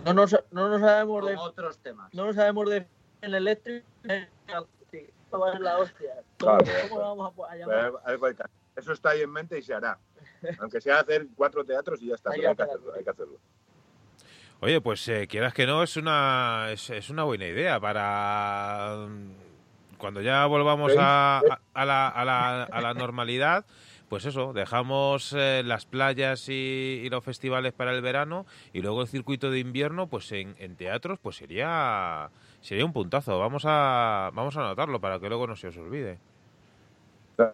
No 0.05 0.13
nos, 0.13 0.35
no 0.51 0.69
nos 0.69 0.79
sabemos 0.79 1.27
de 1.27 1.35
otros 1.35 1.77
temas. 1.79 2.13
No 2.13 2.25
nos 2.25 2.35
sabemos 2.35 2.69
de 2.69 2.87
en 3.21 3.35
eléctrico 3.35 3.85
va 5.37 5.51
a 5.51 5.59
la 5.59 5.77
hostia. 5.77 6.13
¿Cómo, 6.39 6.99
vamos 6.99 7.49
a, 7.49 7.55
llamar? 7.55 7.93
Eso 8.75 8.93
está 8.93 9.11
ahí 9.11 9.21
en 9.21 9.31
mente 9.31 9.57
y 9.57 9.61
se 9.61 9.73
hará. 9.73 9.97
Aunque 10.59 10.81
sea 10.81 10.99
hacer 10.99 11.27
cuatro 11.35 11.63
teatros 11.63 12.01
y 12.01 12.07
ya 12.07 12.15
está, 12.15 12.31
hay, 12.31 12.41
que 12.41 12.47
hacerlo, 12.47 12.93
hay 12.95 13.03
que 13.03 13.09
hacerlo. 13.09 13.37
Oye, 14.61 14.79
pues 14.79 15.07
eh, 15.07 15.27
quieras 15.27 15.53
que 15.53 15.65
no, 15.65 15.83
es 15.83 15.97
una, 15.97 16.67
es, 16.71 17.09
una 17.09 17.23
buena 17.23 17.47
idea 17.47 17.79
para 17.79 19.07
mm, 19.09 19.97
cuando 19.97 20.21
ya 20.21 20.45
volvamos 20.45 20.93
a, 20.97 21.41
a, 21.73 21.85
la, 21.85 22.07
a, 22.07 22.25
la, 22.25 22.63
a 22.63 22.81
la 22.81 22.93
normalidad, 22.93 23.65
pues 24.11 24.25
eso, 24.25 24.51
dejamos 24.51 25.31
eh, 25.31 25.63
las 25.63 25.85
playas 25.85 26.49
y, 26.49 27.07
los 27.09 27.23
festivales 27.23 27.71
para 27.71 27.93
el 27.93 28.01
verano 28.01 28.45
y 28.73 28.81
luego 28.81 29.01
el 29.01 29.07
circuito 29.07 29.49
de 29.49 29.59
invierno, 29.59 30.07
pues 30.07 30.29
en, 30.33 30.53
en 30.59 30.75
teatros, 30.75 31.17
pues 31.17 31.37
sería 31.37 32.29
sería 32.61 32.85
un 32.85 32.93
puntazo. 32.93 33.39
Vamos 33.39 33.63
a, 33.65 34.31
vamos 34.33 34.55
a 34.57 34.61
anotarlo 34.61 35.01
para 35.01 35.19
que 35.19 35.29
luego 35.29 35.47
no 35.47 35.55
se 35.55 35.67
os 35.67 35.77
olvide. 35.77 36.19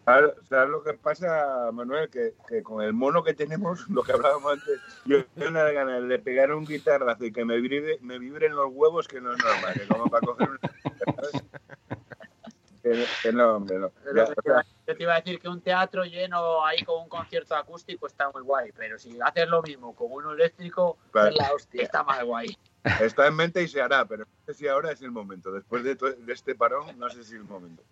¿Sabes 0.05 0.69
lo 0.69 0.83
que 0.83 0.93
pasa, 0.93 1.71
Manuel? 1.71 2.09
Que, 2.09 2.33
con 2.63 2.83
el 2.83 2.93
mono 2.93 3.23
que 3.23 3.33
tenemos, 3.33 3.85
lo 3.89 4.03
que 4.03 4.13
hablábamos 4.13 4.53
antes, 4.53 4.79
yo 5.05 5.25
tengo 5.25 5.49
una 5.49 5.63
ganas 5.71 6.07
de 6.07 6.19
pegar 6.19 6.53
un 6.53 6.65
guitarrazo 6.65 7.25
y 7.25 7.31
que 7.31 7.45
me, 7.45 7.59
vibre, 7.59 7.97
me 8.01 8.19
vibren 8.19 8.55
los 8.55 8.67
huevos 8.71 9.07
que 9.07 9.21
no 9.21 9.33
es 9.33 9.43
normal, 9.43 9.73
que 9.73 9.87
como 9.87 10.07
para 10.07 10.25
coger 10.25 10.49
un... 10.49 10.59
que, 13.21 13.33
no, 13.33 13.55
hombre, 13.55 13.79
no. 13.79 13.91
yo 14.13 14.95
te 14.95 15.03
iba 15.03 15.15
a 15.15 15.21
decir 15.21 15.39
que 15.39 15.49
un 15.49 15.61
teatro 15.61 16.05
lleno 16.05 16.65
ahí 16.65 16.83
con 16.83 17.03
un 17.03 17.09
concierto 17.09 17.55
acústico 17.55 18.07
está 18.07 18.31
muy 18.31 18.41
guay, 18.41 18.71
pero 18.71 18.97
si 18.97 19.19
haces 19.21 19.47
lo 19.47 19.61
mismo 19.61 19.93
con 19.93 20.07
uno 20.11 20.31
eléctrico, 20.31 20.97
la 21.13 21.53
hostia, 21.53 21.83
está 21.83 22.03
más 22.03 22.23
guay. 22.23 22.57
Está 23.01 23.27
en 23.27 23.35
mente 23.35 23.61
y 23.61 23.67
se 23.67 23.81
hará, 23.81 24.05
pero 24.05 24.25
no 24.25 24.45
sé 24.45 24.53
si 24.53 24.67
ahora 24.67 24.91
es 24.91 25.01
el 25.01 25.11
momento. 25.11 25.51
Después 25.51 25.83
de, 25.83 25.97
este 26.27 26.55
parón, 26.55 26.97
no 26.97 27.09
sé 27.09 27.23
si 27.23 27.35
es 27.35 27.41
el 27.41 27.43
momento. 27.43 27.83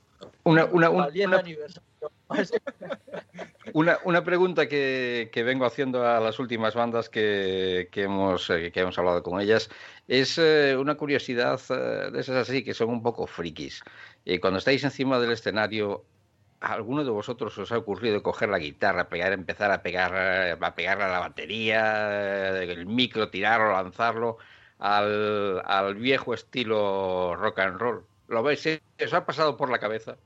Una, 0.44 0.66
una, 0.66 0.90
una, 4.04 4.24
pregunta 4.24 4.68
que, 4.68 5.30
vengo 5.46 5.66
haciendo 5.66 6.08
a 6.08 6.20
las 6.20 6.40
últimas 6.40 6.74
bandas 6.74 7.10
que, 7.10 7.90
hemos, 7.94 8.50
eh, 8.50 8.72
que 8.72 8.80
hemos 8.80 8.98
hablado 8.98 9.22
con 9.22 9.42
ellas 9.42 9.70
es 10.08 10.38
eh, 10.38 10.78
una 10.78 10.96
curiosidad 10.96 11.60
eh, 11.70 12.12
de 12.12 12.20
esas 12.20 12.48
así 12.48 12.64
que 12.64 12.74
son 12.74 12.90
un 12.90 13.04
poco 13.04 13.28
frikis. 13.28 13.84
cuando 14.40 14.60
estáis 14.60 14.84
encima 14.84 15.20
del 15.20 15.32
escenario, 15.32 16.06
alguno 16.62 17.04
de 17.04 17.12
vosotros 17.12 17.58
os 17.58 17.72
ha 17.72 17.78
ocurrido 17.78 18.24
coger 18.24 18.50
la 18.50 18.60
guitarra, 18.60 19.10
pegar, 19.10 19.34
empezar 19.34 19.72
a 19.72 19.82
pegar, 19.82 20.58
a 20.62 20.76
pegar 20.76 21.02
a 21.02 21.12
la 21.12 21.20
batería, 21.20 22.62
el 22.62 22.86
micro, 22.86 23.30
tirarlo, 23.30 23.74
lanzarlo? 23.74 24.38
Al, 24.80 25.62
al 25.66 25.96
viejo 25.96 26.34
estilo 26.34 27.36
rock 27.36 27.60
and 27.60 27.80
roll. 27.80 28.06
¿Lo 28.28 28.44
veis? 28.44 28.66
¿Eso 28.98 29.18
ha 29.18 29.26
pasado 29.26 29.56
por 29.58 29.70
la 29.70 29.80
cabeza? 29.80 30.18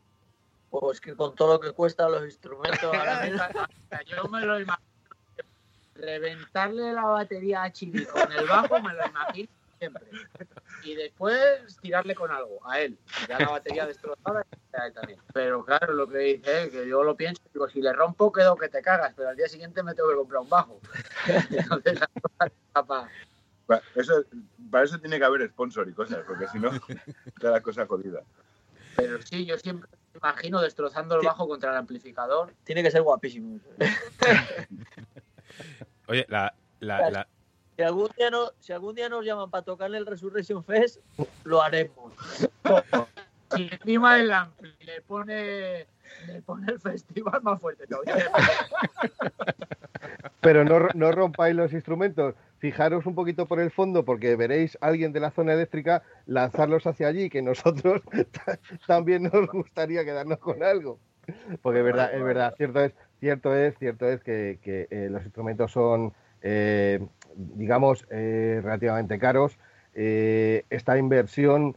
Pues 0.69 1.01
que 1.01 1.15
con 1.15 1.35
todo 1.35 1.53
lo 1.53 1.59
que 1.59 1.71
cuesta 1.71 2.07
los 2.07 2.23
instrumentos, 2.23 2.91
yo 4.05 4.23
me 4.29 4.41
lo 4.41 4.59
imagino. 4.59 4.87
Reventarle 5.95 6.93
la 6.93 7.03
batería 7.03 7.63
a 7.63 7.73
Chili 7.73 8.05
con 8.05 8.31
el 8.31 8.47
bajo, 8.47 8.79
me 8.79 8.93
lo 8.93 9.05
imagino 9.05 9.49
siempre. 9.79 10.03
Y 10.83 10.95
después 10.95 11.77
tirarle 11.81 12.15
con 12.15 12.31
algo 12.31 12.59
a 12.69 12.79
él. 12.79 12.97
Ya 13.27 13.39
la 13.39 13.49
batería 13.49 13.85
destrozada 13.85 14.45
a 14.73 14.85
él 14.85 14.93
también. 14.93 15.19
Pero 15.33 15.65
claro, 15.65 15.93
lo 15.93 16.07
que 16.07 16.19
dice 16.19 16.63
él, 16.63 16.71
que 16.71 16.87
yo 16.87 17.03
lo 17.03 17.15
pienso, 17.15 17.41
digo, 17.53 17.67
si 17.67 17.81
le 17.81 17.91
rompo, 17.91 18.31
quedo 18.31 18.55
que 18.55 18.69
te 18.69 18.81
cagas, 18.81 19.13
pero 19.15 19.29
al 19.29 19.35
día 19.35 19.49
siguiente 19.49 19.83
me 19.83 19.93
tengo 19.93 20.09
que 20.09 20.15
comprar 20.15 20.41
un 20.41 20.49
bajo. 20.49 20.79
Entonces. 21.49 21.99
Eso, 23.95 24.23
para 24.71 24.85
eso 24.85 24.99
tiene 24.99 25.19
que 25.19 25.25
haber 25.25 25.47
sponsor 25.47 25.87
y 25.87 25.93
cosas, 25.93 26.23
porque 26.25 26.47
si 26.47 26.59
no, 26.59 26.71
está 27.25 27.51
la 27.51 27.61
cosa 27.61 27.85
jodida. 27.85 28.21
Pero 28.95 29.21
sí, 29.21 29.45
yo 29.45 29.57
siempre 29.57 29.89
me 30.13 30.17
imagino 30.17 30.61
destrozando 30.61 31.15
el 31.15 31.25
bajo 31.25 31.47
contra 31.47 31.71
el 31.71 31.77
amplificador. 31.77 32.53
Tiene 32.63 32.83
que 32.83 32.91
ser 32.91 33.03
guapísimo. 33.03 33.59
Oye, 36.07 36.25
la, 36.27 36.53
la, 36.79 37.27
Si, 37.75 37.83
algún 37.83 38.09
día 38.17 38.31
no, 38.31 38.51
si 38.59 38.73
algún 38.73 38.95
día 38.95 39.07
nos 39.07 39.23
llaman 39.23 39.49
para 39.49 39.63
tocar 39.63 39.93
el 39.93 40.05
Resurrection 40.05 40.63
Fest, 40.63 40.99
lo 41.43 41.61
haremos. 41.61 42.13
Si 43.55 43.63
encima 43.63 44.19
el 44.19 44.31
ampli 44.31 44.71
le 44.81 45.01
pone, 45.01 45.87
le 46.27 46.41
pone 46.45 46.71
el 46.71 46.79
festival 46.79 47.41
más 47.41 47.59
fuerte 47.59 47.87
todavía. 47.87 48.29
Pero 50.39 50.63
no, 50.63 50.87
no 50.93 51.11
rompáis 51.11 51.55
los 51.55 51.73
instrumentos 51.73 52.35
fijaros 52.59 53.05
un 53.05 53.15
poquito 53.15 53.47
por 53.47 53.59
el 53.59 53.71
fondo 53.71 54.05
porque 54.05 54.35
veréis 54.35 54.77
a 54.81 54.87
alguien 54.87 55.11
de 55.13 55.21
la 55.21 55.31
zona 55.31 55.53
eléctrica 55.53 56.03
lanzarlos 56.25 56.85
hacia 56.85 57.07
allí, 57.07 57.29
que 57.29 57.41
nosotros 57.41 58.01
también 58.87 59.23
nos 59.23 59.47
gustaría 59.47 60.05
quedarnos 60.05 60.39
con 60.39 60.61
algo. 60.61 60.99
Porque 61.61 61.79
es 61.79 61.85
verdad, 61.85 62.13
es 62.13 62.23
verdad, 62.23 62.53
cierto 62.57 62.83
es, 62.83 62.93
cierto 63.19 63.55
es, 63.55 63.77
cierto 63.77 64.07
es 64.07 64.21
que, 64.21 64.59
eh, 64.63 65.07
los 65.11 65.23
instrumentos 65.23 65.71
son, 65.71 66.13
eh, 66.41 66.99
digamos, 67.35 68.05
eh, 68.09 68.59
relativamente 68.63 69.19
caros. 69.19 69.57
esta 69.93 70.97
inversión, 70.97 71.75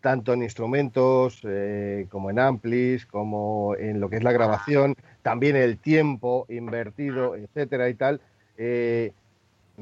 tanto 0.00 0.32
en 0.32 0.42
instrumentos 0.42 1.42
como 2.10 2.30
en 2.30 2.38
amplis, 2.38 3.06
como 3.06 3.74
en 3.76 4.00
lo 4.00 4.08
que 4.10 4.16
es 4.16 4.24
la 4.24 4.32
grabación, 4.32 4.96
también 5.22 5.56
el 5.56 5.78
tiempo 5.78 6.44
invertido, 6.48 7.36
etcétera 7.36 7.88
y 7.88 7.94
tal, 7.94 8.20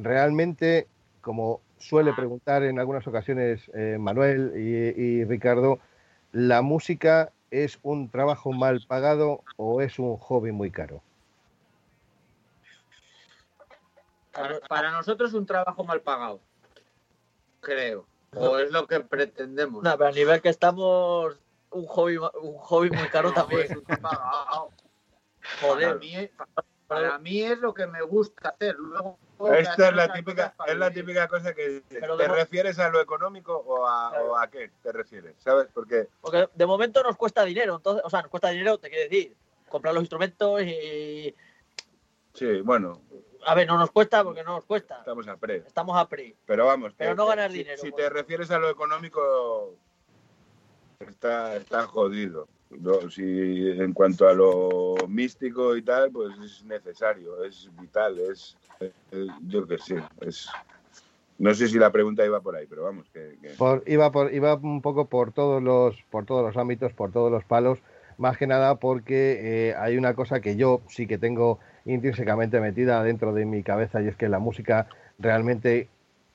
realmente, 0.03 0.89
como 1.21 1.61
suele 1.79 2.13
preguntar 2.13 2.63
en 2.63 2.79
algunas 2.79 3.07
ocasiones 3.07 3.71
eh, 3.75 3.97
Manuel 3.99 4.53
y, 4.57 5.25
Ricardo, 5.25 5.79
¿la 6.33 6.63
música 6.63 7.33
es 7.51 7.79
un 7.83 8.11
trabajo 8.11 8.53
mal 8.53 8.85
pagado 8.87 9.43
o 9.57 9.81
es 9.81 9.99
un 9.99 10.17
hobby 10.17 10.53
muy 10.53 10.71
caro? 10.71 11.03
Para, 14.69 14.93
nosotros 14.93 15.31
es 15.31 15.35
un 15.35 15.47
trabajo 15.47 15.83
mal 15.85 16.01
pagado, 16.01 16.41
creo. 17.61 18.07
O 18.37 18.59
es 18.59 18.71
lo 18.71 18.87
que 18.87 19.01
pretendemos. 19.01 19.83
No, 19.83 19.99
pero 19.99 20.11
a 20.11 20.13
nivel 20.13 20.41
que 20.41 20.51
estamos, 20.51 21.37
un 21.71 21.87
hobby, 21.87 22.17
un 22.17 22.55
hobby 22.59 22.91
muy 22.91 23.09
caro 23.09 23.31
No, 23.31 23.35
también. 23.35 23.63
es 23.63 23.71
un 23.73 23.83
pagado. 23.83 24.71
Para 25.61 25.73
Joder. 25.73 25.99
mí, 25.99 26.31
para 26.87 27.19
mí 27.19 27.43
es 27.43 27.59
lo 27.59 27.75
que 27.75 27.87
me 27.87 28.03
gusta 28.03 28.51
hacer. 28.51 28.77
Luego, 28.77 29.19
Esta 29.49 29.89
es 29.89 29.95
la 29.95 30.13
típica, 30.13 30.55
es 30.67 30.77
la 30.77 30.91
típica 30.91 31.27
cosa 31.29 31.55
que 31.55 31.83
Pero 31.89 32.17
te 32.17 32.25
de 32.25 32.29
refieres 32.29 32.79
a 32.79 32.91
lo 32.91 33.01
económico 33.01 33.57
o 33.57 33.87
a, 33.87 34.11
o 34.23 34.37
a 34.37 34.49
qué 34.49 34.71
te 34.83 34.93
refieres, 34.93 35.35
¿sabes? 35.39 35.69
Porque 35.73 36.09
Porque 36.21 36.49
de 36.55 36.67
momento 36.67 37.03
nos 37.03 37.17
cuesta 37.17 37.45
dinero, 37.45 37.77
entonces, 37.77 38.03
o 38.05 38.11
sea, 38.11 38.21
nos 38.23 38.31
cuesta 38.31 38.51
dinero, 38.51 38.79
te 38.79 38.89
quiero 38.91 39.05
decir, 39.05 39.35
comprar 39.69 39.95
los 39.95 40.03
instrumentos 40.03 40.63
y. 40.63 41.35
sí, 42.35 42.61
bueno, 42.61 43.01
A 43.47 43.55
ver, 43.55 43.67
no 43.67 43.79
nos 43.79 43.91
cuesta 43.91 44.23
porque 44.23 44.43
no 44.45 44.57
nos 44.57 44.65
cuesta. 44.67 44.99
estamos 44.99 45.27
a 45.29 45.37
pre. 45.37 45.57
Estamos 45.67 45.97
a 45.97 46.07
pre. 46.09 46.37
Pero 46.45 46.67
vamos, 46.67 46.93
Pero 46.97 47.15
no 47.15 47.27
ganar 47.27 47.51
si- 47.51 47.59
dinero, 47.59 47.81
Si 47.81 47.91
te 47.93 48.11
refieres 48.11 48.51
a 48.51 48.59
lo 48.59 48.69
económico, 48.69 49.75
está, 51.01 51.57
está 51.57 51.87
jodido. 51.87 52.47
Si 53.11 53.23
en 53.71 53.93
cuanto 53.93 54.29
a 54.29 54.33
lo 54.33 54.95
místico 55.09 55.77
y 55.77 55.83
tal, 55.83 56.11
pues 56.13 56.39
es 56.39 56.65
necesario, 56.65 57.43
es 57.45 57.69
vital, 57.81 58.19
es, 58.19 58.57
es- 59.11 59.27
yo 59.49 59.67
qué 59.67 59.79
sé, 59.79 59.97
es 60.21 60.49
no 61.39 61.55
sé 61.55 61.69
si 61.69 61.79
la 61.79 61.91
pregunta 61.91 62.25
iba 62.25 62.41
por 62.41 62.55
ahí, 62.55 62.67
pero 62.69 62.85
vamos 62.85 63.09
que, 63.13 63.37
que- 63.41 63.49
Por- 63.59 63.83
iba, 63.87 64.13
por, 64.13 64.33
iba 64.33 64.55
un 64.55 64.83
poco 64.83 65.09
por 65.09 65.33
todos 65.33 65.63
los 65.63 65.97
por 66.11 66.27
todos 66.27 66.45
los 66.45 66.57
ámbitos, 66.57 66.93
por 66.93 67.11
todos 67.13 67.33
los 67.33 67.45
palos, 67.45 67.79
más 68.19 68.37
que 68.37 68.47
nada 68.47 68.77
porque 68.77 69.71
eh, 69.71 69.75
hay 69.77 69.97
una 69.97 70.15
cosa 70.15 70.41
que 70.41 70.57
yo 70.57 70.81
sí 70.89 71.07
que 71.07 71.19
tengo 71.19 71.59
intrínsecamente 71.87 72.61
metida 72.61 73.03
dentro 73.03 73.33
de 73.33 73.47
mi 73.47 73.63
cabeza 73.63 74.01
y 74.03 74.07
es 74.09 74.17
que 74.17 74.29
la 74.29 74.39
música 74.39 74.87
realmente, 75.19 75.89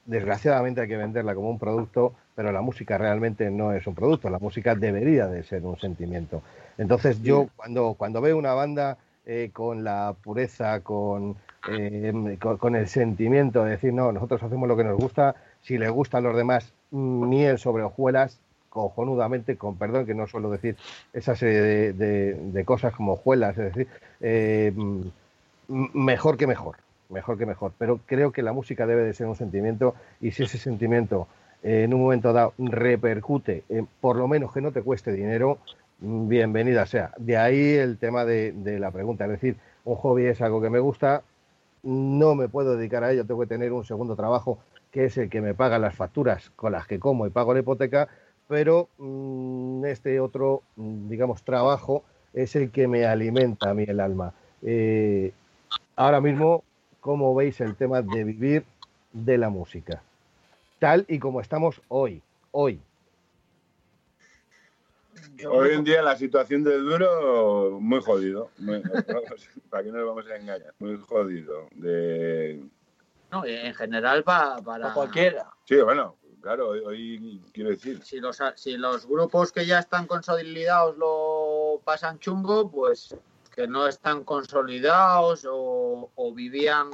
desgraciadamente 0.06 0.82
hay 0.82 0.88
que 0.88 0.98
venderla 0.98 1.34
como 1.36 1.50
un 1.50 1.60
producto, 1.60 2.14
pero 2.36 2.52
la 2.52 2.62
música 2.62 2.98
realmente 2.98 3.50
no 3.50 3.72
es 3.74 3.88
un 3.88 3.96
producto, 3.96 4.30
la 4.30 4.40
música 4.40 4.76
debería 4.76 5.28
de 5.28 5.44
ser 5.44 5.64
un 5.66 5.80
sentimiento. 5.80 6.42
Entonces 6.78 7.22
yo 7.22 7.48
cuando, 7.56 7.96
cuando 7.98 8.22
veo 8.22 8.38
una 8.38 8.54
banda 8.54 8.98
eh, 9.26 9.50
con 9.54 9.84
la 9.84 10.14
pureza, 10.22 10.82
con, 10.82 11.36
eh, 11.70 12.38
con, 12.40 12.58
con 12.58 12.76
el 12.76 12.88
sentimiento 12.88 13.64
de 13.64 13.72
decir, 13.72 13.94
no, 13.94 14.12
nosotros 14.12 14.44
hacemos 14.44 14.68
lo 14.68 14.76
que 14.78 14.84
nos 14.84 14.98
gusta, 14.98 15.36
si 15.62 15.78
les 15.78 15.90
gustan 15.90 16.24
los 16.24 16.36
demás, 16.36 16.74
mm, 16.92 17.28
miel 17.30 17.58
sobre 17.58 17.84
hojuelas, 17.84 18.40
cojonudamente, 18.70 19.56
con 19.56 19.78
perdón 19.78 20.06
que 20.06 20.14
no 20.14 20.28
suelo 20.28 20.52
decir 20.52 20.76
esa 21.14 21.36
serie 21.38 21.62
de, 21.62 21.94
de- 21.94 22.34
de 22.34 22.66
cosas 22.66 22.94
como 22.94 23.14
hojuelas, 23.14 23.58
es 23.58 23.74
decir, 23.74 23.88
eh, 24.20 24.74
mejor 25.68 26.38
que 26.38 26.48
mejor, 26.48 26.76
mejor 27.10 27.38
que 27.38 27.46
mejor. 27.46 27.72
Pero 27.78 28.00
creo 28.06 28.32
que 28.32 28.42
la 28.44 28.54
música 28.54 28.86
debe 28.86 29.04
de 29.04 29.14
ser 29.14 29.28
un 29.28 29.36
sentimiento 29.36 29.96
y 30.22 30.32
si 30.32 30.44
ese 30.44 30.58
sentimiento 30.58 31.28
eh, 31.66 31.84
en 31.84 31.94
un 31.96 32.02
momento 32.02 32.32
dado 32.32 32.54
repercute, 32.60 33.64
por 34.00 34.18
lo 34.18 34.28
menos 34.28 34.54
que 34.54 34.62
no 34.62 34.72
te 34.72 34.84
cueste 34.84 35.12
dinero, 35.12 35.58
mm, 36.00 36.28
bienvenida 36.28 36.86
sea. 36.86 37.12
De 37.18 37.38
ahí 37.38 37.74
el 37.74 37.98
tema 37.98 38.24
de, 38.24 38.52
de 38.52 38.80
la 38.80 38.92
pregunta, 38.92 39.26
es 39.26 39.32
decir, 39.32 39.58
un 39.84 39.96
hobby 39.96 40.26
es 40.28 40.42
algo 40.42 40.62
que 40.62 40.70
me 40.70 40.80
gusta, 40.80 41.24
no 41.82 42.36
me 42.36 42.48
puedo 42.50 42.78
dedicar 42.78 43.04
a 43.04 43.12
ello, 43.12 43.26
tengo 43.26 43.42
que 43.42 43.48
tener 43.48 43.74
un 43.74 43.84
segundo 43.84 44.16
trabajo 44.16 44.60
que 44.92 45.06
es 45.06 45.18
el 45.18 45.30
que 45.30 45.42
me 45.42 45.54
paga 45.54 45.80
las 45.80 45.96
facturas 45.96 46.52
con 46.56 46.72
las 46.72 46.88
que 46.88 47.00
como 47.00 47.26
y 47.28 47.30
pago 47.32 47.54
la 47.54 47.62
hipoteca, 47.62 48.10
pero 48.48 48.88
mm, 48.98 49.86
este 49.86 50.20
otro, 50.20 50.62
mm, 50.76 51.10
digamos, 51.10 51.44
trabajo 51.44 52.04
es 52.34 52.56
el 52.56 52.72
que 52.72 52.88
me 52.88 53.06
alimenta 53.06 53.72
a 53.72 53.74
mí 53.74 53.86
el 53.88 54.00
alma. 54.00 54.34
Eh, 54.62 55.34
ahora 55.96 56.22
mismo, 56.22 56.64
¿cómo 57.00 57.34
veis 57.34 57.60
el 57.62 57.76
tema 57.76 58.02
de 58.02 58.24
vivir 58.24 58.66
de 59.14 59.38
la 59.38 59.50
música? 59.50 60.02
Tal 60.80 61.06
y 61.08 61.20
como 61.20 61.42
estamos 61.42 61.82
hoy, 61.88 62.22
hoy. 62.52 62.82
hoy 65.50 65.70
en 65.74 65.84
día 65.84 66.02
la 66.02 66.16
situación 66.18 66.64
del 66.64 66.84
duro 66.86 67.78
muy 67.80 68.02
jodido, 68.02 68.52
muy- 68.58 68.82
para 69.70 69.84
que 69.84 69.92
no 69.92 70.00
nos 70.00 70.08
vamos 70.08 70.28
a 70.30 70.36
engañar, 70.36 70.74
muy 70.80 70.98
jodido. 70.98 71.68
De, 71.72 72.62
No, 73.32 73.46
en 73.46 73.74
general 73.74 74.24
pa- 74.24 74.62
para 74.62 74.82
Para 74.84 74.94
cualquiera. 74.94 75.50
sí, 75.66 75.78
bueno, 75.82 76.18
claro, 76.42 76.70
hoy, 76.70 76.80
hoy 76.80 77.42
quiero 77.54 77.70
decir, 77.70 78.04
Si 78.04 78.20
los, 78.20 78.42
si 78.56 78.78
los 78.78 79.06
grupos 79.08 79.52
que 79.52 79.66
ya 79.66 79.80
están 79.80 80.08
consolidados 80.08 80.98
lo 80.98 81.82
pasan 81.86 82.20
chungo, 82.20 82.70
pues 82.70 83.16
que 83.56 83.68
no 83.68 83.88
están 83.88 84.26
consolidados 84.26 85.48
o, 85.50 86.12
o 86.14 86.34
vivían, 86.34 86.92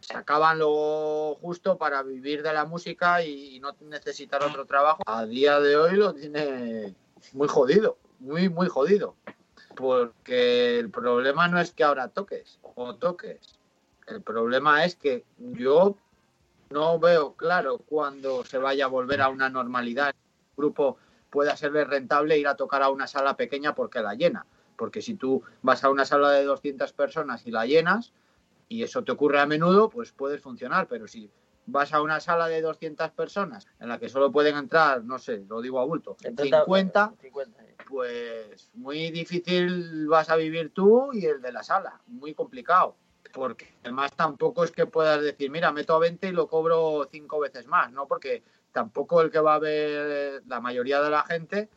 se 0.00 0.16
acaban 0.16 0.58
lo 0.58 1.36
justo 1.40 1.76
para 1.78 2.02
vivir 2.02 2.42
de 2.42 2.52
la 2.52 2.64
música 2.64 3.22
y, 3.22 3.60
no 3.60 3.74
necesitar 3.80 4.42
otro 4.42 4.64
trabajo. 4.64 5.02
A 5.06 5.24
día 5.26 5.60
de 5.60 5.76
hoy 5.76 5.96
lo 5.96 6.14
tiene 6.14 6.94
muy 7.32 7.48
jodido, 7.48 7.98
muy, 8.18 8.48
muy 8.48 8.68
jodido. 8.68 9.14
Porque 9.76 10.78
el 10.78 10.90
problema 10.90 11.48
no 11.48 11.60
es 11.60 11.72
que 11.72 11.84
ahora 11.84 12.08
toques 12.08 12.58
o 12.74 12.94
toques. 12.94 13.58
El 14.06 14.22
problema 14.22 14.84
es 14.84 14.96
que 14.96 15.24
yo 15.38 15.96
no 16.70 16.98
veo 16.98 17.34
claro 17.34 17.78
cuándo 17.78 18.44
se 18.44 18.58
vaya 18.58 18.86
a 18.86 18.88
volver 18.88 19.20
a 19.22 19.28
una 19.28 19.48
normalidad. 19.48 20.08
El 20.08 20.56
grupo 20.56 20.98
pueda 21.30 21.56
serle 21.56 21.84
rentable 21.84 22.38
ir 22.38 22.48
a 22.48 22.56
tocar 22.56 22.82
a 22.82 22.90
una 22.90 23.06
sala 23.06 23.36
pequeña 23.36 23.74
porque 23.74 24.00
la 24.00 24.14
llena. 24.14 24.46
Porque 24.76 25.02
si 25.02 25.14
tú 25.14 25.42
vas 25.62 25.84
a 25.84 25.90
una 25.90 26.04
sala 26.04 26.30
de 26.30 26.44
200 26.44 26.92
personas 26.92 27.46
y 27.46 27.50
la 27.50 27.66
llenas, 27.66 28.12
y 28.70 28.84
eso 28.84 29.02
te 29.02 29.10
ocurre 29.10 29.40
a 29.40 29.46
menudo, 29.46 29.90
pues 29.90 30.12
puedes 30.12 30.40
funcionar. 30.40 30.86
Pero 30.86 31.08
si 31.08 31.28
vas 31.66 31.92
a 31.92 32.00
una 32.00 32.20
sala 32.20 32.46
de 32.46 32.62
200 32.62 33.10
personas 33.10 33.66
en 33.80 33.88
la 33.88 33.98
que 33.98 34.08
solo 34.08 34.30
pueden 34.30 34.56
entrar, 34.56 35.04
no 35.04 35.18
sé, 35.18 35.44
lo 35.48 35.60
digo 35.60 35.80
a 35.80 35.84
bulto, 35.84 36.16
50, 36.20 37.14
50, 37.20 37.62
eh. 37.64 37.76
pues 37.88 38.70
muy 38.74 39.10
difícil 39.10 40.06
vas 40.06 40.30
a 40.30 40.36
vivir 40.36 40.72
tú 40.72 41.12
y 41.12 41.26
el 41.26 41.42
de 41.42 41.50
la 41.50 41.64
sala, 41.64 42.00
muy 42.06 42.32
complicado. 42.32 42.96
Porque 43.32 43.74
además 43.82 44.12
tampoco 44.14 44.62
es 44.62 44.70
que 44.70 44.86
puedas 44.86 45.20
decir, 45.20 45.50
mira, 45.50 45.72
meto 45.72 45.94
a 45.94 45.98
20 45.98 46.28
y 46.28 46.32
lo 46.32 46.46
cobro 46.46 47.08
cinco 47.10 47.40
veces 47.40 47.66
más, 47.66 47.90
¿no? 47.92 48.06
Porque 48.06 48.44
tampoco 48.72 49.20
el 49.20 49.32
que 49.32 49.40
va 49.40 49.54
a 49.54 49.58
ver 49.58 50.42
la 50.46 50.60
mayoría 50.60 51.02
de 51.02 51.10
la 51.10 51.24
gente 51.24 51.68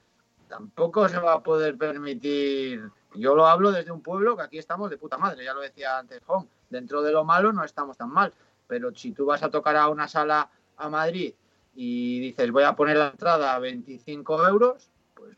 tampoco 0.47 1.09
se 1.09 1.17
va 1.17 1.33
a 1.33 1.41
poder 1.41 1.75
permitir. 1.75 2.87
Yo 3.15 3.33
lo 3.33 3.47
hablo 3.47 3.71
desde 3.71 3.91
un 3.91 4.01
pueblo 4.01 4.37
que 4.37 4.43
aquí 4.43 4.57
estamos 4.59 4.91
de 4.91 4.97
puta 4.97 5.17
madre, 5.17 5.43
ya 5.43 5.53
lo 5.53 5.61
decía 5.61 5.97
antes 5.97 6.21
Home. 6.27 6.47
Dentro 6.73 7.03
de 7.03 7.11
lo 7.11 7.23
malo 7.23 7.53
no 7.53 7.63
estamos 7.63 7.97
tan 7.97 8.09
mal, 8.09 8.33
pero 8.65 8.93
si 8.95 9.11
tú 9.11 9.27
vas 9.27 9.43
a 9.43 9.51
tocar 9.51 9.77
a 9.77 9.89
una 9.89 10.07
sala 10.07 10.49
a 10.77 10.89
Madrid 10.89 11.35
y 11.75 12.19
dices 12.19 12.51
voy 12.51 12.63
a 12.63 12.75
poner 12.75 12.97
la 12.97 13.09
entrada 13.09 13.53
a 13.53 13.59
25 13.59 14.47
euros, 14.47 14.89
pues 15.13 15.37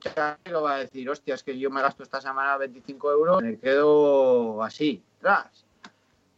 ya 0.00 0.36
lo 0.50 0.62
va 0.62 0.74
a 0.74 0.78
decir, 0.78 1.08
hostia, 1.08 1.36
es 1.36 1.44
que 1.44 1.56
yo 1.56 1.70
me 1.70 1.80
gasto 1.80 2.02
esta 2.02 2.20
semana 2.20 2.56
25 2.56 3.12
euros, 3.12 3.42
me 3.42 3.58
quedo 3.58 4.60
así, 4.60 5.00
tras. 5.20 5.64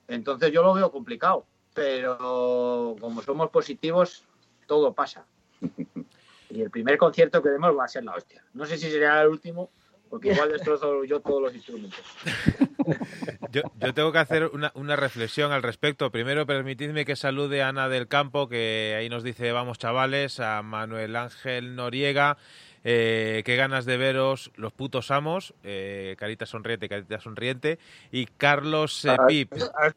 Entonces 0.08 0.52
yo 0.52 0.62
lo 0.62 0.74
veo 0.74 0.92
complicado, 0.92 1.46
pero 1.72 2.96
como 3.00 3.22
somos 3.22 3.48
positivos, 3.48 4.24
todo 4.66 4.92
pasa. 4.92 5.24
Y 6.50 6.62
el 6.62 6.70
primer 6.70 6.98
concierto 6.98 7.42
que 7.42 7.48
demos 7.48 7.76
va 7.76 7.86
a 7.86 7.88
ser 7.88 8.04
la 8.04 8.14
hostia. 8.14 8.44
No 8.52 8.64
sé 8.64 8.76
si 8.78 8.88
será 8.88 9.22
el 9.22 9.28
último, 9.28 9.70
porque 10.14 10.30
igual 10.30 10.48
destrozo 10.48 11.02
yo 11.02 11.18
todos 11.18 11.42
los 11.42 11.54
instrumentos. 11.56 11.98
Yo, 13.50 13.62
yo 13.80 13.94
tengo 13.94 14.12
que 14.12 14.18
hacer 14.18 14.50
una, 14.52 14.70
una 14.74 14.94
reflexión 14.94 15.50
al 15.52 15.62
respecto. 15.62 16.10
Primero, 16.10 16.44
permitidme 16.44 17.04
que 17.04 17.16
salude 17.16 17.62
a 17.62 17.68
Ana 17.68 17.88
del 17.88 18.08
Campo, 18.08 18.48
que 18.48 18.94
ahí 18.98 19.08
nos 19.08 19.22
dice, 19.22 19.52
vamos 19.52 19.78
chavales, 19.78 20.40
a 20.40 20.60
Manuel 20.62 21.16
Ángel 21.16 21.76
Noriega, 21.76 22.36
eh, 22.82 23.42
qué 23.44 23.56
ganas 23.56 23.86
de 23.86 23.96
veros, 23.96 24.50
los 24.56 24.72
putos 24.72 25.10
amos, 25.10 25.54
eh, 25.62 26.14
carita 26.18 26.46
sonriente, 26.46 26.88
carita 26.88 27.20
sonriente, 27.20 27.78
y 28.12 28.26
Carlos 28.26 29.04
eh, 29.04 29.16
Ah, 29.16 29.92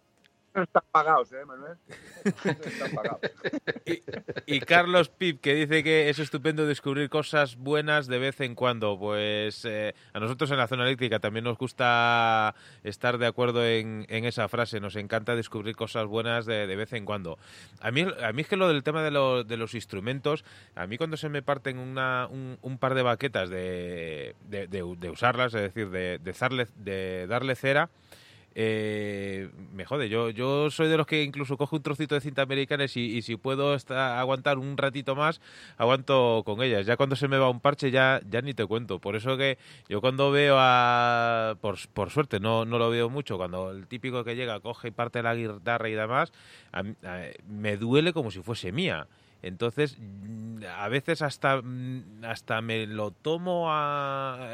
Pip. 0.62 0.68
están 0.68 0.84
pagados, 0.92 1.32
¿eh, 1.32 1.46
Manuel? 1.46 1.78
Están 2.24 2.92
pagados. 2.96 3.20
Y 4.46 4.60
Carlos 4.62 5.10
Pip, 5.10 5.42
que 5.42 5.54
dice 5.54 5.84
que 5.84 6.10
es 6.10 6.20
estupendo 6.20 6.66
descubrir 6.66 7.10
cosas 7.10 7.58
buenas 7.58 8.08
de 8.08 8.20
vez 8.20 8.40
en 8.42 8.56
cuando. 8.56 8.98
Pues 8.98 9.66
eh, 9.66 9.94
a 10.14 10.20
nosotros 10.20 10.52
en 10.52 10.58
la 10.58 10.68
zona 10.68 10.84
eléctrica 10.84 11.20
también 11.20 11.44
nos 11.44 11.58
gusta 11.58 12.56
estar 12.84 13.18
de 13.18 13.28
acuerdo 13.28 13.66
en, 13.66 14.06
esa 14.10 14.48
frase. 14.48 14.80
Nos 14.80 14.96
encanta 14.96 15.36
descubrir 15.36 15.76
cosas 15.76 16.06
buenas 16.06 16.46
de, 16.46 16.66
vez 16.76 16.94
en 16.94 17.06
cuando. 17.06 17.38
A 17.82 17.92
mí, 17.92 18.06
a 18.22 18.32
mí 18.32 18.42
es 18.42 18.48
que 18.48 18.56
lo 18.58 18.68
del 18.70 18.84
tema 18.84 19.04
de, 19.04 19.12
lo- 19.12 19.44
de 19.44 19.58
los 19.58 19.74
instrumentos, 19.74 20.46
a 20.76 20.88
mí 20.88 20.98
cuando 20.98 21.18
se 21.18 21.30
me 21.30 21.42
parten 21.42 21.78
una, 21.78 22.28
un, 22.28 22.78
par 22.78 22.94
de 22.94 23.04
baquetas 23.04 23.50
de, 23.50 24.36
de, 24.48 25.10
usarlas, 25.10 25.54
es 25.54 25.62
decir, 25.74 25.90
de 25.90 27.28
darle 27.28 27.56
cera, 27.56 27.90
eh, 28.60 29.52
me 29.72 29.86
jode. 29.86 30.10
Yo, 30.10 30.32
yo 30.32 30.72
soy 30.72 30.88
de 30.88 30.98
los 30.98 31.06
que 31.06 31.22
incluso 31.22 31.58
cojo 31.58 31.76
un 31.76 31.84
trocito 31.84 32.16
de 32.16 32.22
cinta 32.22 32.42
americana 32.42 32.86
y, 32.86 33.22
si 33.22 33.36
puedo 33.36 33.78
aguantar 33.90 34.58
un 34.58 34.76
ratito 34.78 35.16
más, 35.16 35.42
aguanto 35.78 36.42
con 36.44 36.64
ellas. 36.64 36.88
Ya 36.88 36.98
cuando 36.98 37.16
se 37.16 37.28
me 37.28 37.38
va 37.38 37.52
un 37.52 37.60
parche 37.60 37.92
ya, 37.92 38.20
ya 38.28 38.42
ni 38.42 38.56
te 38.56 38.66
cuento. 38.66 38.98
Por 38.98 39.16
eso 39.16 39.38
que 39.38 39.60
yo 39.88 40.02
cuando 40.02 40.32
veo 40.32 40.56
a... 40.58 41.56
Por, 41.62 41.78
por 41.90 42.10
suerte, 42.10 42.40
no, 42.40 42.66
no 42.66 42.80
lo 42.80 42.90
veo 42.90 43.12
mucho, 43.12 43.38
cuando 43.38 43.70
el 43.70 43.86
típico 43.86 44.24
que 44.24 44.36
llega 44.36 44.60
coge 44.60 44.88
y 44.88 44.92
parte 44.92 45.22
la 45.22 45.36
guitarra 45.36 45.90
y 45.90 45.94
demás, 45.94 46.32
me 47.48 47.78
duele 47.78 48.12
como 48.12 48.32
si 48.32 48.42
fuese 48.42 48.72
mía. 48.72 49.06
Entonces, 49.42 49.98
mm, 50.00 50.64
a 50.78 50.88
veces 50.90 51.22
hasta, 51.22 51.62
mm, 51.62 52.24
hasta 52.24 52.62
me 52.62 52.88
lo 52.88 53.12
tomo 53.12 53.68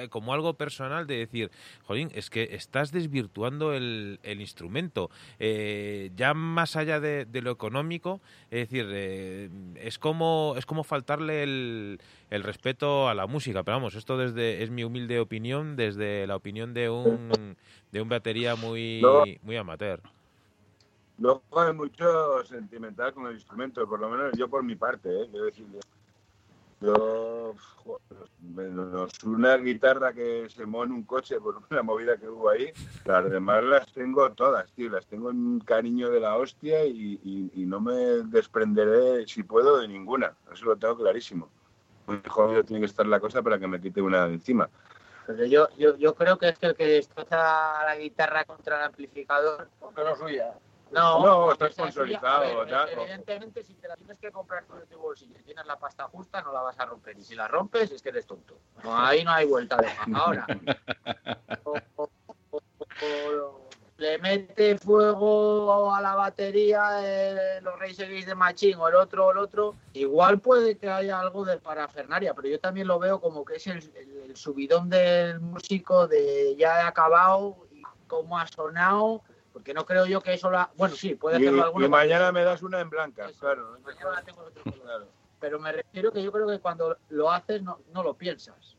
como 0.09 0.33
algo 0.33 0.53
personal 0.55 1.07
de 1.07 1.17
decir, 1.17 1.51
jolín, 1.83 2.09
es 2.13 2.29
que 2.29 2.49
estás 2.51 2.91
desvirtuando 2.91 3.73
el, 3.73 4.19
instrumento. 4.23 5.09
Eh, 5.39 6.11
ya 6.15 6.33
más 6.33 6.75
allá 6.75 6.99
de, 6.99 7.27
lo 7.41 7.51
económico, 7.51 8.21
es 8.51 8.69
decir, 8.69 8.87
eh, 8.91 9.49
es, 9.75 9.99
como, 9.99 10.55
es 10.57 10.65
como 10.65 10.83
faltarle 10.83 11.43
el, 11.43 11.99
el, 12.29 12.43
respeto 12.43 13.07
a 13.07 13.13
la 13.13 13.27
música. 13.27 13.63
Pero 13.63 13.77
vamos, 13.77 13.95
esto 13.95 14.17
desde 14.17 14.63
es 14.63 14.69
mi 14.69 14.83
humilde 14.83 15.19
opinión, 15.19 15.75
desde 15.75 16.27
la 16.27 16.35
opinión 16.35 16.73
de 16.73 16.89
un, 16.89 17.55
de 17.91 18.01
un 18.01 18.09
batería 18.09 18.55
muy, 18.55 19.01
muy 19.43 19.55
amateur. 19.55 20.01
Luego 21.23 21.41
hay 21.51 21.71
mucho 21.71 22.43
sentimental 22.43 23.13
con 23.13 23.27
el 23.27 23.35
instrumento, 23.35 23.87
por 23.87 23.97
lo 23.97 24.09
menos 24.09 24.33
yo 24.37 24.49
por 24.49 24.61
mi 24.61 24.75
parte, 24.75 25.07
¿eh? 25.07 25.27
Quiero 25.31 25.45
decir, 25.45 25.65
yo, 26.81 27.55
menos 28.41 29.23
una 29.23 29.55
guitarra 29.55 30.11
que 30.11 30.49
se 30.49 30.65
movió 30.65 30.83
en 30.83 30.91
un 30.91 31.03
coche 31.03 31.39
por 31.39 31.61
una 31.71 31.81
movida 31.81 32.17
que 32.17 32.27
hubo 32.27 32.49
ahí, 32.49 32.73
las 33.05 33.31
demás 33.31 33.63
las 33.63 33.89
tengo 33.93 34.29
todas, 34.33 34.69
tío, 34.73 34.89
las 34.89 35.05
tengo 35.05 35.31
en 35.31 35.37
un 35.37 35.59
cariño 35.61 36.09
de 36.09 36.19
la 36.19 36.35
hostia 36.35 36.85
y, 36.85 37.53
no 37.55 37.79
me 37.79 37.93
desprenderé, 38.25 39.25
si 39.25 39.43
puedo, 39.43 39.79
de 39.79 39.87
ninguna, 39.87 40.33
eso 40.51 40.65
lo 40.65 40.75
tengo 40.75 40.97
clarísimo. 40.97 41.47
Muy 42.05 42.21
jodido 42.27 42.65
tiene 42.65 42.81
que 42.81 42.87
estar 42.87 43.05
la 43.05 43.21
cosa 43.21 43.41
para 43.41 43.57
que 43.57 43.67
me 43.69 43.79
quite 43.79 44.01
una 44.01 44.27
de 44.27 44.33
encima. 44.33 44.69
Yo, 45.47 45.69
yo, 45.77 45.95
yo 45.95 46.15
creo 46.15 46.37
que 46.37 46.49
es 46.49 46.59
que 46.59 46.65
el 46.65 46.75
que 46.75 46.85
destroza 46.85 47.85
la 47.85 47.95
guitarra 47.95 48.43
contra 48.43 48.75
el 48.75 48.83
amplificador, 48.83 49.69
porque 49.79 50.03
no 50.03 50.17
suya. 50.17 50.53
No, 50.93 51.25
no 51.25 51.51
está 51.51 51.71
sponsorizado. 51.71 52.65
evidentemente, 52.87 53.63
si 53.63 53.73
te 53.75 53.87
la 53.87 53.95
tienes 53.95 54.19
que 54.19 54.31
comprar 54.31 54.65
con 54.65 54.85
tu 54.87 54.99
bolsillo 54.99 55.35
y 55.39 55.43
tienes 55.43 55.65
la 55.65 55.77
pasta 55.77 56.07
justa, 56.07 56.41
no 56.41 56.53
la 56.53 56.61
vas 56.61 56.79
a 56.79 56.85
romper. 56.85 57.17
Y 57.17 57.23
si 57.23 57.35
la 57.35 57.47
rompes, 57.47 57.91
es 57.91 58.01
que 58.01 58.09
eres 58.09 58.25
tonto. 58.25 58.57
ahí 58.83 59.23
no 59.23 59.31
hay 59.31 59.45
vuelta 59.45 59.77
de 59.77 59.87
Ahora, 60.13 60.45
le 63.97 64.17
mete 64.19 64.77
fuego 64.77 65.93
a 65.93 66.01
la 66.01 66.15
batería 66.15 66.99
eh, 67.01 67.61
los 67.61 67.79
Reyes 67.79 67.99
X 67.99 68.25
de 68.25 68.35
Machín 68.35 68.75
o 68.77 68.87
el 68.87 68.95
otro 68.95 69.27
o 69.27 69.31
el 69.31 69.37
otro, 69.37 69.75
igual 69.93 70.39
puede 70.39 70.77
que 70.77 70.89
haya 70.89 71.19
algo 71.19 71.45
de 71.45 71.57
parafernaria, 71.57 72.33
pero 72.33 72.47
yo 72.49 72.59
también 72.59 72.87
lo 72.87 72.99
veo 72.99 73.21
como 73.21 73.45
que 73.45 73.55
es 73.55 73.67
el, 73.67 73.93
el 74.25 74.35
subidón 74.35 74.89
del 74.89 75.39
músico 75.39 76.07
de 76.07 76.55
ya 76.57 76.81
he 76.81 76.83
acabado 76.83 77.55
y 77.71 77.81
cómo 78.07 78.37
ha 78.37 78.47
sonado 78.47 79.23
porque 79.53 79.73
no 79.73 79.85
creo 79.85 80.05
yo 80.07 80.21
que 80.21 80.33
eso 80.33 80.49
la. 80.49 80.71
Bueno, 80.75 80.95
sí, 80.95 81.13
puede 81.13 81.37
hacerlo 81.37 81.63
alguna. 81.63 81.85
Y 81.85 81.89
mañana 81.89 82.31
me 82.31 82.43
das 82.43 82.63
una 82.63 82.81
en 82.81 82.89
blanca, 82.89 83.29
claro. 83.39 83.77
Mañana 83.85 84.11
la 84.11 84.21
tengo 84.23 84.41
otro 84.41 84.63
color. 84.63 85.07
Pero 85.39 85.59
me 85.59 85.71
refiero 85.71 86.11
que 86.11 86.23
yo 86.23 86.31
creo 86.31 86.47
que 86.47 86.59
cuando 86.59 86.97
lo 87.09 87.31
haces 87.31 87.61
no, 87.61 87.79
no 87.93 88.01
lo 88.01 88.15
piensas. 88.15 88.75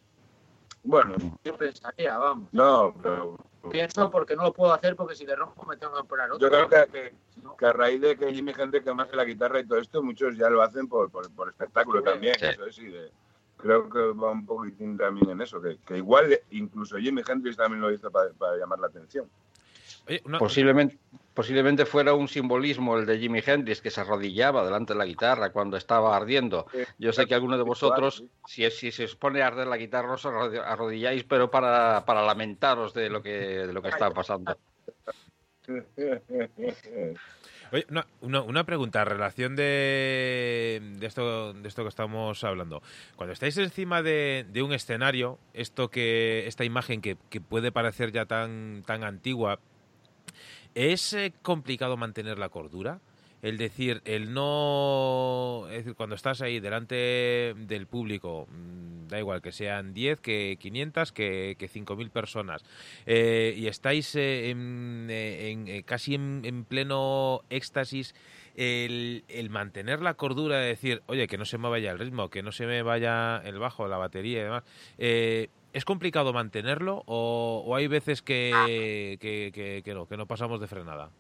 Bueno. 0.83 1.15
Yo 1.45 1.57
pensaría, 1.57 2.19
vamos. 2.19 2.49
No, 2.53 2.95
pero. 3.03 3.39
Pienso 3.71 4.11
porque 4.11 4.37
no 4.37 4.43
lo 4.43 4.53
puedo 4.53 4.75
hacer 4.75 4.95
porque 4.95 5.15
si 5.15 5.25
le 5.25 5.35
rompo 5.37 5.65
me 5.65 5.79
tengo 5.79 5.95
que 5.95 6.01
comprar 6.01 6.31
otro. 6.31 6.47
Yo 6.47 6.69
creo 6.69 6.69
que, 6.69 7.15
que, 7.59 7.67
a 7.67 7.73
raíz 7.73 8.01
de 8.01 8.17
que 8.19 8.35
Jimmy 8.35 8.53
gente 8.53 8.83
que 8.83 8.93
más 8.93 9.11
la 9.15 9.25
guitarra 9.25 9.61
y 9.61 9.67
todo 9.67 9.79
esto, 9.79 10.03
muchos 10.03 10.37
ya 10.37 10.51
lo 10.51 10.61
hacen 10.61 10.87
por, 10.87 11.11
por, 11.11 11.31
por 11.31 11.49
espectáculo 11.49 12.03
también. 12.03 12.35
Eso 12.39 12.67
es, 12.67 12.77
de, 12.77 13.11
creo 13.57 13.89
que 13.89 14.13
va 14.13 14.33
un 14.33 14.45
poquitín 14.45 14.99
también 14.99 15.31
en 15.31 15.41
eso, 15.41 15.63
que, 15.63 15.79
que 15.87 15.97
igual 15.97 16.39
incluso 16.51 16.99
Jimmy 16.99 17.23
Hendrix 17.27 17.57
también 17.57 17.81
lo 17.81 17.91
hizo 17.91 18.11
para, 18.11 18.31
para 18.33 18.59
llamar 18.59 18.81
la 18.81 18.89
atención. 18.89 19.31
Posiblemente, 20.39 20.99
posiblemente 21.35 21.87
fuera 21.87 22.15
un 22.15 22.29
simbolismo 22.29 22.97
el 22.97 23.07
de 23.07 23.19
Jimi 23.19 23.43
Hendrix 23.45 23.81
que 23.81 23.91
se 23.91 24.01
arrodillaba 24.01 24.65
delante 24.65 24.93
de 24.93 24.99
la 24.99 25.05
guitarra 25.05 25.51
cuando 25.51 25.77
estaba 25.77 26.17
ardiendo. 26.17 26.67
Yo 26.99 27.13
sé 27.13 27.27
que 27.27 27.35
alguno 27.35 27.57
de 27.57 27.65
vosotros, 27.65 28.25
si, 28.47 28.71
si 28.71 28.93
se 28.93 29.05
os 29.05 29.17
pone 29.17 29.43
a 29.43 29.49
arder 29.49 29.67
la 29.67 29.77
guitarra, 29.77 30.15
os 30.15 30.27
arrodilláis, 30.27 31.25
pero 31.25 31.51
para, 31.51 32.05
para 32.05 32.23
lamentaros 32.23 32.95
de 32.95 33.11
lo 33.11 33.23
que, 33.23 33.67
de 33.67 33.73
lo 33.73 33.83
que 33.83 33.89
está 33.89 34.11
pasando. 34.11 34.57
Oye, 37.73 37.87
una, 38.21 38.43
una, 38.43 38.65
pregunta 38.65 39.01
en 39.01 39.07
relación 39.07 39.57
de, 39.57 40.81
de, 40.99 41.07
esto, 41.07 41.55
de 41.55 41.67
esto 41.67 41.83
que 41.83 41.89
estamos 41.89 42.45
hablando. 42.45 42.83
Cuando 43.17 43.33
estáis 43.33 43.57
encima 43.57 44.03
de, 44.03 44.47
de 44.49 44.63
un 44.63 44.73
escenario, 44.73 45.39
esto 45.55 45.91
que, 45.91 46.47
esta 46.47 46.65
imagen 46.65 47.01
que, 47.01 47.17
que, 47.31 47.41
puede 47.41 47.73
parecer 47.73 48.13
ya 48.13 48.27
tan, 48.27 48.85
tan 48.87 49.03
antigua, 49.03 49.59
¿Es 50.75 51.13
eh, 51.13 51.33
complicado 51.43 51.97
mantener 51.97 52.39
la 52.39 52.49
cordura? 52.49 53.01
El 53.43 53.59
decir, 53.59 54.01
el 54.07 54.33
no. 54.33 55.67
Es 55.69 55.79
decir, 55.79 55.95
cuando 55.95 56.17
estás 56.17 56.41
ahí 56.41 56.61
delante 56.61 57.55
del 57.57 57.87
público, 57.87 58.49
mm, 58.51 59.07
da 59.07 59.19
igual 59.19 59.43
que 59.43 59.53
sean 59.53 59.93
10, 59.93 60.19
que 60.21 60.57
500, 60.59 61.13
que, 61.13 61.55
que 61.59 61.69
5.000 61.69 62.11
personas, 62.11 62.65
eh, 63.07 63.55
y 63.57 63.67
estáis 63.67 64.15
eh, 64.17 64.51
en, 64.51 65.83
casi 65.83 66.15
en, 66.15 66.65
pleno 66.65 67.43
éxtasis, 67.51 68.15
el, 68.57 69.25
el, 69.29 69.51
mantener 69.51 70.01
la 70.01 70.15
cordura 70.15 70.59
de 70.59 70.69
decir, 70.69 71.03
oye, 71.07 71.27
que 71.27 71.37
no 71.37 71.45
se 71.45 71.59
me 71.59 71.69
vaya 71.69 71.91
el 71.91 71.99
ritmo, 71.99 72.31
que 72.31 72.43
no 72.43 72.51
se 72.51 72.67
me 72.67 72.83
vaya 72.83 73.43
el 73.45 73.59
bajo, 73.59 73.87
la 73.89 73.99
batería 73.99 74.41
y 74.41 74.45
demás. 74.45 74.65
¿Es 75.75 75.85
complicado 75.85 76.33
mantenerlo 76.33 77.03
o, 77.07 77.75
hay 77.75 77.89
veces 77.89 78.23
que, 78.23 79.19
que, 79.21 79.83
que, 79.85 79.93
no, 79.93 80.07
que 80.07 80.17
no 80.17 80.25
pasamos 80.25 80.61
de 80.61 80.69
frenada? 80.69 81.11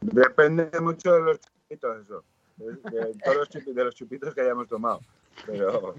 Depende 0.00 0.70
mucho 0.80 1.12
de 1.12 1.20
los 1.20 1.38
chupitos, 1.38 2.02
eso. 2.02 2.24
De, 2.56 2.74
todos 3.22 3.36
los 3.36 3.48
chupitos, 3.50 3.74
de 3.74 3.84
los 3.84 3.94
chupitos 3.94 4.34
que 4.34 4.40
hayamos 4.40 4.66
tomado. 4.66 5.00
Pero. 5.44 5.94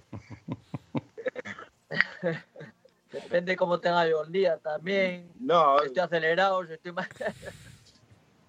Depende 3.11 3.55
cómo 3.55 3.79
tenga 3.79 4.09
yo 4.09 4.23
el 4.23 4.31
día 4.31 4.57
también. 4.57 5.31
No. 5.39 5.79
Estoy 5.83 6.01
acelerado, 6.01 6.63
estoy 6.63 6.91
más. 6.91 7.07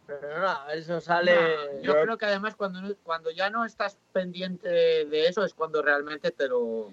Pero 0.09 0.41
no, 0.41 0.71
eso 0.71 1.03
sale. 1.03 1.37
yo 1.83 1.93
creo 2.01 2.17
que 2.17 2.25
además 2.25 2.57
cuando, 2.57 2.81
cuando 3.03 3.31
ya 3.31 3.51
no 3.51 3.67
estás 3.67 3.99
pendiente 4.11 4.67
de 4.67 5.27
eso 5.27 5.45
es 5.45 5.53
cuando 5.53 5.83
realmente 5.83 6.31
te 6.31 6.49
lo, 6.49 6.89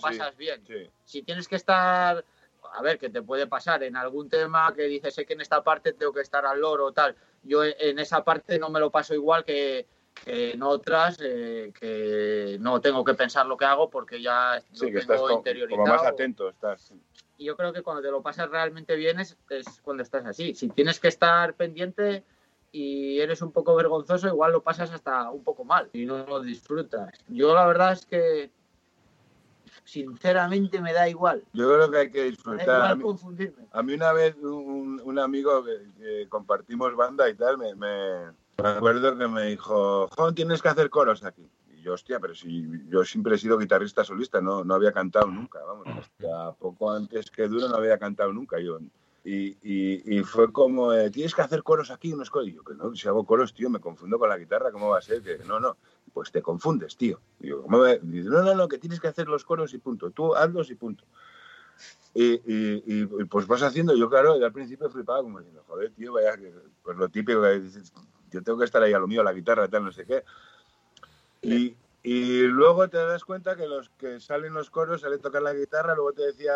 pasas, 0.00 0.36
bien. 0.36 0.62
Si 1.04 1.22
tienes 1.22 1.48
que 1.48 1.56
estar, 1.56 2.24
a 2.72 2.82
ver, 2.82 3.00
que 3.00 3.10
te 3.10 3.20
puede 3.20 3.48
pasar 3.48 3.82
en 3.82 3.96
algún 3.96 4.28
tema 4.28 4.72
que 4.76 4.84
dices, 4.84 5.12
sé 5.12 5.26
que 5.26 5.32
en 5.32 5.40
esta 5.40 5.64
parte 5.64 5.92
tengo 5.92 6.12
que 6.12 6.20
estar 6.20 6.46
al 6.46 6.60
loro 6.60 6.86
o 6.86 6.92
tal. 6.92 7.16
Yo 7.42 7.64
en 7.64 7.98
esa 7.98 8.22
parte 8.22 8.60
no 8.60 8.70
me 8.70 8.78
lo 8.78 8.92
paso 8.92 9.12
igual 9.12 9.44
que, 9.44 9.88
en 10.24 10.62
otras 10.62 11.18
eh, 11.20 11.72
que 11.78 12.58
no 12.60 12.80
tengo 12.80 13.04
que 13.04 13.14
pensar 13.14 13.46
lo 13.46 13.56
que 13.56 13.64
hago 13.64 13.90
porque 13.90 14.22
ya 14.22 14.62
sí, 14.72 14.92
que 14.92 14.98
estás 14.98 15.20
como, 15.20 15.42
más 15.84 16.04
atento 16.04 16.48
estás. 16.48 16.94
Y 17.38 17.44
yo 17.44 17.56
creo 17.56 17.72
que 17.72 17.82
cuando 17.82 18.02
te 18.02 18.10
lo 18.10 18.22
pasas 18.22 18.48
realmente 18.48 18.94
bien 18.94 19.18
es, 19.18 19.36
es 19.50 19.80
cuando 19.82 20.04
estás 20.04 20.24
así. 20.24 20.54
Si 20.54 20.68
tienes 20.68 21.00
que 21.00 21.08
estar 21.08 21.54
pendiente 21.54 22.24
y 22.72 23.20
eres 23.20 23.42
un 23.42 23.52
poco 23.52 23.74
vergonzoso, 23.74 24.28
igual 24.28 24.52
lo 24.52 24.62
pasas 24.62 24.90
hasta 24.92 25.30
un 25.30 25.42
poco 25.42 25.64
mal 25.64 25.88
y 25.92 26.04
no 26.04 26.26
lo 26.26 26.40
disfrutas. 26.40 27.24
Yo 27.28 27.54
la 27.54 27.66
verdad 27.66 27.92
es 27.92 28.06
que 28.06 28.50
sinceramente 29.84 30.80
me 30.80 30.92
da 30.92 31.08
igual. 31.08 31.44
Yo 31.52 31.72
creo 31.72 31.90
que 31.90 31.98
hay 31.98 32.10
que 32.10 32.24
disfrutar. 32.24 32.90
a, 32.90 32.94
mí, 32.94 33.02
confundirme. 33.02 33.66
a 33.70 33.82
mí 33.82 33.94
una 33.94 34.12
vez 34.12 34.36
un, 34.36 35.00
un 35.02 35.18
amigo 35.18 35.64
que, 35.64 36.28
compartimos 36.28 36.94
banda 36.96 37.28
y 37.28 37.34
tal, 37.34 37.56
me, 37.56 37.74
me, 37.74 38.32
acuerdo 38.58 39.16
que 39.16 39.28
me 39.28 39.46
dijo, 39.46 40.08
Juan, 40.08 40.34
tienes 40.34 40.60
que 40.60 40.68
hacer 40.68 40.90
coros 40.90 41.24
aquí. 41.24 41.48
Y 41.76 41.82
yo, 41.82 41.94
hostia, 41.94 42.18
pero 42.20 42.34
si 42.34 42.66
yo 42.88 43.04
siempre 43.04 43.36
he 43.36 43.38
sido 43.38 43.58
guitarrista 43.58 44.04
solista, 44.04 44.40
no, 44.40 44.64
no 44.64 44.74
había 44.74 44.92
cantado 44.92 45.28
nunca, 45.28 45.60
vamos, 45.64 45.86
hasta 45.86 46.52
poco 46.52 46.90
antes 46.90 47.30
que 47.30 47.48
Duro 47.48 47.68
no 47.68 47.76
había 47.76 47.98
cantado 47.98 48.32
nunca. 48.32 48.58
Yo 48.58 48.78
y, 49.28 50.22
fue 50.22 50.52
como, 50.52 50.92
eh, 50.92 51.10
tienes 51.10 51.34
que 51.34 51.42
hacer 51.42 51.64
coros 51.64 51.90
aquí, 51.90 52.12
unos 52.12 52.30
coros. 52.30 52.48
Y 52.48 52.54
yo, 52.54 52.62
que 52.62 52.74
no, 52.74 52.94
si 52.94 53.08
hago 53.08 53.24
coros, 53.26 53.52
tío, 53.52 53.68
me 53.68 53.80
confundo 53.80 54.18
con 54.18 54.28
la 54.28 54.38
guitarra, 54.38 54.70
¿cómo 54.70 54.90
va 54.90 54.98
a 54.98 55.02
ser? 55.02 55.20
Que 55.20 55.38
no, 55.44 55.58
no, 55.58 55.76
pues 56.12 56.30
te 56.30 56.42
confundes, 56.42 56.96
tío. 56.96 57.20
Y 57.40 57.48
yo, 57.48 57.62
¿cómo 57.62 57.84
Dice, 57.84 58.28
no, 58.28 58.42
no, 58.42 58.54
no, 58.54 58.68
que 58.68 58.78
tienes 58.78 59.00
que 59.00 59.08
hacer 59.08 59.26
los 59.26 59.44
coros 59.44 59.74
y 59.74 59.78
punto. 59.78 60.10
Tú 60.10 60.34
hazlos 60.36 60.70
y 60.70 60.76
punto. 60.76 61.04
Y, 62.14 62.40
y, 62.46 63.04
pues 63.26 63.46
vas 63.46 63.62
haciendo, 63.62 63.94
yo 63.96 64.08
claro, 64.08 64.34
al 64.34 64.52
principio 64.52 64.88
flipaba 64.88 65.22
como 65.22 65.40
diciendo, 65.40 65.64
joder, 65.66 65.90
tío, 65.90 66.12
vaya, 66.12 66.38
pues 66.82 66.96
lo 66.96 67.08
típico 67.08 67.42
que 67.42 67.60
dices, 67.60 67.92
yo 68.30 68.42
tengo 68.42 68.58
que 68.58 68.64
estar 68.64 68.82
ahí 68.82 68.92
a 68.92 68.98
lo 68.98 69.08
mío, 69.08 69.22
a 69.22 69.24
la 69.24 69.32
guitarra, 69.32 69.68
tal, 69.68 69.84
no 69.84 69.92
sé 69.92 70.06
qué. 70.06 70.22
Y, 71.42 71.76
Y 72.08 72.42
luego 72.42 72.88
te 72.88 72.98
das 72.98 73.24
cuenta 73.24 73.56
que 73.56 73.66
los 73.66 73.90
que 73.98 74.20
salen 74.20 74.54
los 74.54 74.70
coros, 74.70 75.00
sale 75.00 75.18
tocar 75.18 75.42
la 75.42 75.52
guitarra, 75.52 75.96
luego 75.96 76.12
te 76.12 76.26
decía, 76.26 76.54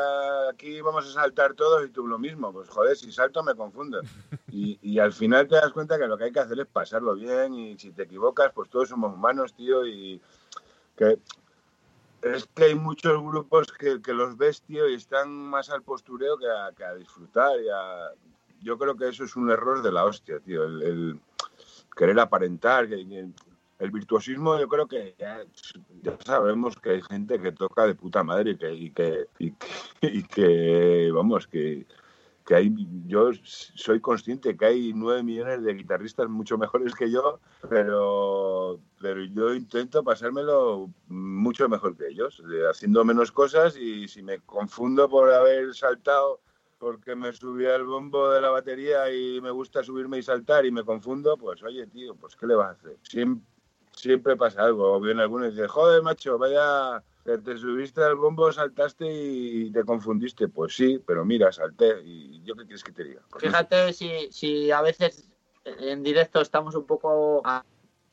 aquí 0.49 0.81
vamos 0.81 1.09
a 1.09 1.13
saltar 1.13 1.55
todos 1.55 1.85
y 1.85 1.91
tú 1.91 2.07
lo 2.07 2.21
mismo. 2.21 2.53
Pues 2.53 2.69
joder, 2.69 2.97
si 2.97 3.11
salto 3.11 3.43
me 3.43 3.57
confundo. 3.57 4.01
Y, 4.53 4.79
y 4.83 4.99
al 5.01 5.13
final 5.13 5.49
te 5.49 5.57
das 5.57 5.73
cuenta 5.73 5.99
que 5.99 6.07
lo 6.07 6.17
que 6.19 6.25
hay 6.25 6.33
que 6.33 6.39
hacer 6.41 6.59
es 6.61 6.67
pasarlo 6.67 7.15
bien 7.15 7.55
y 7.55 7.79
si 7.79 7.91
te 7.91 8.05
equivocas, 8.05 8.53
pues 8.53 8.69
todos 8.69 8.89
somos 8.89 9.13
humanos, 9.13 9.55
tío, 9.55 9.87
y 9.87 10.21
que 10.97 11.19
es 12.23 12.47
que 12.55 12.65
hay 12.65 12.75
muchos 12.77 13.21
grupos 13.21 13.73
que, 13.73 14.01
que 14.03 14.13
los 14.13 14.37
ves, 14.37 14.63
tío, 14.63 14.89
y 14.89 14.95
están 14.95 15.31
más 15.31 15.71
al 15.71 15.83
postureo 15.83 16.37
que 16.39 16.49
a, 16.49 16.73
que 16.77 16.85
a 16.85 16.95
disfrutar. 16.95 17.61
Y 17.61 17.69
a... 17.69 18.11
Yo 18.63 18.79
creo 18.79 18.97
que 18.97 19.09
eso 19.09 19.25
es 19.25 19.35
un 19.35 19.51
error 19.51 19.83
de 19.83 19.91
la 19.91 20.05
hostia, 20.05 20.39
tío, 20.39 20.63
el, 20.65 20.83
el 20.83 21.21
querer 21.97 22.21
aparentar, 22.21 22.89
que, 22.89 22.97
que 23.09 23.50
el 23.81 23.91
virtuosismo 23.91 24.59
yo 24.59 24.69
creo 24.69 24.87
que 24.87 25.15
ya, 25.19 25.43
sabemos 26.25 26.77
que 26.77 26.91
hay 26.91 27.03
gente 27.03 27.41
que 27.41 27.53
toca 27.53 27.87
de 27.87 27.95
puta 27.95 28.23
madre 28.23 28.53
y 28.53 28.57
que, 28.57 28.75
y 28.75 28.91
que, 28.91 29.27
y 29.39 29.53
que, 29.53 29.67
y 30.03 30.23
que 30.23 31.11
vamos, 31.13 31.47
que, 31.47 31.87
que 32.45 32.55
hay, 32.55 32.75
yo 33.07 33.31
soy 33.43 34.01
consciente 34.01 34.57
que 34.57 34.67
hay 34.67 34.93
nueve 34.95 35.23
millones 35.23 35.63
de 35.65 35.75
guitarristas 35.75 36.29
mucho 36.29 36.59
mejores 36.59 36.95
que 36.95 37.11
yo, 37.11 37.41
pero, 37.71 38.79
pero 39.01 39.25
yo 39.25 39.55
intento 39.55 40.05
pasármelo 40.05 40.91
mucho 41.09 41.69
mejor 41.69 41.97
que 41.97 42.09
ellos, 42.09 42.43
haciendo 42.71 43.05
menos 43.05 43.33
cosas 43.33 43.77
y 43.79 44.09
si 44.09 44.23
me 44.23 44.41
confundo 44.41 45.09
por 45.09 45.33
haber 45.33 45.75
saltado 45.75 46.41
porque 46.81 47.15
me 47.15 47.31
subí 47.35 47.67
al 47.67 47.85
bombo 47.85 48.31
de 48.31 48.41
la 48.41 48.49
batería 48.49 49.13
y 49.13 49.39
me 49.43 49.51
gusta 49.51 49.85
subirme 49.85 50.17
y 50.17 50.23
saltar 50.23 50.65
y 50.65 50.71
me 50.71 50.83
confundo, 50.83 51.37
pues 51.37 51.63
oye, 51.63 51.87
tío, 51.87 52.15
pues 52.15 52.35
¿qué 52.37 52.47
le 52.47 52.55
vas 52.55 52.69
a 52.69 52.73
hacer? 52.73 52.97
Siempre, 53.03 53.45
siempre 54.01 54.37
pasa 54.37 54.63
algo. 54.63 54.93
O 54.93 55.01
viene 55.01 55.23
alguno 55.23 55.47
y 55.47 55.51
dice, 55.51 55.69
joder, 55.69 56.03
macho, 56.03 56.39
vaya, 56.39 57.03
que 57.25 57.39
te 57.39 57.57
subiste 57.57 58.03
al 58.03 58.17
bombo, 58.17 58.53
saltaste 58.53 59.07
y 59.07 59.71
te 59.71 59.85
confundiste. 59.85 60.49
Pues 60.49 60.75
sí, 60.75 61.03
pero 61.07 61.25
mira, 61.25 61.53
salté. 61.53 62.01
¿Y 62.05 62.43
yo 62.43 62.55
qué 62.55 62.65
quieres 62.65 62.85
que 62.85 62.93
te 62.93 63.05
diga? 63.05 63.23
Pues 63.31 63.45
Fíjate 63.45 63.93
si, 63.93 64.31
si 64.31 64.71
a 64.71 64.83
veces 64.83 65.31
en 65.65 66.03
directo 66.03 66.41
estamos 66.41 66.75
un 66.75 66.87
poco 66.87 67.43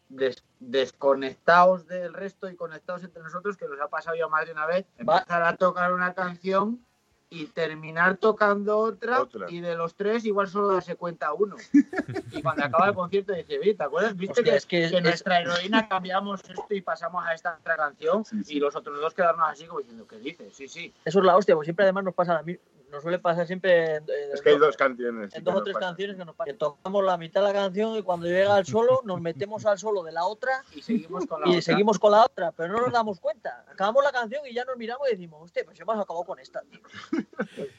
des, 0.09 0.43
desconectados 0.59 1.87
del 1.87 2.13
resto 2.13 2.49
y 2.49 2.55
conectados 2.55 3.03
entre 3.03 3.23
nosotros, 3.23 3.57
que 3.57 3.67
nos 3.67 3.79
ha 3.79 3.87
pasado 3.87 4.15
ya 4.15 4.27
más 4.27 4.45
de 4.45 4.51
una 4.51 4.65
vez, 4.65 4.85
empezar 4.97 5.43
a 5.43 5.55
tocar 5.55 5.93
una 5.93 6.13
canción 6.13 6.85
y 7.29 7.47
terminar 7.47 8.15
tocando 8.17 8.77
otra, 8.77 9.21
Otra. 9.21 9.51
y 9.51 9.59
de 9.59 9.75
los 9.75 9.95
tres 9.95 10.23
igual 10.23 10.47
solo 10.47 10.69
darse 10.69 10.95
cuenta 10.95 11.33
uno. 11.33 11.55
y 12.31 12.41
cuando 12.41 12.63
acaba 12.63 12.87
el 12.87 12.93
concierto 12.95 13.33
dice, 13.33 13.59
"Oye, 13.59 13.73
¿te 13.73 13.83
acuerdas? 13.83 14.15
¿Viste 14.15 14.39
Hostia, 14.41 14.51
que, 14.53 14.57
es 14.57 14.65
que- 14.65 14.89
que 14.89 14.97
es- 14.97 15.03
nuestra 15.03 15.41
heroína 15.41 15.89
cambiamos 15.89 16.41
esto 16.47 16.65
y 16.73 16.81
pasamos 16.81 17.25
a 17.25 17.33
esta 17.33 17.57
otra 17.59 17.75
canción? 17.75 18.23
Sí, 18.23 18.43
sí. 18.45 18.55
Y 18.57 18.59
los 18.59 18.75
otros 18.77 18.99
dos 19.01 19.13
quedarnos 19.13 19.49
así 19.49 19.65
como 19.65 19.79
diciendo, 19.79 20.07
¿qué 20.07 20.17
dices? 20.19 20.53
Sí, 20.55 20.67
sí. 20.69 20.93
Eso 21.03 21.19
es 21.19 21.25
la 21.25 21.35
hostia, 21.35 21.55
pues 21.55 21.65
siempre 21.65 21.83
además 21.83 22.05
nos 22.05 22.13
pasa 22.13 22.37
a 22.37 22.43
mí, 22.43 22.57
nos 22.91 23.01
suele 23.03 23.19
pasar 23.19 23.45
siempre 23.47 23.95
en, 23.97 24.03
en- 24.03 24.33
Es 24.33 24.41
que 24.41 24.49
hay 24.51 24.57
dos 24.57 24.77
canciones. 24.77 25.33
en 25.35 25.43
dos 25.43 25.55
o 25.55 25.63
tres 25.63 25.73
pasa. 25.75 25.87
canciones 25.87 26.15
que 26.17 26.25
nos 26.25 26.35
pasa. 26.35 26.51
Que 26.51 26.57
tocamos 26.57 27.03
la 27.03 27.17
mitad 27.17 27.41
de 27.41 27.47
la 27.47 27.53
canción 27.53 27.95
y 27.97 28.01
cuando 28.03 28.25
llega 28.27 28.57
el 28.57 28.65
solo 28.65 29.01
nos 29.03 29.19
metemos 29.21 29.65
al 29.65 29.77
solo 29.77 30.03
de 30.03 30.11
la 30.11 30.25
otra 30.25 30.63
Y 30.75 30.81
seguimos 30.81 31.25
con 31.25 31.41
la 31.41 31.47
y 31.47 31.51
otra. 31.51 31.61
seguimos 31.61 31.99
con 31.99 32.11
la 32.11 32.23
otra, 32.25 32.51
pero 32.53 32.73
no 32.73 32.81
nos 32.81 32.91
damos 32.93 33.19
cuenta. 33.19 33.65
Acabamos 33.71 34.03
la 34.03 34.11
canción 34.11 34.41
y 34.47 34.53
ya 34.53 34.63
nos 34.65 34.77
miramos 34.77 35.07
y 35.07 35.11
decimos, 35.11 35.41
hostia, 35.43 35.63
pues 35.65 35.79
hemos 35.79 35.95
acabado 35.99 36.23
con 36.25 36.39
esta, 36.39 36.61
tío. 36.61 36.79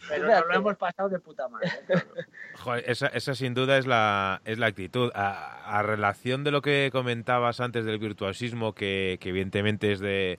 Pero 0.08 0.26
nos 0.26 0.46
lo 0.46 0.54
hemos 0.54 0.76
pasado 0.76 1.08
de 1.08 1.18
puta 1.18 1.48
madre. 1.48 1.68
¿eh? 1.88 1.94
Joder, 2.58 2.84
esa, 2.90 3.06
esa 3.08 3.34
sin 3.34 3.54
duda 3.54 3.78
es 3.78 3.86
la, 3.86 4.40
es 4.44 4.58
la 4.58 4.66
actitud. 4.66 5.10
A, 5.14 5.78
a 5.78 5.82
relación 5.82 6.44
de 6.44 6.50
lo 6.50 6.60
que 6.62 6.90
comentabas 6.92 7.60
antes 7.60 7.84
del 7.84 7.98
virtuosismo, 7.98 8.74
que, 8.74 9.18
que 9.20 9.30
evidentemente 9.30 9.92
es 9.92 10.00
de, 10.00 10.38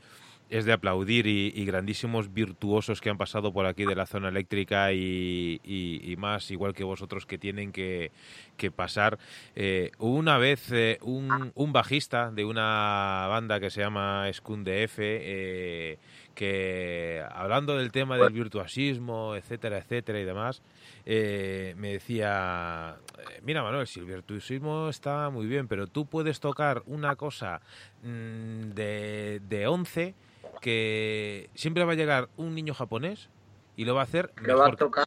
es 0.49 0.65
de 0.65 0.73
aplaudir 0.73 1.27
y, 1.27 1.53
y 1.55 1.65
grandísimos 1.65 2.33
virtuosos 2.33 3.01
que 3.01 3.09
han 3.09 3.17
pasado 3.17 3.53
por 3.53 3.65
aquí 3.65 3.85
de 3.85 3.95
la 3.95 4.05
zona 4.05 4.29
eléctrica 4.29 4.93
y, 4.93 6.15
más, 6.17 6.49
igual 6.51 6.73
que 6.73 6.83
vosotros, 6.83 7.25
que 7.25 7.37
tienen 7.37 7.71
que, 7.71 8.11
que 8.57 8.71
pasar. 8.71 9.19
Eh, 9.55 9.91
una 9.99 10.37
vez 10.37 10.71
eh, 10.71 10.97
un, 11.01 11.51
un 11.53 11.73
bajista 11.73 12.31
de 12.31 12.45
una 12.45 13.27
banda 13.29 13.59
que 13.59 13.69
se 13.69 13.81
llama 13.81 14.27
Skun 14.33 14.63
DF, 14.63 14.97
eh, 14.99 15.97
que 16.33 17.23
hablando 17.31 17.77
del 17.77 17.91
tema 17.91 18.17
del 18.17 18.33
virtuosismo, 18.33 19.35
etcétera, 19.35 19.77
etcétera 19.77 20.19
y 20.19 20.25
demás, 20.25 20.61
me 21.05 21.93
decía, 21.93 22.95
mira 23.43 23.61
Manuel, 23.61 23.87
si 23.87 23.99
el 23.99 24.05
virtuosismo 24.05 24.89
está 24.89 25.29
muy 25.29 25.47
bien, 25.47 25.67
pero 25.67 25.87
tú 25.87 26.05
puedes 26.05 26.39
tocar 26.39 26.81
una 26.85 27.15
cosa 27.15 27.61
mm, 28.03 28.69
de, 28.73 29.41
de 29.47 29.67
11 29.67 30.15
que 30.59 31.49
siempre 31.55 31.83
va 31.83 31.93
a 31.93 31.95
llegar 31.95 32.29
un 32.37 32.55
niño 32.55 32.73
japonés 32.73 33.29
y 33.75 33.85
lo 33.85 33.95
va 33.95 34.01
a 34.01 34.03
hacer 34.03 34.31
Que 34.31 34.53
va 34.53 34.67
a 34.67 34.69
mejor 34.69 35.05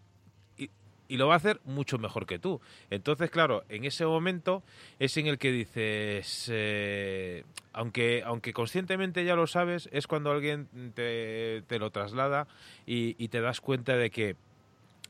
y 1.12 1.18
lo 1.18 1.28
va 1.28 1.34
a 1.34 1.36
hacer 1.36 1.60
mucho 1.66 1.98
mejor 1.98 2.24
que 2.24 2.38
tú. 2.38 2.62
Entonces, 2.88 3.30
claro, 3.30 3.64
en 3.68 3.84
ese 3.84 4.06
momento 4.06 4.62
es 4.98 5.14
en 5.18 5.26
el 5.26 5.36
que 5.36 5.52
dices, 5.52 6.48
eh, 6.50 7.44
aunque, 7.74 8.22
aunque 8.24 8.54
conscientemente 8.54 9.22
ya 9.22 9.36
lo 9.36 9.46
sabes, 9.46 9.90
es 9.92 10.06
cuando 10.06 10.30
alguien 10.30 10.68
te, 10.94 11.64
te 11.66 11.78
lo 11.78 11.90
traslada 11.90 12.46
y, 12.86 13.14
y 13.22 13.28
te 13.28 13.42
das 13.42 13.60
cuenta 13.60 13.94
de 13.94 14.08
que 14.08 14.36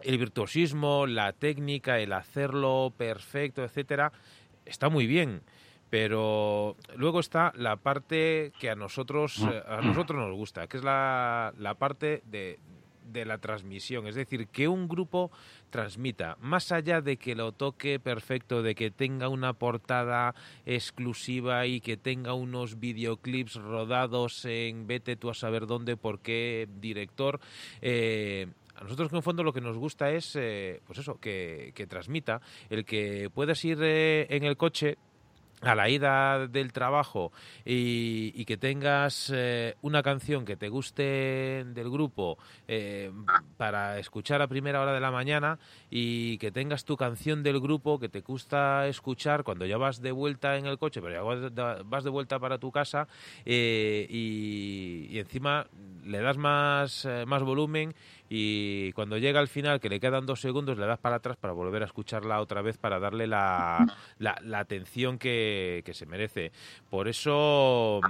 el 0.03 0.19
virtuosismo, 0.19 1.07
la 1.07 1.33
técnica, 1.35 2.01
el 2.01 2.13
hacerlo 2.15 2.93
perfecto, 2.97 3.63
etcétera, 3.63 4.11
está 4.67 4.89
muy 4.89 5.07
bien. 5.07 5.43
Pero 5.93 6.75
luego 6.97 7.21
está 7.21 7.53
la 7.55 7.77
parte 7.77 8.51
que 8.59 8.71
a 8.71 8.75
nosotros, 8.75 9.47
eh, 9.47 9.63
a 9.69 9.83
nosotros 9.83 10.19
nos 10.19 10.35
gusta, 10.35 10.67
que 10.67 10.79
es 10.79 10.83
la, 10.83 11.53
la 11.59 11.75
parte 11.75 12.23
de, 12.25 12.59
de 13.13 13.27
la 13.27 13.37
transmisión. 13.37 14.07
Es 14.07 14.15
decir, 14.15 14.47
que 14.47 14.69
un 14.69 14.89
grupo 14.89 15.31
transmita, 15.69 16.39
más 16.41 16.73
allá 16.73 17.03
de 17.03 17.19
que 17.19 17.35
lo 17.35 17.53
toque 17.53 18.01
perfecto, 18.01 18.63
de 18.63 18.75
que 18.75 18.91
tenga 18.91 19.29
una 19.29 19.53
portada 19.53 20.35
exclusiva 20.65 21.67
y 21.67 21.83
que 21.83 21.99
tenga 21.99 22.33
unos 22.33 22.81
videoclips 22.81 23.57
rodados 23.57 24.47
en 24.47 24.87
vete 24.87 25.17
tú 25.17 25.29
a 25.29 25.35
saber 25.35 25.67
dónde, 25.67 25.99
por 25.99 26.21
qué 26.21 26.71
director. 26.81 27.39
eh, 27.83 28.47
a 28.77 28.85
nosotros 28.85 29.11
que 29.11 29.17
en 29.17 29.23
fondo 29.23 29.45
lo 29.45 29.53
que 29.53 29.61
nos 29.61 29.77
gusta 29.77 30.11
es, 30.11 30.35
eh, 30.37 30.81
pues 30.87 30.99
eso, 30.99 31.21
que, 31.21 31.73
que 31.75 31.87
transmita, 31.87 32.41
el 32.71 32.87
que 32.87 33.29
puedas 33.29 33.63
ir 33.67 33.79
eh, 33.83 34.27
en 34.35 34.45
el 34.45 34.57
coche 34.57 34.97
a 35.63 35.75
la 35.75 35.89
ida 35.89 36.49
del 36.49 36.73
trabajo 36.73 37.33
y, 37.65 38.45
que 38.45 38.57
tengas 38.57 39.31
eh, 39.33 39.77
una 39.83 40.03
canción 40.03 40.45
que 40.45 40.57
te 40.57 40.69
guste 40.69 41.65
del 41.65 41.91
grupo 41.91 42.37
eh, 42.67 43.13
para 43.57 43.99
escuchar 43.99 44.43
a 44.43 44.49
primera 44.49 44.81
hora 44.81 44.93
de 44.93 45.01
la 45.01 45.13
mañana 45.13 45.59
y 45.91 46.39
que 46.39 46.51
tengas 46.51 46.85
tu 46.85 46.97
canción 46.97 47.43
del 47.45 47.61
grupo 47.61 48.01
que 48.01 48.09
te 48.09 48.21
gusta 48.21 48.89
escuchar 48.89 49.45
cuando 49.45 49.65
ya 49.65 49.77
vas 49.77 50.03
de 50.03 50.11
vuelta 50.11 50.57
en 50.57 50.67
el 50.67 50.79
coche, 50.79 51.01
pero 51.01 51.15
ya 51.15 51.83
vas 51.85 52.05
de, 52.05 52.11
vuelta 52.11 52.41
para 52.41 52.59
tu 52.59 52.73
casa 52.73 53.07
eh, 53.45 54.07
y, 54.11 55.07
y 55.11 55.19
encima 55.21 55.67
le 56.05 56.21
das 56.21 56.37
más, 56.37 57.09
más 57.27 57.43
volumen 57.43 57.95
y 58.35 58.93
cuando 58.95 59.19
llega 59.19 59.41
al 59.41 59.49
final, 59.49 59.79
que 59.79 59.91
le 59.91 60.01
quedan 60.01 60.25
dos 60.25 60.41
segundos, 60.41 60.79
le 60.79 60.87
das 60.87 60.99
para 60.99 61.17
atrás 61.17 61.37
para 61.37 61.53
volver 61.53 61.83
a 61.83 61.85
escucharla 61.85 62.41
otra 62.41 62.63
vez 62.63 62.79
para 62.79 62.99
darle 62.99 63.27
la, 63.27 63.95
la, 64.19 64.59
atención 64.59 65.19
que, 65.19 65.83
que 65.85 65.93
se 65.93 66.07
merece. 66.07 66.51
Por 66.89 67.09
eso 67.09 68.01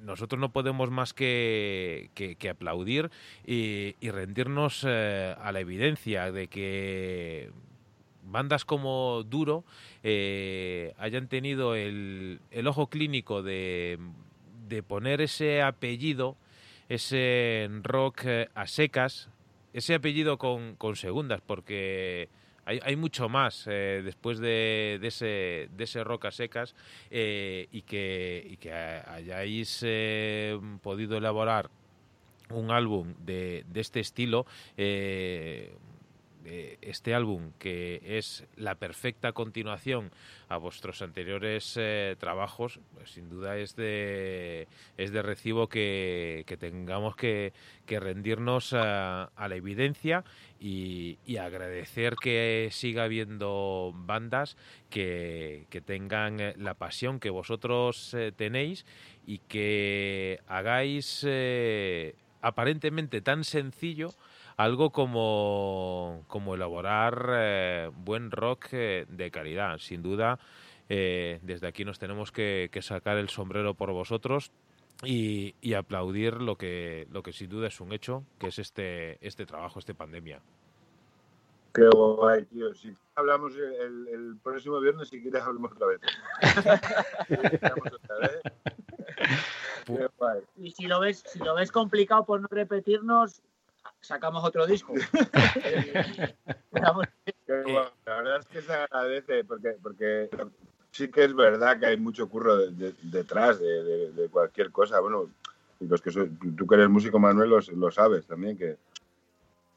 nosotros 0.00 0.40
no 0.40 0.52
podemos 0.52 0.92
más 0.92 1.12
que, 1.12 2.12
que, 2.14 2.48
aplaudir 2.48 3.10
y, 3.44 3.96
y 3.98 4.10
rendirnos 4.12 4.86
eh, 4.86 5.34
a 5.36 5.50
la 5.50 5.58
evidencia 5.58 6.30
de 6.30 6.46
que 6.46 7.50
bandas 8.22 8.64
como 8.64 9.24
Duro 9.24 9.64
eh, 10.04 10.94
hayan 10.98 11.26
tenido 11.26 11.74
el, 11.74 12.38
el 12.52 12.68
ojo 12.68 12.86
clínico 12.90 13.42
de, 13.42 13.98
de 14.68 14.84
poner 14.84 15.20
ese 15.20 15.62
apellido, 15.62 16.36
ese 16.88 17.68
rock 17.82 18.20
eh, 18.24 18.48
a 18.54 18.68
secas, 18.68 19.30
ese 19.74 19.94
apellido 19.94 20.38
con, 20.38 20.76
con 20.76 20.96
segundas, 20.96 21.42
porque 21.44 22.28
hay, 22.64 22.80
hay 22.82 22.96
mucho 22.96 23.28
más 23.28 23.66
eh, 23.66 24.00
después 24.04 24.38
de, 24.38 24.98
de, 25.00 25.08
ese, 25.08 25.68
de 25.76 25.84
ese 25.84 26.02
rock 26.04 26.26
a 26.26 26.30
secas 26.30 26.74
eh, 27.10 27.68
y, 27.72 27.82
que, 27.82 28.46
y 28.48 28.56
que 28.56 28.72
hayáis 28.72 29.80
eh, 29.82 30.58
podido 30.80 31.18
elaborar 31.18 31.70
un 32.50 32.70
álbum 32.70 33.14
de, 33.18 33.64
de 33.68 33.80
este 33.80 34.00
estilo. 34.00 34.46
Eh, 34.76 35.74
eh, 36.46 36.78
este 36.82 37.14
álbum, 37.14 37.52
que 37.58 38.02
es 38.04 38.44
la 38.56 38.74
perfecta 38.74 39.32
continuación 39.32 40.10
a 40.48 40.58
vuestros 40.58 41.00
anteriores 41.00 41.76
eh, 41.80 42.16
trabajos, 42.18 42.80
pues, 42.92 43.10
sin 43.10 43.30
duda 43.30 43.56
es 43.56 43.76
de, 43.76 44.68
es 44.98 45.10
de 45.12 45.22
recibo 45.22 45.68
que, 45.68 46.44
tengamos 46.60 47.16
que, 47.16 47.52
rendirnos 47.86 48.74
a, 48.74 49.30
la 49.36 49.56
evidencia 49.56 50.24
y, 50.60 51.18
agradecer 51.38 52.14
que 52.16 52.68
siga 52.70 53.04
habiendo 53.04 53.92
bandas 53.94 54.56
que, 54.90 55.66
tengan 55.86 56.38
la 56.56 56.74
pasión 56.74 57.20
que 57.20 57.30
vosotros 57.30 58.16
tenéis 58.36 58.86
y 59.26 59.38
que 59.38 60.40
hagáis 60.46 61.26
aparentemente 62.40 63.22
tan 63.22 63.44
sencillo 63.44 64.14
algo 64.56 64.90
como, 64.90 66.24
como 66.28 66.54
elaborar 66.54 67.28
eh, 67.32 67.90
buen 67.94 68.30
rock 68.30 68.68
eh, 68.72 69.06
de 69.08 69.30
calidad. 69.30 69.78
Sin 69.78 70.02
duda, 70.02 70.38
eh, 70.88 71.40
desde 71.42 71.66
aquí 71.66 71.84
nos 71.84 71.98
tenemos 71.98 72.32
que, 72.32 72.70
sacar 72.80 73.16
el 73.16 73.28
sombrero 73.28 73.74
por 73.74 73.92
vosotros 73.92 74.52
y, 75.02 75.54
aplaudir 75.74 76.34
lo 76.34 76.56
que, 76.56 77.06
lo 77.10 77.22
que 77.22 77.32
sin 77.32 77.48
duda 77.48 77.68
es 77.68 77.80
un 77.80 77.92
hecho, 77.92 78.24
que 78.38 78.48
es 78.48 78.58
este, 78.58 79.26
este 79.26 79.46
trabajo, 79.46 79.78
esta 79.78 79.94
pandemia. 79.94 80.40
Qué 81.74 81.88
guay, 81.92 82.44
tío. 82.44 82.72
Si 82.72 82.94
hablamos 83.16 83.54
el, 83.56 84.36
próximo 84.42 84.78
viernes, 84.78 85.08
si 85.08 85.20
quieres, 85.20 85.42
hablamos 85.42 85.72
otra 85.72 85.88
vez. 85.88 86.00
Y 90.56 90.70
si 90.70 90.86
lo 90.86 91.00
ves, 91.00 91.22
si 91.26 91.38
lo 91.40 91.54
ves 91.54 91.70
complicado 91.70 92.24
por 92.24 92.40
no 92.40 92.48
repetirnos, 92.50 93.42
sacamos 94.04 94.44
otro 94.44 94.66
disco. 94.66 94.92
la 96.72 96.92
verdad 98.06 98.40
es 98.40 98.46
que 98.46 98.62
se 98.62 98.72
agradece 98.72 99.44
porque, 99.44 99.76
porque 99.82 100.28
sí 100.90 101.08
que 101.08 101.24
es 101.24 101.34
verdad 101.34 101.78
que 101.78 101.86
hay 101.86 101.96
mucho 101.96 102.28
curro 102.28 102.56
detrás 102.56 103.58
de, 103.60 104.28
cualquier 104.30 104.70
cosa. 104.70 105.00
Bueno, 105.00 105.30
y 105.80 105.86
los 105.86 106.00
que 106.00 106.10
tú 106.10 106.66
que 106.66 106.74
eres 106.74 106.88
músico, 106.88 107.18
Manuel, 107.18 107.50
lo 107.50 107.90
sabes 107.90 108.26
también, 108.26 108.56
que, 108.56 108.76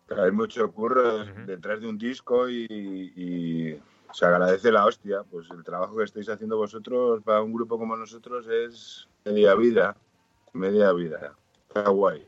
hay 0.10 0.32
mucho 0.32 0.72
curro 0.72 1.26
detrás 1.46 1.82
de 1.82 1.88
un 1.88 1.98
disco 1.98 2.50
y, 2.50 3.80
se 4.14 4.26
agradece 4.26 4.72
la 4.72 4.86
hostia. 4.86 5.24
Pues 5.24 5.50
el 5.52 5.64
trabajo 5.64 5.98
que 5.98 6.06
estáis 6.06 6.30
haciendo 6.30 6.58
vosotros 6.58 7.22
para 7.24 7.42
un 7.42 7.54
grupo 7.54 7.78
como 7.78 7.96
nosotros 7.98 8.48
es 8.48 9.08
media 9.26 9.54
vida, 9.56 9.98
media 10.54 10.94
vida. 10.94 11.34
Está 11.68 11.90
guay. 11.90 12.26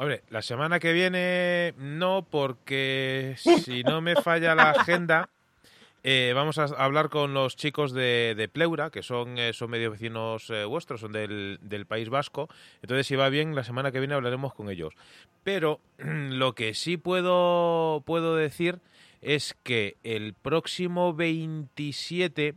Hombre, 0.00 0.22
la 0.30 0.42
semana 0.42 0.78
que 0.78 0.92
viene 0.92 1.74
no, 1.76 2.24
porque 2.30 3.34
si 3.64 3.82
no 3.82 4.00
me 4.00 4.14
falla 4.14 4.54
la 4.54 4.70
agenda, 4.70 5.28
eh, 6.04 6.30
vamos 6.36 6.56
a 6.58 6.66
hablar 6.66 7.08
con 7.08 7.34
los 7.34 7.56
chicos 7.56 7.92
de, 7.92 8.48
Pleura, 8.52 8.90
que 8.90 9.02
son, 9.02 9.38
eh, 9.38 9.52
son 9.52 9.70
medio 9.70 9.90
vecinos 9.90 10.50
eh, 10.50 10.64
vuestros, 10.64 11.00
son 11.00 11.10
del, 11.10 11.86
País 11.88 12.10
Vasco. 12.10 12.48
Entonces, 12.80 13.08
si 13.08 13.16
va 13.16 13.28
bien, 13.28 13.56
la 13.56 13.64
semana 13.64 13.90
que 13.90 13.98
viene 13.98 14.14
hablaremos 14.14 14.54
con 14.54 14.70
ellos. 14.70 14.94
Pero 15.42 15.80
lo 15.98 16.54
que 16.54 16.74
sí 16.74 16.96
puedo, 16.96 18.04
puedo 18.06 18.36
decir 18.36 18.78
es 19.20 19.56
que 19.64 19.96
el 20.04 20.32
próximo 20.32 21.12
27 21.12 22.54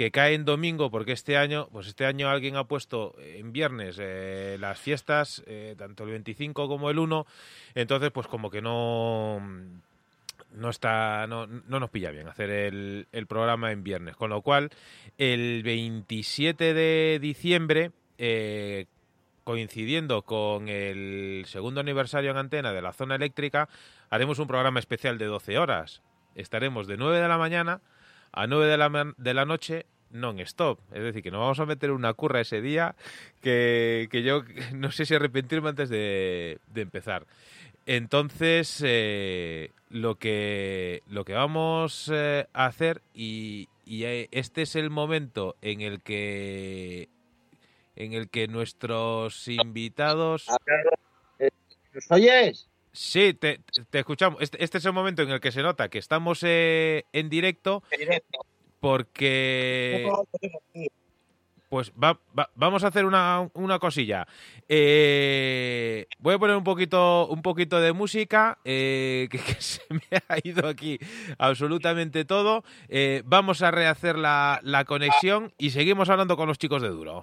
que 0.00 0.10
cae 0.10 0.32
en 0.32 0.46
domingo 0.46 0.90
porque 0.90 1.12
este 1.12 1.36
año, 1.36 1.68
pues 1.70 1.86
este 1.86 2.06
año 2.06 2.30
alguien 2.30 2.56
ha 2.56 2.64
puesto 2.64 3.14
en 3.18 3.52
viernes 3.52 3.98
eh, 4.00 4.56
las 4.58 4.78
fiestas, 4.78 5.42
eh, 5.46 5.74
tanto 5.76 6.04
el 6.04 6.10
25 6.12 6.68
como 6.68 6.88
el 6.88 6.98
1, 6.98 7.26
entonces 7.74 8.10
pues 8.10 8.26
como 8.26 8.48
que 8.48 8.62
no 8.62 9.42
no 10.54 10.70
está 10.70 11.26
no, 11.26 11.46
no 11.46 11.80
nos 11.80 11.90
pilla 11.90 12.10
bien 12.12 12.28
hacer 12.28 12.48
el, 12.48 13.08
el, 13.12 13.26
programa 13.26 13.72
en 13.72 13.84
viernes, 13.84 14.16
con 14.16 14.30
lo 14.30 14.40
cual 14.40 14.70
el 15.18 15.62
27 15.64 16.72
de 16.72 17.18
diciembre 17.20 17.90
eh, 18.16 18.86
coincidiendo 19.44 20.22
con 20.22 20.70
el 20.70 21.44
segundo 21.46 21.82
aniversario 21.82 22.30
en 22.30 22.38
antena 22.38 22.72
de 22.72 22.80
la 22.80 22.94
zona 22.94 23.16
eléctrica, 23.16 23.68
haremos 24.08 24.38
un 24.38 24.46
programa 24.46 24.80
especial 24.80 25.18
de 25.18 25.26
12 25.26 25.58
horas. 25.58 26.00
Estaremos 26.34 26.86
de 26.86 26.96
9 26.96 27.20
de 27.20 27.28
la 27.28 27.36
mañana 27.36 27.82
a 28.32 28.46
9 28.46 28.66
de 28.66 28.76
la, 28.76 29.14
de 29.16 29.34
la 29.34 29.44
noche 29.44 29.86
non-stop. 30.10 30.80
Es 30.92 31.02
decir, 31.02 31.22
que 31.22 31.30
nos 31.30 31.40
vamos 31.40 31.60
a 31.60 31.66
meter 31.66 31.90
una 31.90 32.14
curra 32.14 32.40
ese 32.40 32.60
día 32.60 32.94
que, 33.40 34.08
yo 34.24 34.42
no 34.74 34.90
sé 34.90 35.06
si 35.06 35.14
arrepentirme 35.14 35.70
antes 35.70 35.88
de, 35.88 36.58
empezar. 36.74 37.26
Entonces, 37.86 38.82
eh, 38.84 39.70
lo, 39.88 40.16
que, 40.16 41.02
lo 41.08 41.24
que 41.24 41.32
vamos 41.32 42.10
eh, 42.12 42.46
a 42.52 42.66
hacer, 42.66 43.02
y, 43.14 43.68
y, 43.84 44.04
este 44.04 44.62
es 44.62 44.76
el 44.76 44.90
momento 44.90 45.56
en 45.62 45.80
el 45.80 46.02
que 46.02 47.08
en 47.96 48.14
el 48.14 48.30
que 48.30 48.48
nuestros 48.48 49.46
invitados... 49.48 50.46
¿Nos 51.92 52.10
oyes? 52.10 52.69
Sí, 52.92 53.34
te, 53.34 53.60
escuchamos. 53.92 54.40
Este, 54.42 54.62
este, 54.62 54.78
es 54.78 54.84
el 54.84 54.92
momento 54.92 55.22
en 55.22 55.30
el 55.30 55.40
que 55.40 55.52
se 55.52 55.62
nota 55.62 55.88
que 55.88 55.98
estamos 55.98 56.40
eh, 56.42 57.04
en 57.12 57.28
directo. 57.28 57.82
Porque. 58.80 60.10
Pues 61.68 61.92
vamos 62.56 62.82
a 62.82 62.88
hacer 62.88 63.04
una, 63.04 63.48
cosilla. 63.80 64.26
Eh, 64.68 66.06
voy 66.18 66.34
a 66.34 66.38
poner 66.38 66.56
un 66.56 66.64
poquito, 66.64 67.28
un 67.28 67.42
poquito 67.42 67.80
de 67.80 67.92
música, 67.92 68.58
eh, 68.64 69.28
que, 69.30 69.38
se 69.60 69.82
me 69.88 70.00
ha 70.28 70.38
ido 70.42 70.66
aquí 70.66 70.98
absolutamente 71.38 72.24
todo. 72.24 72.64
vamos 73.24 73.62
a 73.62 73.70
rehacer 73.70 74.18
la, 74.18 74.58
la 74.64 74.84
conexión 74.84 75.52
y 75.58 75.70
seguimos 75.70 76.08
hablando 76.10 76.36
con 76.36 76.48
los 76.48 76.58
chicos 76.58 76.82
de 76.82 76.88
Duro. 76.88 77.22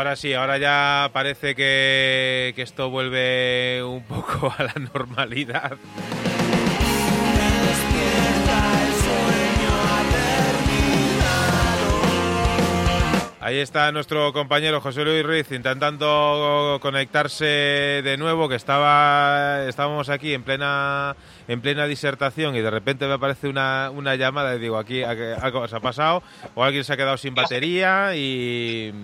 Ahora 0.00 0.16
sí, 0.16 0.32
ahora 0.32 0.56
ya 0.56 1.10
parece 1.12 1.54
que, 1.54 2.54
que 2.56 2.62
esto 2.62 2.88
vuelve 2.88 3.84
un 3.84 4.02
poco 4.04 4.50
a 4.56 4.62
la 4.62 4.72
normalidad. 4.94 5.76
Ahí 13.40 13.58
está 13.58 13.92
nuestro 13.92 14.32
compañero 14.32 14.80
José 14.80 15.04
Luis 15.04 15.22
Ruiz 15.22 15.52
intentando 15.52 16.78
conectarse 16.80 17.44
de 17.44 18.16
nuevo, 18.16 18.48
que 18.48 18.54
estaba 18.54 19.66
estábamos 19.66 20.08
aquí 20.08 20.32
en 20.32 20.44
plena 20.44 21.14
en 21.46 21.60
plena 21.60 21.86
disertación 21.86 22.56
y 22.56 22.62
de 22.62 22.70
repente 22.70 23.06
me 23.06 23.14
aparece 23.14 23.48
una, 23.48 23.90
una 23.90 24.14
llamada 24.14 24.54
y 24.54 24.60
digo, 24.60 24.78
aquí 24.78 25.02
algo 25.02 25.68
se 25.68 25.76
ha 25.76 25.80
pasado 25.80 26.22
o 26.54 26.64
alguien 26.64 26.84
se 26.84 26.94
ha 26.94 26.96
quedado 26.96 27.18
sin 27.18 27.34
batería 27.34 28.14
y 28.14 28.94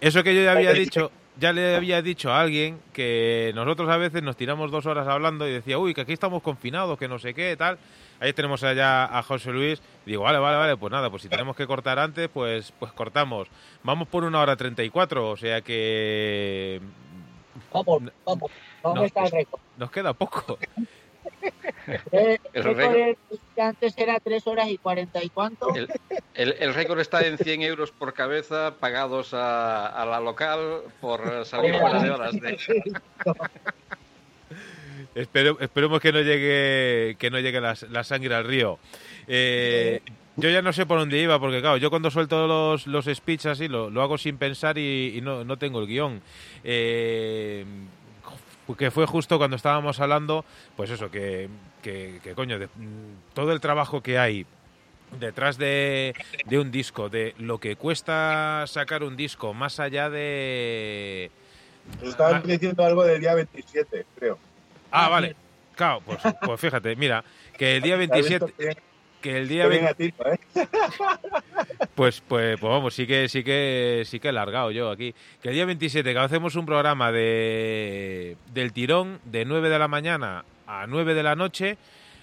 eso 0.00 0.22
que 0.22 0.34
yo 0.34 0.42
ya 0.42 0.52
había 0.52 0.72
dicho, 0.72 1.10
ya 1.38 1.52
le 1.52 1.76
había 1.76 2.02
dicho 2.02 2.32
a 2.32 2.40
alguien 2.40 2.80
que 2.92 3.52
nosotros 3.54 3.88
a 3.88 3.96
veces 3.96 4.22
nos 4.22 4.36
tiramos 4.36 4.70
dos 4.70 4.86
horas 4.86 5.06
hablando 5.06 5.46
y 5.46 5.52
decía, 5.52 5.78
uy, 5.78 5.94
que 5.94 6.00
aquí 6.00 6.12
estamos 6.12 6.42
confinados, 6.42 6.98
que 6.98 7.08
no 7.08 7.18
sé 7.18 7.34
qué, 7.34 7.56
tal. 7.56 7.78
Ahí 8.20 8.32
tenemos 8.32 8.64
allá 8.64 9.04
a 9.04 9.22
José 9.22 9.52
Luis. 9.52 9.80
digo, 10.04 10.24
vale, 10.24 10.38
vale, 10.38 10.56
vale, 10.56 10.76
pues 10.76 10.90
nada, 10.90 11.10
pues 11.10 11.22
si 11.22 11.28
tenemos 11.28 11.54
que 11.54 11.66
cortar 11.66 11.98
antes, 11.98 12.28
pues, 12.28 12.72
pues 12.78 12.92
cortamos. 12.92 13.48
Vamos 13.84 14.08
por 14.08 14.24
una 14.24 14.40
hora 14.40 14.56
treinta 14.56 14.82
y 14.82 14.90
cuatro, 14.90 15.30
o 15.30 15.36
sea 15.36 15.62
que... 15.62 16.80
Vamos, 17.72 18.02
vamos, 18.24 18.50
vamos 18.82 19.12
nos, 19.14 19.32
nos 19.76 19.90
queda 19.90 20.12
poco. 20.14 20.58
Eh, 22.12 22.38
el 22.52 22.64
récord 22.64 23.16
antes 23.58 23.96
era 23.96 24.20
tres 24.20 24.46
horas 24.46 24.68
y 24.68 24.76
cuarenta 24.76 25.24
y 25.24 25.30
cuánto. 25.30 25.74
El, 26.34 26.52
el, 26.58 26.74
récord 26.74 27.00
está 27.00 27.26
en 27.26 27.38
100 27.38 27.62
euros 27.62 27.90
por 27.92 28.12
cabeza 28.12 28.74
pagados 28.78 29.32
a, 29.32 29.86
a 29.86 30.04
la 30.04 30.20
local 30.20 30.82
por 31.00 31.46
salir 31.46 31.74
fuera 31.76 32.02
de 32.02 32.10
horas. 32.10 32.32
De... 32.38 32.58
esperemos 35.60 36.00
que 36.00 36.12
no 36.12 36.20
llegue 36.20 37.16
que 37.18 37.30
no 37.30 37.40
llegue 37.40 37.60
la, 37.60 37.74
la 37.90 38.04
sangre 38.04 38.34
al 38.34 38.44
río. 38.44 38.78
Eh, 39.26 40.00
yo 40.36 40.50
ya 40.50 40.62
no 40.62 40.72
sé 40.72 40.86
por 40.86 41.00
dónde 41.00 41.18
iba, 41.18 41.40
porque 41.40 41.60
claro, 41.60 41.78
yo 41.78 41.90
cuando 41.90 42.12
suelto 42.12 42.46
los, 42.46 42.86
los 42.86 43.06
speech 43.06 43.46
así 43.46 43.66
lo, 43.66 43.90
lo 43.90 44.02
hago 44.02 44.16
sin 44.18 44.36
pensar 44.36 44.78
y, 44.78 45.14
y 45.16 45.20
no, 45.20 45.44
no, 45.44 45.56
tengo 45.56 45.80
el 45.80 45.88
guion. 45.88 46.22
Eh, 46.62 47.64
que 48.76 48.90
fue 48.90 49.06
justo 49.06 49.38
cuando 49.38 49.56
estábamos 49.56 50.00
hablando, 50.00 50.44
pues 50.76 50.90
eso, 50.90 51.10
que, 51.10 51.48
que, 51.82 52.20
que 52.22 52.34
coño, 52.34 52.58
de, 52.58 52.68
todo 53.34 53.52
el 53.52 53.60
trabajo 53.60 54.02
que 54.02 54.18
hay 54.18 54.46
detrás 55.18 55.58
de, 55.58 56.14
de, 56.44 56.58
un 56.58 56.70
disco, 56.70 57.08
de 57.08 57.34
lo 57.38 57.58
que 57.58 57.76
cuesta 57.76 58.64
sacar 58.66 59.02
un 59.02 59.16
disco, 59.16 59.54
más 59.54 59.80
allá 59.80 60.10
de... 60.10 61.30
Estaban 62.02 62.42
ah, 62.44 62.46
diciendo 62.46 62.84
algo 62.84 63.04
del 63.04 63.20
día 63.20 63.34
27, 63.34 64.04
creo. 64.16 64.38
Ah, 64.90 65.08
vale. 65.08 65.34
Claro, 65.74 66.02
pues, 66.04 66.18
pues 66.42 66.60
fíjate, 66.60 66.96
mira, 66.96 67.24
que 67.56 67.76
el 67.76 67.82
día 67.82 67.96
27... 67.98 68.76
Que 69.20 69.36
el 69.36 69.48
día 69.48 69.66
20... 69.66 70.04
¿eh? 70.04 70.14
pues, 71.94 72.20
pues, 72.20 72.58
pues 72.58 72.60
vamos, 72.60 72.94
sí 72.94 73.06
que, 73.06 73.28
sí 73.28 73.42
que, 73.42 74.02
sí 74.06 74.20
que 74.20 74.28
he 74.28 74.32
largado 74.32 74.70
yo 74.70 74.90
aquí. 74.90 75.14
Que 75.42 75.48
el 75.48 75.54
día 75.54 75.64
27, 75.64 76.12
que 76.12 76.18
hacemos 76.18 76.54
un 76.54 76.66
programa 76.66 77.10
de, 77.10 78.36
del 78.52 78.72
tirón 78.72 79.20
de 79.24 79.44
9 79.44 79.68
de 79.68 79.78
la 79.78 79.88
mañana 79.88 80.44
a 80.66 80.86
9 80.86 81.14
de 81.14 81.22
la 81.22 81.34
noche, 81.34 81.78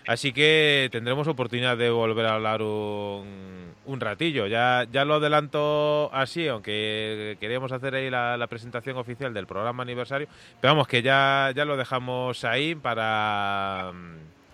así 0.08 0.32
que 0.32 0.88
tendremos 0.92 1.28
oportunidad 1.28 1.78
de 1.78 1.90
volver 1.90 2.28
a 2.28 2.36
hablar 2.36 2.62
un, 2.62 3.74
un 3.86 4.00
ratillo. 4.00 4.48
Ya, 4.48 4.86
ya 4.90 5.04
lo 5.04 5.16
adelanto 5.16 6.10
así, 6.14 6.48
aunque 6.48 7.38
queríamos 7.42 7.72
hacer 7.72 7.96
ahí 7.96 8.10
la, 8.10 8.38
la, 8.38 8.48
presentación 8.48 8.98
oficial 8.98 9.34
del 9.34 9.48
programa 9.48 9.84
aniversario, 9.84 10.28
pero 10.62 10.74
vamos, 10.76 10.88
que 10.88 11.02
ya, 11.02 11.52
ya 11.56 11.66
lo 11.66 11.76
dejamos 11.76 12.46
ahí 12.46 12.76
para 12.76 13.92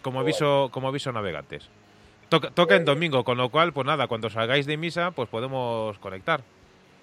como 0.01 0.19
aviso, 0.19 0.69
como 0.71 0.87
aviso 0.87 1.11
navegantes. 1.11 1.69
Toca, 2.31 2.49
toca, 2.49 2.77
en 2.77 2.85
domingo, 2.85 3.25
con 3.25 3.37
lo 3.37 3.49
cual, 3.49 3.73
pues 3.73 3.85
nada, 3.85 4.07
cuando 4.07 4.29
salgáis 4.29 4.65
de 4.65 4.77
misa, 4.77 5.11
pues 5.11 5.27
podemos 5.27 5.99
conectar. 5.99 6.39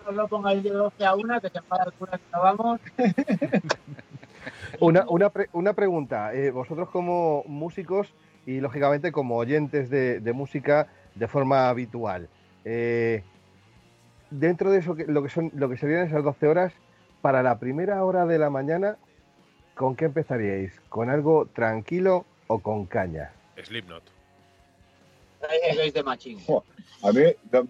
No 0.06 0.12
lo 0.12 0.26
pongáis 0.26 0.62
de 0.62 0.70
12 0.70 1.05
a 1.05 1.14
1, 1.14 1.40
que 1.42 1.50
se 1.50 1.60
para 1.60 1.84
el 1.84 1.92
cura 1.92 2.16
que 2.16 2.24
no 2.32 2.42
vamos. 2.42 2.80
una, 4.80 5.05
una, 5.06 5.28
pre 5.28 5.50
una 5.52 5.74
pregunta. 5.74 6.32
Eh, 6.32 6.50
vosotros 6.50 6.88
como 6.88 7.44
músicos 7.46 8.14
y, 8.46 8.60
lógicamente, 8.60 9.12
como 9.12 9.36
oyentes 9.36 9.90
de, 9.90 10.20
de 10.20 10.32
música 10.32 10.86
de 11.14 11.28
forma 11.28 11.68
habitual, 11.68 12.30
eh, 12.64 13.22
dentro 14.30 14.70
de 14.70 14.78
eso, 14.78 14.96
lo 15.09 15.22
que, 15.22 15.28
son, 15.28 15.52
lo 15.55 15.68
que 15.68 15.76
serían 15.76 16.06
esas 16.06 16.24
12 16.24 16.48
horas, 16.48 16.72
para 17.20 17.42
la 17.42 17.59
primera 17.59 18.02
hora 18.02 18.24
de 18.24 18.38
la 18.38 18.48
mañana, 18.48 18.96
¿con 19.74 19.94
qué 19.94 20.06
empezaríais? 20.06 20.80
¿Con 20.88 21.10
algo 21.10 21.44
tranquilo 21.52 22.24
o 22.46 22.60
con 22.60 22.86
caña? 22.86 23.32
Slipknot 23.62 24.17
de 25.93 26.02
machín. 26.02 26.39
A 27.02 27.12
mí 27.12 27.20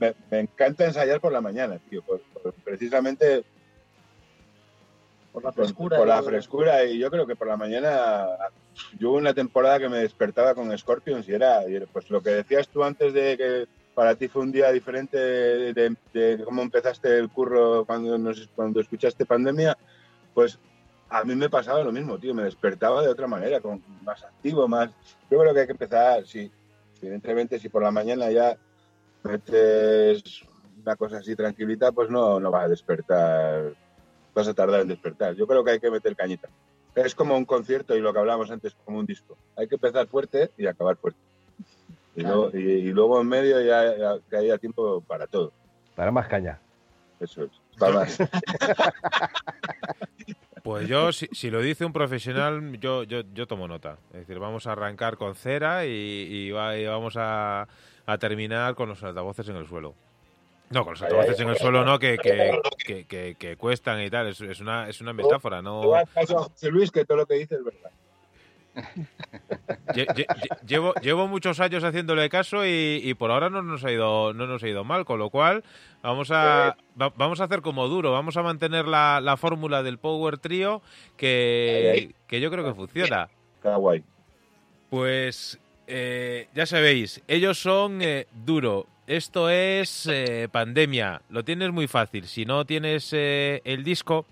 me, 0.01 0.15
me, 0.31 0.41
encanta 0.41 0.87
ensayar 0.87 1.21
por 1.21 1.33
la 1.33 1.41
mañana, 1.41 1.79
tío, 1.91 2.03
por, 2.03 2.21
por, 2.21 2.53
precisamente 2.55 3.45
por 5.33 5.45
la 5.45 5.53
frescura. 5.53 5.99
Por, 5.99 6.07
la 6.07 6.23
frescura 6.23 6.85
y 6.85 6.99
yo 6.99 7.11
creo 7.11 7.27
que 7.27 7.37
por 7.37 7.47
la 7.47 7.57
mañana 7.57 8.27
yo 8.99 9.13
una 9.13 9.35
temporada 9.35 9.79
que 9.79 9.89
me 9.89 9.99
despertaba 9.99 10.55
con 10.55 10.77
Scorpions 10.77 11.29
y 11.29 11.35
era, 11.35 11.69
y 11.69 11.77
era, 11.77 11.87
pues 11.87 12.11
lo 12.11 12.23
que 12.23 12.31
decías 12.31 12.69
tú 12.69 12.83
antes 12.83 13.13
de 13.13 13.37
que 13.37 13.67
para 13.95 14.15
ti 14.15 14.29
fue 14.29 14.43
un 14.43 14.53
día 14.53 14.71
diferente 14.73 15.19
de, 15.19 15.73
de, 15.75 15.97
de 16.13 16.45
cómo 16.45 16.63
empezaste 16.63 17.19
el 17.19 17.29
curro 17.29 17.85
cuando, 17.85 18.17
nos, 18.17 18.49
cuando 18.55 18.81
escuchaste 18.81 19.27
pandemia, 19.27 19.77
pues 20.35 20.59
a 21.11 21.25
mí 21.25 21.35
me 21.35 21.49
pasaba 21.49 21.83
lo 21.83 21.93
mismo, 21.93 22.19
tío, 22.19 22.35
me 22.35 22.45
despertaba 22.45 23.03
de 23.03 23.09
otra 23.09 23.27
manera, 23.27 23.61
con, 23.61 23.83
más 24.05 24.23
activo, 24.23 24.69
más... 24.69 24.91
Yo 25.31 25.39
creo 25.39 25.55
que 25.55 25.61
hay 25.61 25.67
que 25.67 25.73
empezar, 25.73 26.27
sí, 26.27 26.51
Evidentemente, 27.01 27.59
si 27.59 27.69
por 27.69 27.83
la 27.83 27.91
mañana 27.91 28.31
ya 28.31 28.57
metes 29.23 30.43
una 30.83 30.97
cosa 30.97 31.19
así 31.19 31.37
tranquilita, 31.37 31.93
pues 31.93 32.11
no, 32.11 32.41
no 32.41 32.51
vas 32.51 32.65
a 32.65 32.69
despertar, 32.69 33.75
vas 34.35 34.49
a 34.49 34.55
tardar 34.55 34.81
en 34.81 34.89
despertar. 34.89 35.35
Yo 35.35 35.47
creo 35.47 35.65
que 35.65 35.73
hay 35.73 35.81
que 35.81 35.91
meter 35.91 36.17
cañita. 36.17 36.49
Es 36.95 37.15
como 37.15 37.37
un 37.37 37.45
concierto 37.45 37.97
y 37.97 38.01
lo 38.01 38.13
que 38.13 38.19
hablábamos 38.19 38.51
antes, 38.51 38.75
como 38.85 38.99
un 38.99 39.07
disco. 39.07 39.37
Hay 39.57 39.69
que 39.69 39.77
empezar 39.77 40.07
fuerte 40.09 40.51
y 40.57 40.67
acabar 40.67 40.97
fuerte. 40.97 41.21
Y, 42.17 42.23
luego, 42.23 42.51
y, 42.53 42.59
y 42.59 42.91
luego 42.93 43.21
en 43.21 43.29
medio 43.29 43.61
ya, 43.61 43.97
ya, 43.97 44.19
que 44.29 44.37
haya 44.37 44.59
tiempo 44.59 45.01
para 45.03 45.27
todo. 45.29 45.53
Para 45.95 46.11
más 46.11 46.27
caña. 46.27 46.59
Eso 47.21 47.45
es, 47.45 47.51
para 47.79 47.95
más. 47.95 48.19
Pues 50.69 50.87
yo, 50.87 51.13
si, 51.13 51.27
si, 51.33 51.51
lo 51.51 51.63
dice 51.63 51.87
un 51.87 51.95
profesional, 51.95 52.79
yo, 52.79 53.03
yo, 53.05 53.23
yo 53.33 53.47
tomo 53.47 53.67
nota. 53.67 53.97
Es 54.13 54.21
decir, 54.21 54.39
vamos 54.39 54.67
a 54.67 54.73
arrancar 54.73 55.17
con 55.17 55.35
cera 55.35 55.87
y, 55.87 55.89
y, 55.91 56.51
va, 56.51 56.77
y 56.77 56.85
vamos 56.85 57.15
a, 57.17 57.67
a, 58.05 58.19
terminar 58.19 58.75
con 58.75 58.91
los 58.91 59.03
altavoces 59.03 59.49
en 59.49 59.57
el 59.57 59.67
suelo. 59.67 59.95
No, 60.69 60.85
con 60.85 60.93
los 60.93 61.03
altavoces 61.03 61.41
en 61.41 61.49
el 61.49 61.57
suelo 61.57 61.87
no, 61.87 61.99
que, 61.99 62.19
que, 62.19 63.07
que, 63.09 63.37
que, 63.39 63.57
cuestan 63.57 64.03
y 64.03 64.11
tal. 64.11 64.29
Es, 64.29 64.43
es, 64.43 64.61
una, 64.61 64.91
es 64.91 65.01
una 65.01 65.15
metáfora, 65.15 65.63
no... 65.63 65.81
José 66.15 66.71
Luis, 66.71 66.91
que 66.91 67.07
todo 67.07 67.17
lo 67.17 67.25
que 67.25 67.37
dice 67.37 67.55
es 67.55 67.65
verdad. 67.65 67.91
Llevo, 70.67 70.95
llevo 70.95 71.27
muchos 71.27 71.61
años 71.61 71.83
haciéndole 71.83 72.29
caso 72.29 72.65
y, 72.65 73.01
y, 73.03 73.15
por 73.15 73.31
ahora 73.31 73.51
no 73.51 73.63
nos 73.63 73.85
ha 73.85 73.91
ido 73.91 74.33
no 74.35 74.47
nos 74.47 74.63
ha 74.63 74.69
ido 74.69 74.85
mal, 74.85 75.05
con 75.05 75.19
lo 75.19 75.31
cual 75.31 75.65
vamos 76.03 76.31
a 76.31 76.77
va, 77.01 77.13
vamos 77.17 77.41
a 77.41 77.45
hacer 77.45 77.63
como 77.63 77.89
duro, 77.89 78.13
vamos 78.13 78.37
a 78.37 78.43
mantener 78.43 78.87
la, 78.87 79.21
la 79.21 79.37
fórmula 79.37 79.83
del 79.83 79.99
Power 79.99 80.39
Trio 80.39 80.83
que, 81.17 82.15
que 82.27 82.41
yo 82.41 82.51
creo 82.51 82.65
que 82.65 82.75
funciona. 82.75 83.29
Pues 84.91 85.59
eh, 85.87 86.49
ya 86.55 86.67
sabéis, 86.67 87.23
ellos 87.29 87.59
son 87.59 88.03
eh, 88.03 88.27
duro. 88.45 88.87
Esto 89.07 89.49
es 89.49 90.07
eh, 90.07 90.49
pandemia. 90.53 91.23
Lo 91.31 91.45
tienes 91.45 91.73
muy 91.73 91.87
fácil. 91.87 92.27
Si 92.27 92.45
no 92.45 92.67
tienes 92.67 93.15
el 93.15 93.83
disco, 93.83 94.27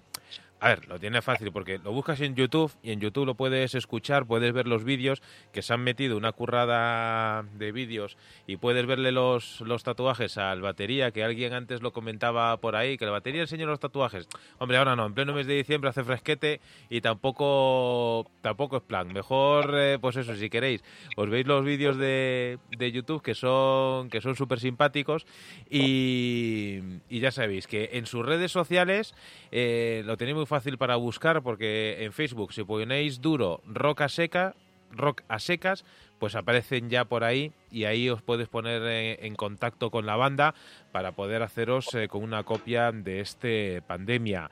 lo 0.89 0.99
tiene 0.99 1.23
fácil 1.23 1.53
porque 1.53 1.79
lo 1.79 1.93
buscas 1.93 2.21
en 2.21 2.35
YouTube 2.35 2.73
y 2.83 2.93
en 2.93 3.01
YouTube 3.01 3.27
lo 3.27 3.35
puedes 3.35 3.75
escuchar, 3.75 4.27
puedes 4.27 4.53
ver 4.53 4.67
los 4.67 4.85
vídeos 4.85 5.23
que 5.53 5.63
se 5.63 5.73
han 5.73 5.81
metido 5.81 6.17
una 6.17 6.33
currada 6.33 7.45
de 7.55 7.73
vídeos 7.73 8.17
y 8.47 8.57
puedes 8.57 8.87
verle 8.87 9.13
los, 9.13 9.61
los 9.61 9.83
tatuajes 9.85 10.39
al 10.39 10.63
batería, 10.63 11.11
que 11.11 11.25
alguien 11.25 11.53
antes 11.53 11.83
lo 11.83 11.93
comentaba 11.93 12.57
por 12.59 12.77
ahí, 12.77 12.97
que 12.97 13.05
la 13.05 13.13
batería 13.13 13.43
enseña 13.43 13.67
los 13.67 13.81
tatuajes. 13.81 14.29
Hombre, 14.59 14.79
ahora 14.79 14.97
no, 14.97 15.07
en 15.07 15.15
pleno 15.15 15.35
mes 15.35 15.47
de 15.47 15.55
diciembre 15.55 15.91
hace 15.91 16.05
fresquete 16.05 16.61
y 16.91 17.01
tampoco, 17.01 18.31
tampoco 18.41 18.79
es 18.79 18.83
plan. 18.83 19.13
Mejor, 19.13 19.73
eh, 19.75 19.99
pues 20.01 20.17
eso, 20.17 20.35
si 20.35 20.51
queréis, 20.51 20.83
os 21.17 21.29
veis 21.29 21.47
los 21.47 21.65
vídeos 21.65 21.97
de, 21.97 22.59
de 22.77 22.93
YouTube 22.93 23.23
que 23.23 23.35
son 23.35 24.11
que 24.11 24.21
son 24.21 24.37
súper 24.37 24.61
simpáticos 24.61 25.27
y, 25.71 26.81
y, 27.09 27.21
ya 27.21 27.31
sabéis 27.31 27.67
que 27.67 27.91
en 27.93 28.07
sus 28.07 28.25
redes 28.25 28.53
sociales 28.53 29.15
eh, 29.51 30.03
lo 30.05 30.17
tenéis 30.17 30.37
muy 30.37 30.47
fácil 30.47 30.56
para 30.79 30.97
buscar 30.97 31.43
porque 31.43 32.05
en 32.05 32.13
Facebook 32.13 32.53
si 32.53 32.65
ponéis 32.65 33.21
duro 33.21 33.61
roca 33.67 34.09
seca 34.09 34.55
rock 34.91 35.23
a 35.29 35.39
secas, 35.39 35.85
pues 36.19 36.35
aparecen 36.35 36.89
ya 36.89 37.05
por 37.05 37.25
ahí 37.25 37.53
y 37.71 37.85
ahí 37.85 38.09
os 38.09 38.23
puedes 38.23 38.49
poner 38.49 39.19
en 39.21 39.35
contacto 39.35 39.91
con 39.91 40.07
la 40.07 40.17
banda 40.17 40.55
para 40.93 41.13
poder 41.13 41.43
haceros 41.43 41.89
con 42.09 42.23
una 42.23 42.45
copia 42.45 42.93
de 42.93 43.21
este 43.21 43.83
Pandemia. 43.83 44.51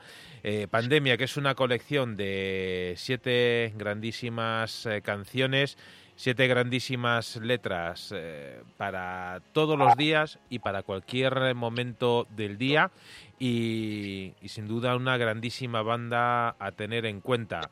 Pandemia, 0.69 1.17
que 1.17 1.23
es 1.23 1.37
una 1.37 1.55
colección 1.55 2.15
de 2.17 2.93
siete 2.97 3.73
grandísimas 3.75 4.87
canciones 5.03 5.77
siete 6.15 6.47
grandísimas 6.47 7.35
letras 7.37 8.13
eh, 8.15 8.61
para 8.77 9.41
todos 9.53 9.77
los 9.77 9.95
días 9.97 10.39
y 10.49 10.59
para 10.59 10.83
cualquier 10.83 11.53
momento 11.55 12.27
del 12.35 12.57
día 12.57 12.91
y, 13.39 14.33
sin 14.45 14.67
duda 14.67 14.95
una 14.95 15.17
grandísima 15.17 15.81
banda 15.81 16.55
a 16.57 16.71
tener 16.71 17.05
en 17.05 17.21
cuenta. 17.21 17.69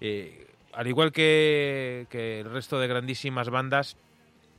Eh, 0.00 0.46
al 0.72 0.86
igual 0.86 1.10
que, 1.12 2.06
el 2.12 2.50
resto 2.50 2.78
de 2.78 2.86
grandísimas 2.86 3.48
bandas, 3.48 3.96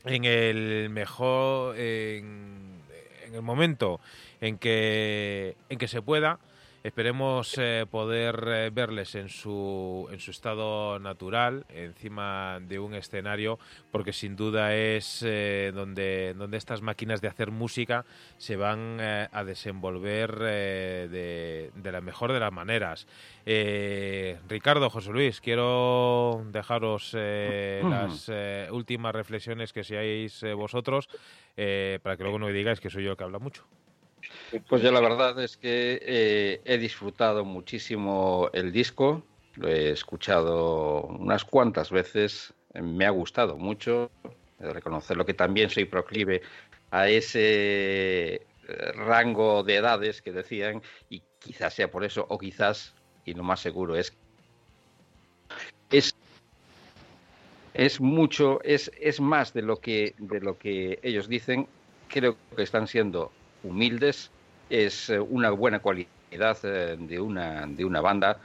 en 0.04 0.26
el 0.26 0.90
mejor, 0.90 1.78
en 1.78 2.82
el 3.34 3.42
momento 3.42 4.00
en 4.42 4.58
que, 4.58 5.56
en 5.70 5.78
que 5.78 5.88
se 5.88 6.02
pueda, 6.02 6.40
Esperemos 6.88 7.58
eh, 7.58 7.86
poder 7.92 8.46
eh, 8.48 8.70
verles 8.70 9.16
en 9.16 9.28
su, 9.28 10.08
en 10.10 10.22
su 10.22 10.32
estado 10.32 10.98
natural, 11.00 11.66
encima 11.68 12.60
de 12.62 12.80
un 12.80 12.94
escenario, 12.94 13.60
porque 13.92 14.14
sin 14.14 14.38
duda 14.38 14.74
es 14.74 15.22
eh, 15.28 15.74
donde, 15.76 16.34
donde 16.38 16.56
estas 16.56 16.82
máquinas 16.82 17.20
de 17.20 17.28
hacer 17.28 17.52
música 17.52 18.06
se 18.38 18.56
van 18.56 19.02
a 19.02 19.44
desenvolver 19.44 20.40
de, 20.40 21.72
de, 21.76 21.92
la 21.92 22.00
mejor 22.00 22.32
de 22.32 22.40
las 22.40 22.54
maneras. 22.54 23.06
Ricardo, 24.48 24.90
José 24.90 25.12
Luis, 25.12 25.42
quiero 25.42 26.42
dejaros 26.54 27.14
las 27.14 28.32
últimas 28.72 29.14
reflexiones 29.14 29.74
que 29.74 29.84
seáis 29.84 30.42
vosotros, 30.56 31.10
para 31.58 32.16
que 32.16 32.24
luego 32.24 32.40
no 32.40 32.46
me 32.46 32.54
digáis 32.54 32.80
que 32.80 32.90
soy 32.90 33.04
yo 33.04 33.12
el 33.12 33.18
que 33.18 33.26
habla 33.26 33.40
mucho. 33.40 33.66
Pues 34.70 34.82
yo 34.82 34.92
la 34.92 35.02
verdad 35.02 35.38
es 35.44 35.58
que 35.58 36.00
eh, 36.02 36.62
he 36.64 36.78
disfrutado 36.78 37.44
muchísimo 37.44 38.50
el 38.54 38.72
disco, 38.72 39.24
lo 39.56 39.68
he 39.68 39.92
escuchado 39.92 41.02
unas 41.02 41.44
cuantas 41.44 41.92
veces, 41.92 42.54
me 42.74 43.06
ha 43.06 43.10
gustado 43.10 43.58
mucho, 43.58 44.10
de 44.60 44.72
reconocerlo 44.72 45.26
que 45.26 45.34
también 45.34 45.70
soy 45.70 45.86
proclive 45.86 46.42
a 46.92 47.10
ese 47.10 48.36
eh, 48.70 48.92
rango 48.96 49.64
de 49.64 49.76
edades 49.76 50.22
que 50.22 50.32
decían 50.32 50.82
y 51.10 51.22
quizás 51.40 51.74
sea 51.74 51.92
por 51.92 52.04
eso 52.04 52.26
o 52.30 52.38
quizás 52.38 52.94
y 53.26 53.34
lo 53.34 53.44
más 53.44 53.60
seguro 53.60 53.96
es 53.96 54.14
es 55.92 56.14
es 57.74 58.02
mucho 58.02 58.62
es, 58.64 58.92
es 59.00 59.20
más 59.20 59.54
de 59.54 59.62
lo 59.62 59.80
que 59.80 60.16
de 60.18 60.40
lo 60.40 60.58
que 60.58 61.00
ellos 61.04 61.28
dicen. 61.28 61.68
Creo 62.08 62.38
que 62.56 62.64
están 62.64 62.88
siendo 62.88 63.32
humildes, 63.64 64.32
es 64.70 65.10
eh, 65.10 65.20
una 65.20 65.52
buena 65.52 65.80
cualidad 65.80 66.58
eh, 66.64 66.98
de 67.00 67.20
una, 67.20 67.66
de 67.68 67.86
una 67.86 68.02
banda 68.02 68.38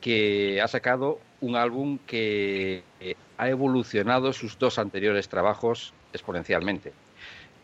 que 0.00 0.60
ha 0.60 0.68
sacado 0.68 1.20
un 1.40 1.56
álbum 1.56 1.98
que 2.06 2.82
eh, 3.00 3.14
ha 3.36 3.48
evolucionado 3.48 4.32
sus 4.32 4.58
dos 4.58 4.78
anteriores 4.78 5.28
trabajos 5.28 5.92
exponencialmente. 6.12 6.92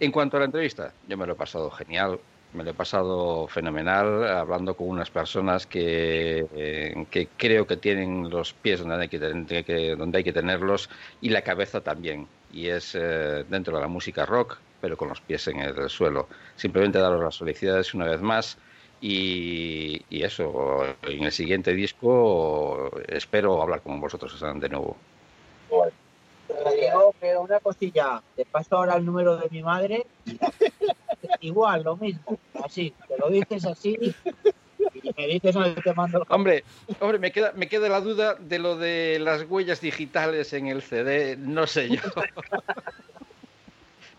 En 0.01 0.11
cuanto 0.11 0.37
a 0.37 0.41
la 0.41 0.47
entrevista, 0.47 0.93
yo 1.09 1.17
me 1.17 1.27
lo 1.27 1.33
he 1.33 1.37
pasado 1.37 1.71
genial, 1.71 2.19
me 2.53 2.65
lo 2.65 2.71
he 2.71 2.75
pasado 2.75 3.49
fenomenal, 3.49 4.29
hablando 4.29 4.77
con 4.77 4.89
unas 4.89 5.11
personas 5.11 5.67
que, 5.67 7.07
que 7.11 7.29
creo 7.37 7.67
que 7.67 7.77
tienen 7.77 8.29
los 8.31 8.53
pies 8.53 8.81
donde 8.81 9.03
hay 9.03 9.09
que, 9.09 9.97
donde 9.97 10.19
hay 10.19 10.25
que 10.25 10.33
tenerlos 10.33 10.89
y 11.21 11.31
la 11.31 11.43
cabeza 11.43 11.81
también. 11.81 12.27
Y 12.53 12.69
es 12.69 12.93
dentro 12.93 13.77
de 13.77 13.83
la 13.83 13.89
música 13.89 14.27
rock, 14.27 14.59
pero 14.85 14.99
con 14.99 15.09
los 15.09 15.23
pies 15.23 15.49
en 15.49 15.61
el 15.61 15.89
suelo. 15.89 16.29
Simplemente 16.57 16.99
daros 16.99 17.25
las 17.25 17.39
felicidades 17.39 17.95
una 17.95 18.05
vez 18.05 18.21
más 18.21 18.59
y, 19.01 20.05
eso, 20.11 20.85
en 21.05 21.25
el 21.25 21.33
siguiente 21.33 21.73
disco 21.73 22.91
espero 23.09 23.63
hablar 23.63 23.81
con 23.81 23.99
vosotros 23.99 24.39
de 24.39 24.69
nuevo. 24.69 24.99
Pero 27.19 27.41
una 27.41 27.61
cosilla, 27.61 28.23
te 28.37 28.45
paso 28.45 28.77
ahora 28.77 28.97
el 28.97 29.07
número 29.07 29.39
de 29.39 29.49
mi 29.49 29.63
madre, 29.63 30.05
igual, 31.41 31.83
lo 31.83 31.97
mismo, 31.97 32.39
así, 32.63 32.93
te 33.09 33.17
lo 33.17 33.31
dices 33.31 33.65
así 33.65 33.97
y 33.99 35.11
me 35.17 35.27
dices 35.27 35.55
dónde 35.55 35.81
te 35.81 35.95
mando 35.95 36.27
Hombre, 36.29 36.63
hombre, 37.01 37.19
me 37.19 37.33
queda, 37.33 37.53
me 37.57 37.69
queda 37.69 37.89
la 37.89 38.03
duda 38.03 38.35
de 38.35 38.59
lo 38.59 38.77
de 38.77 39.19
las 39.19 39.45
huellas 39.49 39.81
digitales 39.81 40.53
en 40.53 40.67
el 40.67 40.83
CD, 40.83 41.39
no 41.39 41.67
sé 41.67 41.89
yo. 41.89 42.03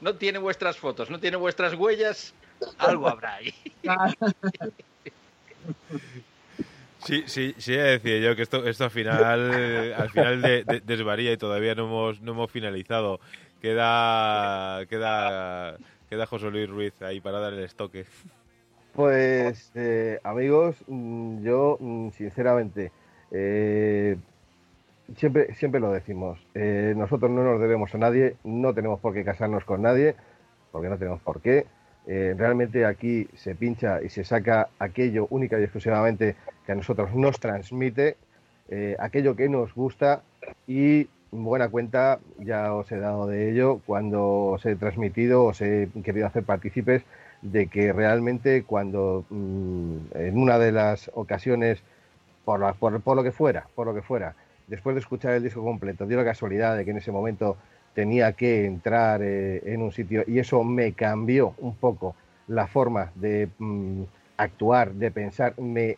no 0.01 0.15
tiene 0.15 0.39
vuestras 0.39 0.77
fotos, 0.77 1.09
no 1.09 1.19
tiene 1.19 1.37
vuestras 1.37 1.73
huellas, 1.73 2.33
algo 2.77 3.07
habrá 3.07 3.35
ahí. 3.35 3.53
Sí, 7.05 7.23
sí, 7.27 7.53
sí, 7.59 7.73
decía 7.73 8.17
yo 8.19 8.35
que 8.35 8.41
esto, 8.41 8.65
esto 8.67 8.85
al 8.85 8.89
final, 8.89 9.93
al 9.93 10.09
final 10.09 10.41
desvaría 10.85 11.31
y 11.33 11.37
todavía 11.37 11.75
no 11.75 11.85
hemos, 11.85 12.21
no 12.21 12.31
hemos 12.31 12.51
finalizado. 12.51 13.19
Queda, 13.61 14.85
queda, 14.87 15.77
queda 16.09 16.25
José 16.25 16.49
Luis 16.49 16.67
Ruiz 16.67 16.99
ahí 17.03 17.21
para 17.21 17.39
dar 17.39 17.53
el 17.53 17.63
estoque. 17.63 18.05
Pues, 18.93 19.71
eh, 19.75 20.19
amigos, 20.23 20.77
mm, 20.87 21.43
yo, 21.43 21.77
mm, 21.79 22.09
sinceramente, 22.11 22.91
eh, 23.29 24.17
siempre, 25.15 25.53
siempre 25.55 25.79
lo 25.79 25.91
decimos. 25.91 26.39
Eh, 26.53 26.93
nosotros 26.95 27.31
no 27.31 27.43
nos 27.43 27.59
debemos 27.59 27.93
a 27.93 27.97
nadie, 27.97 28.35
no 28.43 28.73
tenemos 28.73 28.99
por 28.99 29.13
qué 29.13 29.23
casarnos 29.23 29.65
con 29.65 29.81
nadie, 29.81 30.15
porque 30.71 30.89
no 30.89 30.97
tenemos 30.97 31.21
por 31.21 31.41
qué. 31.41 31.65
Eh, 32.07 32.35
realmente 32.37 32.85
aquí 32.85 33.27
se 33.35 33.55
pincha 33.55 34.01
y 34.01 34.09
se 34.09 34.23
saca 34.23 34.69
aquello 34.77 35.27
única 35.31 35.59
y 35.59 35.63
exclusivamente 35.63 36.35
que 36.65 36.71
a 36.71 36.75
nosotros 36.75 37.13
nos 37.15 37.39
transmite, 37.39 38.17
eh, 38.69 38.95
aquello 38.99 39.35
que 39.35 39.49
nos 39.49 39.73
gusta 39.73 40.21
y 40.67 41.07
buena 41.31 41.69
cuenta 41.69 42.19
ya 42.39 42.73
os 42.73 42.91
he 42.91 42.97
dado 42.97 43.27
de 43.27 43.49
ello 43.49 43.81
cuando 43.85 44.45
os 44.45 44.65
he 44.65 44.75
transmitido, 44.75 45.45
os 45.45 45.61
he 45.61 45.89
querido 46.03 46.27
hacer 46.27 46.43
partícipes 46.43 47.03
de 47.41 47.67
que 47.67 47.91
realmente 47.91 48.63
cuando 48.63 49.25
mm, 49.29 49.97
en 50.13 50.37
una 50.37 50.59
de 50.59 50.71
las 50.71 51.11
ocasiones, 51.13 51.81
por, 52.43 52.75
por 52.75 53.15
lo 53.15 53.23
que 53.23 53.31
fuera, 53.31 53.67
por 53.75 53.87
lo 53.87 53.95
que 53.95 54.01
fuera, 54.01 54.35
después 54.67 54.95
de 54.95 55.01
escuchar 55.01 55.33
el 55.33 55.43
disco 55.43 55.63
completo, 55.63 56.05
dio 56.05 56.17
la 56.17 56.25
casualidad 56.25 56.75
de 56.75 56.85
que 56.85 56.91
en 56.91 56.97
ese 56.97 57.11
momento 57.11 57.57
tenía 57.93 58.33
que 58.33 58.65
entrar 58.65 59.21
eh, 59.23 59.61
en 59.65 59.81
un 59.81 59.91
sitio 59.91 60.23
y 60.27 60.39
eso 60.39 60.63
me 60.63 60.93
cambió 60.93 61.55
un 61.59 61.75
poco 61.75 62.15
la 62.47 62.67
forma 62.67 63.11
de 63.15 63.49
mm, 63.57 64.03
actuar, 64.37 64.91
de 64.93 65.11
pensar, 65.11 65.59
me, 65.59 65.95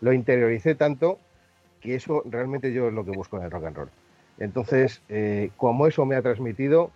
lo 0.00 0.12
interioricé 0.12 0.74
tanto 0.74 1.18
que 1.80 1.94
eso 1.94 2.22
realmente 2.24 2.72
yo 2.72 2.88
es 2.88 2.94
lo 2.94 3.04
que 3.04 3.10
busco 3.10 3.36
en 3.36 3.44
el 3.44 3.50
rock 3.50 3.64
and 3.66 3.76
roll. 3.76 3.90
Entonces, 4.38 5.02
eh, 5.08 5.50
como 5.56 5.86
eso 5.86 6.06
me 6.06 6.16
ha 6.16 6.22
transmitido, 6.22 6.90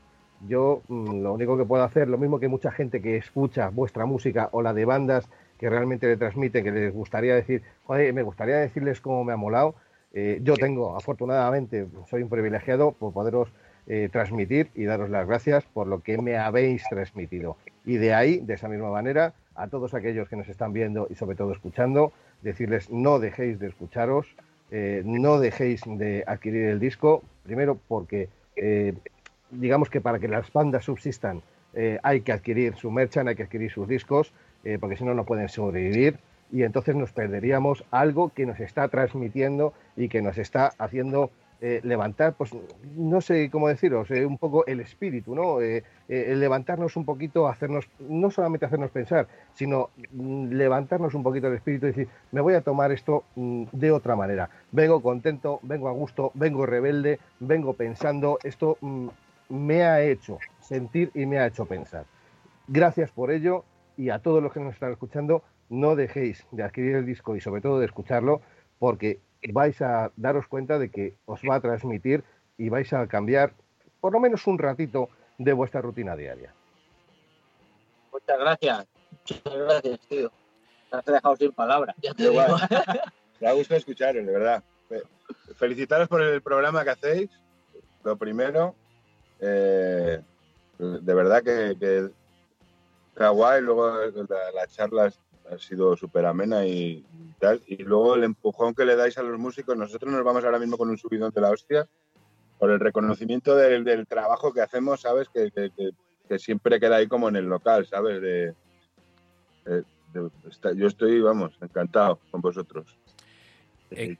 yo 0.48 0.82
mm, 0.88 1.22
lo 1.22 1.34
único 1.34 1.56
que 1.56 1.64
puedo 1.64 1.82
hacer, 1.82 2.08
lo 2.08 2.18
mismo 2.18 2.40
que 2.40 2.48
mucha 2.48 2.70
gente 2.70 3.02
que 3.02 3.16
escucha 3.16 3.68
vuestra 3.68 4.06
música 4.06 4.48
o 4.52 4.62
la 4.62 4.72
de 4.72 4.84
bandas 4.84 5.28
que 5.58 5.70
realmente 5.70 6.06
le 6.06 6.16
transmiten, 6.16 6.64
que 6.64 6.72
les 6.72 6.92
gustaría 6.92 7.34
decir, 7.34 7.62
joder, 7.84 8.12
me 8.12 8.22
gustaría 8.22 8.56
decirles 8.56 9.00
cómo 9.00 9.24
me 9.24 9.32
ha 9.32 9.36
molado, 9.36 9.74
eh, 10.12 10.40
yo 10.42 10.54
tengo, 10.54 10.96
afortunadamente, 10.96 11.86
soy 12.08 12.22
un 12.22 12.28
privilegiado 12.28 12.92
por 12.92 13.12
poderos 13.12 13.52
eh, 13.86 14.08
transmitir 14.10 14.70
y 14.74 14.84
daros 14.84 15.10
las 15.10 15.26
gracias 15.26 15.64
por 15.64 15.86
lo 15.86 16.00
que 16.00 16.18
me 16.18 16.38
habéis 16.38 16.84
transmitido. 16.88 17.56
Y 17.84 17.98
de 17.98 18.14
ahí, 18.14 18.38
de 18.38 18.54
esa 18.54 18.68
misma 18.68 18.90
manera, 18.90 19.34
a 19.54 19.68
todos 19.68 19.94
aquellos 19.94 20.28
que 20.28 20.36
nos 20.36 20.48
están 20.48 20.72
viendo 20.72 21.06
y 21.10 21.14
sobre 21.14 21.36
todo 21.36 21.52
escuchando, 21.52 22.12
decirles 22.42 22.90
no 22.90 23.18
dejéis 23.18 23.58
de 23.58 23.68
escucharos, 23.68 24.34
eh, 24.70 25.02
no 25.04 25.38
dejéis 25.38 25.82
de 25.86 26.24
adquirir 26.26 26.64
el 26.64 26.80
disco, 26.80 27.22
primero 27.44 27.78
porque 27.86 28.28
digamos 29.50 29.90
que 29.90 30.00
para 30.00 30.18
que 30.18 30.28
las 30.28 30.50
bandas 30.50 30.84
subsistan 30.86 31.42
hay 32.02 32.22
que 32.22 32.32
adquirir 32.32 32.74
su 32.74 32.90
merchan, 32.90 33.28
hay 33.28 33.36
que 33.36 33.42
adquirir 33.42 33.70
sus 33.70 33.86
discos, 33.86 34.32
porque 34.80 34.96
si 34.96 35.04
no, 35.04 35.12
no 35.12 35.24
pueden 35.24 35.50
sobrevivir 35.50 36.18
y 36.52 36.62
entonces 36.62 36.94
nos 36.94 37.12
perderíamos 37.12 37.84
algo 37.90 38.30
que 38.30 38.46
nos 38.46 38.60
está 38.60 38.88
transmitiendo 38.88 39.72
y 39.96 40.08
que 40.08 40.22
nos 40.22 40.38
está 40.38 40.72
haciendo 40.78 41.30
eh, 41.62 41.80
levantar, 41.84 42.34
pues 42.34 42.50
no 42.96 43.22
sé 43.22 43.48
cómo 43.50 43.68
deciros, 43.68 44.10
eh, 44.10 44.26
un 44.26 44.36
poco 44.36 44.66
el 44.66 44.80
espíritu, 44.80 45.34
¿no? 45.34 45.62
Eh, 45.62 45.82
levantarnos 46.06 46.96
un 46.96 47.06
poquito, 47.06 47.48
hacernos, 47.48 47.88
no 47.98 48.30
solamente 48.30 48.66
hacernos 48.66 48.90
pensar, 48.90 49.26
sino 49.54 49.88
mm, 50.12 50.52
levantarnos 50.52 51.14
un 51.14 51.22
poquito 51.22 51.46
el 51.46 51.54
espíritu 51.54 51.86
y 51.86 51.88
decir, 51.88 52.08
me 52.30 52.42
voy 52.42 52.52
a 52.52 52.60
tomar 52.60 52.92
esto 52.92 53.24
mm, 53.36 53.64
de 53.72 53.90
otra 53.90 54.14
manera. 54.16 54.50
Vengo 54.70 55.00
contento, 55.00 55.58
vengo 55.62 55.88
a 55.88 55.92
gusto, 55.92 56.30
vengo 56.34 56.66
rebelde, 56.66 57.20
vengo 57.40 57.72
pensando, 57.72 58.38
esto 58.44 58.76
mm, 58.82 59.08
me 59.48 59.82
ha 59.82 60.02
hecho 60.02 60.38
sentir 60.60 61.10
y 61.14 61.24
me 61.24 61.38
ha 61.38 61.46
hecho 61.46 61.64
pensar. 61.64 62.04
Gracias 62.68 63.10
por 63.12 63.30
ello 63.30 63.64
y 63.96 64.10
a 64.10 64.18
todos 64.18 64.42
los 64.42 64.52
que 64.52 64.60
nos 64.60 64.74
están 64.74 64.92
escuchando, 64.92 65.42
no 65.68 65.96
dejéis 65.96 66.46
de 66.50 66.62
adquirir 66.62 66.96
el 66.96 67.06
disco 67.06 67.36
y 67.36 67.40
sobre 67.40 67.60
todo 67.60 67.78
de 67.80 67.86
escucharlo, 67.86 68.40
porque 68.78 69.20
vais 69.52 69.80
a 69.82 70.10
daros 70.16 70.46
cuenta 70.48 70.78
de 70.78 70.90
que 70.90 71.14
os 71.26 71.40
va 71.42 71.56
a 71.56 71.60
transmitir 71.60 72.24
y 72.58 72.68
vais 72.68 72.92
a 72.92 73.06
cambiar 73.06 73.52
por 74.00 74.12
lo 74.12 74.20
menos 74.20 74.46
un 74.46 74.58
ratito 74.58 75.08
de 75.38 75.52
vuestra 75.52 75.80
rutina 75.80 76.16
diaria. 76.16 76.52
Muchas 78.12 78.38
gracias. 78.38 78.86
Muchas 79.10 79.42
gracias, 79.44 80.00
tío. 80.08 80.30
Te 80.90 80.96
has 80.96 81.04
dejado 81.04 81.36
sin 81.36 81.52
palabras. 81.52 81.94
Ya 82.02 82.14
te 82.14 82.24
Igual. 82.24 82.46
digo. 82.46 82.58
Me 83.40 83.46
da 83.48 83.52
gusto 83.52 83.74
escucharos, 83.74 84.24
de 84.24 84.32
verdad. 84.32 84.62
Fe- 84.88 85.02
Felicitaros 85.56 86.08
por 86.08 86.22
el 86.22 86.40
programa 86.40 86.84
que 86.84 86.90
hacéis. 86.90 87.30
Lo 88.04 88.16
primero, 88.16 88.74
eh, 89.40 90.20
de 90.78 91.14
verdad 91.14 91.42
que, 91.42 91.76
que 91.78 92.10
está 93.08 93.28
guay. 93.30 93.60
Luego 93.62 93.90
la, 93.90 94.52
la 94.54 94.66
charla 94.68 95.12
ha 95.50 95.58
sido 95.58 95.96
súper 95.96 96.26
amena 96.26 96.66
y, 96.66 97.04
tal. 97.38 97.62
Y 97.66 97.82
luego 97.82 98.14
el 98.14 98.24
empujón 98.24 98.74
que 98.74 98.84
le 98.84 98.96
dais 98.96 99.16
a 99.18 99.22
los 99.22 99.38
músicos. 99.38 99.76
Nosotros 99.76 100.12
nos 100.12 100.24
vamos 100.24 100.44
ahora 100.44 100.58
mismo 100.58 100.76
con 100.76 100.90
un 100.90 100.98
subidón 100.98 101.32
de 101.32 101.40
la 101.40 101.50
hostia 101.50 101.88
por 102.58 102.70
el 102.70 102.80
reconocimiento 102.80 103.54
del, 103.54 103.84
del 103.84 104.06
trabajo 104.06 104.52
que 104.52 104.60
hacemos, 104.62 105.00
¿sabes? 105.02 105.28
Que, 105.28 105.50
que- 105.50 105.90
siempre 106.38 106.80
queda 106.80 106.96
ahí 106.96 107.06
como 107.06 107.28
en 107.28 107.36
el 107.36 107.44
local, 107.44 107.86
¿sabes? 107.86 108.20
De, 108.20 108.54
de- 109.64 109.84
yo 110.74 110.86
estoy, 110.86 111.20
vamos, 111.20 111.56
encantado 111.60 112.18
con 112.30 112.40
vosotros. 112.40 112.98
Eh, 113.90 114.16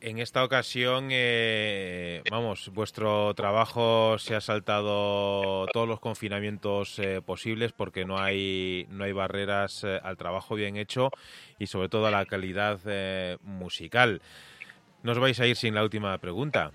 En 0.00 0.20
esta 0.20 0.44
ocasión, 0.44 1.08
eh, 1.10 2.22
vamos, 2.30 2.70
vuestro 2.72 3.34
trabajo 3.34 4.16
se 4.18 4.36
ha 4.36 4.40
saltado 4.40 5.66
todos 5.72 5.88
los 5.88 5.98
confinamientos 5.98 7.00
eh, 7.00 7.20
posibles 7.20 7.72
porque 7.72 8.04
no 8.04 8.16
hay, 8.16 8.86
no 8.90 9.02
hay 9.02 9.12
barreras 9.12 9.82
eh, 9.82 9.98
al 10.00 10.16
trabajo 10.16 10.54
bien 10.54 10.76
hecho 10.76 11.10
y 11.58 11.66
sobre 11.66 11.88
todo 11.88 12.06
a 12.06 12.12
la 12.12 12.24
calidad 12.26 12.78
eh, 12.86 13.38
musical. 13.42 14.22
No 15.02 15.12
os 15.12 15.18
vais 15.18 15.40
a 15.40 15.46
ir 15.46 15.56
sin 15.56 15.74
la 15.74 15.82
última 15.82 16.16
pregunta. 16.18 16.70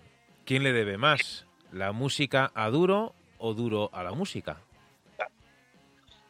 ¿Quién 0.45 0.63
le 0.63 0.73
debe 0.73 0.97
más? 0.97 1.45
¿La 1.71 1.93
música 1.93 2.51
a 2.53 2.69
duro 2.69 3.15
o 3.37 3.53
duro 3.53 3.89
a 3.93 4.03
la 4.03 4.11
música? 4.11 4.57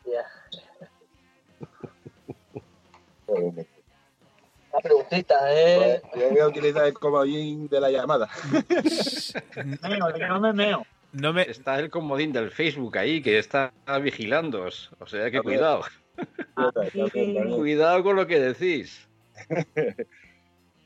Ya. 0.06 0.26
La 4.74 4.80
preguntita, 4.80 5.36
¿eh? 5.54 6.02
Yo 6.16 6.30
voy 6.32 6.40
a 6.40 6.48
utilizar 6.48 6.86
el 6.86 6.94
comodín 6.94 7.68
de 7.68 7.80
la 7.80 7.92
llamada. 7.92 8.28
Meo, 9.84 10.18
yo 10.18 10.28
no 10.28 10.40
me 10.40 10.54
meo. 10.54 10.86
No 11.12 11.32
me, 11.32 11.44
Está 11.44 11.80
el 11.80 11.92
comodín 11.92 12.34
del 12.34 12.50
Facebook 12.50 12.98
ahí 12.98 13.22
que 13.22 13.38
está 13.38 13.72
vigilándoos. 14.02 14.90
O 15.00 15.06
sea 15.06 15.30
que 15.30 15.38
A 15.38 15.42
ver. 15.42 15.44
cuidado. 15.44 15.84
Cuidado 17.56 18.04
con 18.04 18.16
lo 18.16 18.28
que 18.28 18.40
decís. 18.40 19.08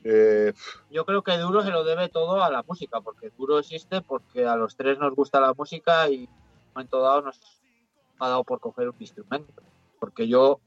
Eh, 0.04 0.54
Yo 0.90 1.04
creo 1.04 1.22
que 1.22 1.36
Duro 1.36 1.62
se 1.62 1.70
lo 1.70 1.82
debe 1.84 2.08
todo 2.08 2.42
a 2.42 2.50
la 2.50 2.62
música, 2.62 3.00
porque 3.00 3.30
Duro 3.36 3.58
existe 3.58 4.00
porque 4.00 4.46
a 4.46 4.54
los 4.54 4.76
tres 4.76 4.96
nos 4.98 5.12
gusta 5.14 5.40
la 5.40 5.52
música 5.52 6.08
y 6.08 6.24
en 6.24 6.30
un 6.30 6.72
momento 6.72 7.02
dado 7.02 7.22
nos 7.22 7.40
ha 8.20 8.28
dado 8.28 8.44
por 8.44 8.60
coger 8.60 8.88
un 8.88 8.96
instrumento. 9.00 9.52
Porque 9.98 10.28
yo 10.28 10.60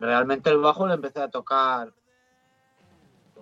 realmente 0.00 0.50
el 0.50 0.56
bajo 0.58 0.86
lo 0.86 0.94
empecé 0.94 1.20
a 1.20 1.28
tocar, 1.28 1.92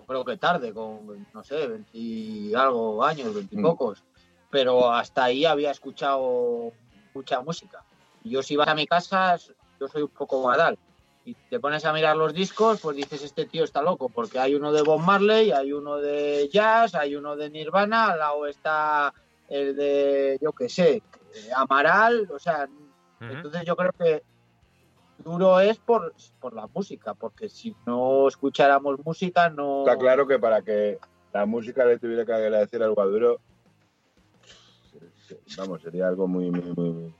creo 0.09 0.25
que 0.25 0.37
tarde, 0.37 0.73
con, 0.73 1.27
no 1.31 1.43
sé, 1.43 1.67
20 1.67 1.89
y 1.93 2.53
algo 2.55 3.03
años, 3.03 3.31
20 3.31 3.53
y 3.53 3.57
Mm. 3.59 3.61
pocos. 3.61 4.03
Pero 4.49 4.91
hasta 4.91 5.25
ahí 5.25 5.45
había 5.45 5.69
escuchado 5.69 6.73
mucha 7.13 7.41
música. 7.41 7.83
Yo 8.23 8.41
si 8.41 8.55
vas 8.55 8.67
a 8.67 8.73
mi 8.73 8.87
casa, 8.87 9.37
yo 9.79 9.87
soy 9.87 10.01
un 10.01 10.09
poco 10.09 10.41
badal 10.41 10.75
y 11.23 11.35
te 11.47 11.59
pones 11.59 11.85
a 11.85 11.93
mirar 11.93 12.17
los 12.17 12.33
discos, 12.33 12.79
pues 12.81 12.97
dices, 12.97 13.21
este 13.21 13.45
tío 13.45 13.63
está 13.63 13.83
loco, 13.83 14.09
porque 14.09 14.39
hay 14.39 14.55
uno 14.55 14.71
de 14.71 14.81
Bob 14.81 14.99
Marley, 14.99 15.51
hay 15.51 15.71
uno 15.73 15.97
de 15.97 16.49
jazz, 16.51 16.95
hay 16.95 17.15
uno 17.15 17.35
de 17.35 17.51
Nirvana, 17.51 18.11
al 18.11 18.19
lado 18.19 18.47
está 18.47 19.13
el 19.47 19.75
de, 19.75 20.39
yo 20.41 20.53
qué 20.53 20.69
sé, 20.69 21.03
Amaral, 21.55 22.27
o 22.31 22.39
sea, 22.39 22.67
Ujú. 22.67 23.31
entonces 23.31 23.63
yo 23.63 23.75
creo 23.75 23.91
que 23.99 24.23
duro 25.23 25.59
es 25.59 25.77
por, 25.77 26.13
por 26.39 26.53
la 26.53 26.67
música, 26.67 27.13
porque 27.13 27.49
si 27.49 27.75
no 27.85 28.27
escucháramos 28.27 29.03
música, 29.05 29.49
no... 29.49 29.79
está 29.85 29.97
claro 29.97 30.27
que 30.27 30.39
para 30.39 30.61
que 30.61 30.99
la 31.33 31.45
música 31.45 31.85
le 31.85 31.99
tuviera 31.99 32.25
que 32.25 32.33
agradecer 32.33 32.81
al 32.83 32.93
Guaduro, 32.93 33.39
vamos, 35.57 35.81
sería 35.81 36.07
algo 36.07 36.27
muy, 36.27 36.49
muy, 36.49 36.73
muy, 36.75 37.13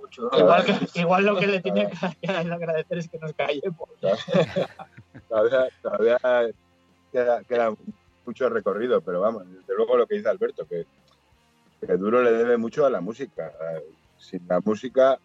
mucho. 0.00 0.30
Igual, 0.36 0.64
que- 0.64 1.00
igual 1.00 1.24
lo 1.24 1.36
que 1.36 1.46
le 1.46 1.60
tiene 1.60 1.90
que 2.20 2.28
agradecer 2.30 2.98
es 2.98 3.08
que 3.08 3.18
nos 3.18 3.32
callemos. 3.34 3.88
Todavía, 5.28 5.68
todavía 5.80 6.18
queda, 7.12 7.44
queda 7.44 7.74
mucho 8.26 8.48
recorrido, 8.48 9.00
pero 9.00 9.20
vamos, 9.20 9.44
desde 9.50 9.74
luego 9.76 9.96
lo 9.96 10.06
que 10.06 10.16
dice 10.16 10.28
Alberto, 10.28 10.66
que, 10.66 10.86
que 11.80 11.96
Duro 11.96 12.22
le 12.22 12.32
debe 12.32 12.56
mucho 12.56 12.84
a 12.84 12.90
la 12.90 13.00
música. 13.00 13.52
Sin 14.18 14.46
la 14.48 14.60
música, 14.60 15.18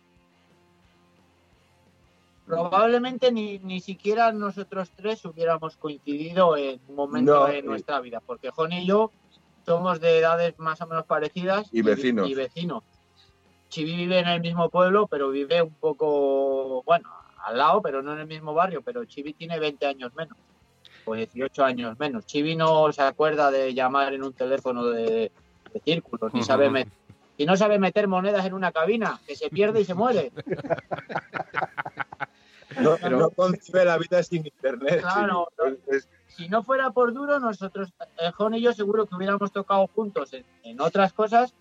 Probablemente 2.49 3.31
ni, 3.31 3.59
ni 3.59 3.79
siquiera 3.79 4.31
nosotros 4.31 4.91
tres 4.95 5.23
hubiéramos 5.25 5.77
coincidido 5.77 6.57
en 6.57 6.81
un 6.87 6.95
momento 6.95 7.35
No, 7.35 7.45
de 7.45 7.59
y- 7.59 7.61
nuestra 7.61 7.99
vida, 7.99 8.21
porque 8.25 8.49
Jon 8.49 8.71
y 8.73 8.85
yo 8.87 9.11
somos 9.65 9.99
de 9.99 10.17
edades 10.17 10.57
más 10.57 10.81
o 10.81 10.87
menos 10.87 11.05
parecidas 11.05 11.67
Y 11.71 11.83
vecinos. 11.83 12.27
Y, 12.27 12.33
vecinos. 12.33 12.83
Chivi 13.69 13.95
vive 13.95 14.17
en 14.19 14.27
el 14.27 14.41
mismo 14.41 14.67
pueblo, 14.69 15.05
pero 15.05 15.29
vive 15.29 15.61
un 15.61 15.75
poco, 15.75 16.81
bueno, 16.83 17.07
al 17.45 17.55
lado, 17.59 17.83
pero 17.83 18.01
no 18.01 18.13
en 18.13 18.19
el 18.21 18.27
mismo 18.27 18.53
barrio, 18.55 18.81
pero 18.81 19.05
Chivi 19.05 19.33
tiene 19.33 19.59
20 19.59 19.85
años 19.85 20.11
menos, 20.15 20.35
o 21.05 21.13
18 21.13 21.63
años 21.63 21.99
menos. 21.99 22.25
Chivi 22.25 22.55
no 22.55 22.91
se 22.91 23.03
acuerda 23.03 23.51
de 23.51 23.75
llamar 23.75 24.13
en 24.15 24.23
un 24.23 24.33
teléfono 24.33 24.85
de, 24.85 25.31
de 25.71 25.79
círculos, 25.85 26.33
ni 26.33 26.41
sabe 26.41 26.67
met- 26.71 26.89
y 27.37 27.45
no 27.45 27.55
sabe 27.55 27.77
meter 27.77 28.07
monedas 28.07 28.43
en 28.45 28.53
una 28.55 28.71
cabina, 28.71 29.19
que 29.27 29.35
se 29.35 29.49
pierde 29.51 29.81
y 29.81 29.85
se 29.85 29.93
muere. 29.93 30.31
no, 32.81 32.97
Pero- 33.01 33.17
no 33.19 33.29
concibe 33.31 33.85
la 33.85 33.97
vida 33.97 34.21
sin 34.23 34.45
internet. 34.45 35.01
Claro, 35.01 35.47
sí. 35.57 35.73
Es- 35.87 35.95
es- 35.95 36.09
si 36.27 36.47
no 36.49 36.63
fuera 36.63 36.91
por 36.91 37.13
duro, 37.13 37.39
nosotros, 37.39 37.91
eh, 38.17 38.31
Jon 38.31 38.53
y 38.53 38.61
yo, 38.61 38.71
seguro 38.73 39.05
que 39.05 39.15
hubiéramos 39.15 39.51
tocado 39.51 39.87
juntos 39.87 40.31
en, 40.33 40.45
en 40.63 40.79
otras 40.79 41.11
cosas, 41.13 41.53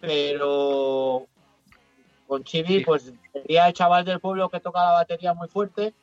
pero 0.00 1.26
con 2.26 2.44
Chibi, 2.44 2.78
Sí. 2.78 2.84
pues 2.84 3.12
sería 3.32 3.66
el 3.66 3.72
chaval 3.72 4.04
del 4.04 4.20
pueblo 4.20 4.48
que 4.48 4.60
toca 4.60 4.84
la 4.84 4.92
batería 4.92 5.34
muy 5.34 5.48
fuerte, 5.48 5.94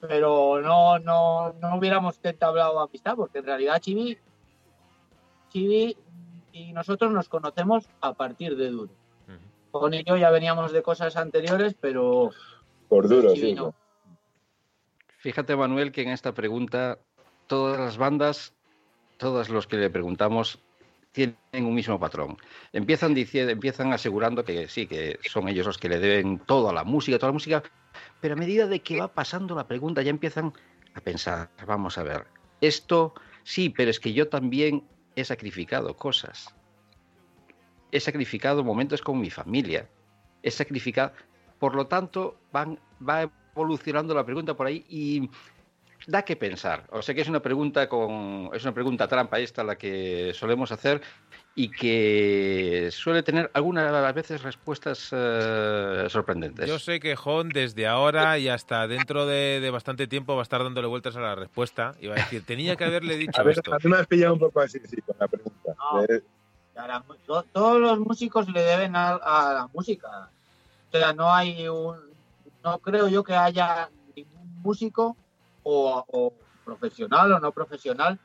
pero 0.00 0.60
no, 0.60 0.98
no, 0.98 1.54
no 1.54 1.76
hubiéramos 1.76 2.18
entablado 2.22 2.78
amistad, 2.80 3.16
porque 3.16 3.38
en 3.38 3.46
realidad 3.46 3.80
Chibi, 3.80 4.18
Chibi 5.50 5.96
y 6.52 6.72
nosotros 6.72 7.10
nos 7.12 7.28
conocemos 7.28 7.88
a 8.00 8.12
partir 8.12 8.56
de 8.56 8.68
duro. 8.70 8.90
Y 9.92 10.04
yo 10.04 10.16
ya 10.16 10.30
veníamos 10.30 10.72
de 10.72 10.82
cosas 10.82 11.16
anteriores, 11.16 11.74
pero 11.80 12.30
por 12.88 13.08
duro, 13.08 13.30
sí. 13.34 13.54
no. 13.54 13.74
Fíjate, 15.18 15.56
Manuel, 15.56 15.92
que 15.92 16.02
en 16.02 16.10
esta 16.10 16.32
pregunta 16.32 16.98
todas 17.46 17.78
las 17.78 17.96
bandas, 17.96 18.54
todos 19.16 19.48
los 19.48 19.66
que 19.66 19.76
le 19.76 19.90
preguntamos, 19.90 20.60
tienen 21.12 21.36
un 21.52 21.74
mismo 21.74 21.98
patrón. 21.98 22.36
Empiezan 22.72 23.14
diciendo, 23.14 23.50
empiezan 23.50 23.92
asegurando 23.92 24.44
que 24.44 24.68
sí, 24.68 24.86
que 24.86 25.18
son 25.28 25.48
ellos 25.48 25.66
los 25.66 25.78
que 25.78 25.88
le 25.88 25.98
deben 25.98 26.38
todo 26.38 26.68
a 26.68 26.72
la 26.72 26.84
música, 26.84 27.18
toda 27.18 27.30
la 27.30 27.34
música, 27.34 27.62
pero 28.20 28.34
a 28.34 28.36
medida 28.36 28.66
de 28.66 28.80
que 28.80 29.00
va 29.00 29.08
pasando 29.08 29.54
la 29.54 29.66
pregunta 29.66 30.02
ya 30.02 30.10
empiezan 30.10 30.52
a 30.94 31.00
pensar, 31.00 31.50
vamos 31.66 31.98
a 31.98 32.02
ver, 32.02 32.26
esto 32.60 33.14
sí, 33.42 33.70
pero 33.70 33.90
es 33.90 33.98
que 33.98 34.12
yo 34.12 34.28
también 34.28 34.84
he 35.16 35.24
sacrificado 35.24 35.96
cosas. 35.96 36.54
He 37.90 38.00
sacrificado 38.00 38.62
momentos 38.62 39.00
con 39.00 39.18
mi 39.18 39.30
familia. 39.30 39.88
He 40.42 40.50
sacrificado. 40.50 41.12
Por 41.58 41.74
lo 41.74 41.86
tanto, 41.86 42.36
van, 42.52 42.78
va 43.06 43.28
evolucionando 43.54 44.14
la 44.14 44.24
pregunta 44.24 44.54
por 44.54 44.66
ahí 44.66 44.84
y 44.88 45.28
da 46.06 46.22
que 46.22 46.36
pensar. 46.36 46.84
O 46.90 47.02
sea 47.02 47.14
que 47.14 47.20
es 47.20 47.28
una 47.28 47.40
pregunta 47.40 47.88
con. 47.88 48.50
es 48.54 48.62
una 48.62 48.72
pregunta 48.72 49.08
trampa 49.08 49.38
esta 49.38 49.64
la 49.64 49.76
que 49.76 50.32
solemos 50.34 50.72
hacer 50.72 51.02
y 51.54 51.70
que 51.70 52.88
suele 52.92 53.24
tener 53.24 53.50
algunas 53.52 54.14
veces 54.14 54.42
respuestas 54.42 55.08
eh, 55.12 56.06
sorprendentes. 56.08 56.68
Yo 56.68 56.78
sé 56.78 57.00
que 57.00 57.16
Jon 57.16 57.48
desde 57.48 57.88
ahora 57.88 58.38
y 58.38 58.48
hasta 58.48 58.86
dentro 58.86 59.26
de, 59.26 59.58
de 59.60 59.70
bastante 59.70 60.06
tiempo 60.06 60.34
va 60.34 60.42
a 60.42 60.44
estar 60.44 60.62
dándole 60.62 60.86
vueltas 60.86 61.16
a 61.16 61.20
la 61.20 61.34
respuesta 61.34 61.94
y 62.00 62.06
va 62.06 62.14
a 62.14 62.18
decir, 62.18 62.44
tenía 62.44 62.76
que 62.76 62.84
haberle 62.84 63.16
dicho 63.18 63.40
A 63.40 63.42
ver, 63.42 63.56
esto. 63.58 63.74
a 63.74 63.78
mí 63.78 63.90
me 63.90 63.96
has 63.96 64.06
pillado 64.06 64.34
un 64.34 64.38
poco 64.40 64.60
así, 64.60 64.78
sí, 64.84 65.00
con 65.02 65.16
la 65.18 65.26
pregunta. 65.26 65.74
No. 65.92 66.04
Eh, 66.04 66.22
a 66.76 66.86
la 66.86 67.04
todos 67.52 67.80
los 67.80 67.98
músicos 67.98 68.48
le 68.48 68.62
deben 68.62 68.94
a, 68.94 69.14
a 69.14 69.52
la 69.52 69.68
música. 69.74 70.30
O 70.88 70.96
sea, 70.96 71.12
no 71.12 71.32
hay 71.32 71.68
un. 71.68 71.96
No 72.64 72.78
creo 72.78 73.08
yo 73.08 73.22
que 73.22 73.34
haya 73.34 73.90
ningún 74.16 74.60
músico 74.62 75.16
o, 75.62 76.04
o 76.08 76.32
profesional 76.64 77.32
o 77.32 77.40
no 77.40 77.52
profesional 77.52 78.18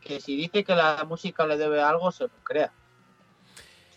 que 0.00 0.20
si 0.20 0.34
dice 0.36 0.64
que 0.64 0.74
la 0.74 1.04
música 1.06 1.44
le 1.46 1.58
debe 1.58 1.82
algo, 1.82 2.10
se 2.10 2.24
lo 2.24 2.30
crea. 2.42 2.72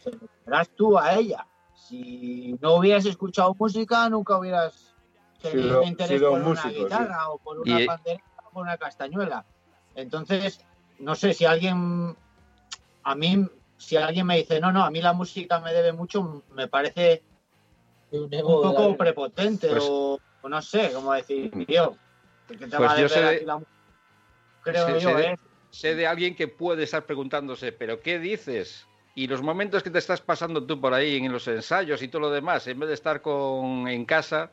Se 0.04 0.12
lo 0.12 0.20
creerás 0.44 0.70
tú 0.76 0.98
a 1.00 1.14
ella. 1.14 1.48
Si 1.74 2.58
no 2.62 2.76
hubieras 2.76 3.06
escuchado 3.06 3.56
música, 3.58 4.10
nunca 4.10 4.38
hubieras 4.38 4.94
tenido 5.42 5.80
Sido- 5.80 5.84
interés 5.84 6.18
sido 6.20 6.32
por 6.32 6.42
un 6.42 6.48
una 6.48 6.62
sí. 6.62 6.70
guitarra 6.70 7.30
o 7.30 7.38
por 7.38 7.60
una 7.60 7.82
Y- 7.82 7.86
pandereta 7.88 8.24
o 8.46 8.50
por 8.52 8.64
una 8.64 8.78
castañuela. 8.78 9.46
Entonces, 9.96 10.60
no 11.00 11.16
sé 11.16 11.34
si 11.34 11.46
alguien, 11.46 12.18
a 13.04 13.16
mí, 13.16 13.48
si 13.78 13.96
alguien 13.96 14.26
me 14.28 14.38
dice, 14.38 14.60
no, 14.60 14.72
no, 14.74 14.84
a 14.84 14.92
mí 14.92 15.02
la 15.02 15.14
música 15.14 15.60
me 15.60 15.72
debe 15.74 15.94
mucho, 15.94 16.44
me 16.52 16.68
parece 16.68 17.24
Un 18.14 18.30
poco 18.30 18.96
prepotente 18.98 19.68
Pues- 19.70 19.84
o, 19.90 20.20
o 20.42 20.50
no 20.50 20.62
sé 20.62 20.92
cómo 20.94 21.14
decir, 21.14 21.52
tío. 21.66 21.98
¿qué 22.48 22.58
te 22.58 22.78
Pues 22.78 22.92
yo 22.92 22.96
deber 23.08 23.10
sé 23.10 23.46
la? 23.46 23.62
Creo 24.62 24.86
sé- 24.88 24.94
yo, 24.94 25.00
sé 25.00 25.16
de- 25.16 25.26
¿eh? 25.26 25.36
sé 25.72 25.96
de 25.96 26.08
alguien 26.08 26.36
que 26.36 26.48
puede 26.48 26.84
estar 26.84 27.06
preguntándose, 27.06 27.72
¿pero 27.72 28.00
qué 28.02 28.20
dices? 28.20 28.88
Y 29.16 29.28
los 29.28 29.42
momentos 29.42 29.84
que 29.84 29.90
te 29.90 30.00
estás 30.00 30.22
pasando 30.22 30.66
tú 30.66 30.80
por 30.80 30.94
ahí 30.94 31.18
en 31.18 31.32
los 31.32 31.48
ensayos 31.48 32.02
y 32.02 32.08
todo 32.08 32.22
lo 32.22 32.30
demás, 32.32 32.68
en 32.68 32.80
vez 32.80 32.90
de 32.90 32.96
estar 32.96 33.22
con, 33.22 33.88
en 33.88 34.06
casa, 34.06 34.52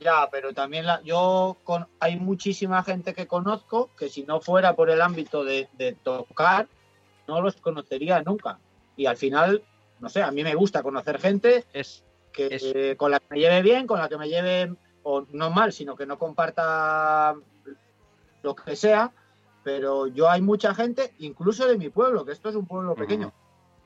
Ya, 0.00 0.28
pero 0.30 0.54
también 0.54 0.86
la, 0.86 1.02
yo 1.02 1.56
con, 1.64 1.86
hay 1.98 2.16
muchísima 2.16 2.82
gente 2.84 3.14
que 3.14 3.26
conozco 3.26 3.90
que 3.98 4.08
si 4.08 4.22
no 4.22 4.40
fuera 4.40 4.76
por 4.76 4.90
el 4.90 5.00
ámbito 5.02 5.42
de, 5.44 5.68
de 5.72 5.92
tocar, 5.92 6.68
no 7.26 7.40
los 7.40 7.56
conocería 7.56 8.22
nunca. 8.22 8.58
Y 8.96 9.06
al 9.06 9.16
final, 9.16 9.62
no 9.98 10.08
sé, 10.08 10.22
a 10.22 10.30
mí 10.30 10.44
me 10.44 10.54
gusta 10.54 10.82
conocer 10.84 11.18
gente 11.20 11.64
es 11.72 12.04
que 12.32 12.48
eh, 12.50 12.96
con 12.96 13.10
la 13.10 13.20
que 13.20 13.26
me 13.30 13.40
lleve 13.40 13.62
bien, 13.62 13.86
con 13.86 13.98
la 13.98 14.08
que 14.08 14.18
me 14.18 14.28
lleve, 14.28 14.74
o 15.02 15.26
no 15.32 15.50
mal, 15.50 15.72
sino 15.72 15.96
que 15.96 16.06
no 16.06 16.18
comparta 16.18 17.34
lo 18.42 18.54
que 18.54 18.76
sea. 18.76 19.12
Pero 19.64 20.06
yo 20.06 20.30
hay 20.30 20.40
mucha 20.40 20.74
gente, 20.74 21.14
incluso 21.18 21.66
de 21.66 21.76
mi 21.76 21.90
pueblo, 21.90 22.24
que 22.24 22.32
esto 22.32 22.48
es 22.48 22.54
un 22.54 22.66
pueblo 22.66 22.94
pequeño, 22.94 23.32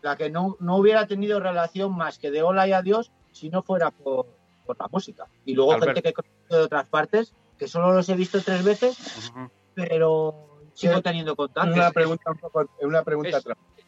la 0.03 0.17
que 0.17 0.31
no, 0.31 0.57
no 0.61 0.77
hubiera 0.77 1.07
tenido 1.07 1.41
relación 1.41 1.97
más 1.97 2.19
que 2.19 2.31
de 2.31 2.43
hola 2.43 2.69
y 2.69 2.73
adiós 2.73 3.11
si 3.33 3.49
no 3.49 3.63
fuera 3.63 3.91
por, 3.91 4.27
por 4.65 4.79
la 4.79 4.89
música. 4.89 5.27
Y 5.45 5.55
luego 5.55 5.73
Albert. 5.73 5.95
gente 5.95 6.03
que 6.03 6.13
conozco 6.13 6.57
de 6.57 6.63
otras 6.63 6.87
partes, 6.87 7.35
que 7.59 7.67
solo 7.67 7.93
los 7.93 8.09
he 8.09 8.15
visto 8.15 8.41
tres 8.43 8.63
veces, 8.63 9.33
pero 9.75 10.52
sigo 10.75 10.97
Sí. 10.97 11.03
teniendo 11.03 11.37
contacto. 11.37 11.73
una 11.73 11.91
pregunta 11.91 12.31
un 12.31 12.39
poco, 12.39 12.71
una 12.81 13.03
pregunta 13.03 13.39
Es-. 13.39 13.45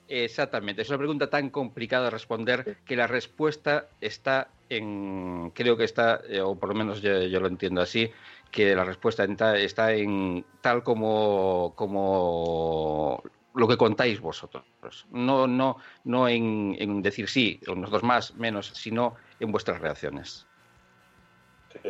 Exactamente, 0.07 0.83
es 0.83 0.89
una 0.91 0.99
pregunta 0.99 1.31
tan 1.31 1.49
complicada 1.51 2.05
de 2.05 2.11
responder 2.11 2.79
que 2.85 2.95
la 2.95 3.07
respuesta 3.07 3.89
está 4.01 4.51
en, 4.69 5.51
creo 5.55 5.77
que 5.79 5.85
está, 5.85 6.21
eh, 6.29 6.41
o 6.41 6.57
por 6.57 6.69
lo 6.69 6.75
menos 6.75 7.01
yo, 7.01 7.23
yo 7.23 7.41
lo 7.41 7.49
entiendo 7.49 7.81
así, 7.81 8.11
que 8.51 8.75
la 8.77 8.85
respuesta 8.85 9.25
está, 9.25 9.93
en 9.93 10.45
tal 10.61 10.83
como, 10.83 11.73
como 11.75 13.23
lo 13.55 13.67
que 13.67 13.77
contáis 13.79 14.21
vosotros. 14.21 14.65
No, 15.11 15.47
no, 15.47 15.79
no 16.05 16.29
en, 16.29 16.77
en 16.79 17.01
decir 17.03 17.29
sí, 17.29 17.61
nosotros 17.67 18.03
más, 18.03 18.35
menos, 18.35 18.69
sino 18.75 19.15
en 19.41 19.51
vuestras 19.53 19.81
reacciones. 19.81 20.47
Sí, 21.73 21.89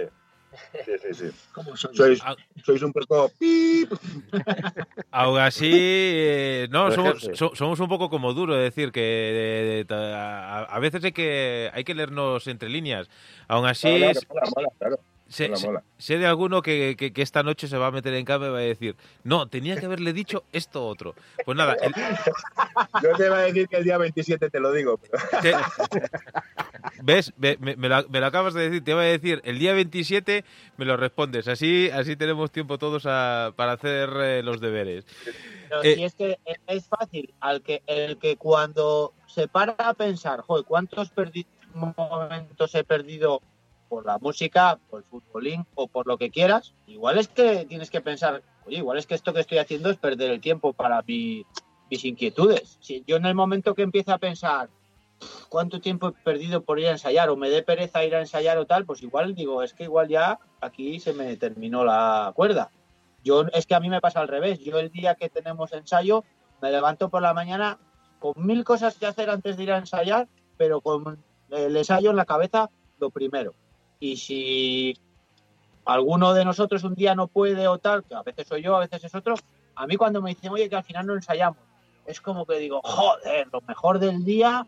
sí, 0.85 0.93
sí. 1.03 1.15
sí. 1.15 1.31
Sois, 1.95 2.21
Ah. 2.25 2.37
sois 2.65 2.83
un 2.83 2.93
poco... 2.93 3.31
pip. 3.39 3.93
Aún 5.11 5.39
así, 5.39 5.71
eh, 5.73 6.69
no, 6.71 6.91
somos, 6.91 7.31
so- 7.35 7.55
somos 7.55 7.79
un 7.81 7.89
poco 7.89 8.09
como 8.11 8.33
duro, 8.35 8.57
es 8.57 8.75
decir, 8.75 8.91
que 8.93 9.85
eh, 9.89 9.95
a, 9.95 10.65
a 10.65 10.79
veces 10.81 11.05
hay 11.05 11.13
que, 11.13 11.71
hay 11.73 11.85
que 11.85 11.95
leernos 11.95 12.47
entre 12.49 12.69
líneas. 12.69 13.09
Aún 13.49 13.67
así, 13.67 14.01
claro. 14.79 14.99
Sé, 15.29 15.49
mola, 15.49 15.57
sé- 15.59 15.67
mola. 15.67 15.83
sé 15.99 16.19
de 16.19 16.27
alguno 16.27 16.63
que, 16.63 16.95
que- 16.99 17.13
que 17.13 17.23
esta 17.23 17.43
noche 17.43 17.67
se 17.69 17.77
va 17.79 17.87
a 17.89 17.91
meter 17.91 18.15
en 18.15 18.25
cama 18.25 18.47
y 18.47 18.51
va 18.51 18.59
a 18.59 18.63
decir, 18.63 18.97
no, 19.23 19.47
tenía 19.49 19.77
que 19.77 19.87
haberle 19.87 20.13
dicho 20.13 20.45
esto 20.53 20.87
otro. 20.87 21.15
Pues 21.45 21.57
nada, 21.57 21.75
el- 21.81 21.93
Yo 23.03 23.17
te 23.17 23.27
iba 23.27 23.39
a 23.39 23.43
decir 23.43 23.69
que 23.69 23.77
el 23.77 23.85
día 23.85 23.99
27 23.99 24.51
te 24.51 24.61
lo 24.61 24.73
digo, 24.73 24.99
pero 24.99 25.13
te- 25.43 25.55
¿ves? 27.03 27.33
Me, 27.37 27.57
me- 27.59 27.77
me 27.77 27.89
lo, 27.89 28.09
me 28.09 28.21
lo 28.21 28.27
acabas 28.27 28.55
de 28.55 28.65
decir, 28.69 28.85
te 28.85 28.91
iba 28.93 29.01
a 29.01 29.05
decir, 29.05 29.41
el 29.45 29.59
día 29.59 29.73
27 29.75 30.45
me 30.77 30.85
lo 30.85 30.97
respondes, 30.97 31.49
así, 31.49 31.91
así 31.91 32.17
tenemos 32.17 32.51
tiempo 32.51 32.79
todos 32.79 33.05
a- 33.07 33.53
para 33.57 33.73
hacer 33.73 34.11
eh, 34.21 34.43
los 34.43 34.61
deberes. 34.61 35.05
Pero 35.69 35.83
Eh, 35.83 35.95
si 35.97 36.05
es 36.05 36.15
que 36.15 36.39
es 36.67 36.87
fácil, 36.87 37.35
al 37.41 37.63
que 37.63 37.83
el 37.87 38.19
que 38.19 38.37
cuando 38.37 39.13
se 39.27 39.49
para 39.49 39.73
a 39.79 39.95
pensar, 39.95 40.41
joder, 40.43 40.65
¿cuántos 40.65 41.13
perdi- 41.15 41.47
momentos 41.75 42.75
he 42.75 42.85
perdido 42.85 43.43
por 43.89 44.07
la 44.07 44.19
música, 44.19 44.79
por 44.91 45.01
el 45.01 45.05
futbolín 45.05 45.67
o 45.75 45.87
por 45.89 46.07
lo 46.07 46.19
que 46.19 46.31
quieras? 46.31 46.75
Igual 46.87 47.19
es 47.19 47.29
que 47.29 47.65
tienes 47.67 47.91
que 47.91 48.01
pensar, 48.01 48.43
oye, 48.67 48.79
igual 48.79 48.99
es 48.99 49.07
que 49.07 49.15
esto 49.15 49.33
que 49.33 49.41
estoy 49.41 49.59
haciendo 49.59 49.91
es 49.91 49.97
perder 49.97 50.31
el 50.31 50.41
tiempo 50.41 50.73
para 50.73 51.03
mi- 51.03 51.45
mis 51.91 52.05
inquietudes. 52.05 52.79
Si 52.81 53.05
yo 53.07 53.17
en 53.17 53.27
el 53.27 53.35
momento 53.35 53.75
que 53.75 53.83
empiezo 53.83 54.13
a 54.13 54.19
pensar, 54.19 54.69
¿cuánto 55.49 55.81
tiempo 55.81 56.09
he 56.09 56.13
perdido 56.13 56.63
por 56.63 56.79
ir 56.81 56.89
a 56.89 56.93
ensayar? 56.93 57.29
O 57.31 57.37
me 57.37 57.51
dé 57.51 57.63
pereza 57.63 58.05
ir 58.05 58.15
a 58.15 58.21
ensayar 58.21 58.59
o 58.59 58.67
tal, 58.67 58.85
pues 58.85 59.03
igual 59.03 59.35
digo, 59.35 59.63
es 59.63 59.75
que 59.75 59.85
igual 59.85 60.09
ya 60.09 60.39
aquí 60.61 60.99
se 61.01 61.13
me 61.13 61.37
terminó 61.37 61.85
la 61.85 62.33
cuerda. 62.35 62.71
Yo 63.23 63.43
es 63.53 63.67
que 63.67 63.75
a 63.75 63.81
mí 63.81 63.89
me 63.89 64.01
pasa 64.01 64.21
al 64.21 64.29
revés. 64.29 64.59
Yo 64.61 64.79
el 64.79 64.91
día 64.91 65.15
que 65.15 65.31
tenemos 65.31 65.73
ensayo 65.73 66.25
me 66.61 66.71
levanto 66.71 67.09
por 67.09 67.23
la 67.23 67.33
mañana 67.35 67.79
con 68.19 68.33
mil 68.37 68.65
cosas 68.65 68.97
que 68.99 69.07
hacer 69.07 69.31
antes 69.31 69.57
de 69.57 69.63
ir 69.63 69.73
a 69.73 69.79
ensayar, 69.79 70.29
pero 70.57 70.81
con 70.81 71.23
el 71.51 71.77
ensayo 71.77 72.11
en 72.11 72.17
la 72.17 72.25
cabeza 72.25 72.71
lo 72.99 73.11
primero. 73.11 73.55
Y 74.05 74.19
si 74.19 74.99
alguno 75.87 76.35
de 76.35 76.45
nosotros 76.45 76.85
un 76.85 76.95
día 76.95 77.15
no 77.15 77.27
puede 77.27 77.67
o 77.69 77.79
tal, 77.79 78.05
que 78.05 78.15
a 78.15 78.23
veces 78.23 78.47
soy 78.47 78.61
yo, 78.61 78.77
a 78.77 78.81
veces 78.81 79.03
es 79.03 79.15
otro, 79.15 79.35
a 79.75 79.87
mí 79.87 79.97
cuando 79.97 80.21
me 80.21 80.35
dicen, 80.35 80.53
oye, 80.53 80.69
que 80.69 80.77
al 80.77 80.85
final 80.85 81.07
no 81.07 81.15
ensayamos, 81.15 81.57
es 82.05 82.21
como 82.21 82.45
que 82.45 82.59
digo, 82.59 82.83
joder, 82.85 83.49
lo 83.51 83.63
mejor 83.63 83.99
del 83.99 84.23
día 84.23 84.67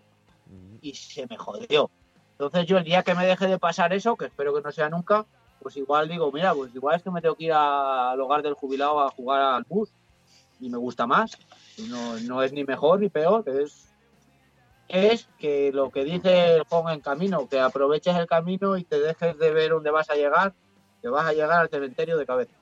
y 0.81 0.95
se 0.95 1.27
me 1.27 1.37
jodió. 1.37 1.91
Entonces 2.33 2.65
yo 2.65 2.79
el 2.79 2.85
día 2.85 3.03
que 3.03 3.15
me 3.15 3.27
deje 3.27 3.47
de 3.47 3.59
pasar 3.59 3.93
eso, 3.93 4.17
que 4.17 4.25
espero 4.25 4.55
que 4.55 4.63
no 4.63 4.73
sea 4.73 4.89
nunca, 4.89 5.27
pues 5.61 5.77
igual 5.77 6.09
digo, 6.09 6.33
mira, 6.33 6.55
pues 6.55 6.75
igual 6.75 6.97
es 6.97 7.03
que 7.03 7.11
me 7.11 7.21
tengo 7.21 7.35
que 7.35 7.45
ir 7.45 7.53
al 7.53 8.19
hogar 8.19 8.43
del 8.43 8.55
jubilado 8.55 9.03
a 9.03 9.11
jugar 9.11 9.43
al 9.43 9.65
bus 9.65 9.91
y 10.61 10.71
me 10.71 10.79
gusta 10.79 11.07
más. 11.07 11.37
No, 11.91 12.19
no 12.21 12.43
es 12.43 12.55
ni 12.55 12.65
mejor 12.65 13.01
ni 13.01 13.11
peor, 13.11 13.47
es, 13.47 13.93
es 14.89 15.29
que 15.39 15.71
lo 15.73 15.91
que 15.91 16.05
dice 16.05 16.57
el 16.57 16.63
Juan 16.69 16.95
en 16.95 17.01
camino, 17.01 17.49
que 17.49 17.59
aproveches 17.61 18.15
el 18.17 18.27
camino 18.27 18.77
y 18.77 18.85
te 18.85 19.01
dejes 19.01 19.39
de 19.39 19.51
ver 19.53 19.71
dónde 19.71 19.91
vas 19.91 20.09
a 20.11 20.15
llegar, 20.15 20.53
que 21.03 21.09
vas 21.09 21.27
a 21.27 21.33
llegar 21.33 21.59
al 21.61 21.69
cementerio 21.69 22.17
de 22.17 22.27
cabeza. 22.27 22.53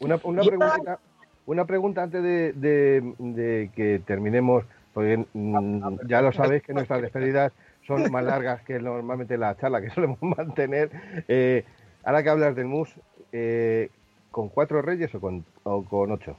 Una, 0.00 0.18
una 0.24 0.42
Ya. 0.42 0.48
preguntita, 0.48 0.98
una 1.46 1.64
pregunta 1.64 2.02
antes 2.02 2.22
de, 2.22 2.52
de- 2.52 3.14
de 3.18 3.70
que 3.74 4.00
terminemos, 4.06 4.64
porque 4.94 5.24
mm, 5.32 6.06
ya 6.06 6.22
lo 6.22 6.32
sabéis 6.32 6.62
que 6.62 6.72
nuestras 6.72 7.02
despedidas 7.02 7.52
son 7.86 8.10
más 8.10 8.24
largas 8.24 8.62
que 8.64 8.78
normalmente 8.78 9.36
la 9.38 9.56
charla 9.56 9.80
que 9.80 9.90
solemos 9.94 10.18
mantener. 10.22 10.90
Eh, 11.28 11.64
ahora 12.04 12.22
que 12.22 12.30
hablas 12.30 12.54
del 12.56 12.66
mus, 12.66 12.90
eh, 13.32 13.90
¿con 14.30 14.48
cuatro 14.48 14.82
reyes 14.82 15.14
o 15.14 15.20
con, 15.20 15.44
o 15.64 15.84
con 15.84 16.12
ocho? 16.12 16.36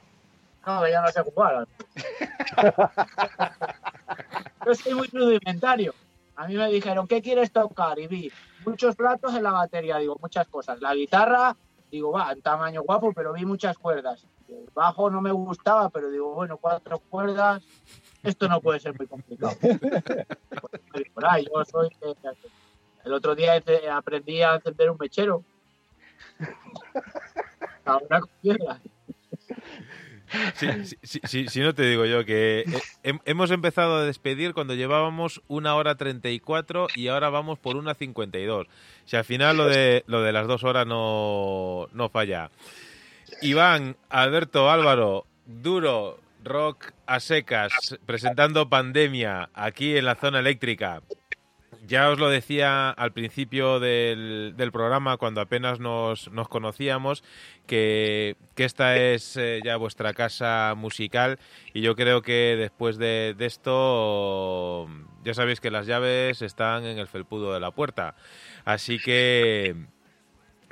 No, 0.66 0.82
que 0.82 0.90
ya 0.90 1.00
no 1.02 1.08
sé 1.08 1.22
jugar. 1.22 1.66
Yo 4.70 4.74
soy 4.76 4.94
muy 4.94 5.08
rudimentario. 5.08 5.92
A 6.36 6.46
mí 6.46 6.54
me 6.54 6.70
dijeron, 6.70 7.08
¿qué 7.08 7.20
quieres 7.20 7.50
tocar? 7.50 7.98
Y 7.98 8.06
vi 8.06 8.32
muchos 8.64 8.94
platos 8.94 9.34
en 9.34 9.42
la 9.42 9.50
batería, 9.50 9.98
digo, 9.98 10.16
muchas 10.22 10.46
cosas. 10.46 10.80
La 10.80 10.94
guitarra, 10.94 11.56
digo, 11.90 12.12
va, 12.12 12.30
en 12.30 12.40
tamaño 12.40 12.82
guapo, 12.82 13.12
pero 13.12 13.32
vi 13.32 13.44
muchas 13.44 13.76
cuerdas. 13.76 14.24
El 14.48 14.68
bajo 14.72 15.10
no 15.10 15.20
me 15.20 15.32
gustaba, 15.32 15.90
pero 15.90 16.08
digo, 16.08 16.32
bueno, 16.34 16.56
cuatro 16.56 17.00
cuerdas, 17.00 17.64
esto 18.22 18.46
no 18.46 18.60
puede 18.60 18.78
ser 18.78 18.96
muy 18.96 19.08
complicado. 19.08 19.56
Pues, 20.92 21.04
yo 21.52 21.64
soy... 21.64 21.88
eh, 22.02 22.14
El 23.04 23.12
otro 23.12 23.34
día 23.34 23.60
aprendí 23.92 24.40
a 24.42 24.54
encender 24.54 24.88
un 24.88 24.98
mechero. 25.00 25.42
Ahora 27.84 28.20
con 28.20 28.30
piedras. 28.40 28.80
Sí, 30.54 31.20
sí, 31.24 31.48
sí, 31.48 31.60
no 31.60 31.74
te 31.74 31.82
digo 31.82 32.04
yo 32.06 32.24
que 32.24 32.60
eh, 32.60 32.64
hem- 33.02 33.20
hemos 33.24 33.50
empezado 33.50 33.96
a 33.96 34.04
despedir 34.04 34.54
cuando 34.54 34.74
llevábamos 34.74 35.42
una 35.48 35.74
hora 35.74 35.96
34 35.96 36.86
y 36.94 37.08
ahora 37.08 37.30
vamos 37.30 37.58
por 37.58 37.76
una 37.76 37.94
52. 37.94 38.66
Si 39.06 39.16
al 39.16 39.24
final 39.24 39.56
lo 39.56 39.66
de, 39.66 40.04
lo 40.06 40.22
de 40.22 40.32
las 40.32 40.46
dos 40.46 40.62
horas 40.64 40.86
no, 40.86 41.88
no 41.92 42.08
falla. 42.10 42.50
Iván, 43.42 43.96
Alberto, 44.08 44.70
Álvaro, 44.70 45.26
duro, 45.46 46.18
rock 46.44 46.92
a 47.06 47.20
secas, 47.20 47.72
presentando 48.06 48.68
pandemia 48.68 49.50
aquí 49.54 49.96
en 49.96 50.04
la 50.04 50.14
zona 50.14 50.40
eléctrica. 50.40 51.02
Ya 51.86 52.10
os 52.10 52.18
lo 52.18 52.28
decía 52.28 52.90
al 52.90 53.12
principio 53.12 53.78
del, 53.80 54.54
del 54.56 54.72
programa, 54.72 55.16
cuando 55.16 55.40
apenas 55.40 55.78
nos, 55.80 56.30
nos 56.32 56.48
conocíamos, 56.48 57.22
que, 57.66 58.36
que 58.56 58.64
esta 58.64 58.96
es 58.96 59.36
eh, 59.36 59.60
ya 59.64 59.76
vuestra 59.76 60.12
casa 60.12 60.74
musical 60.76 61.38
y 61.72 61.80
yo 61.82 61.94
creo 61.94 62.22
que 62.22 62.56
después 62.58 62.98
de, 62.98 63.36
esto 63.38 64.88
ya 65.24 65.34
sabéis 65.34 65.60
que 65.60 65.70
las 65.70 65.86
llaves 65.86 66.42
están 66.42 66.84
en 66.84 66.98
el 66.98 67.06
felpudo 67.06 67.54
de 67.54 67.60
la 67.60 67.70
puerta. 67.70 68.16
Así 68.64 68.98
que 68.98 69.76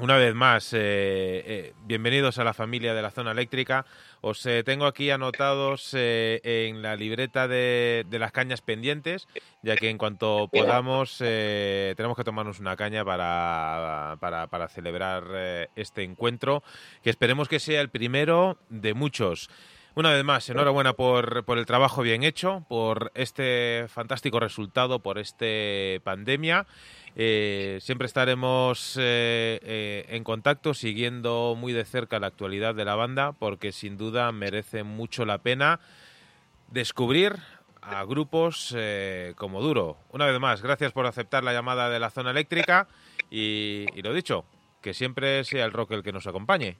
Una 0.00 0.16
vez 0.16 0.32
más, 0.32 0.72
eh, 0.74 0.78
eh, 0.78 1.72
bienvenidos 1.86 2.38
a 2.38 2.44
la 2.44 2.54
familia 2.54 2.94
de 2.94 3.02
la 3.02 3.10
zona 3.10 3.32
eléctrica. 3.32 3.84
Os 4.20 4.44
eh, 4.46 4.62
tengo 4.64 4.86
aquí 4.86 5.10
anotados 5.10 5.94
en 5.94 6.82
la 6.82 6.96
libreta 6.96 7.48
de, 7.48 8.04
las 8.10 8.32
cañas 8.32 8.60
pendientes, 8.60 9.28
ya 9.62 9.76
que 9.76 9.90
en 9.90 9.98
cuanto 9.98 10.48
podamos 10.48 11.18
tenemos 11.18 12.16
que 12.16 12.24
tomarnos 12.24 12.60
una 12.60 12.76
caña 12.76 13.04
para, 13.04 14.16
para 14.18 14.68
celebrar 14.68 15.68
este 15.76 16.02
encuentro, 16.02 16.62
que 17.02 17.10
esperemos 17.10 17.48
que 17.48 17.60
sea 17.60 17.80
el 17.80 17.90
primero 17.90 18.58
de 18.68 18.94
muchos. 18.94 19.48
Una 19.98 20.12
vez 20.12 20.22
más, 20.22 20.48
enhorabuena 20.48 20.92
por, 20.92 21.44
por 21.44 21.58
el 21.58 21.66
trabajo 21.66 22.02
bien 22.02 22.22
hecho, 22.22 22.64
por 22.68 23.10
este 23.16 23.86
fantástico 23.88 24.38
resultado, 24.38 25.00
por 25.00 25.18
este 25.18 26.00
pandemia. 26.04 26.68
Eh, 27.16 27.78
siempre 27.80 28.06
estaremos 28.06 28.96
eh, 28.96 29.58
eh, 29.62 30.06
en 30.08 30.24
contacto, 30.24 30.74
siguiendo 30.74 31.56
muy 31.58 31.72
de 31.72 31.84
cerca 31.84 32.18
la 32.18 32.28
actualidad 32.28 32.74
de 32.74 32.84
la 32.84 32.94
banda, 32.94 33.32
porque 33.32 33.72
sin 33.72 33.96
duda 33.96 34.30
merece 34.32 34.84
mucho 34.84 35.24
la 35.24 35.38
pena 35.38 35.80
descubrir 36.70 37.36
a 37.80 38.04
grupos 38.04 38.76
como 39.36 39.62
Duro. 39.62 39.96
Una 40.12 40.26
vez 40.26 40.38
más, 40.38 40.60
gracias 40.60 40.92
por 40.92 41.06
aceptar 41.06 41.42
la 41.42 41.54
llamada 41.54 41.88
de 41.88 41.98
la 41.98 42.10
zona 42.10 42.32
eléctrica 42.32 42.86
y, 43.30 43.86
lo 44.02 44.12
dicho, 44.12 44.44
que 44.82 44.92
siempre 44.92 45.42
sea 45.44 45.64
el 45.64 45.72
rock 45.72 45.92
el 45.92 46.02
que 46.02 46.12
nos 46.12 46.26
acompañe. 46.26 46.76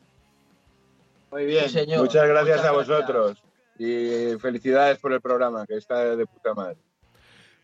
Muy 1.30 1.46
bien, 1.46 1.68
señor. 1.70 2.00
muchas 2.00 2.28
gracias 2.28 2.64
a 2.64 2.72
vosotros 2.72 3.42
y 3.78 4.36
felicidades 4.38 4.98
por 4.98 5.12
el 5.12 5.20
programa, 5.20 5.64
que 5.66 5.76
está 5.76 6.16
de 6.16 6.26
puta 6.26 6.52
madre. 6.52 6.76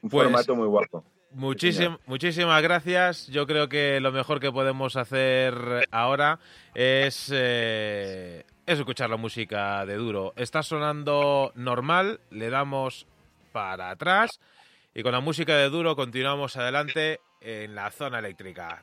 Un 0.00 0.08
pues 0.08 0.24
formato 0.24 0.54
muy 0.54 0.68
guapo. 0.68 1.04
Muchísimas 1.34 2.62
gracias. 2.62 3.26
Yo 3.28 3.46
creo 3.46 3.68
que 3.68 4.00
lo 4.00 4.12
mejor 4.12 4.40
que 4.40 4.52
podemos 4.52 4.96
hacer 4.96 5.88
ahora 5.90 6.38
es, 6.74 7.30
eh, 7.34 8.44
es 8.66 8.78
escuchar 8.78 9.10
la 9.10 9.16
música 9.16 9.84
de 9.86 9.96
Duro. 9.96 10.32
Está 10.36 10.62
sonando 10.62 11.52
normal, 11.54 12.20
le 12.30 12.50
damos 12.50 13.06
para 13.52 13.90
atrás 13.90 14.40
y 14.94 15.02
con 15.02 15.12
la 15.12 15.20
música 15.20 15.56
de 15.56 15.68
Duro 15.70 15.96
continuamos 15.96 16.56
adelante 16.56 17.20
en 17.40 17.74
la 17.74 17.90
zona 17.90 18.20
eléctrica. 18.20 18.82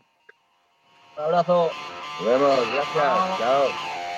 Un 1.17 1.23
abrazo. 1.23 1.71
Nos 2.19 2.27
vemos, 2.27 2.59
gracias. 2.73 3.37
Chao. 3.39 4.10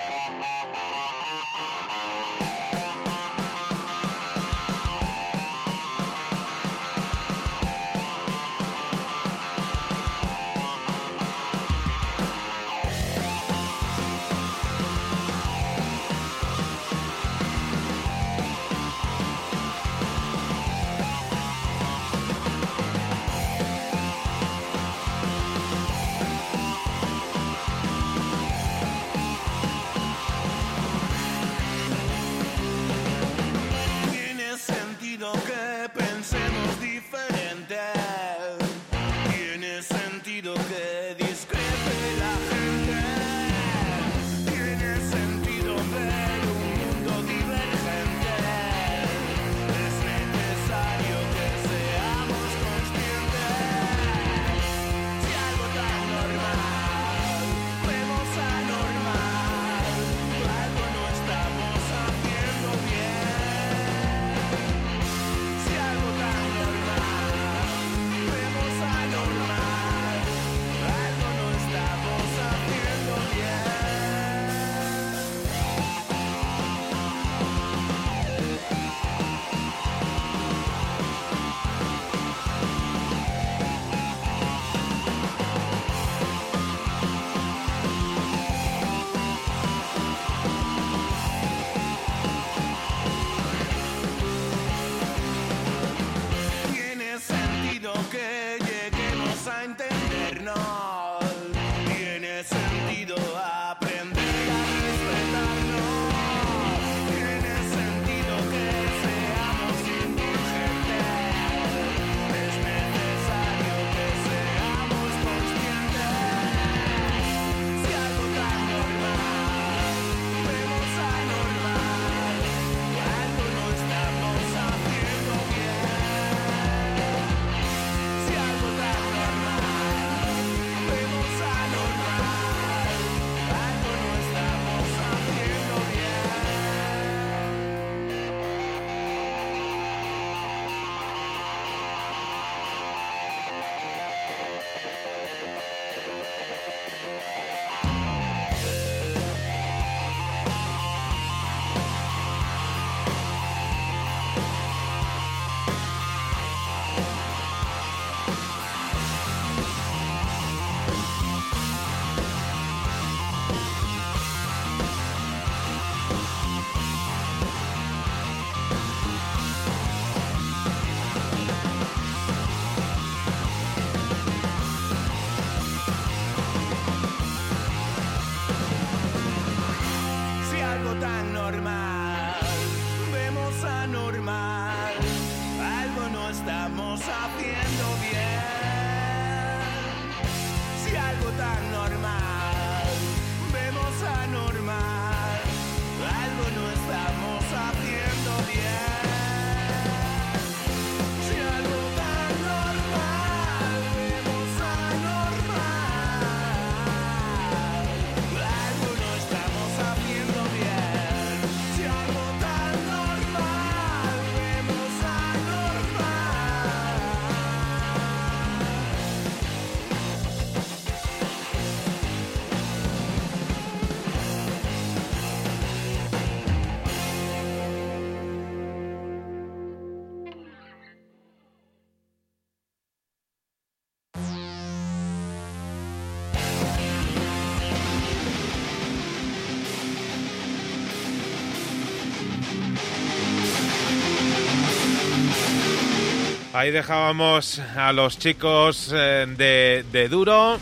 Ahí 246.54 246.70
dejábamos 246.70 247.60
a 247.76 247.92
los 247.94 248.20
chicos 248.20 248.92
eh, 248.94 249.26
de, 249.28 249.84
de 249.92 250.08
Duro, 250.08 250.60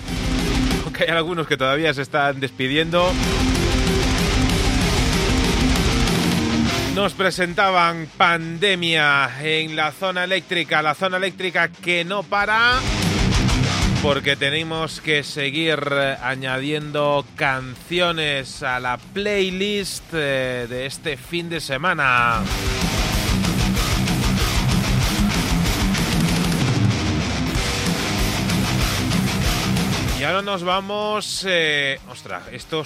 aunque 0.86 1.04
hay 1.04 1.10
algunos 1.10 1.48
que 1.48 1.58
todavía 1.58 1.94
se 1.94 2.02
están 2.02 2.40
despidiendo. 2.40 3.12
Nos 6.96 7.14
presentaban 7.14 8.08
pandemia 8.18 9.32
en 9.42 9.76
la 9.76 9.92
zona 9.92 10.24
eléctrica, 10.24 10.82
la 10.82 10.96
zona 10.96 11.18
eléctrica 11.18 11.68
que 11.68 12.06
no 12.06 12.24
para 12.24 12.80
porque 14.02 14.36
tenemos 14.36 15.00
que 15.00 15.24
seguir 15.24 15.80
eh, 15.92 16.18
añadiendo 16.24 17.24
canciones 17.36 18.64
a 18.64 18.80
la 18.80 18.98
playlist 18.98 20.06
eh, 20.14 20.66
de 20.68 20.86
este 20.88 21.18
fin 21.18 21.50
de 21.50 21.60
semana. 21.60 22.42
Y 30.22 30.24
ahora 30.24 30.44
nos 30.44 30.64
vamos... 30.64 31.44
Eh, 31.50 32.00
ostras, 32.08 32.44
esto, 32.52 32.84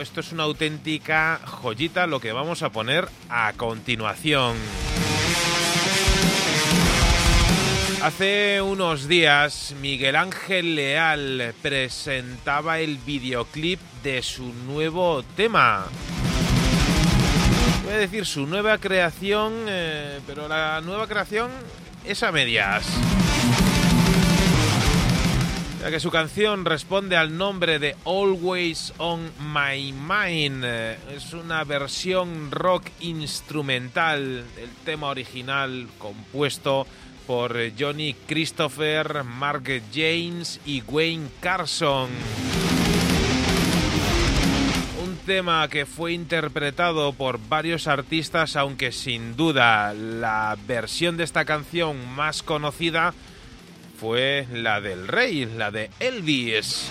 es 0.00 0.32
una 0.32 0.44
auténtica 0.44 1.38
joyita 1.44 2.06
lo 2.06 2.18
que 2.18 2.32
vamos 2.32 2.62
a 2.62 2.70
poner 2.70 3.06
a 3.28 3.52
continuación. 3.58 4.56
Hace 8.02 8.62
unos 8.62 9.06
días 9.06 9.74
Miguel 9.82 10.16
Ángel 10.16 10.76
Leal 10.76 11.54
presentaba 11.60 12.78
el 12.78 12.96
videoclip 12.96 13.80
de 14.02 14.22
su 14.22 14.50
nuevo 14.54 15.22
tema. 15.36 15.84
Voy 17.84 17.92
a 17.92 17.98
decir 17.98 18.24
su 18.24 18.46
nueva 18.46 18.78
creación, 18.78 19.52
eh, 19.68 20.20
pero 20.26 20.48
la 20.48 20.80
nueva 20.80 21.06
creación 21.06 21.50
es 22.06 22.22
a 22.22 22.32
medias. 22.32 22.86
Ya 25.80 25.92
que 25.92 26.00
su 26.00 26.10
canción 26.10 26.64
responde 26.64 27.16
al 27.16 27.38
nombre 27.38 27.78
de 27.78 27.94
Always 28.04 28.92
on 28.98 29.30
My 29.54 29.92
Mind. 29.92 30.64
Es 30.64 31.32
una 31.32 31.62
versión 31.62 32.50
rock 32.50 32.86
instrumental 32.98 34.44
del 34.56 34.70
tema 34.84 35.06
original 35.06 35.86
compuesto 35.98 36.84
por 37.28 37.56
Johnny 37.78 38.16
Christopher, 38.26 39.22
Mark 39.22 39.82
James 39.94 40.60
y 40.66 40.82
Wayne 40.82 41.28
Carson. 41.40 42.08
Un 45.04 45.16
tema 45.26 45.68
que 45.68 45.86
fue 45.86 46.12
interpretado 46.12 47.12
por 47.12 47.38
varios 47.48 47.86
artistas, 47.86 48.56
aunque 48.56 48.90
sin 48.90 49.36
duda 49.36 49.94
la 49.94 50.58
versión 50.66 51.16
de 51.16 51.22
esta 51.22 51.44
canción 51.44 51.96
más 52.16 52.42
conocida 52.42 53.14
fue 53.98 54.46
la 54.52 54.80
del 54.80 55.08
rey, 55.08 55.44
la 55.44 55.72
de 55.72 55.90
Elvis. 55.98 56.88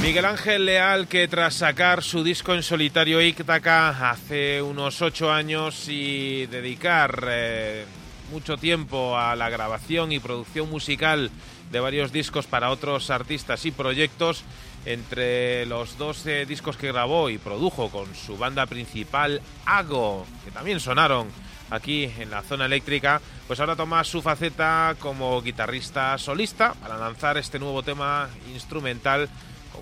Miguel 0.00 0.24
Ángel 0.24 0.64
Leal, 0.64 1.06
que 1.06 1.28
tras 1.28 1.54
sacar 1.54 2.02
su 2.02 2.24
disco 2.24 2.54
en 2.54 2.62
solitario 2.62 3.20
Íctaca 3.20 4.10
hace 4.10 4.62
unos 4.62 5.02
ocho 5.02 5.30
años 5.30 5.86
y 5.88 6.46
dedicar 6.46 7.28
eh, 7.30 7.84
mucho 8.32 8.56
tiempo 8.56 9.18
a 9.18 9.36
la 9.36 9.50
grabación 9.50 10.12
y 10.12 10.18
producción 10.18 10.70
musical 10.70 11.30
de 11.70 11.80
varios 11.80 12.10
discos 12.10 12.46
para 12.46 12.70
otros 12.70 13.10
artistas 13.10 13.66
y 13.66 13.70
proyectos, 13.70 14.44
entre 14.86 15.66
los 15.66 15.98
dos 15.98 16.24
discos 16.48 16.78
que 16.78 16.90
grabó 16.90 17.28
y 17.28 17.36
produjo 17.36 17.90
con 17.90 18.14
su 18.14 18.38
banda 18.38 18.64
principal, 18.64 19.42
Ago, 19.66 20.26
que 20.42 20.50
también 20.50 20.80
sonaron 20.80 21.28
aquí 21.70 22.10
en 22.18 22.30
la 22.30 22.42
zona 22.42 22.66
eléctrica, 22.66 23.20
pues 23.46 23.60
ahora 23.60 23.76
toma 23.76 24.04
su 24.04 24.22
faceta 24.22 24.96
como 24.98 25.40
guitarrista 25.42 26.18
solista 26.18 26.74
para 26.74 26.98
lanzar 26.98 27.38
este 27.38 27.58
nuevo 27.58 27.82
tema 27.82 28.28
instrumental 28.52 29.28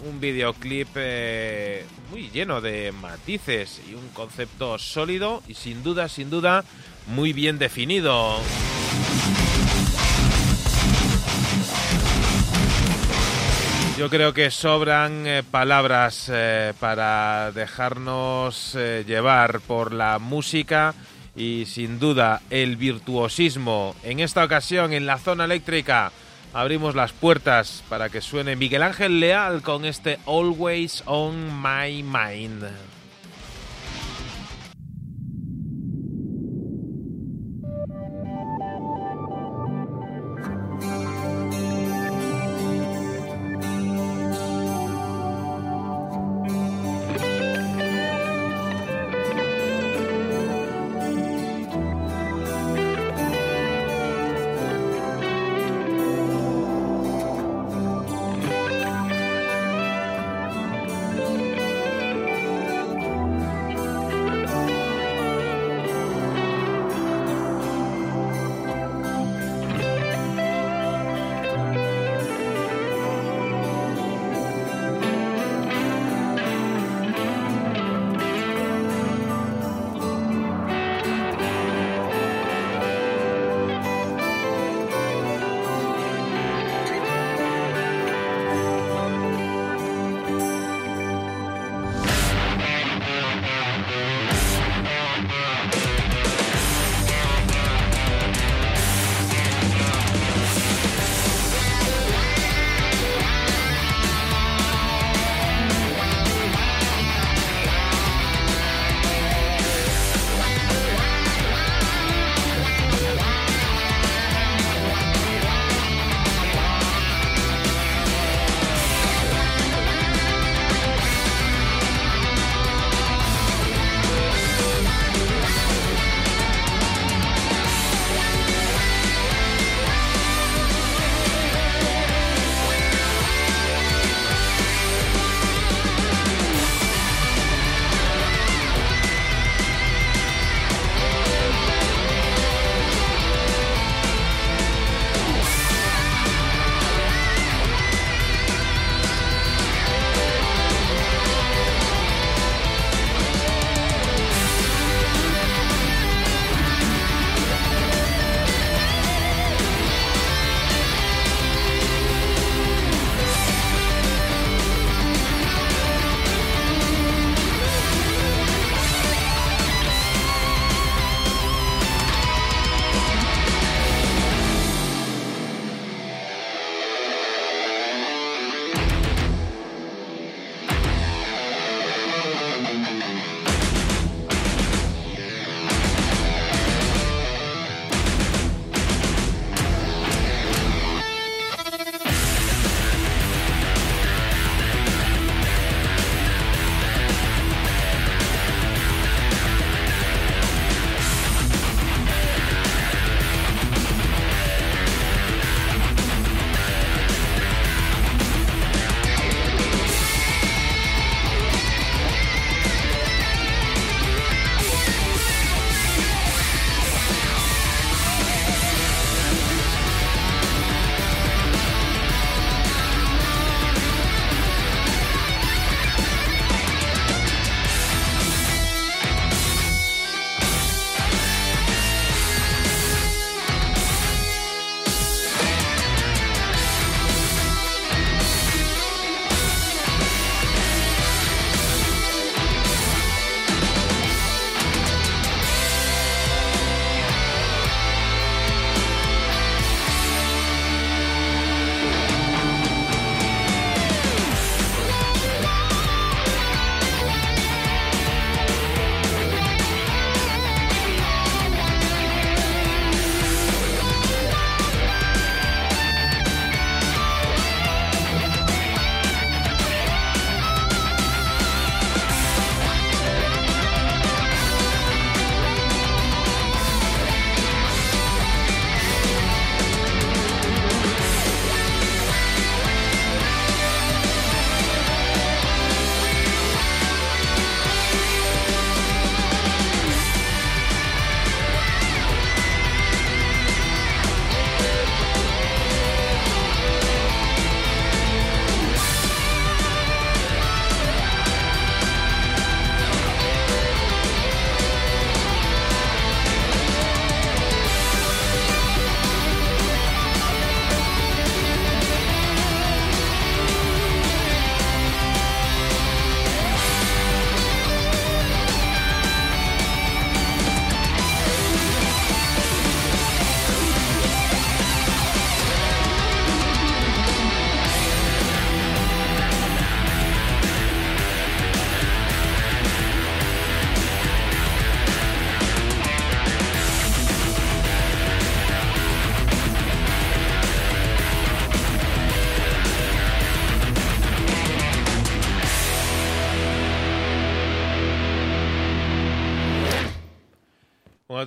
un 0.05 0.21
videoclip 0.21 0.89
eh, 0.95 1.85
muy 2.11 2.31
lleno 2.31 2.61
de 2.61 2.93
matices 2.93 3.81
y 3.89 3.95
un 3.95 4.09
concepto 4.09 4.79
sólido 4.79 5.43
y 5.49 5.55
sin 5.55 5.83
duda, 5.83 6.09
sin 6.09 6.31
duda, 6.31 6.65
muy 7.07 7.33
bien 7.33 7.59
definido. 7.59 8.37
Yo 13.99 14.09
creo 14.09 14.33
que 14.33 14.53
sobran 14.53 15.27
eh, 15.27 15.43
palabras 15.43 16.31
eh, 16.33 16.73
para 16.79 17.51
dejarnos 17.51 18.75
llevar 18.75 19.61
por 19.61 19.93
la 19.93 20.21
música 20.21 20.95
y 21.39 21.67
sin 21.67 22.01
duda 22.01 22.43
el 22.51 22.77
virtuosismo 22.77 23.95
en 24.03 24.19
esta 24.19 24.45
ocasión 24.45 24.93
en 24.93 25.07
la 25.07 25.19
zona 25.19 25.45
eléctrica 25.45 26.11
abrimos 26.53 26.97
las 26.97 27.13
puertas 27.13 27.85
para 27.89 28.09
que 28.09 28.21
suene 28.21 28.57
Miguel 28.57 28.83
Ángel 28.83 29.21
Leal 29.21 29.63
con 29.63 29.85
este 29.85 30.19
Always 30.27 31.05
on 31.07 31.63
My 31.63 32.03
Mind. 32.03 32.98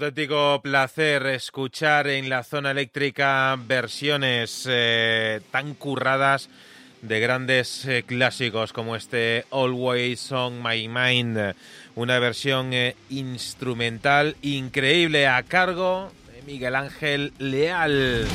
Auténtico 0.06 0.60
placer 0.64 1.28
escuchar 1.28 2.08
en 2.08 2.28
la 2.28 2.44
zona 2.44 2.72
eléctrica 2.72 3.56
versiones 3.68 4.68
eh, 4.68 5.42
tan 5.52 5.76
curradas 5.76 6.50
de 7.04 7.20
grandes 7.20 7.86
eh, 7.86 8.02
clásicos 8.02 8.74
como 8.74 8.96
este 8.96 9.46
Always 9.52 10.32
on 10.32 10.64
My 10.64 10.88
Mind, 10.88 11.54
una 11.94 12.18
versión 12.18 12.74
eh, 12.74 12.96
instrumental 13.12 14.36
increíble 14.42 15.28
a 15.28 15.44
cargo 15.44 16.12
de 16.34 16.42
Miguel 16.52 16.76
Ángel 16.76 17.32
Leal. 17.38 18.28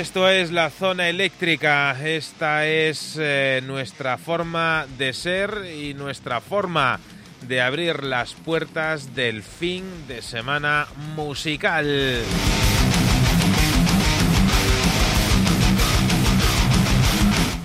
Esto 0.00 0.30
es 0.30 0.50
la 0.50 0.70
zona 0.70 1.10
eléctrica, 1.10 1.94
esta 2.02 2.66
es 2.66 3.18
eh, 3.20 3.60
nuestra 3.66 4.16
forma 4.16 4.86
de 4.96 5.12
ser 5.12 5.66
y 5.78 5.92
nuestra 5.92 6.40
forma 6.40 6.98
de 7.46 7.60
abrir 7.60 8.02
las 8.02 8.32
puertas 8.32 9.14
del 9.14 9.42
fin 9.42 9.84
de 10.08 10.22
semana 10.22 10.86
musical. 11.14 12.22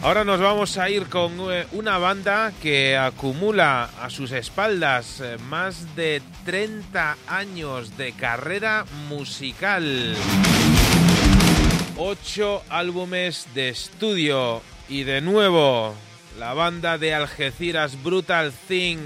Ahora 0.04 0.26
nos 0.26 0.42
vamos 0.42 0.78
a 0.78 0.90
ir 0.90 1.06
con 1.06 1.32
eh, 1.50 1.66
una 1.72 1.98
banda 2.00 2.52
que 2.62 2.98
acumula 2.98 3.92
a 4.02 4.10
sus 4.10 4.34
espaldas 4.34 5.22
eh, 5.22 5.38
más 5.48 5.96
de 5.96 6.22
30 6.44 7.16
años 7.30 7.96
de 7.96 8.12
carrera 8.12 8.84
musical. 9.08 10.18
Ocho 11.98 12.62
álbumes 12.70 13.48
de 13.54 13.70
estudio 13.70 14.62
y 14.90 15.04
de 15.04 15.22
nuevo 15.22 15.96
la 16.38 16.54
banda 16.54 16.98
de 16.98 17.16
Algeciras 17.16 18.04
Brutal 18.04 18.52
Thing 18.68 18.98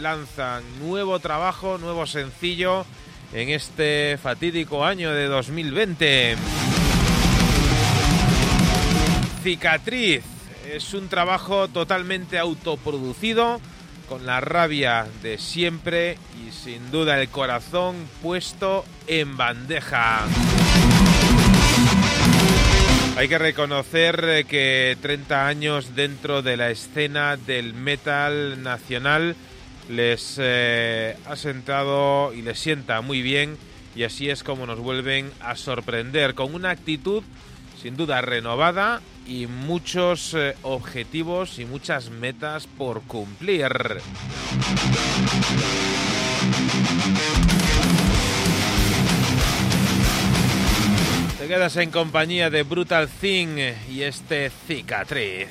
lanza 0.00 0.62
nuevo 0.80 1.18
trabajo, 1.18 1.76
nuevo 1.76 2.06
sencillo 2.06 2.86
en 3.34 3.50
este 3.50 4.16
fatídico 4.16 4.82
año 4.82 5.12
de 5.12 5.26
2020. 5.26 6.36
Cicatriz 9.42 10.22
es 10.72 10.94
un 10.94 11.08
trabajo 11.08 11.68
totalmente 11.68 12.38
autoproducido, 12.38 13.60
con 14.08 14.24
la 14.24 14.40
rabia 14.40 15.06
de 15.22 15.36
siempre 15.36 16.16
y 16.42 16.50
sin 16.50 16.90
duda 16.90 17.20
el 17.20 17.28
corazón 17.28 18.08
puesto 18.22 18.86
en 19.06 19.36
bandeja. 19.36 20.24
Hay 23.18 23.26
que 23.26 23.38
reconocer 23.38 24.24
eh, 24.28 24.44
que 24.44 24.96
30 25.02 25.48
años 25.48 25.96
dentro 25.96 26.40
de 26.40 26.56
la 26.56 26.70
escena 26.70 27.36
del 27.36 27.74
metal 27.74 28.62
nacional 28.62 29.34
les 29.88 30.36
eh, 30.40 31.16
ha 31.26 31.34
sentado 31.34 32.32
y 32.32 32.42
les 32.42 32.60
sienta 32.60 33.00
muy 33.00 33.20
bien 33.20 33.58
y 33.96 34.04
así 34.04 34.30
es 34.30 34.44
como 34.44 34.66
nos 34.66 34.78
vuelven 34.78 35.32
a 35.40 35.56
sorprender 35.56 36.34
con 36.36 36.54
una 36.54 36.70
actitud 36.70 37.24
sin 37.82 37.96
duda 37.96 38.20
renovada 38.20 39.00
y 39.26 39.48
muchos 39.48 40.34
eh, 40.34 40.54
objetivos 40.62 41.58
y 41.58 41.64
muchas 41.64 42.10
metas 42.10 42.68
por 42.68 43.02
cumplir. 43.02 44.00
Quedas 51.48 51.78
en 51.78 51.90
compañía 51.90 52.50
de 52.50 52.62
Brutal 52.62 53.08
Thing 53.08 53.56
y 53.90 54.02
este 54.02 54.50
cicatriz. 54.66 55.48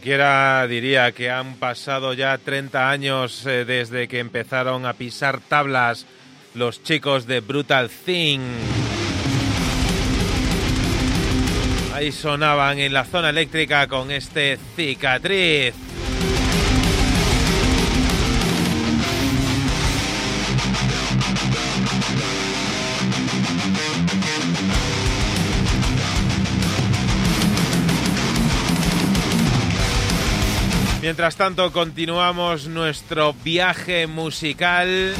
Cualquiera 0.00 0.66
diría 0.66 1.12
que 1.12 1.30
han 1.30 1.56
pasado 1.56 2.14
ya 2.14 2.38
30 2.38 2.88
años 2.88 3.44
eh, 3.44 3.66
desde 3.66 4.08
que 4.08 4.18
empezaron 4.18 4.86
a 4.86 4.94
pisar 4.94 5.40
tablas 5.40 6.06
los 6.54 6.82
chicos 6.82 7.26
de 7.26 7.40
Brutal 7.40 7.90
Thing. 7.90 8.40
Ahí 11.92 12.12
sonaban 12.12 12.78
en 12.78 12.94
la 12.94 13.04
zona 13.04 13.28
eléctrica 13.28 13.88
con 13.88 14.10
este 14.10 14.58
cicatriz. 14.74 15.74
Mientras 31.10 31.34
tanto, 31.34 31.72
continuamos 31.72 32.68
nuestro 32.68 33.32
viaje 33.32 34.06
musical. 34.06 35.12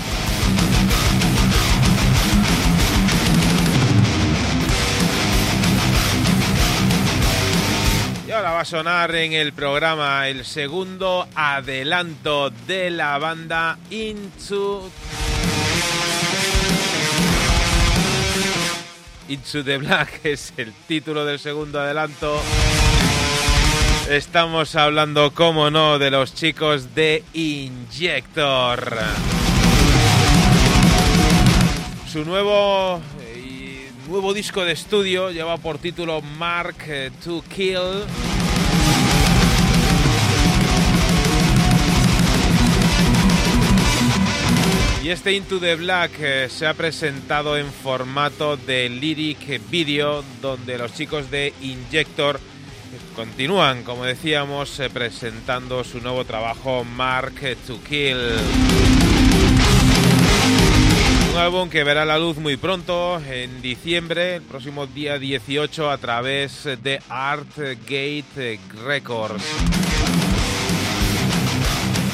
Y 8.25 8.31
ahora 8.31 8.53
va 8.53 8.61
a 8.61 8.65
sonar 8.65 9.13
en 9.17 9.33
el 9.33 9.53
programa 9.53 10.29
el 10.29 10.45
segundo 10.45 11.27
adelanto 11.35 12.51
de 12.51 12.91
la 12.91 13.19
banda 13.19 13.77
Into 13.91 14.89
Into 19.29 19.65
the 19.65 19.79
Black 19.79 20.21
es 20.25 20.53
el 20.57 20.73
título 20.87 21.25
del 21.25 21.41
segundo 21.41 21.81
adelanto. 21.81 22.41
Estamos 24.11 24.75
hablando, 24.75 25.33
como 25.33 25.71
no, 25.71 26.01
de 26.01 26.11
los 26.11 26.35
chicos 26.35 26.97
de 26.97 27.23
Injector. 27.33 28.93
Su 32.11 32.25
nuevo, 32.25 33.01
eh, 33.21 33.89
nuevo 34.09 34.35
disco 34.35 34.65
de 34.65 34.73
estudio 34.73 35.31
lleva 35.31 35.59
por 35.59 35.79
título 35.79 36.23
Mark 36.23 36.89
to 37.23 37.45
Kill. 37.55 38.05
Y 45.05 45.09
este 45.11 45.35
Into 45.35 45.61
the 45.61 45.77
Black 45.77 46.11
eh, 46.19 46.49
se 46.51 46.67
ha 46.67 46.75
presentado 46.75 47.57
en 47.57 47.73
formato 47.73 48.57
de 48.57 48.89
lyric 48.89 49.71
video, 49.71 50.25
donde 50.43 50.79
los 50.79 50.95
chicos 50.95 51.31
de 51.31 51.55
Injector 51.61 52.41
Continúan, 53.21 53.85
como 53.85 54.05
decíamos, 54.07 54.81
eh, 54.81 54.89
presentando 54.89 55.85
su 55.85 56.01
nuevo 56.01 56.25
trabajo 56.25 56.85
Mark 56.85 57.35
to 57.67 57.79
Kill. 57.87 58.17
Un 61.31 61.39
álbum 61.39 61.69
que 61.69 61.85
verá 61.85 62.07
la 62.07 62.19
luz 62.19 62.39
muy 62.39 62.57
pronto, 62.57 63.21
en 63.21 63.61
diciembre, 63.61 64.37
el 64.37 64.43
próximo 64.43 64.87
día 64.87 65.19
18, 65.19 65.91
a 65.91 65.99
través 65.99 66.65
de 66.83 67.03
Art 67.11 67.59
Gate 67.87 68.59
Records. 68.87 69.45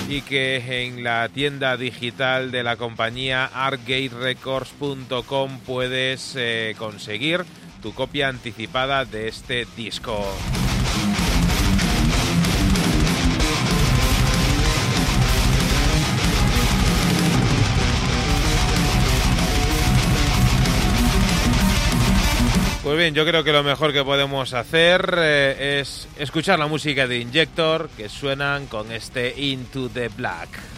Y 0.08 0.22
que 0.22 0.86
en 0.86 1.04
la 1.04 1.28
tienda 1.28 1.76
digital 1.76 2.50
de 2.50 2.64
la 2.64 2.74
compañía 2.74 3.48
artgaterecords.com 3.54 5.60
puedes 5.60 6.32
eh, 6.34 6.74
conseguir 6.76 7.44
tu 7.80 7.94
copia 7.94 8.26
anticipada 8.26 9.04
de 9.04 9.28
este 9.28 9.68
disco. 9.76 10.26
Pues 22.86 22.98
bien, 22.98 23.14
yo 23.14 23.26
creo 23.26 23.42
que 23.42 23.50
lo 23.50 23.64
mejor 23.64 23.92
que 23.92 24.04
podemos 24.04 24.54
hacer 24.54 25.12
eh, 25.18 25.80
es 25.80 26.06
escuchar 26.20 26.60
la 26.60 26.68
música 26.68 27.08
de 27.08 27.18
Injector 27.18 27.90
que 27.96 28.08
suenan 28.08 28.66
con 28.66 28.92
este 28.92 29.34
Into 29.36 29.88
the 29.88 30.06
Black. 30.06 30.75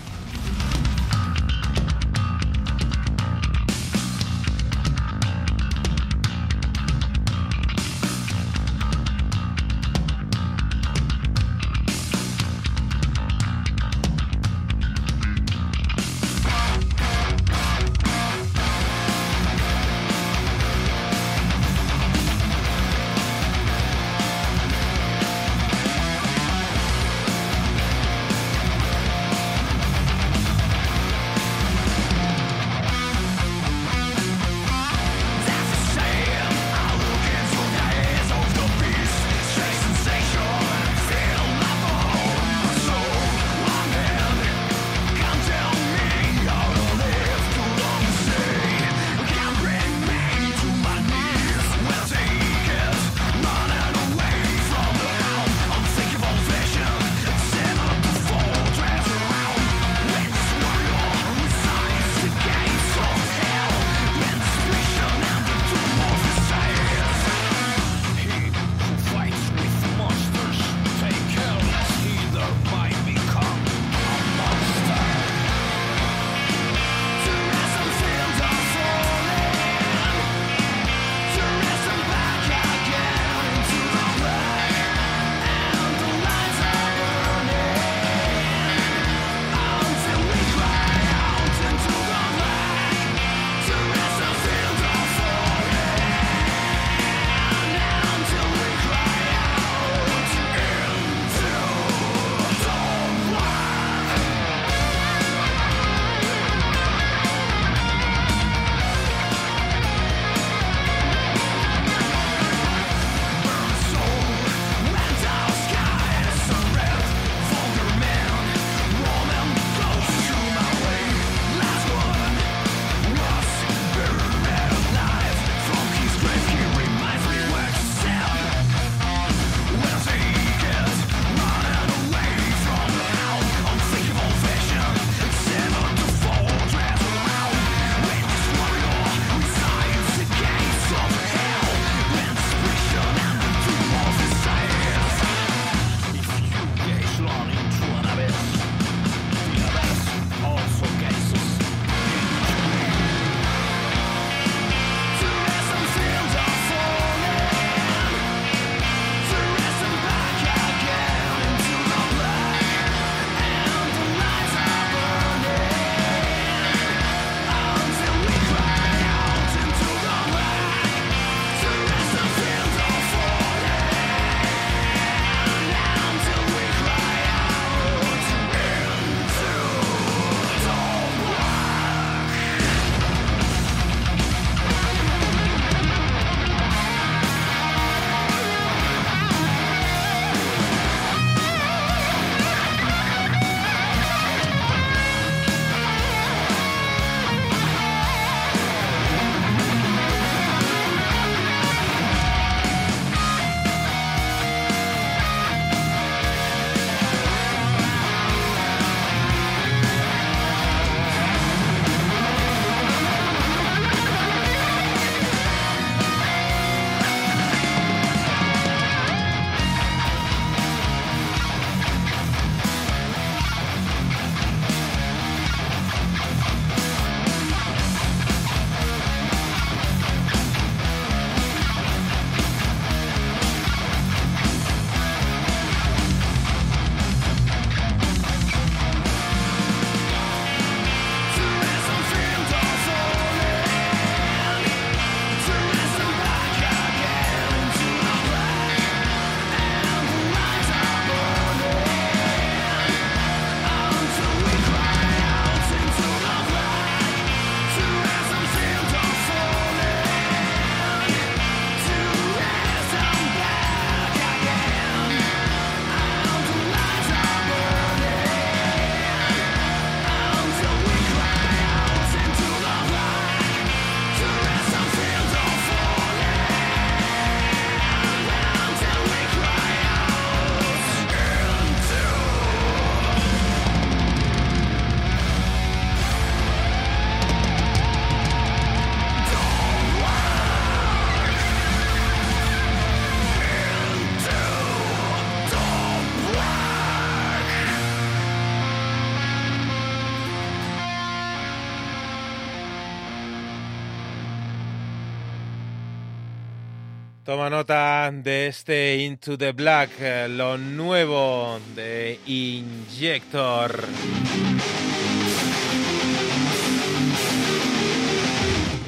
Toma 307.28 307.50
nota 307.50 308.10
de 308.10 308.46
este 308.46 308.96
Into 309.04 309.36
the 309.36 309.52
Black, 309.52 309.90
eh, 310.00 310.28
lo 310.30 310.56
nuevo 310.56 311.60
de 311.76 312.18
Injector. 312.24 313.84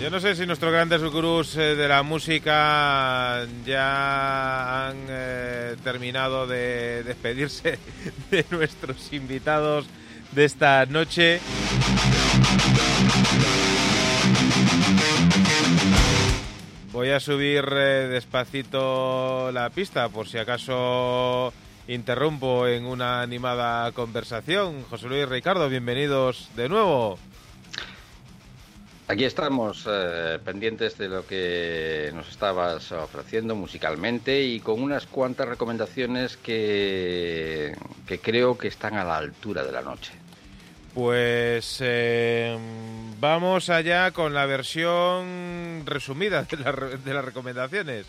Yo 0.01 0.09
no 0.09 0.21
sé 0.21 0.35
si 0.35 0.47
nuestros 0.47 0.73
grandes 0.73 1.03
gurús 1.03 1.55
eh, 1.59 1.77
de 1.77 1.87
la 1.87 2.03
música 2.03 3.47
ya 3.67 4.89
han 4.89 4.97
eh, 5.11 5.77
terminado 5.85 6.47
de 6.47 7.03
despedirse 7.03 7.79
de 8.31 8.47
nuestros 8.49 9.13
invitados 9.13 9.85
de 10.33 10.47
esta 10.47 10.87
noche. 10.87 11.41
Voy 17.11 17.17
a 17.17 17.19
subir 17.19 17.65
eh, 17.73 18.07
despacito 18.07 19.51
la 19.51 19.69
pista 19.71 20.09
por 20.11 20.29
si 20.29 20.39
acaso 20.39 21.53
interrumpo 21.89 22.69
en 22.69 22.87
una 22.87 23.21
animada 23.21 23.91
conversación. 23.91 24.85
José 24.85 25.09
Luis 25.09 25.29
Ricardo, 25.29 25.69
bienvenidos 25.69 26.49
de 26.55 26.69
nuevo. 26.69 27.19
Aquí 29.09 29.25
estamos 29.25 29.89
eh, 29.91 30.39
pendientes 30.45 30.99
de 30.99 31.09
lo 31.09 31.27
que 31.27 32.13
nos 32.15 32.29
estabas 32.29 32.93
ofreciendo 32.93 33.57
musicalmente 33.57 34.45
y 34.45 34.61
con 34.61 34.81
unas 34.81 35.07
cuantas 35.07 35.49
recomendaciones 35.49 36.37
que, 36.37 37.75
que 38.07 38.21
creo 38.21 38.57
que 38.57 38.69
están 38.69 38.95
a 38.95 39.03
la 39.03 39.17
altura 39.17 39.65
de 39.65 39.73
la 39.73 39.83
noche. 39.83 40.13
Pues 40.95 41.79
eh, 41.81 42.59
vamos 43.21 43.71
allá 43.71 44.11
con 44.11 44.35
la 44.35 44.47
versión 44.47 45.83
resumida 45.87 46.43
de, 46.43 46.99
de 46.99 47.15
las 47.15 47.25
recomendaciones. 47.25 48.07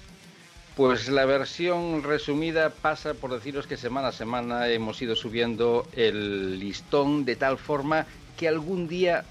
Pues 0.75 1.09
la 1.09 1.25
versión 1.25 2.01
resumida 2.01 2.69
pasa 2.69 3.13
por 3.13 3.31
deciros 3.31 3.67
que 3.67 3.77
semana 3.77 4.07
a 4.07 4.11
semana 4.11 4.67
hemos 4.69 5.01
ido 5.01 5.15
subiendo 5.15 5.87
el 5.93 6.59
listón 6.59 7.23
de 7.25 7.35
tal 7.35 7.57
forma 7.57 8.07
que 8.37 8.47
algún 8.47 8.87
día 8.87 9.25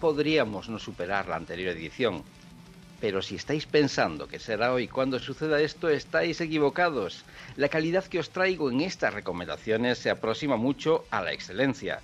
podríamos 0.00 0.68
no 0.68 0.78
superar 0.78 1.28
la 1.28 1.36
anterior 1.36 1.74
edición. 1.74 2.24
Pero 3.00 3.22
si 3.22 3.36
estáis 3.36 3.64
pensando 3.64 4.28
que 4.28 4.38
será 4.38 4.74
hoy 4.74 4.86
cuando 4.86 5.18
suceda 5.18 5.62
esto, 5.62 5.88
estáis 5.88 6.40
equivocados. 6.42 7.24
La 7.56 7.70
calidad 7.70 8.04
que 8.04 8.18
os 8.18 8.28
traigo 8.28 8.70
en 8.70 8.82
estas 8.82 9.14
recomendaciones 9.14 9.96
se 9.98 10.10
aproxima 10.10 10.56
mucho 10.56 11.06
a 11.10 11.22
la 11.22 11.32
excelencia. 11.32 12.00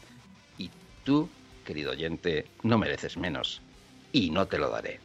Tú, 1.06 1.28
querido 1.64 1.92
oyente, 1.92 2.46
no 2.64 2.78
mereces 2.78 3.16
menos. 3.16 3.62
Y 4.10 4.30
no 4.30 4.46
te 4.46 4.58
lo 4.58 4.70
daré. 4.70 4.98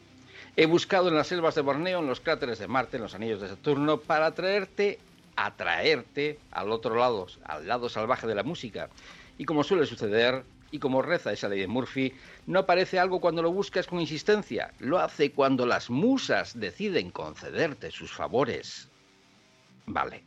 He 0.55 0.65
buscado 0.65 1.09
en 1.09 1.15
las 1.15 1.27
selvas 1.27 1.53
de 1.53 1.61
Borneo, 1.61 1.99
en 1.99 2.07
los 2.07 2.19
cráteres 2.19 2.57
de 2.57 2.67
Marte, 2.67 2.97
en 2.97 3.03
los 3.03 3.13
anillos 3.13 3.39
de 3.39 3.49
Saturno, 3.49 3.99
para 3.99 4.25
atraerte, 4.25 4.97
atraerte 5.35 6.39
al 6.49 6.71
otro 6.71 6.95
lado, 6.95 7.27
al 7.43 7.67
lado 7.67 7.87
salvaje 7.87 8.25
de 8.25 8.33
la 8.33 8.41
música. 8.41 8.89
Y 9.37 9.45
como 9.45 9.63
suele 9.63 9.85
suceder, 9.85 10.43
y 10.71 10.79
como 10.79 11.03
reza 11.03 11.33
esa 11.33 11.49
ley 11.49 11.59
de 11.59 11.67
Murphy, 11.67 12.15
no 12.47 12.57
aparece 12.57 12.97
algo 12.97 13.21
cuando 13.21 13.43
lo 13.43 13.51
buscas 13.51 13.85
con 13.85 13.99
insistencia, 13.99 14.73
lo 14.79 14.97
hace 14.97 15.31
cuando 15.31 15.67
las 15.67 15.91
musas 15.91 16.59
deciden 16.59 17.11
concederte 17.11 17.91
sus 17.91 18.11
favores. 18.11 18.89
Vale, 19.85 20.23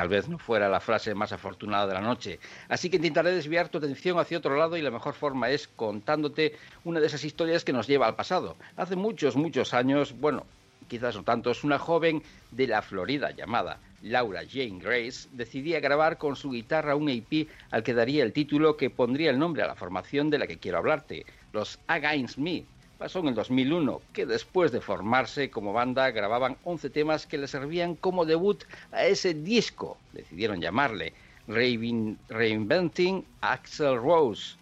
Tal 0.00 0.08
vez 0.08 0.30
no 0.30 0.38
fuera 0.38 0.70
la 0.70 0.80
frase 0.80 1.14
más 1.14 1.30
afortunada 1.30 1.86
de 1.86 1.92
la 1.92 2.00
noche, 2.00 2.40
así 2.70 2.88
que 2.88 2.96
intentaré 2.96 3.32
desviar 3.32 3.68
tu 3.68 3.76
atención 3.76 4.18
hacia 4.18 4.38
otro 4.38 4.56
lado 4.56 4.78
y 4.78 4.80
la 4.80 4.90
mejor 4.90 5.12
forma 5.12 5.50
es 5.50 5.68
contándote 5.68 6.56
una 6.84 7.00
de 7.00 7.06
esas 7.06 7.22
historias 7.22 7.64
que 7.64 7.74
nos 7.74 7.86
lleva 7.86 8.06
al 8.06 8.16
pasado. 8.16 8.56
Hace 8.78 8.96
muchos, 8.96 9.36
muchos 9.36 9.74
años, 9.74 10.18
bueno, 10.18 10.46
quizás 10.88 11.16
no 11.16 11.22
tantos, 11.22 11.64
una 11.64 11.78
joven 11.78 12.22
de 12.50 12.66
la 12.66 12.80
Florida 12.80 13.32
llamada 13.32 13.78
Laura 14.00 14.40
Jane 14.50 14.78
Grace 14.80 15.28
decidía 15.32 15.80
grabar 15.80 16.16
con 16.16 16.34
su 16.34 16.50
guitarra 16.50 16.96
un 16.96 17.10
EP 17.10 17.46
al 17.70 17.82
que 17.82 17.92
daría 17.92 18.24
el 18.24 18.32
título 18.32 18.78
que 18.78 18.88
pondría 18.88 19.30
el 19.30 19.38
nombre 19.38 19.62
a 19.62 19.66
la 19.66 19.74
formación 19.74 20.30
de 20.30 20.38
la 20.38 20.46
que 20.46 20.56
quiero 20.56 20.78
hablarte, 20.78 21.26
los 21.52 21.78
Against 21.88 22.38
Me. 22.38 22.64
Pasó 23.00 23.20
en 23.20 23.28
el 23.28 23.34
2001, 23.34 24.02
que 24.12 24.26
después 24.26 24.72
de 24.72 24.82
formarse 24.82 25.50
como 25.50 25.72
banda 25.72 26.10
grababan 26.10 26.58
11 26.64 26.90
temas 26.90 27.26
que 27.26 27.38
le 27.38 27.48
servían 27.48 27.94
como 27.96 28.26
debut 28.26 28.62
a 28.92 29.06
ese 29.06 29.32
disco. 29.32 29.96
Decidieron 30.12 30.60
llamarle 30.60 31.14
Rein- 31.48 32.18
Reinventing 32.28 33.24
Axel 33.40 33.96
Rose. 33.96 34.56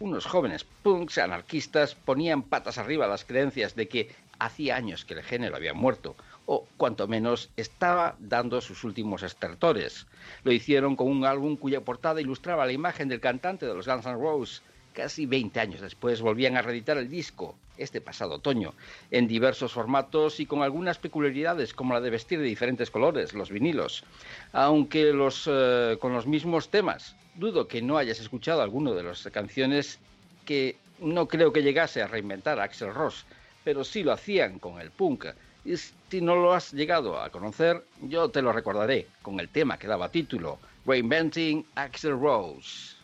Unos 0.00 0.24
jóvenes 0.24 0.64
punks 0.82 1.18
anarquistas 1.18 1.94
ponían 1.94 2.44
patas 2.44 2.78
arriba 2.78 3.06
las 3.06 3.26
creencias 3.26 3.76
de 3.76 3.86
que 3.88 4.08
hacía 4.38 4.76
años 4.76 5.04
que 5.04 5.12
el 5.12 5.22
género 5.22 5.54
había 5.56 5.74
muerto, 5.74 6.16
o 6.46 6.66
cuanto 6.78 7.06
menos 7.06 7.50
estaba 7.58 8.16
dando 8.18 8.62
sus 8.62 8.84
últimos 8.84 9.22
estertores. 9.22 10.06
Lo 10.44 10.50
hicieron 10.52 10.96
con 10.96 11.08
un 11.08 11.26
álbum 11.26 11.58
cuya 11.58 11.82
portada 11.82 12.22
ilustraba 12.22 12.64
la 12.64 12.72
imagen 12.72 13.08
del 13.10 13.20
cantante 13.20 13.66
de 13.66 13.74
los 13.74 13.86
Guns 13.86 14.06
N' 14.06 14.14
Roses. 14.14 14.62
Casi 14.94 15.26
20 15.26 15.60
años 15.60 15.80
después 15.82 16.22
volvían 16.22 16.56
a 16.56 16.62
reeditar 16.62 16.96
el 16.96 17.08
disco, 17.10 17.54
este 17.78 18.00
pasado 18.00 18.34
otoño, 18.34 18.74
en 19.10 19.26
diversos 19.26 19.72
formatos 19.72 20.40
y 20.40 20.46
con 20.46 20.62
algunas 20.62 20.98
peculiaridades 20.98 21.74
como 21.74 21.94
la 21.94 22.00
de 22.00 22.10
vestir 22.10 22.38
de 22.38 22.44
diferentes 22.44 22.90
colores, 22.90 23.34
los 23.34 23.50
vinilos, 23.50 24.04
aunque 24.52 25.12
eh, 25.46 25.96
con 26.00 26.12
los 26.12 26.26
mismos 26.26 26.68
temas. 26.68 27.16
Dudo 27.34 27.66
que 27.66 27.82
no 27.82 27.96
hayas 27.96 28.20
escuchado 28.20 28.62
alguno 28.62 28.94
de 28.94 29.02
las 29.02 29.22
canciones 29.32 29.98
que 30.44 30.76
no 31.00 31.26
creo 31.26 31.52
que 31.52 31.62
llegase 31.62 32.02
a 32.02 32.06
reinventar 32.06 32.60
Axel 32.60 32.94
Ross, 32.94 33.24
pero 33.64 33.84
sí 33.84 34.02
lo 34.02 34.12
hacían 34.12 34.58
con 34.58 34.80
el 34.80 34.90
punk. 34.90 35.26
Y 35.64 35.76
si 35.76 36.20
no 36.20 36.36
lo 36.36 36.52
has 36.52 36.72
llegado 36.72 37.20
a 37.20 37.30
conocer, 37.30 37.84
yo 38.02 38.28
te 38.28 38.42
lo 38.42 38.52
recordaré 38.52 39.06
con 39.22 39.38
el 39.40 39.48
tema 39.48 39.78
que 39.78 39.86
daba 39.86 40.10
título, 40.10 40.58
Reinventing 40.84 41.64
Axel 41.76 42.18
Rose. 42.18 42.96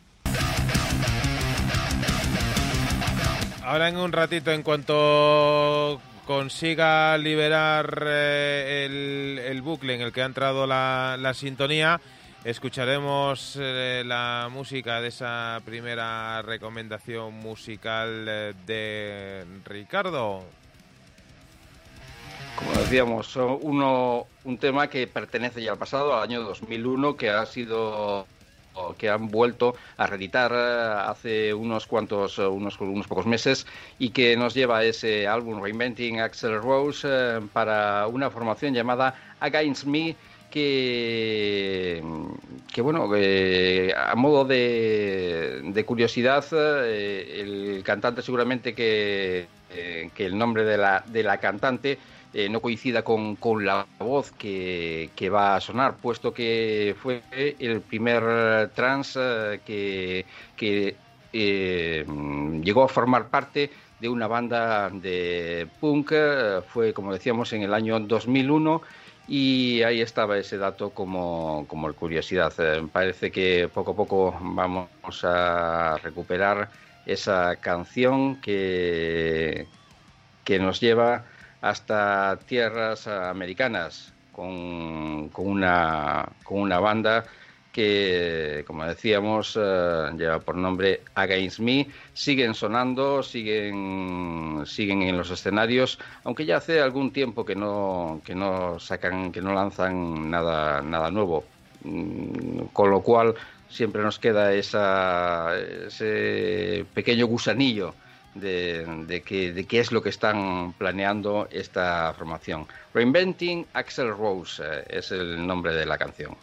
Ahora 3.68 3.90
en 3.90 3.98
un 3.98 4.12
ratito, 4.12 4.50
en 4.50 4.62
cuanto 4.62 6.00
consiga 6.24 7.18
liberar 7.18 8.02
eh, 8.06 9.44
el, 9.46 9.60
bucle 9.60 9.94
en 9.94 10.00
el 10.00 10.10
que 10.10 10.22
ha 10.22 10.24
entrado 10.24 10.66
la, 10.66 11.32
sintonía, 11.34 12.00
escucharemos 12.44 13.58
eh, 13.60 14.04
la 14.06 14.48
música 14.50 15.02
de 15.02 15.08
esa 15.08 15.60
primera 15.66 16.40
recomendación 16.40 17.34
musical 17.34 18.24
eh, 18.26 18.54
de 18.64 19.44
Ricardo. 19.66 20.44
Como 22.56 22.72
decíamos, 22.72 23.36
uno, 23.36 24.28
un 24.44 24.56
tema 24.56 24.88
que 24.88 25.06
pertenece 25.06 25.62
ya 25.62 25.72
al 25.72 25.78
pasado, 25.78 26.16
al 26.16 26.22
año 26.22 26.42
2001, 26.42 27.18
que 27.18 27.28
ha 27.28 27.44
sido 27.44 28.26
que 28.96 29.08
han 29.08 29.28
vuelto 29.28 29.74
a 29.96 30.06
reeditar 30.06 30.52
eh, 30.52 31.10
hace 31.10 31.54
unos 31.54 31.86
cuantos, 31.86 32.38
eh, 32.38 32.46
unos, 32.46 32.78
unos 32.80 33.06
pocos 33.06 33.26
meses 33.26 33.66
y 33.98 34.10
que 34.10 34.36
nos 34.36 34.54
lleva 34.54 34.78
a 34.78 34.84
ese 34.84 35.26
álbum 35.26 35.62
Reinventing 35.62 36.20
Axel 36.20 36.60
Rose 36.60 37.06
eh, 37.10 37.40
para 37.52 38.06
una 38.06 38.30
formación 38.30 38.74
llamada 38.74 39.14
Against 39.40 39.84
Me 39.84 40.16
que, 40.50 42.02
que 42.72 42.80
bueno, 42.80 43.04
a 43.04 44.14
modo 44.14 44.46
de, 44.46 45.60
de 45.62 45.84
curiosidad, 45.84 46.42
el 46.54 47.82
cantante 47.84 48.22
seguramente 48.22 48.74
que, 48.74 49.46
que 49.68 50.24
el 50.24 50.38
nombre 50.38 50.64
de 50.64 50.78
la, 50.78 51.04
de 51.06 51.22
la 51.22 51.36
cantante 51.36 51.98
eh, 52.34 52.48
no 52.48 52.60
coincida 52.60 53.02
con, 53.02 53.36
con 53.36 53.64
la 53.64 53.86
voz 53.98 54.32
que, 54.32 55.10
que 55.16 55.30
va 55.30 55.56
a 55.56 55.60
sonar, 55.60 55.96
puesto 55.96 56.34
que 56.34 56.94
fue 57.00 57.22
el 57.32 57.80
primer 57.80 58.70
trans 58.74 59.16
eh, 59.18 59.60
que, 59.64 60.26
que 60.54 60.94
eh, 61.32 62.04
llegó 62.62 62.84
a 62.84 62.88
formar 62.88 63.28
parte 63.28 63.70
de 63.98 64.08
una 64.08 64.26
banda 64.26 64.90
de 64.90 65.66
punk, 65.80 66.12
fue 66.68 66.92
como 66.92 67.12
decíamos 67.12 67.52
en 67.54 67.62
el 67.62 67.72
año 67.72 67.98
2001 67.98 68.82
y 69.26 69.82
ahí 69.82 70.00
estaba 70.00 70.38
ese 70.38 70.56
dato 70.56 70.90
como, 70.90 71.66
como 71.68 71.92
curiosidad. 71.92 72.52
Parece 72.92 73.30
que 73.30 73.68
poco 73.72 73.92
a 73.92 73.96
poco 73.96 74.38
vamos 74.40 74.88
a 75.24 75.96
recuperar 76.02 76.70
esa 77.06 77.56
canción 77.56 78.40
que, 78.40 79.66
que 80.44 80.58
nos 80.58 80.80
lleva 80.80 81.24
hasta 81.60 82.38
tierras 82.46 83.06
americanas 83.06 84.12
con, 84.32 85.28
con 85.30 85.46
una, 85.48 86.28
con 86.44 86.60
una 86.60 86.78
banda 86.80 87.24
que, 87.72 88.64
como 88.66 88.84
decíamos, 88.84 89.56
eh, 89.60 90.10
lleva 90.16 90.40
por 90.40 90.56
nombre 90.56 91.02
Against 91.14 91.60
Me. 91.60 91.86
Siguen 92.12 92.54
sonando, 92.54 93.22
siguen, 93.22 94.62
siguen 94.66 95.02
en 95.02 95.16
los 95.16 95.30
escenarios, 95.30 95.98
aunque 96.24 96.44
ya 96.46 96.56
hace 96.56 96.80
algún 96.80 97.12
tiempo 97.12 97.44
que 97.44 97.54
no, 97.54 98.20
que 98.24 98.34
no 98.34 98.78
sacan, 98.80 99.30
que 99.32 99.40
no 99.42 99.54
lanzan 99.54 100.30
nada, 100.30 100.82
nada 100.82 101.10
nuevo. 101.10 101.44
Mm, 101.84 102.66
Con 102.72 102.90
lo 102.90 103.02
cual 103.02 103.34
siempre 103.68 104.02
nos 104.02 104.18
queda 104.18 104.52
esa, 104.54 105.56
ese 105.58 106.84
pequeño 106.94 107.26
gusanillo 107.26 107.94
de, 108.34 109.22
qué 109.24 109.80
es 109.80 109.92
lo 109.92 110.02
que 110.02 110.10
están 110.10 110.72
planeando 110.78 111.48
esta 111.50 112.14
formación. 112.14 112.66
Reinventing 112.94 113.66
Axel 113.72 114.08
Rose 114.08 114.62
eh, 114.64 114.84
es 114.88 115.10
el 115.12 115.46
nombre 115.46 115.74
de 115.74 115.86
la 115.86 115.98
canción. 115.98 116.36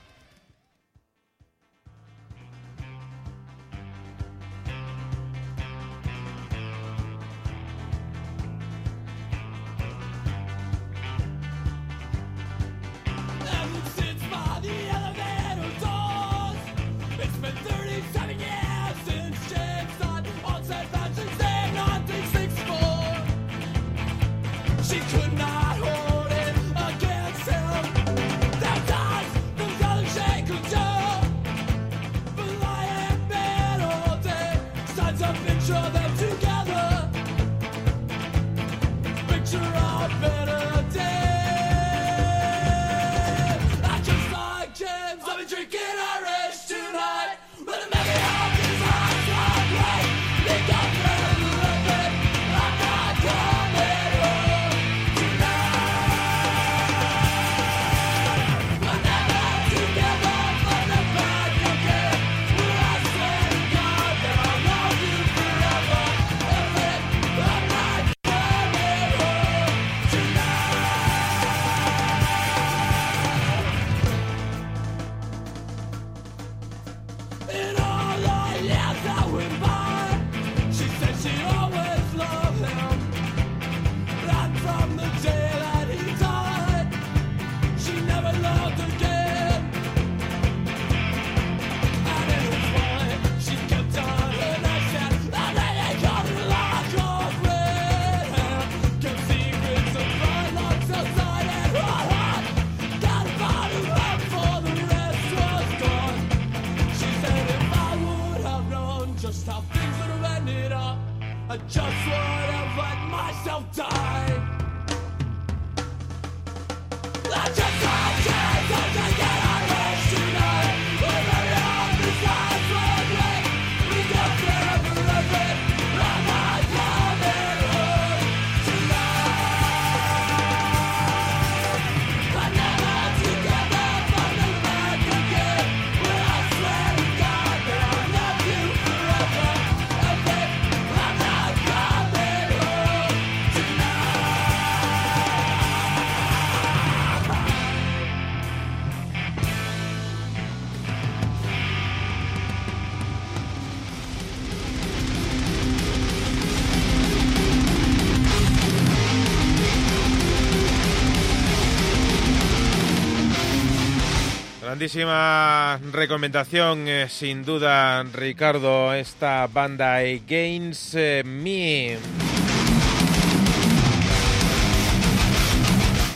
Grandísima 164.86 165.80
recomendación, 165.92 166.88
eh, 166.88 167.10
sin 167.10 167.44
duda, 167.44 168.04
Ricardo, 168.04 168.94
esta 168.94 169.48
banda 169.52 169.96
Against 169.96 170.94
eh, 170.96 171.24
Me. 171.26 171.98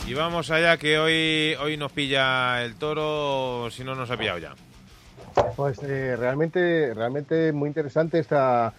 Y 0.06 0.14
vamos 0.14 0.52
allá, 0.52 0.76
que 0.76 1.00
hoy, 1.00 1.56
hoy 1.60 1.76
nos 1.76 1.90
pilla 1.90 2.62
el 2.62 2.76
toro, 2.76 3.68
si 3.72 3.82
no 3.82 3.96
nos 3.96 4.08
ha 4.12 4.16
pillado 4.16 4.38
ya. 4.38 4.54
Pues 5.56 5.82
eh, 5.82 6.14
realmente, 6.16 6.94
realmente 6.94 7.50
muy 7.50 7.66
interesante 7.66 8.20
esta 8.20 8.72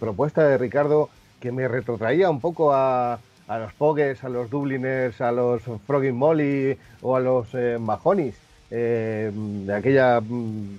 propuesta 0.00 0.48
de 0.48 0.56
Ricardo, 0.56 1.10
que 1.38 1.52
me 1.52 1.68
retrotraía 1.68 2.30
un 2.30 2.40
poco 2.40 2.72
a, 2.72 3.18
a 3.46 3.58
los 3.58 3.74
Pogues, 3.74 4.24
a 4.24 4.30
los 4.30 4.48
Dubliners, 4.48 5.20
a 5.20 5.32
los 5.32 5.60
Frogging 5.86 6.16
Molly 6.16 6.78
o 7.02 7.14
a 7.14 7.20
los 7.20 7.48
Mahonis. 7.78 8.43
Eh, 8.76 9.30
de 9.32 9.72
aquella 9.72 10.20
mm, 10.20 10.78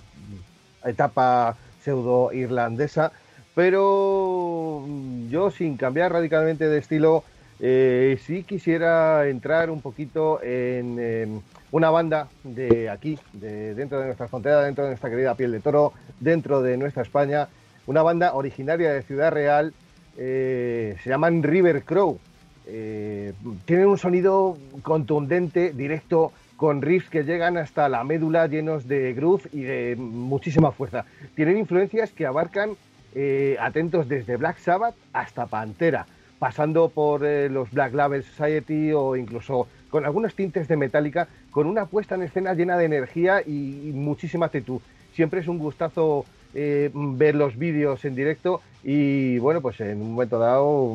etapa 0.83 1.55
pseudo 1.81 2.33
irlandesa, 2.33 3.13
pero 3.55 4.83
mm, 4.85 5.29
yo 5.29 5.49
sin 5.49 5.77
cambiar 5.77 6.11
radicalmente 6.11 6.67
de 6.67 6.77
estilo, 6.77 7.23
eh, 7.61 8.19
sí 8.25 8.43
quisiera 8.43 9.25
entrar 9.29 9.69
un 9.69 9.79
poquito 9.79 10.43
en, 10.43 11.41
una 11.71 11.89
banda 11.89 12.27
de 12.43 12.89
aquí, 12.89 13.17
de, 13.31 13.73
dentro 13.75 13.99
de 13.99 14.07
nuestra 14.07 14.27
frontera, 14.27 14.63
dentro 14.63 14.83
de 14.83 14.89
nuestra 14.89 15.09
querida 15.09 15.35
piel 15.35 15.53
de 15.53 15.61
toro, 15.61 15.93
dentro 16.19 16.61
de 16.61 16.75
nuestra 16.75 17.03
España, 17.03 17.47
una 17.87 18.03
banda 18.03 18.33
originaria 18.33 18.91
de 18.91 19.03
Ciudad 19.03 19.31
Real, 19.31 19.73
eh, 20.17 20.97
se 21.01 21.09
llaman 21.09 21.43
River 21.43 21.83
Crow. 21.83 22.19
tienen 22.65 23.87
un 23.87 23.97
sonido 23.97 24.57
contundente, 24.83 25.71
directo, 25.71 26.33
con 26.57 26.81
riffs 26.81 27.09
que 27.09 27.23
llegan 27.23 27.57
hasta 27.57 27.89
la 27.89 28.03
médula 28.03 28.47
llenos 28.47 28.87
de 28.87 29.13
groove 29.13 29.49
y 29.51 29.61
de 29.61 29.95
muchísima 29.97 30.71
fuerza. 30.71 31.05
Tienen 31.35 31.57
influencias 31.57 32.11
que 32.11 32.25
abarcan 32.25 32.71
eh, 33.13 33.57
atentos 33.59 34.07
desde 34.07 34.37
Black 34.37 34.57
Sabbath 34.57 34.95
hasta 35.13 35.47
Pantera, 35.47 36.05
pasando 36.39 36.89
por 36.89 37.25
eh, 37.25 37.49
los 37.49 37.71
Black 37.71 37.93
Label 37.93 38.23
Society 38.23 38.91
o 38.93 39.15
incluso 39.15 39.67
con 39.89 40.05
algunos 40.05 40.35
tintes 40.35 40.67
de 40.67 40.77
Metallica, 40.77 41.27
con 41.51 41.67
una 41.67 41.85
puesta 41.85 42.15
en 42.15 42.23
escena 42.23 42.53
llena 42.53 42.77
de 42.77 42.85
energía 42.85 43.41
y, 43.41 43.91
muchísima 43.93 44.47
actitud. 44.47 44.81
Siempre 45.13 45.39
es 45.39 45.47
un 45.47 45.59
gustazo 45.59 46.25
eh, 46.53 46.89
ver 46.93 47.35
los 47.35 47.57
vídeos 47.57 48.03
en 48.03 48.15
directo 48.15 48.61
y 48.83 49.37
bueno, 49.39 49.61
pues 49.61 49.79
en 49.79 50.01
un 50.01 50.11
momento 50.11 50.37
dado 50.37 50.93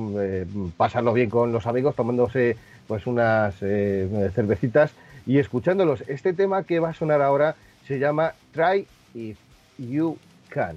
pasarlo 0.77 1.13
bien 1.13 1.31
con 1.31 1.53
los 1.53 1.67
amigos 1.67 1.97
tomándose 1.97 2.57
pues 2.87 3.07
unas 3.07 3.57
cervecitas 3.57 4.93
y 5.31 5.39
escuchándolos. 5.39 6.03
Este 6.09 6.33
tema 6.33 6.65
que 6.65 6.81
va 6.81 6.89
a 6.89 6.95
sonar 6.95 7.23
ahora 7.23 7.55
se 7.87 8.01
llama 8.01 8.35
Try 8.53 8.85
If 9.15 9.39
You 9.79 10.19
Can. 10.49 10.77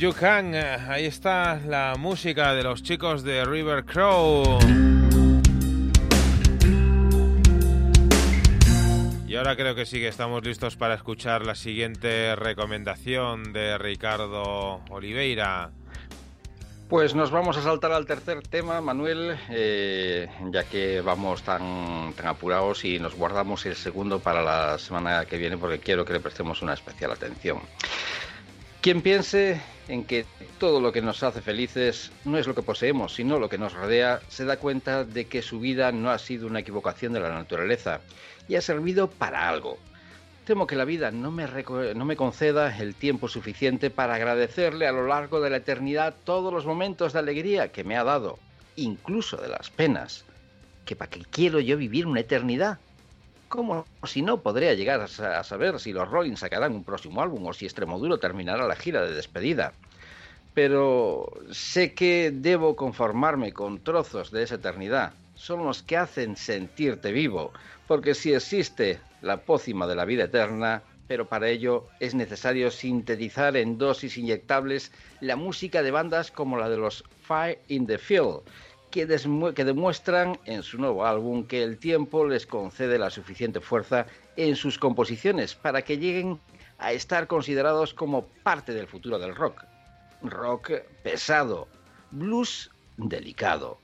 You 0.00 0.14
Can, 0.14 0.54
ahí 0.54 1.04
está 1.04 1.60
la 1.66 1.94
música 1.98 2.54
de 2.54 2.62
los 2.62 2.82
chicos 2.82 3.22
de 3.22 3.44
River 3.44 3.84
Crow. 3.84 4.58
Y 9.28 9.36
ahora 9.36 9.56
creo 9.56 9.74
que 9.74 9.84
sí 9.84 9.98
que 9.98 10.08
estamos 10.08 10.42
listos 10.42 10.76
para 10.76 10.94
escuchar 10.94 11.44
la 11.44 11.54
siguiente 11.54 12.34
recomendación 12.34 13.52
de 13.52 13.76
Ricardo 13.76 14.80
Oliveira. 14.88 15.70
Pues 16.88 17.14
nos 17.14 17.30
vamos 17.30 17.58
a 17.58 17.62
saltar 17.62 17.92
al 17.92 18.06
tercer 18.06 18.40
tema, 18.40 18.80
Manuel, 18.80 19.36
eh, 19.50 20.30
ya 20.50 20.64
que 20.64 21.02
vamos 21.02 21.42
tan, 21.42 22.14
tan 22.14 22.26
apurados 22.26 22.86
y 22.86 22.98
nos 22.98 23.14
guardamos 23.14 23.66
el 23.66 23.76
segundo 23.76 24.18
para 24.18 24.40
la 24.40 24.78
semana 24.78 25.26
que 25.26 25.36
viene 25.36 25.58
porque 25.58 25.78
quiero 25.78 26.06
que 26.06 26.14
le 26.14 26.20
prestemos 26.20 26.62
una 26.62 26.72
especial 26.72 27.12
atención. 27.12 27.60
Quien 28.80 29.02
piense 29.02 29.60
en 29.90 30.04
que 30.04 30.24
todo 30.58 30.80
lo 30.80 30.92
que 30.92 31.02
nos 31.02 31.22
hace 31.24 31.42
felices 31.42 32.12
no 32.24 32.38
es 32.38 32.46
lo 32.46 32.54
que 32.54 32.62
poseemos, 32.62 33.14
sino 33.14 33.40
lo 33.40 33.48
que 33.48 33.58
nos 33.58 33.72
rodea, 33.72 34.20
se 34.28 34.44
da 34.44 34.56
cuenta 34.56 35.04
de 35.04 35.26
que 35.26 35.42
su 35.42 35.58
vida 35.58 35.90
no 35.90 36.10
ha 36.10 36.18
sido 36.18 36.46
una 36.46 36.60
equivocación 36.60 37.12
de 37.12 37.20
la 37.20 37.30
naturaleza 37.30 38.00
y 38.48 38.54
ha 38.54 38.60
servido 38.60 39.10
para 39.10 39.48
algo. 39.48 39.78
Temo 40.44 40.68
que 40.68 40.76
la 40.76 40.84
vida 40.84 41.10
no 41.10 41.32
me, 41.32 41.46
no 41.94 42.04
me 42.04 42.16
conceda 42.16 42.76
el 42.78 42.94
tiempo 42.94 43.28
suficiente 43.28 43.90
para 43.90 44.14
agradecerle 44.14 44.86
a 44.86 44.92
lo 44.92 45.06
largo 45.06 45.40
de 45.40 45.50
la 45.50 45.56
eternidad 45.56 46.14
todos 46.24 46.52
los 46.52 46.66
momentos 46.66 47.12
de 47.12 47.18
alegría 47.18 47.72
que 47.72 47.84
me 47.84 47.96
ha 47.96 48.04
dado, 48.04 48.38
incluso 48.76 49.36
de 49.38 49.48
las 49.48 49.70
penas. 49.70 50.24
¿Que 50.84 50.94
para 50.94 51.10
qué 51.10 51.22
quiero 51.30 51.58
yo 51.58 51.76
vivir 51.76 52.06
una 52.06 52.20
eternidad? 52.20 52.78
¿Cómo 53.50 53.84
si 54.04 54.22
no 54.22 54.42
podría 54.42 54.74
llegar 54.74 55.00
a 55.00 55.42
saber 55.42 55.80
si 55.80 55.92
los 55.92 56.08
Rolling 56.08 56.36
sacarán 56.36 56.72
un 56.72 56.84
próximo 56.84 57.20
álbum 57.20 57.44
o 57.46 57.52
si 57.52 57.64
Extremoduro 57.64 58.18
terminará 58.18 58.64
la 58.64 58.76
gira 58.76 59.02
de 59.02 59.12
despedida? 59.12 59.72
Pero 60.54 61.28
sé 61.50 61.92
que 61.92 62.30
debo 62.32 62.76
conformarme 62.76 63.52
con 63.52 63.80
trozos 63.80 64.30
de 64.30 64.44
esa 64.44 64.54
eternidad. 64.54 65.14
Son 65.34 65.64
los 65.64 65.82
que 65.82 65.96
hacen 65.96 66.36
sentirte 66.36 67.10
vivo, 67.10 67.50
porque 67.88 68.14
si 68.14 68.32
existe 68.32 69.00
la 69.20 69.38
pócima 69.38 69.88
de 69.88 69.96
la 69.96 70.04
vida 70.04 70.24
eterna, 70.24 70.84
pero 71.08 71.26
para 71.26 71.48
ello 71.48 71.88
es 71.98 72.14
necesario 72.14 72.70
sintetizar 72.70 73.56
en 73.56 73.78
dosis 73.78 74.16
inyectables 74.16 74.92
la 75.20 75.34
música 75.34 75.82
de 75.82 75.90
bandas 75.90 76.30
como 76.30 76.56
la 76.56 76.68
de 76.68 76.76
los 76.76 77.02
Fire 77.22 77.58
in 77.66 77.88
the 77.88 77.98
Field, 77.98 78.42
que, 78.90 79.06
demuestran 79.06 80.38
en 80.44 80.62
su 80.62 80.78
nuevo 80.78 81.06
álbum 81.06 81.46
que 81.46 81.62
el 81.62 81.78
tiempo 81.78 82.26
les 82.26 82.46
concede 82.46 82.98
la 82.98 83.10
suficiente 83.10 83.60
fuerza 83.60 84.06
en 84.36 84.56
sus 84.56 84.78
composiciones 84.78 85.54
para 85.54 85.82
que 85.82 85.98
lleguen 85.98 86.38
a 86.78 86.92
estar 86.92 87.26
considerados 87.26 87.94
como 87.94 88.26
parte 88.42 88.72
del 88.72 88.86
futuro 88.86 89.18
del 89.18 89.34
rock. 89.34 89.64
Rock 90.22 90.72
pesado, 91.02 91.68
blues 92.10 92.70
delicado, 92.96 93.78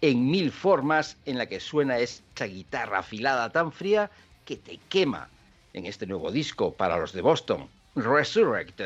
en 0.00 0.30
mil 0.30 0.50
formas 0.50 1.16
en 1.26 1.38
la 1.38 1.46
que 1.46 1.60
suena 1.60 1.98
esa 1.98 2.44
guitarra 2.46 3.00
afilada 3.00 3.50
tan 3.50 3.72
fría 3.72 4.10
que 4.44 4.56
te 4.56 4.78
quema 4.88 5.28
en 5.72 5.86
este 5.86 6.06
nuevo 6.06 6.30
disco 6.30 6.72
para 6.72 6.98
los 6.98 7.12
de 7.12 7.22
Boston, 7.22 7.68
Resurrect, 7.94 8.80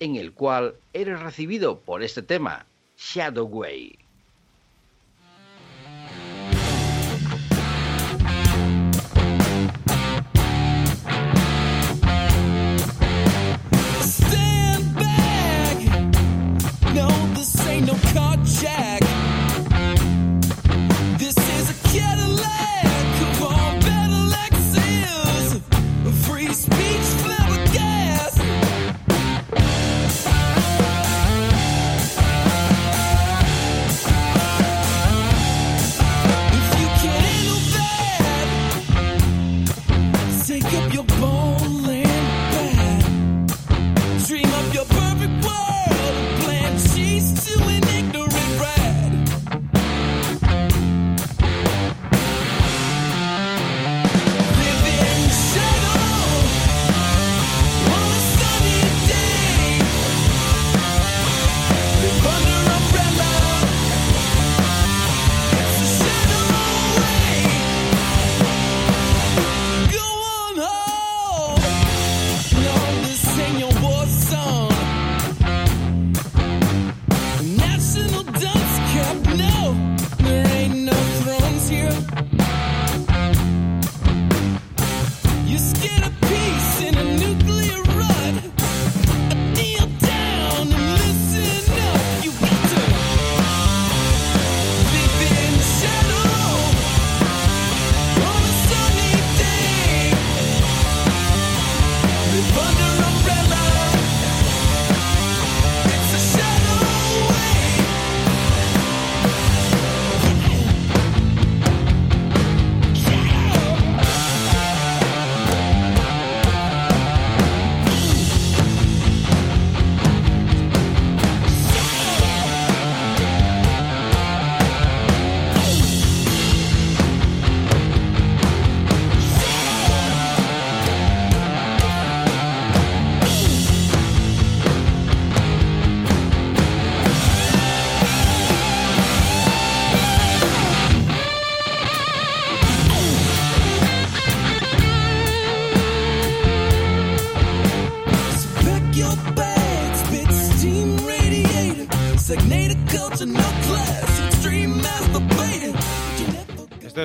en 0.00 0.16
el 0.16 0.32
cual 0.32 0.74
eres 0.92 1.20
recibido 1.20 1.80
por 1.80 2.02
este 2.02 2.22
tema, 2.22 2.66
Shadow 2.96 3.48
ain't 18.16 18.16
no 18.16 18.89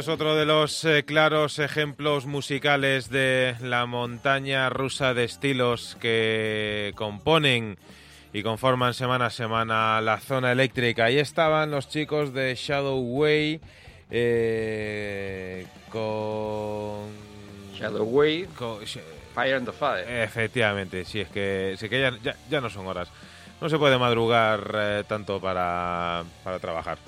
es 0.06 0.09
otro 0.09 0.35
de 0.35 0.45
los 0.45 0.85
eh, 0.85 1.03
claros 1.03 1.58
ejemplos 1.58 2.27
musicales 2.27 3.09
de 3.09 3.56
la 3.59 3.88
montaña 3.88 4.69
rusa 4.69 5.16
de 5.16 5.24
estilos 5.24 5.98
que 6.00 6.93
componen 6.95 7.80
y 8.32 8.43
conforman 8.43 8.93
semana 8.93 9.25
a 9.25 9.30
semana 9.32 10.00
la 10.01 10.19
zona 10.19 10.51
eléctrica. 10.51 11.06
Ahí 11.06 11.17
estaban 11.17 11.72
los 11.72 11.90
chicos 11.90 12.35
de 12.35 12.53
Shadow 12.53 13.00
Way 13.00 13.59
eh, 14.11 15.66
con... 15.90 17.09
Shadow 17.74 18.03
Way, 18.06 18.45
con- 18.56 18.85
Fire 19.34 19.56
and 19.56 19.66
the 19.66 19.72
Fire. 19.72 20.06
Efectivamente, 20.22 21.03
sí, 21.03 21.22
es 21.22 21.30
que, 21.30 21.75
sí 21.80 21.90
que 21.90 22.00
ya, 22.00 22.11
ya- 22.24 22.35
ya 22.48 22.61
no 22.61 22.69
son 22.69 22.85
horas. 22.85 23.09
No 23.59 23.69
se 23.69 23.80
puede 23.80 23.98
madrugar 23.98 24.69
eh, 24.75 25.03
tanto 25.08 25.42
para, 25.42 26.24
para 26.43 26.59
trabajar. 26.59 27.00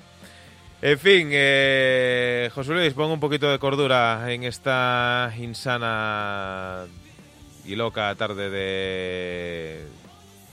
En 0.79 0.99
fin, 0.99 1.29
eh, 1.31 2.51
José 2.53 2.71
Luis, 2.71 2.93
pongo 2.93 3.11
un 3.11 3.19
poquito 3.19 3.49
de 3.51 3.57
cordura 3.57 4.31
en 4.31 4.43
esta 4.43 5.33
insana 5.39 6.85
y 7.65 7.75
loca 7.75 8.13
tarde 8.13 8.51
de 8.51 9.87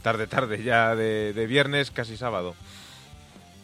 tarde, 0.03 0.27
tarde 0.27 0.63
ya 0.63 0.97
de, 0.97 1.47
viernes, 1.47 1.91
casi 1.91 2.17
sábado. 2.17 2.55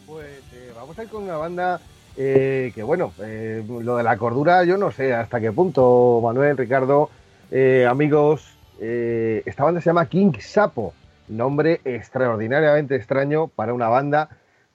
Pues 0.05 0.39
eh, 0.53 0.71
vamos 0.75 0.97
a 0.99 1.03
ir 1.03 1.09
con 1.09 1.23
una 1.23 1.37
banda 1.37 1.81
eh, 2.15 2.71
que, 2.75 2.83
bueno, 2.83 3.11
eh, 3.23 3.63
lo 3.67 3.97
de 3.97 4.03
la 4.03 4.15
cordura, 4.17 4.63
yo 4.63 4.77
no 4.77 4.91
sé 4.91 5.15
hasta 5.15 5.39
qué 5.39 5.51
punto, 5.51 6.19
Manuel, 6.21 6.57
Ricardo, 6.57 7.09
amigos, 7.89 8.55
esta 8.79 9.63
banda 9.63 9.81
se 9.81 9.89
llama 9.89 10.05
King 10.05 10.33
Sapo, 10.39 10.93
nombre 11.27 11.81
extraordinariamente 11.85 12.95
extraño 12.95 13.47
para 13.47 13.73
una 13.73 13.89
banda, 13.89 14.29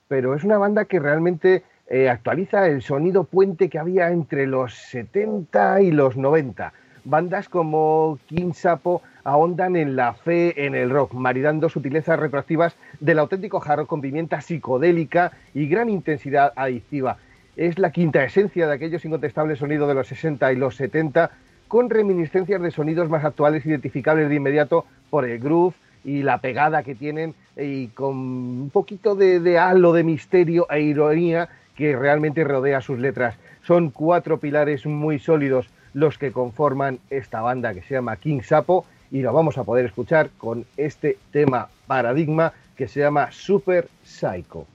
pero 0.09 0.35
es 0.35 0.43
una 0.43 0.57
banda 0.57 0.83
que 0.83 0.99
realmente 0.99 1.63
eh, 1.89 2.09
actualiza 2.09 2.67
el 2.67 2.81
sonido 2.81 3.23
puente 3.23 3.69
que 3.69 3.79
había 3.79 4.09
entre 4.09 4.45
los 4.45 4.73
70 4.73 5.81
y 5.81 5.91
los 5.91 6.17
90. 6.17 6.73
Bandas 7.05 7.47
como 7.47 8.19
King 8.25 8.51
Sapo 8.53 9.01
ahondan 9.23 9.77
en 9.77 9.95
la 9.95 10.13
fe 10.13 10.65
en 10.65 10.75
el 10.75 10.89
rock, 10.89 11.13
maridando 11.13 11.69
sutilezas 11.69 12.19
retroactivas 12.19 12.75
del 12.99 13.19
auténtico 13.19 13.63
hard 13.63 13.79
rock 13.79 13.87
con 13.87 14.01
pimienta 14.01 14.41
psicodélica 14.41 15.31
y 15.53 15.67
gran 15.67 15.89
intensidad 15.89 16.51
adictiva. 16.57 17.17
Es 17.55 17.79
la 17.79 17.91
quinta 17.91 18.23
esencia 18.23 18.67
de 18.67 18.73
aquellos 18.73 19.05
incontestables 19.05 19.59
sonidos 19.59 19.87
de 19.87 19.93
los 19.93 20.07
60 20.07 20.51
y 20.51 20.55
los 20.57 20.75
70, 20.75 21.31
con 21.69 21.89
reminiscencias 21.89 22.61
de 22.61 22.71
sonidos 22.71 23.09
más 23.09 23.23
actuales 23.23 23.65
identificables 23.65 24.27
de 24.27 24.35
inmediato 24.35 24.85
por 25.09 25.25
el 25.25 25.39
groove 25.39 25.75
y 26.03 26.23
la 26.23 26.39
pegada 26.39 26.83
que 26.83 26.95
tienen 26.95 27.33
y 27.55 27.87
con 27.87 28.15
un 28.15 28.69
poquito 28.71 29.15
de, 29.15 29.39
de 29.39 29.57
halo 29.57 29.93
de 29.93 30.03
misterio 30.03 30.67
e 30.69 30.81
ironía 30.81 31.49
que 31.77 31.95
realmente 31.95 32.43
rodea 32.43 32.81
sus 32.81 32.99
letras. 32.99 33.35
Son 33.65 33.91
cuatro 33.91 34.39
pilares 34.39 34.85
muy 34.85 35.19
sólidos 35.19 35.69
los 35.93 36.17
que 36.17 36.31
conforman 36.31 36.99
esta 37.09 37.41
banda 37.41 37.73
que 37.73 37.83
se 37.83 37.93
llama 37.93 38.17
King 38.17 38.41
Sapo 38.41 38.85
y 39.11 39.21
lo 39.21 39.31
vamos 39.31 39.57
a 39.57 39.63
poder 39.63 39.85
escuchar 39.85 40.29
con 40.37 40.65
este 40.75 41.17
tema 41.31 41.69
paradigma 41.85 42.51
que 42.75 42.87
se 42.87 42.99
llama 42.99 43.31
Super 43.31 43.87
Psycho. 44.03 44.65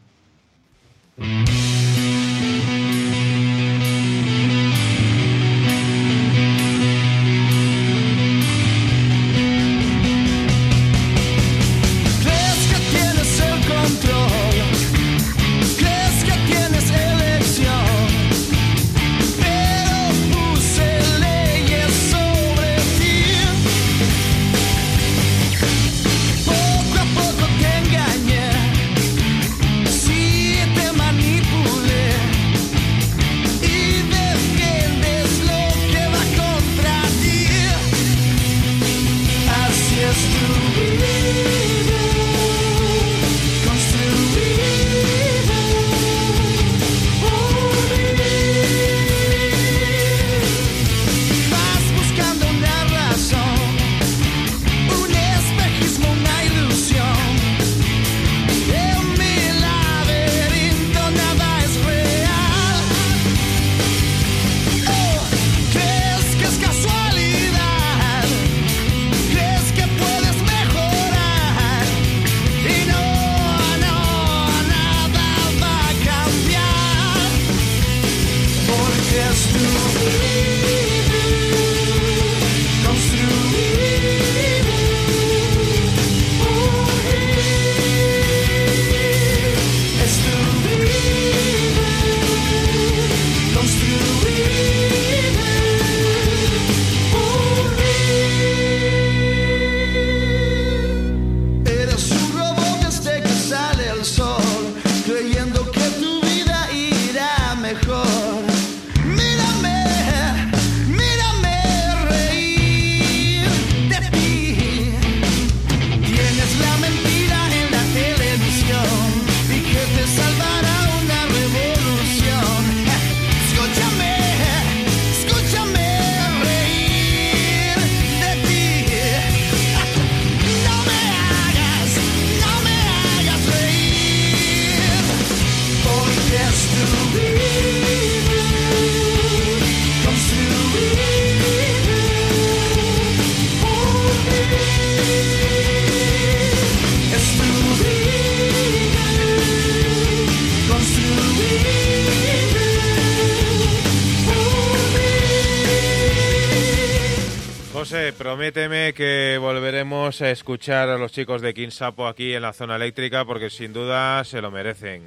Prométeme 158.32 158.94
que 158.94 159.36
volveremos 159.38 160.22
a 160.22 160.30
escuchar 160.30 160.88
a 160.88 160.96
los 160.96 161.12
chicos 161.12 161.42
de 161.42 161.52
King 161.52 161.68
Sapo 161.68 162.06
aquí 162.06 162.32
en 162.32 162.40
la 162.40 162.54
zona 162.54 162.76
eléctrica 162.76 163.26
porque 163.26 163.50
sin 163.50 163.74
duda 163.74 164.24
se 164.24 164.40
lo 164.40 164.50
merecen. 164.50 165.02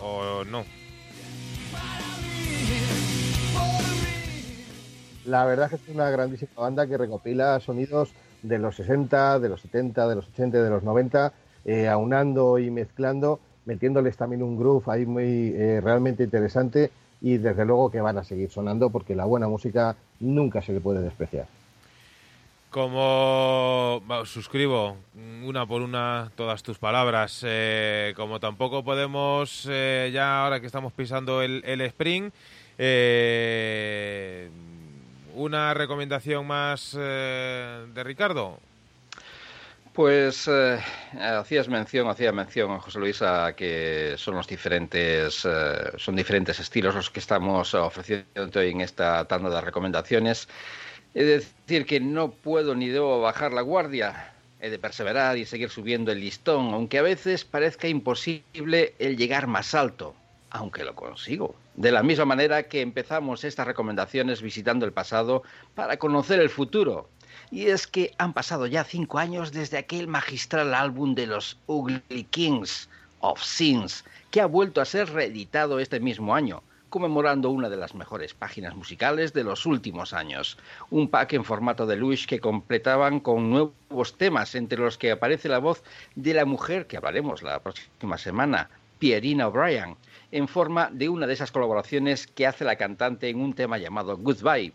¿O 0.00 0.42
no? 0.42 0.64
La 5.24 5.44
verdad 5.44 5.66
es 5.66 5.78
que 5.78 5.88
es 5.88 5.94
una 5.94 6.10
grandísima 6.10 6.50
banda 6.56 6.88
que 6.88 6.98
recopila 6.98 7.60
sonidos 7.60 8.12
de 8.42 8.58
los 8.58 8.74
60, 8.74 9.38
de 9.38 9.48
los 9.50 9.60
70, 9.60 10.08
de 10.08 10.14
los 10.16 10.26
80, 10.30 10.62
de 10.64 10.70
los 10.70 10.82
90, 10.82 11.32
eh, 11.64 11.86
aunando 11.86 12.58
y 12.58 12.72
mezclando, 12.72 13.38
metiéndoles 13.66 14.16
también 14.16 14.42
un 14.42 14.58
groove 14.58 14.82
ahí 14.88 15.06
muy 15.06 15.54
eh, 15.54 15.80
realmente 15.80 16.24
interesante 16.24 16.90
y 17.24 17.38
desde 17.38 17.64
luego 17.64 17.90
que 17.90 18.02
van 18.02 18.18
a 18.18 18.22
seguir 18.22 18.50
sonando 18.50 18.90
porque 18.90 19.14
la 19.14 19.24
buena 19.24 19.48
música 19.48 19.96
nunca 20.20 20.60
se 20.60 20.74
le 20.74 20.80
puede 20.80 21.00
despreciar. 21.00 21.46
Como 22.68 24.02
va, 24.10 24.26
suscribo 24.26 24.98
una 25.42 25.64
por 25.64 25.80
una 25.80 26.30
todas 26.36 26.62
tus 26.62 26.76
palabras, 26.76 27.42
eh, 27.46 28.12
como 28.14 28.40
tampoco 28.40 28.84
podemos 28.84 29.66
eh, 29.70 30.10
ya 30.12 30.44
ahora 30.44 30.60
que 30.60 30.66
estamos 30.66 30.92
pisando 30.92 31.40
el, 31.40 31.62
el 31.64 31.80
sprint, 31.80 32.34
eh, 32.76 34.50
una 35.34 35.72
recomendación 35.72 36.46
más 36.46 36.92
de 36.92 38.04
Ricardo. 38.04 38.58
Pues 39.94 40.48
eh, 40.48 40.80
hacías 41.20 41.68
mención, 41.68 42.08
hacía 42.08 42.32
mención, 42.32 42.80
José 42.80 42.98
Luis, 42.98 43.22
a 43.22 43.54
que 43.54 44.16
son 44.18 44.34
los 44.34 44.48
diferentes, 44.48 45.44
eh, 45.44 45.92
son 45.98 46.16
diferentes 46.16 46.58
estilos 46.58 46.96
los 46.96 47.10
que 47.10 47.20
estamos 47.20 47.74
ofreciendo 47.74 48.58
hoy 48.58 48.70
en 48.70 48.80
esta 48.80 49.24
tanda 49.26 49.50
de 49.50 49.60
recomendaciones. 49.60 50.48
Es 51.14 51.26
decir, 51.26 51.86
que 51.86 52.00
no 52.00 52.32
puedo 52.32 52.74
ni 52.74 52.88
debo 52.88 53.20
bajar 53.20 53.52
la 53.52 53.60
guardia. 53.60 54.32
He 54.58 54.68
de 54.68 54.80
perseverar 54.80 55.38
y 55.38 55.46
seguir 55.46 55.70
subiendo 55.70 56.10
el 56.10 56.18
listón, 56.18 56.74
aunque 56.74 56.98
a 56.98 57.02
veces 57.02 57.44
parezca 57.44 57.86
imposible 57.86 58.94
el 58.98 59.16
llegar 59.16 59.46
más 59.46 59.76
alto, 59.76 60.16
aunque 60.50 60.82
lo 60.82 60.96
consigo. 60.96 61.54
De 61.76 61.92
la 61.92 62.02
misma 62.02 62.24
manera 62.24 62.64
que 62.64 62.80
empezamos 62.80 63.44
estas 63.44 63.68
recomendaciones 63.68 64.42
visitando 64.42 64.86
el 64.86 64.92
pasado 64.92 65.44
para 65.76 65.98
conocer 65.98 66.40
el 66.40 66.50
futuro. 66.50 67.08
Y 67.50 67.66
es 67.66 67.86
que 67.86 68.12
han 68.18 68.32
pasado 68.32 68.66
ya 68.66 68.84
cinco 68.84 69.18
años 69.18 69.52
desde 69.52 69.78
aquel 69.78 70.08
magistral 70.08 70.74
álbum 70.74 71.14
de 71.14 71.26
los 71.26 71.58
Ugly 71.66 72.24
Kings 72.30 72.88
of 73.20 73.42
Sins, 73.42 74.04
que 74.30 74.40
ha 74.40 74.46
vuelto 74.46 74.80
a 74.80 74.84
ser 74.84 75.10
reeditado 75.10 75.78
este 75.78 76.00
mismo 76.00 76.34
año, 76.34 76.62
conmemorando 76.90 77.50
una 77.50 77.68
de 77.68 77.76
las 77.76 77.94
mejores 77.94 78.34
páginas 78.34 78.76
musicales 78.76 79.32
de 79.32 79.42
los 79.42 79.66
últimos 79.66 80.12
años. 80.12 80.58
Un 80.90 81.08
pack 81.08 81.32
en 81.32 81.44
formato 81.44 81.86
de 81.86 81.96
lush 81.96 82.26
que 82.26 82.38
completaban 82.38 83.20
con 83.20 83.50
nuevos 83.50 84.16
temas, 84.16 84.54
entre 84.54 84.78
los 84.78 84.98
que 84.98 85.10
aparece 85.10 85.48
la 85.48 85.58
voz 85.58 85.82
de 86.14 86.34
la 86.34 86.44
mujer 86.44 86.86
que 86.86 86.96
hablaremos 86.96 87.42
la 87.42 87.60
próxima 87.60 88.18
semana, 88.18 88.70
Pierina 88.98 89.48
O'Brien, 89.48 89.96
en 90.30 90.46
forma 90.46 90.88
de 90.92 91.08
una 91.08 91.26
de 91.26 91.34
esas 91.34 91.52
colaboraciones 91.52 92.26
que 92.26 92.46
hace 92.46 92.64
la 92.64 92.76
cantante 92.76 93.28
en 93.28 93.40
un 93.40 93.54
tema 93.54 93.78
llamado 93.78 94.16
Goodbye. 94.16 94.72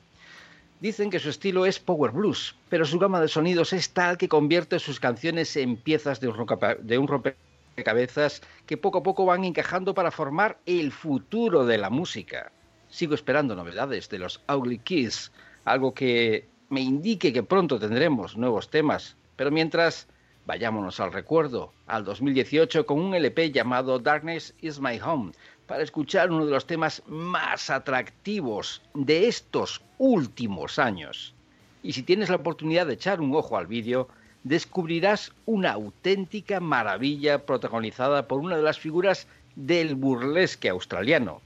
Dicen 0.79 1.09
que 1.09 1.19
su 1.19 1.29
estilo 1.29 1.65
es 1.65 1.77
power 1.77 2.11
blues, 2.11 2.55
pero 2.69 2.85
su 2.85 2.99
gama 2.99 3.19
de 3.19 3.27
sonidos 3.27 3.73
es 3.73 3.89
tal 3.89 4.17
que 4.17 4.29
convierte 4.29 4.79
sus 4.79 5.01
canciones 5.01 5.57
en 5.57 5.75
piezas 5.75 6.21
de 6.21 6.29
un, 6.29 6.47
de 6.81 6.97
rompecabezas 6.97 8.41
que 8.65 8.77
poco 8.77 8.99
a 8.99 9.03
poco 9.03 9.25
van 9.25 9.43
encajando 9.43 9.93
para 9.93 10.09
formar 10.09 10.57
el 10.65 10.93
futuro 10.93 11.65
de 11.65 11.77
la 11.77 11.89
música. 11.89 12.53
Sigo 12.87 13.13
esperando 13.13 13.55
novedades 13.55 14.07
de 14.07 14.19
los 14.19 14.41
Ugly 14.47 14.79
Kids, 14.79 15.33
algo 15.65 15.93
que 15.93 16.47
me 16.69 16.79
indique 16.79 17.33
que 17.33 17.43
pronto 17.43 17.77
tendremos 17.77 18.37
nuevos 18.37 18.69
temas, 18.69 19.17
pero 19.35 19.51
mientras 19.51 20.07
vayámonos 20.45 21.01
al 21.01 21.11
recuerdo, 21.11 21.73
al 21.87 22.05
2018 22.05 22.85
con 22.85 22.99
un 23.01 23.15
LP 23.15 23.51
llamado 23.51 23.99
Darkness 23.99 24.55
is 24.61 24.79
My 24.79 24.97
Home, 24.99 25.33
para 25.69 25.83
escuchar 25.83 26.31
uno 26.31 26.47
de 26.47 26.51
los 26.51 26.65
temas 26.65 27.03
más 27.05 27.69
atractivos 27.69 28.81
de 28.95 29.27
estos 29.27 29.83
últimos 29.99 30.79
años. 30.79 31.35
Y 31.83 31.93
si 31.93 32.01
tienes 32.01 32.29
la 32.29 32.37
oportunidad 32.37 32.87
de 32.87 32.95
echar 32.95 33.21
un 33.21 33.35
ojo 33.35 33.55
al 33.55 33.67
vídeo, 33.67 34.09
descubrirás 34.43 35.31
una 35.45 35.73
auténtica 35.73 36.59
maravilla 36.59 37.45
protagonizada 37.45 38.27
por 38.27 38.39
una 38.39 38.57
de 38.57 38.63
las 38.63 38.79
figuras 38.79 39.27
del 39.55 39.93
burlesque 39.93 40.69
australiano. 40.69 41.39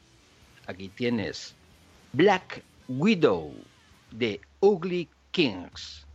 Aquí 0.68 0.88
tienes 0.88 1.54
Black 2.14 2.64
Widow 2.88 3.54
de 4.12 4.40
Ugly 4.62 5.10
Kings. 5.32 6.08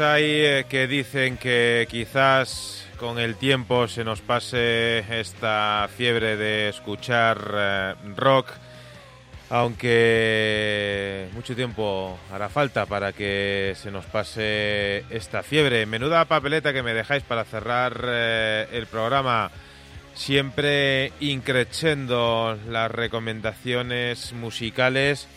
Hay 0.00 0.24
eh, 0.24 0.64
que 0.68 0.86
dicen 0.86 1.36
que 1.36 1.86
quizás 1.90 2.86
con 2.98 3.18
el 3.18 3.36
tiempo 3.36 3.88
se 3.88 4.04
nos 4.04 4.22
pase 4.22 5.04
esta 5.20 5.86
fiebre 5.94 6.36
de 6.36 6.70
escuchar 6.70 7.52
eh, 7.54 7.94
rock, 8.16 8.48
aunque 9.50 11.28
mucho 11.34 11.54
tiempo 11.54 12.18
hará 12.32 12.48
falta 12.48 12.86
para 12.86 13.12
que 13.12 13.74
se 13.76 13.90
nos 13.90 14.06
pase 14.06 15.04
esta 15.10 15.42
fiebre. 15.42 15.84
Menuda 15.84 16.24
papeleta 16.24 16.72
que 16.72 16.82
me 16.82 16.94
dejáis 16.94 17.22
para 17.24 17.44
cerrar 17.44 18.02
eh, 18.06 18.68
el 18.72 18.86
programa. 18.86 19.50
Siempre 20.14 21.12
increchendo 21.20 22.58
las 22.68 22.90
recomendaciones 22.90 24.32
musicales 24.32 25.28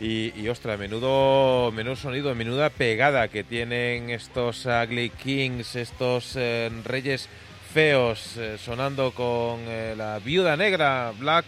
y, 0.00 0.32
y 0.40 0.48
ostras, 0.48 0.78
menudo, 0.78 1.70
menudo 1.72 1.96
sonido, 1.96 2.34
menuda 2.34 2.70
pegada 2.70 3.28
que 3.28 3.44
tienen 3.44 4.10
estos 4.10 4.66
Ugly 4.66 5.10
Kings, 5.10 5.76
estos 5.76 6.34
eh, 6.36 6.70
reyes 6.84 7.28
feos, 7.72 8.36
eh, 8.36 8.56
sonando 8.58 9.12
con 9.12 9.60
eh, 9.66 9.94
la 9.96 10.18
viuda 10.18 10.56
negra, 10.56 11.12
Black 11.18 11.46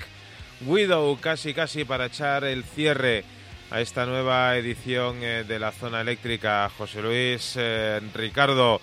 Widow, 0.64 1.18
casi 1.20 1.52
casi 1.54 1.84
para 1.84 2.06
echar 2.06 2.44
el 2.44 2.64
cierre 2.64 3.24
a 3.70 3.80
esta 3.80 4.06
nueva 4.06 4.56
edición 4.56 5.18
eh, 5.22 5.44
de 5.46 5.58
la 5.58 5.72
zona 5.72 6.00
eléctrica. 6.00 6.70
José 6.76 7.02
Luis, 7.02 7.54
eh, 7.56 8.00
Ricardo, 8.14 8.80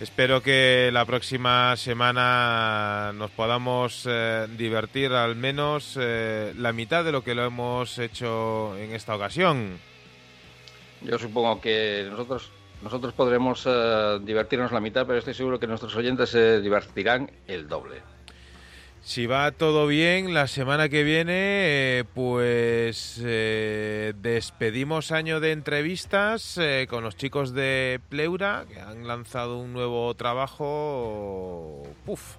espero 0.00 0.42
que 0.42 0.90
la 0.92 1.04
próxima 1.04 1.76
semana 1.76 3.12
nos 3.14 3.30
podamos 3.30 4.06
eh, 4.08 4.46
divertir 4.56 5.12
al 5.12 5.36
menos 5.36 5.96
eh, 6.00 6.52
la 6.56 6.72
mitad 6.72 7.04
de 7.04 7.12
lo 7.12 7.22
que 7.22 7.34
lo 7.34 7.44
hemos 7.44 7.98
hecho 7.98 8.76
en 8.76 8.92
esta 8.92 9.14
ocasión. 9.14 9.78
Yo 11.02 11.18
supongo 11.18 11.60
que 11.60 12.06
nosotros 12.10 12.50
nosotros 12.82 13.12
podremos 13.12 13.64
eh, 13.66 14.18
divertirnos 14.22 14.72
la 14.72 14.80
mitad, 14.80 15.06
pero 15.06 15.18
estoy 15.18 15.34
seguro 15.34 15.60
que 15.60 15.66
nuestros 15.66 15.94
oyentes 15.96 16.30
se 16.30 16.60
divertirán 16.60 17.30
el 17.46 17.68
doble. 17.68 18.02
Si 19.02 19.26
va 19.26 19.50
todo 19.50 19.86
bien, 19.86 20.34
la 20.34 20.46
semana 20.46 20.90
que 20.90 21.04
viene, 21.04 21.32
eh, 21.34 22.04
pues 22.14 23.18
eh, 23.24 24.12
despedimos 24.20 25.10
año 25.10 25.40
de 25.40 25.52
entrevistas 25.52 26.58
eh, 26.58 26.86
con 26.88 27.02
los 27.02 27.16
chicos 27.16 27.54
de 27.54 27.98
Pleura, 28.10 28.66
que 28.70 28.78
han 28.78 29.08
lanzado 29.08 29.56
un 29.58 29.72
nuevo 29.72 30.14
trabajo. 30.14 31.82
Puf, 32.04 32.36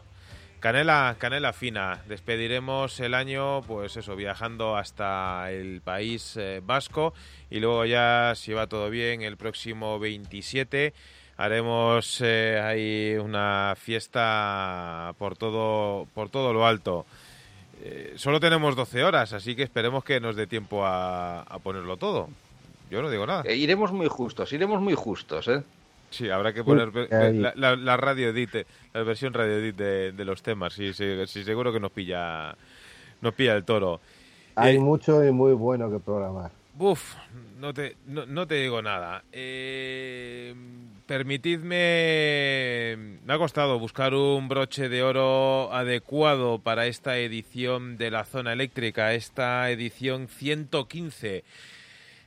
Canela, 0.59 1.15
canela 1.17 1.51
fina. 1.51 2.03
Despediremos 2.07 2.99
el 2.99 3.15
año, 3.15 3.63
pues 3.63 3.97
eso, 3.97 4.15
viajando 4.15 4.77
hasta 4.77 5.51
el 5.51 5.81
país 5.81 6.37
vasco 6.61 7.15
y 7.49 7.59
luego 7.59 7.85
ya, 7.85 8.33
si 8.35 8.53
va 8.53 8.67
todo 8.67 8.91
bien, 8.91 9.23
el 9.23 9.35
próximo 9.35 9.97
27 9.97 10.93
haremos 11.43 12.21
eh, 12.23 12.59
ahí 12.63 13.17
una 13.17 13.73
fiesta 13.77 15.13
por 15.17 15.35
todo, 15.37 16.07
por 16.13 16.29
todo 16.29 16.53
lo 16.53 16.65
alto. 16.65 17.05
Eh, 17.83 18.13
solo 18.15 18.39
tenemos 18.39 18.75
12 18.75 19.03
horas, 19.03 19.33
así 19.33 19.55
que 19.55 19.63
esperemos 19.63 20.03
que 20.03 20.19
nos 20.19 20.35
dé 20.35 20.45
tiempo 20.47 20.85
a, 20.85 21.41
a 21.41 21.59
ponerlo 21.59 21.97
todo. 21.97 22.29
Yo 22.89 23.01
no 23.01 23.09
digo 23.09 23.25
nada. 23.25 23.43
Eh, 23.45 23.55
iremos 23.55 23.91
muy 23.91 24.07
justos, 24.07 24.51
iremos 24.53 24.81
muy 24.81 24.93
justos, 24.93 25.47
¿eh? 25.47 25.63
Sí, 26.09 26.29
habrá 26.29 26.51
que 26.53 26.61
poner 26.63 26.91
la, 27.09 27.53
la- 27.55 27.75
la 27.77 27.97
radio 27.97 28.29
edit, 28.29 28.67
la 28.93 29.03
versión 29.03 29.33
radio 29.33 29.53
edit 29.59 29.77
de, 29.77 30.11
de 30.11 30.25
los 30.25 30.43
temas. 30.43 30.73
Sí, 30.73 30.93
sí, 30.93 31.05
sí, 31.25 31.43
seguro 31.45 31.71
que 31.71 31.79
nos 31.79 31.91
pilla, 31.91 32.53
nos 33.21 33.33
pilla 33.33 33.55
el 33.55 33.63
toro. 33.63 34.01
Hay 34.55 34.75
Eh, 34.75 34.79
mucho 34.79 35.23
y 35.23 35.31
muy 35.31 35.53
bueno 35.53 35.89
que 35.89 35.99
programar. 35.99 36.51
Uf, 36.77 37.15
no 37.59 37.73
te, 37.73 37.95
no, 38.07 38.25
no 38.25 38.45
te 38.45 38.55
digo 38.55 38.81
nada. 38.81 39.23
Eh, 39.31 40.53
permitidme... 41.11 42.95
Me 43.25 43.33
ha 43.33 43.37
costado 43.37 43.77
buscar 43.77 44.13
un 44.13 44.47
broche 44.47 44.87
de 44.87 45.03
oro 45.03 45.73
adecuado 45.73 46.59
para 46.59 46.87
esta 46.87 47.17
edición 47.17 47.97
de 47.97 48.11
la 48.11 48.23
zona 48.23 48.53
eléctrica, 48.53 49.13
esta 49.13 49.69
edición 49.71 50.29
115. 50.29 51.43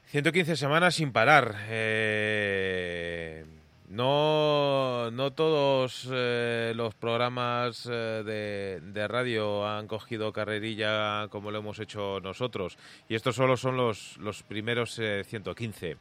115 0.05 0.57
semanas 0.57 0.97
sin 0.97 1.13
parar. 1.13 1.57
Eh, 1.71 3.47
no, 3.89 5.11
no 5.11 5.33
todos 5.33 6.07
eh, 6.13 6.75
los 6.77 6.95
programas 6.95 7.89
eh, 7.91 8.23
de, 8.23 8.81
de 8.83 9.09
radio 9.09 9.67
han 9.67 9.87
cogido 9.87 10.31
carrerilla 10.31 11.29
como 11.31 11.51
lo 11.51 11.61
hemos 11.61 11.79
hecho 11.79 12.21
nosotros. 12.21 12.77
Y 13.09 13.15
estos 13.15 13.35
solo 13.35 13.57
son 13.57 13.79
los, 13.79 14.19
los 14.19 14.43
primeros 14.43 14.99
eh, 14.99 15.25
115. 15.25 15.97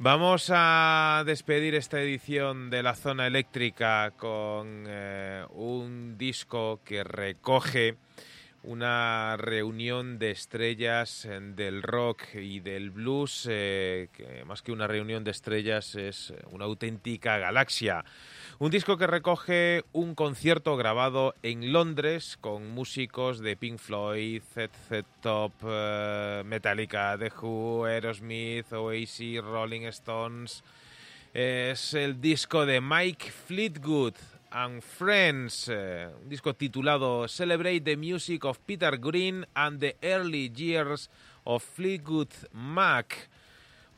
Vamos 0.00 0.52
a 0.54 1.24
despedir 1.26 1.74
esta 1.74 2.00
edición 2.00 2.70
de 2.70 2.84
la 2.84 2.94
zona 2.94 3.26
eléctrica 3.26 4.12
con 4.16 4.84
eh, 4.86 5.44
un 5.50 6.16
disco 6.16 6.80
que 6.84 7.02
recoge 7.02 7.96
una 8.62 9.36
reunión 9.36 10.20
de 10.20 10.30
estrellas 10.30 11.24
eh, 11.24 11.40
del 11.40 11.82
rock 11.82 12.22
y 12.34 12.60
del 12.60 12.92
blues, 12.92 13.48
eh, 13.50 14.08
que 14.12 14.44
más 14.44 14.62
que 14.62 14.70
una 14.70 14.86
reunión 14.86 15.24
de 15.24 15.32
estrellas 15.32 15.96
es 15.96 16.32
una 16.52 16.66
auténtica 16.66 17.38
galaxia. 17.38 18.04
Un 18.60 18.72
disco 18.72 18.96
que 18.96 19.06
recoge 19.06 19.84
un 19.92 20.16
concierto 20.16 20.76
grabado 20.76 21.32
en 21.44 21.72
Londres 21.72 22.36
con 22.40 22.68
músicos 22.68 23.38
de 23.38 23.56
Pink 23.56 23.78
Floyd, 23.78 24.42
ZZ 24.42 25.04
Top, 25.20 25.52
eh, 25.62 26.42
Metallica, 26.44 27.16
The 27.16 27.30
Who, 27.40 27.86
Aerosmith, 27.86 28.72
Oasis, 28.72 29.40
Rolling 29.44 29.86
Stones. 29.86 30.64
Es 31.32 31.94
el 31.94 32.20
disco 32.20 32.66
de 32.66 32.80
Mike 32.80 33.30
Fleetwood 33.30 34.14
and 34.50 34.82
Friends, 34.82 35.68
eh, 35.72 36.08
un 36.20 36.28
disco 36.28 36.52
titulado 36.52 37.28
Celebrate 37.28 37.82
the 37.82 37.96
Music 37.96 38.44
of 38.44 38.58
Peter 38.66 38.98
Green 38.98 39.46
and 39.54 39.78
the 39.78 39.96
Early 40.02 40.52
Years 40.52 41.10
of 41.44 41.62
Fleetwood 41.62 42.32
Mac. 42.50 43.28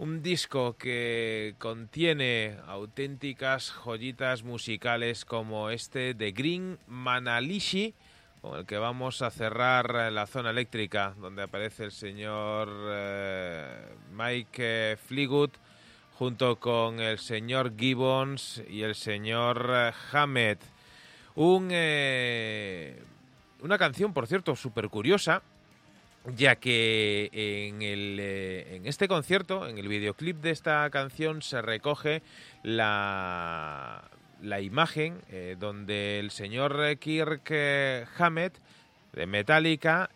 Un 0.00 0.22
disco 0.22 0.78
que 0.78 1.56
contiene 1.58 2.56
auténticas 2.66 3.70
joyitas 3.70 4.44
musicales 4.44 5.26
como 5.26 5.68
este 5.68 6.14
de 6.14 6.32
Green 6.32 6.78
Manalishi, 6.86 7.92
con 8.40 8.58
el 8.58 8.64
que 8.64 8.78
vamos 8.78 9.20
a 9.20 9.30
cerrar 9.30 10.10
la 10.10 10.26
zona 10.26 10.52
eléctrica, 10.52 11.12
donde 11.20 11.42
aparece 11.42 11.84
el 11.84 11.92
señor 11.92 12.70
eh, 12.88 13.94
Mike 14.12 14.92
eh, 14.92 14.96
Fleetwood 14.96 15.50
junto 16.14 16.56
con 16.56 16.98
el 17.00 17.18
señor 17.18 17.76
Gibbons 17.76 18.62
y 18.70 18.80
el 18.80 18.94
señor 18.94 19.70
eh, 19.70 19.92
Hammett. 20.12 20.62
Un, 21.34 21.68
eh, 21.72 23.02
una 23.60 23.76
canción, 23.76 24.14
por 24.14 24.26
cierto, 24.26 24.56
súper 24.56 24.88
curiosa, 24.88 25.42
ya 26.26 26.56
que 26.56 27.30
en, 27.32 27.82
el, 27.82 28.18
eh, 28.20 28.76
en 28.76 28.86
este 28.86 29.08
concierto, 29.08 29.66
en 29.66 29.78
el 29.78 29.88
videoclip 29.88 30.40
de 30.40 30.50
esta 30.50 30.88
canción, 30.90 31.42
se 31.42 31.62
recoge 31.62 32.22
la, 32.62 34.04
la 34.42 34.60
imagen 34.60 35.20
eh, 35.30 35.56
donde 35.58 36.18
el 36.18 36.30
señor 36.30 36.96
Kirk 36.98 37.48
eh, 37.50 38.04
Hammett 38.18 38.58
de 39.12 39.26
Metallica 39.26 40.08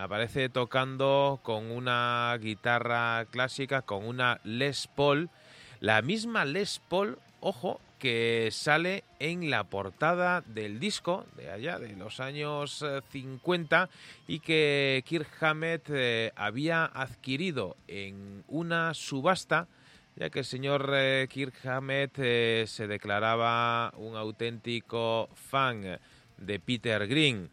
aparece 0.00 0.48
tocando 0.48 1.38
con 1.44 1.70
una 1.70 2.36
guitarra 2.40 3.26
clásica, 3.30 3.82
con 3.82 4.04
una 4.04 4.40
Les 4.42 4.88
Paul, 4.88 5.30
la 5.78 6.02
misma 6.02 6.44
Les 6.44 6.80
Paul, 6.88 7.18
ojo, 7.38 7.80
que 7.98 8.48
sale 8.50 9.04
en 9.18 9.50
la 9.50 9.64
portada 9.64 10.42
del 10.42 10.78
disco 10.78 11.26
de 11.36 11.50
allá, 11.50 11.78
de 11.78 11.96
los 11.96 12.20
años 12.20 12.82
eh, 12.82 13.00
50, 13.10 13.88
y 14.26 14.40
que 14.40 15.02
Kirk 15.06 15.28
Hammett 15.40 15.88
eh, 15.90 16.32
había 16.36 16.84
adquirido 16.84 17.76
en 17.88 18.44
una 18.48 18.94
subasta, 18.94 19.68
ya 20.16 20.30
que 20.30 20.40
el 20.40 20.44
señor 20.44 20.90
eh, 20.94 21.26
Kirk 21.30 21.54
Hammett 21.66 22.12
eh, 22.18 22.64
se 22.66 22.86
declaraba 22.86 23.92
un 23.96 24.16
auténtico 24.16 25.28
fan 25.34 25.98
de 26.36 26.60
Peter 26.60 27.06
Green. 27.06 27.50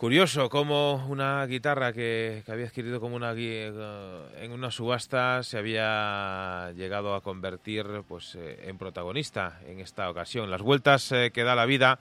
Curioso 0.00 0.48
cómo 0.48 1.06
una 1.08 1.44
guitarra 1.44 1.92
que, 1.92 2.42
que 2.46 2.52
había 2.52 2.64
adquirido 2.64 3.00
como 3.00 3.16
una 3.16 3.34
eh, 3.36 3.70
en 4.40 4.50
una 4.50 4.70
subasta 4.70 5.42
se 5.42 5.58
había 5.58 6.72
llegado 6.74 7.14
a 7.14 7.20
convertir 7.20 7.84
pues 8.08 8.34
eh, 8.34 8.60
en 8.64 8.78
protagonista 8.78 9.60
en 9.66 9.78
esta 9.78 10.08
ocasión. 10.08 10.50
Las 10.50 10.62
vueltas 10.62 11.12
eh, 11.12 11.32
que 11.34 11.44
da 11.44 11.54
la 11.54 11.66
vida 11.66 11.98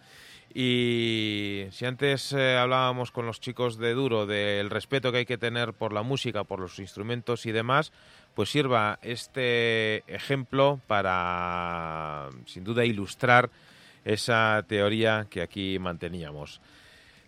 y 0.54 1.66
si 1.72 1.84
antes 1.84 2.32
hablábamos 2.32 3.12
con 3.12 3.26
los 3.26 3.42
chicos 3.42 3.78
de 3.78 3.94
Duro 3.94 4.26
del 4.26 4.70
respeto 4.70 5.12
que 5.12 5.18
hay 5.18 5.26
que 5.26 5.38
tener 5.38 5.74
por 5.74 5.92
la 5.92 6.02
música, 6.02 6.46
por 6.46 6.62
los 6.62 6.80
instrumentos 6.80 7.46
y 7.46 7.52
demás, 7.52 7.92
pues 8.34 8.48
sirva 8.48 9.00
este 9.02 10.06
ejemplo 10.08 10.80
para 10.88 12.30
sin 12.46 12.64
duda 12.64 12.86
ilustrar 12.86 13.50
esa 14.06 14.64
teoría 14.70 15.28
que 15.30 15.42
aquí 15.42 15.78
manteníamos. 15.80 16.62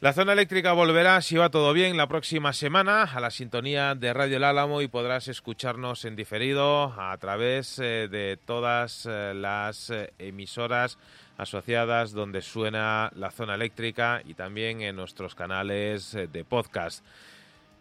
La 0.02 0.14
zona 0.14 0.34
eléctrica 0.34 0.74
volverá, 0.74 1.22
si 1.22 1.38
va 1.38 1.52
todo 1.52 1.74
bien, 1.74 1.96
la 1.96 2.08
próxima 2.08 2.54
semana 2.54 3.04
a 3.04 3.20
la 3.20 3.30
sintonía 3.30 3.94
de 3.94 4.12
Radio 4.14 4.38
El 4.38 4.44
Álamo 4.46 4.82
y 4.82 4.88
podrás 4.88 5.28
escucharnos 5.28 6.06
en 6.06 6.16
diferido 6.16 7.00
a 7.00 7.16
través 7.20 7.78
eh, 7.78 8.08
de 8.10 8.40
todas 8.44 9.06
eh, 9.08 9.34
las 9.36 9.92
eh, 9.92 10.12
emisoras 10.18 10.98
asociadas 11.38 12.14
donde 12.14 12.42
suena 12.42 13.12
la 13.14 13.30
zona 13.30 13.54
eléctrica 13.54 14.24
y 14.26 14.34
también 14.34 14.82
en 14.82 14.96
nuestros 14.96 15.36
canales 15.36 16.14
de 16.14 16.46
podcast. 16.46 17.06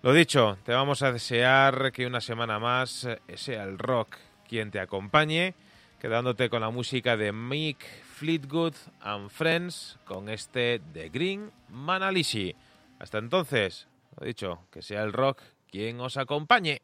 Lo 0.02 0.12
dicho, 0.12 0.58
te 0.62 0.74
vamos 0.74 1.00
a 1.00 1.12
desear 1.12 1.90
que 1.90 2.06
una 2.06 2.20
semana 2.20 2.58
más 2.58 3.08
sea 3.34 3.62
el 3.64 3.78
rock 3.78 4.18
quien 4.46 4.70
te 4.70 4.78
acompañe, 4.78 5.54
quedándote 5.98 6.50
con 6.50 6.60
la 6.60 6.68
música 6.68 7.16
de 7.16 7.32
Mick 7.32 7.78
Fleetwood 8.20 8.74
and 9.00 9.30
Friends 9.30 9.98
con 10.04 10.28
este 10.28 10.78
The 10.92 11.08
Green 11.08 11.50
Manalishi. 11.70 12.54
Hasta 12.98 13.16
entonces, 13.16 13.88
lo 14.18 14.26
dicho, 14.26 14.66
que 14.70 14.82
sea 14.82 15.04
el 15.04 15.14
rock 15.14 15.40
quien 15.70 15.98
os 16.00 16.18
acompañe. 16.18 16.82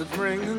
It 0.00 0.08
bringing 0.12 0.57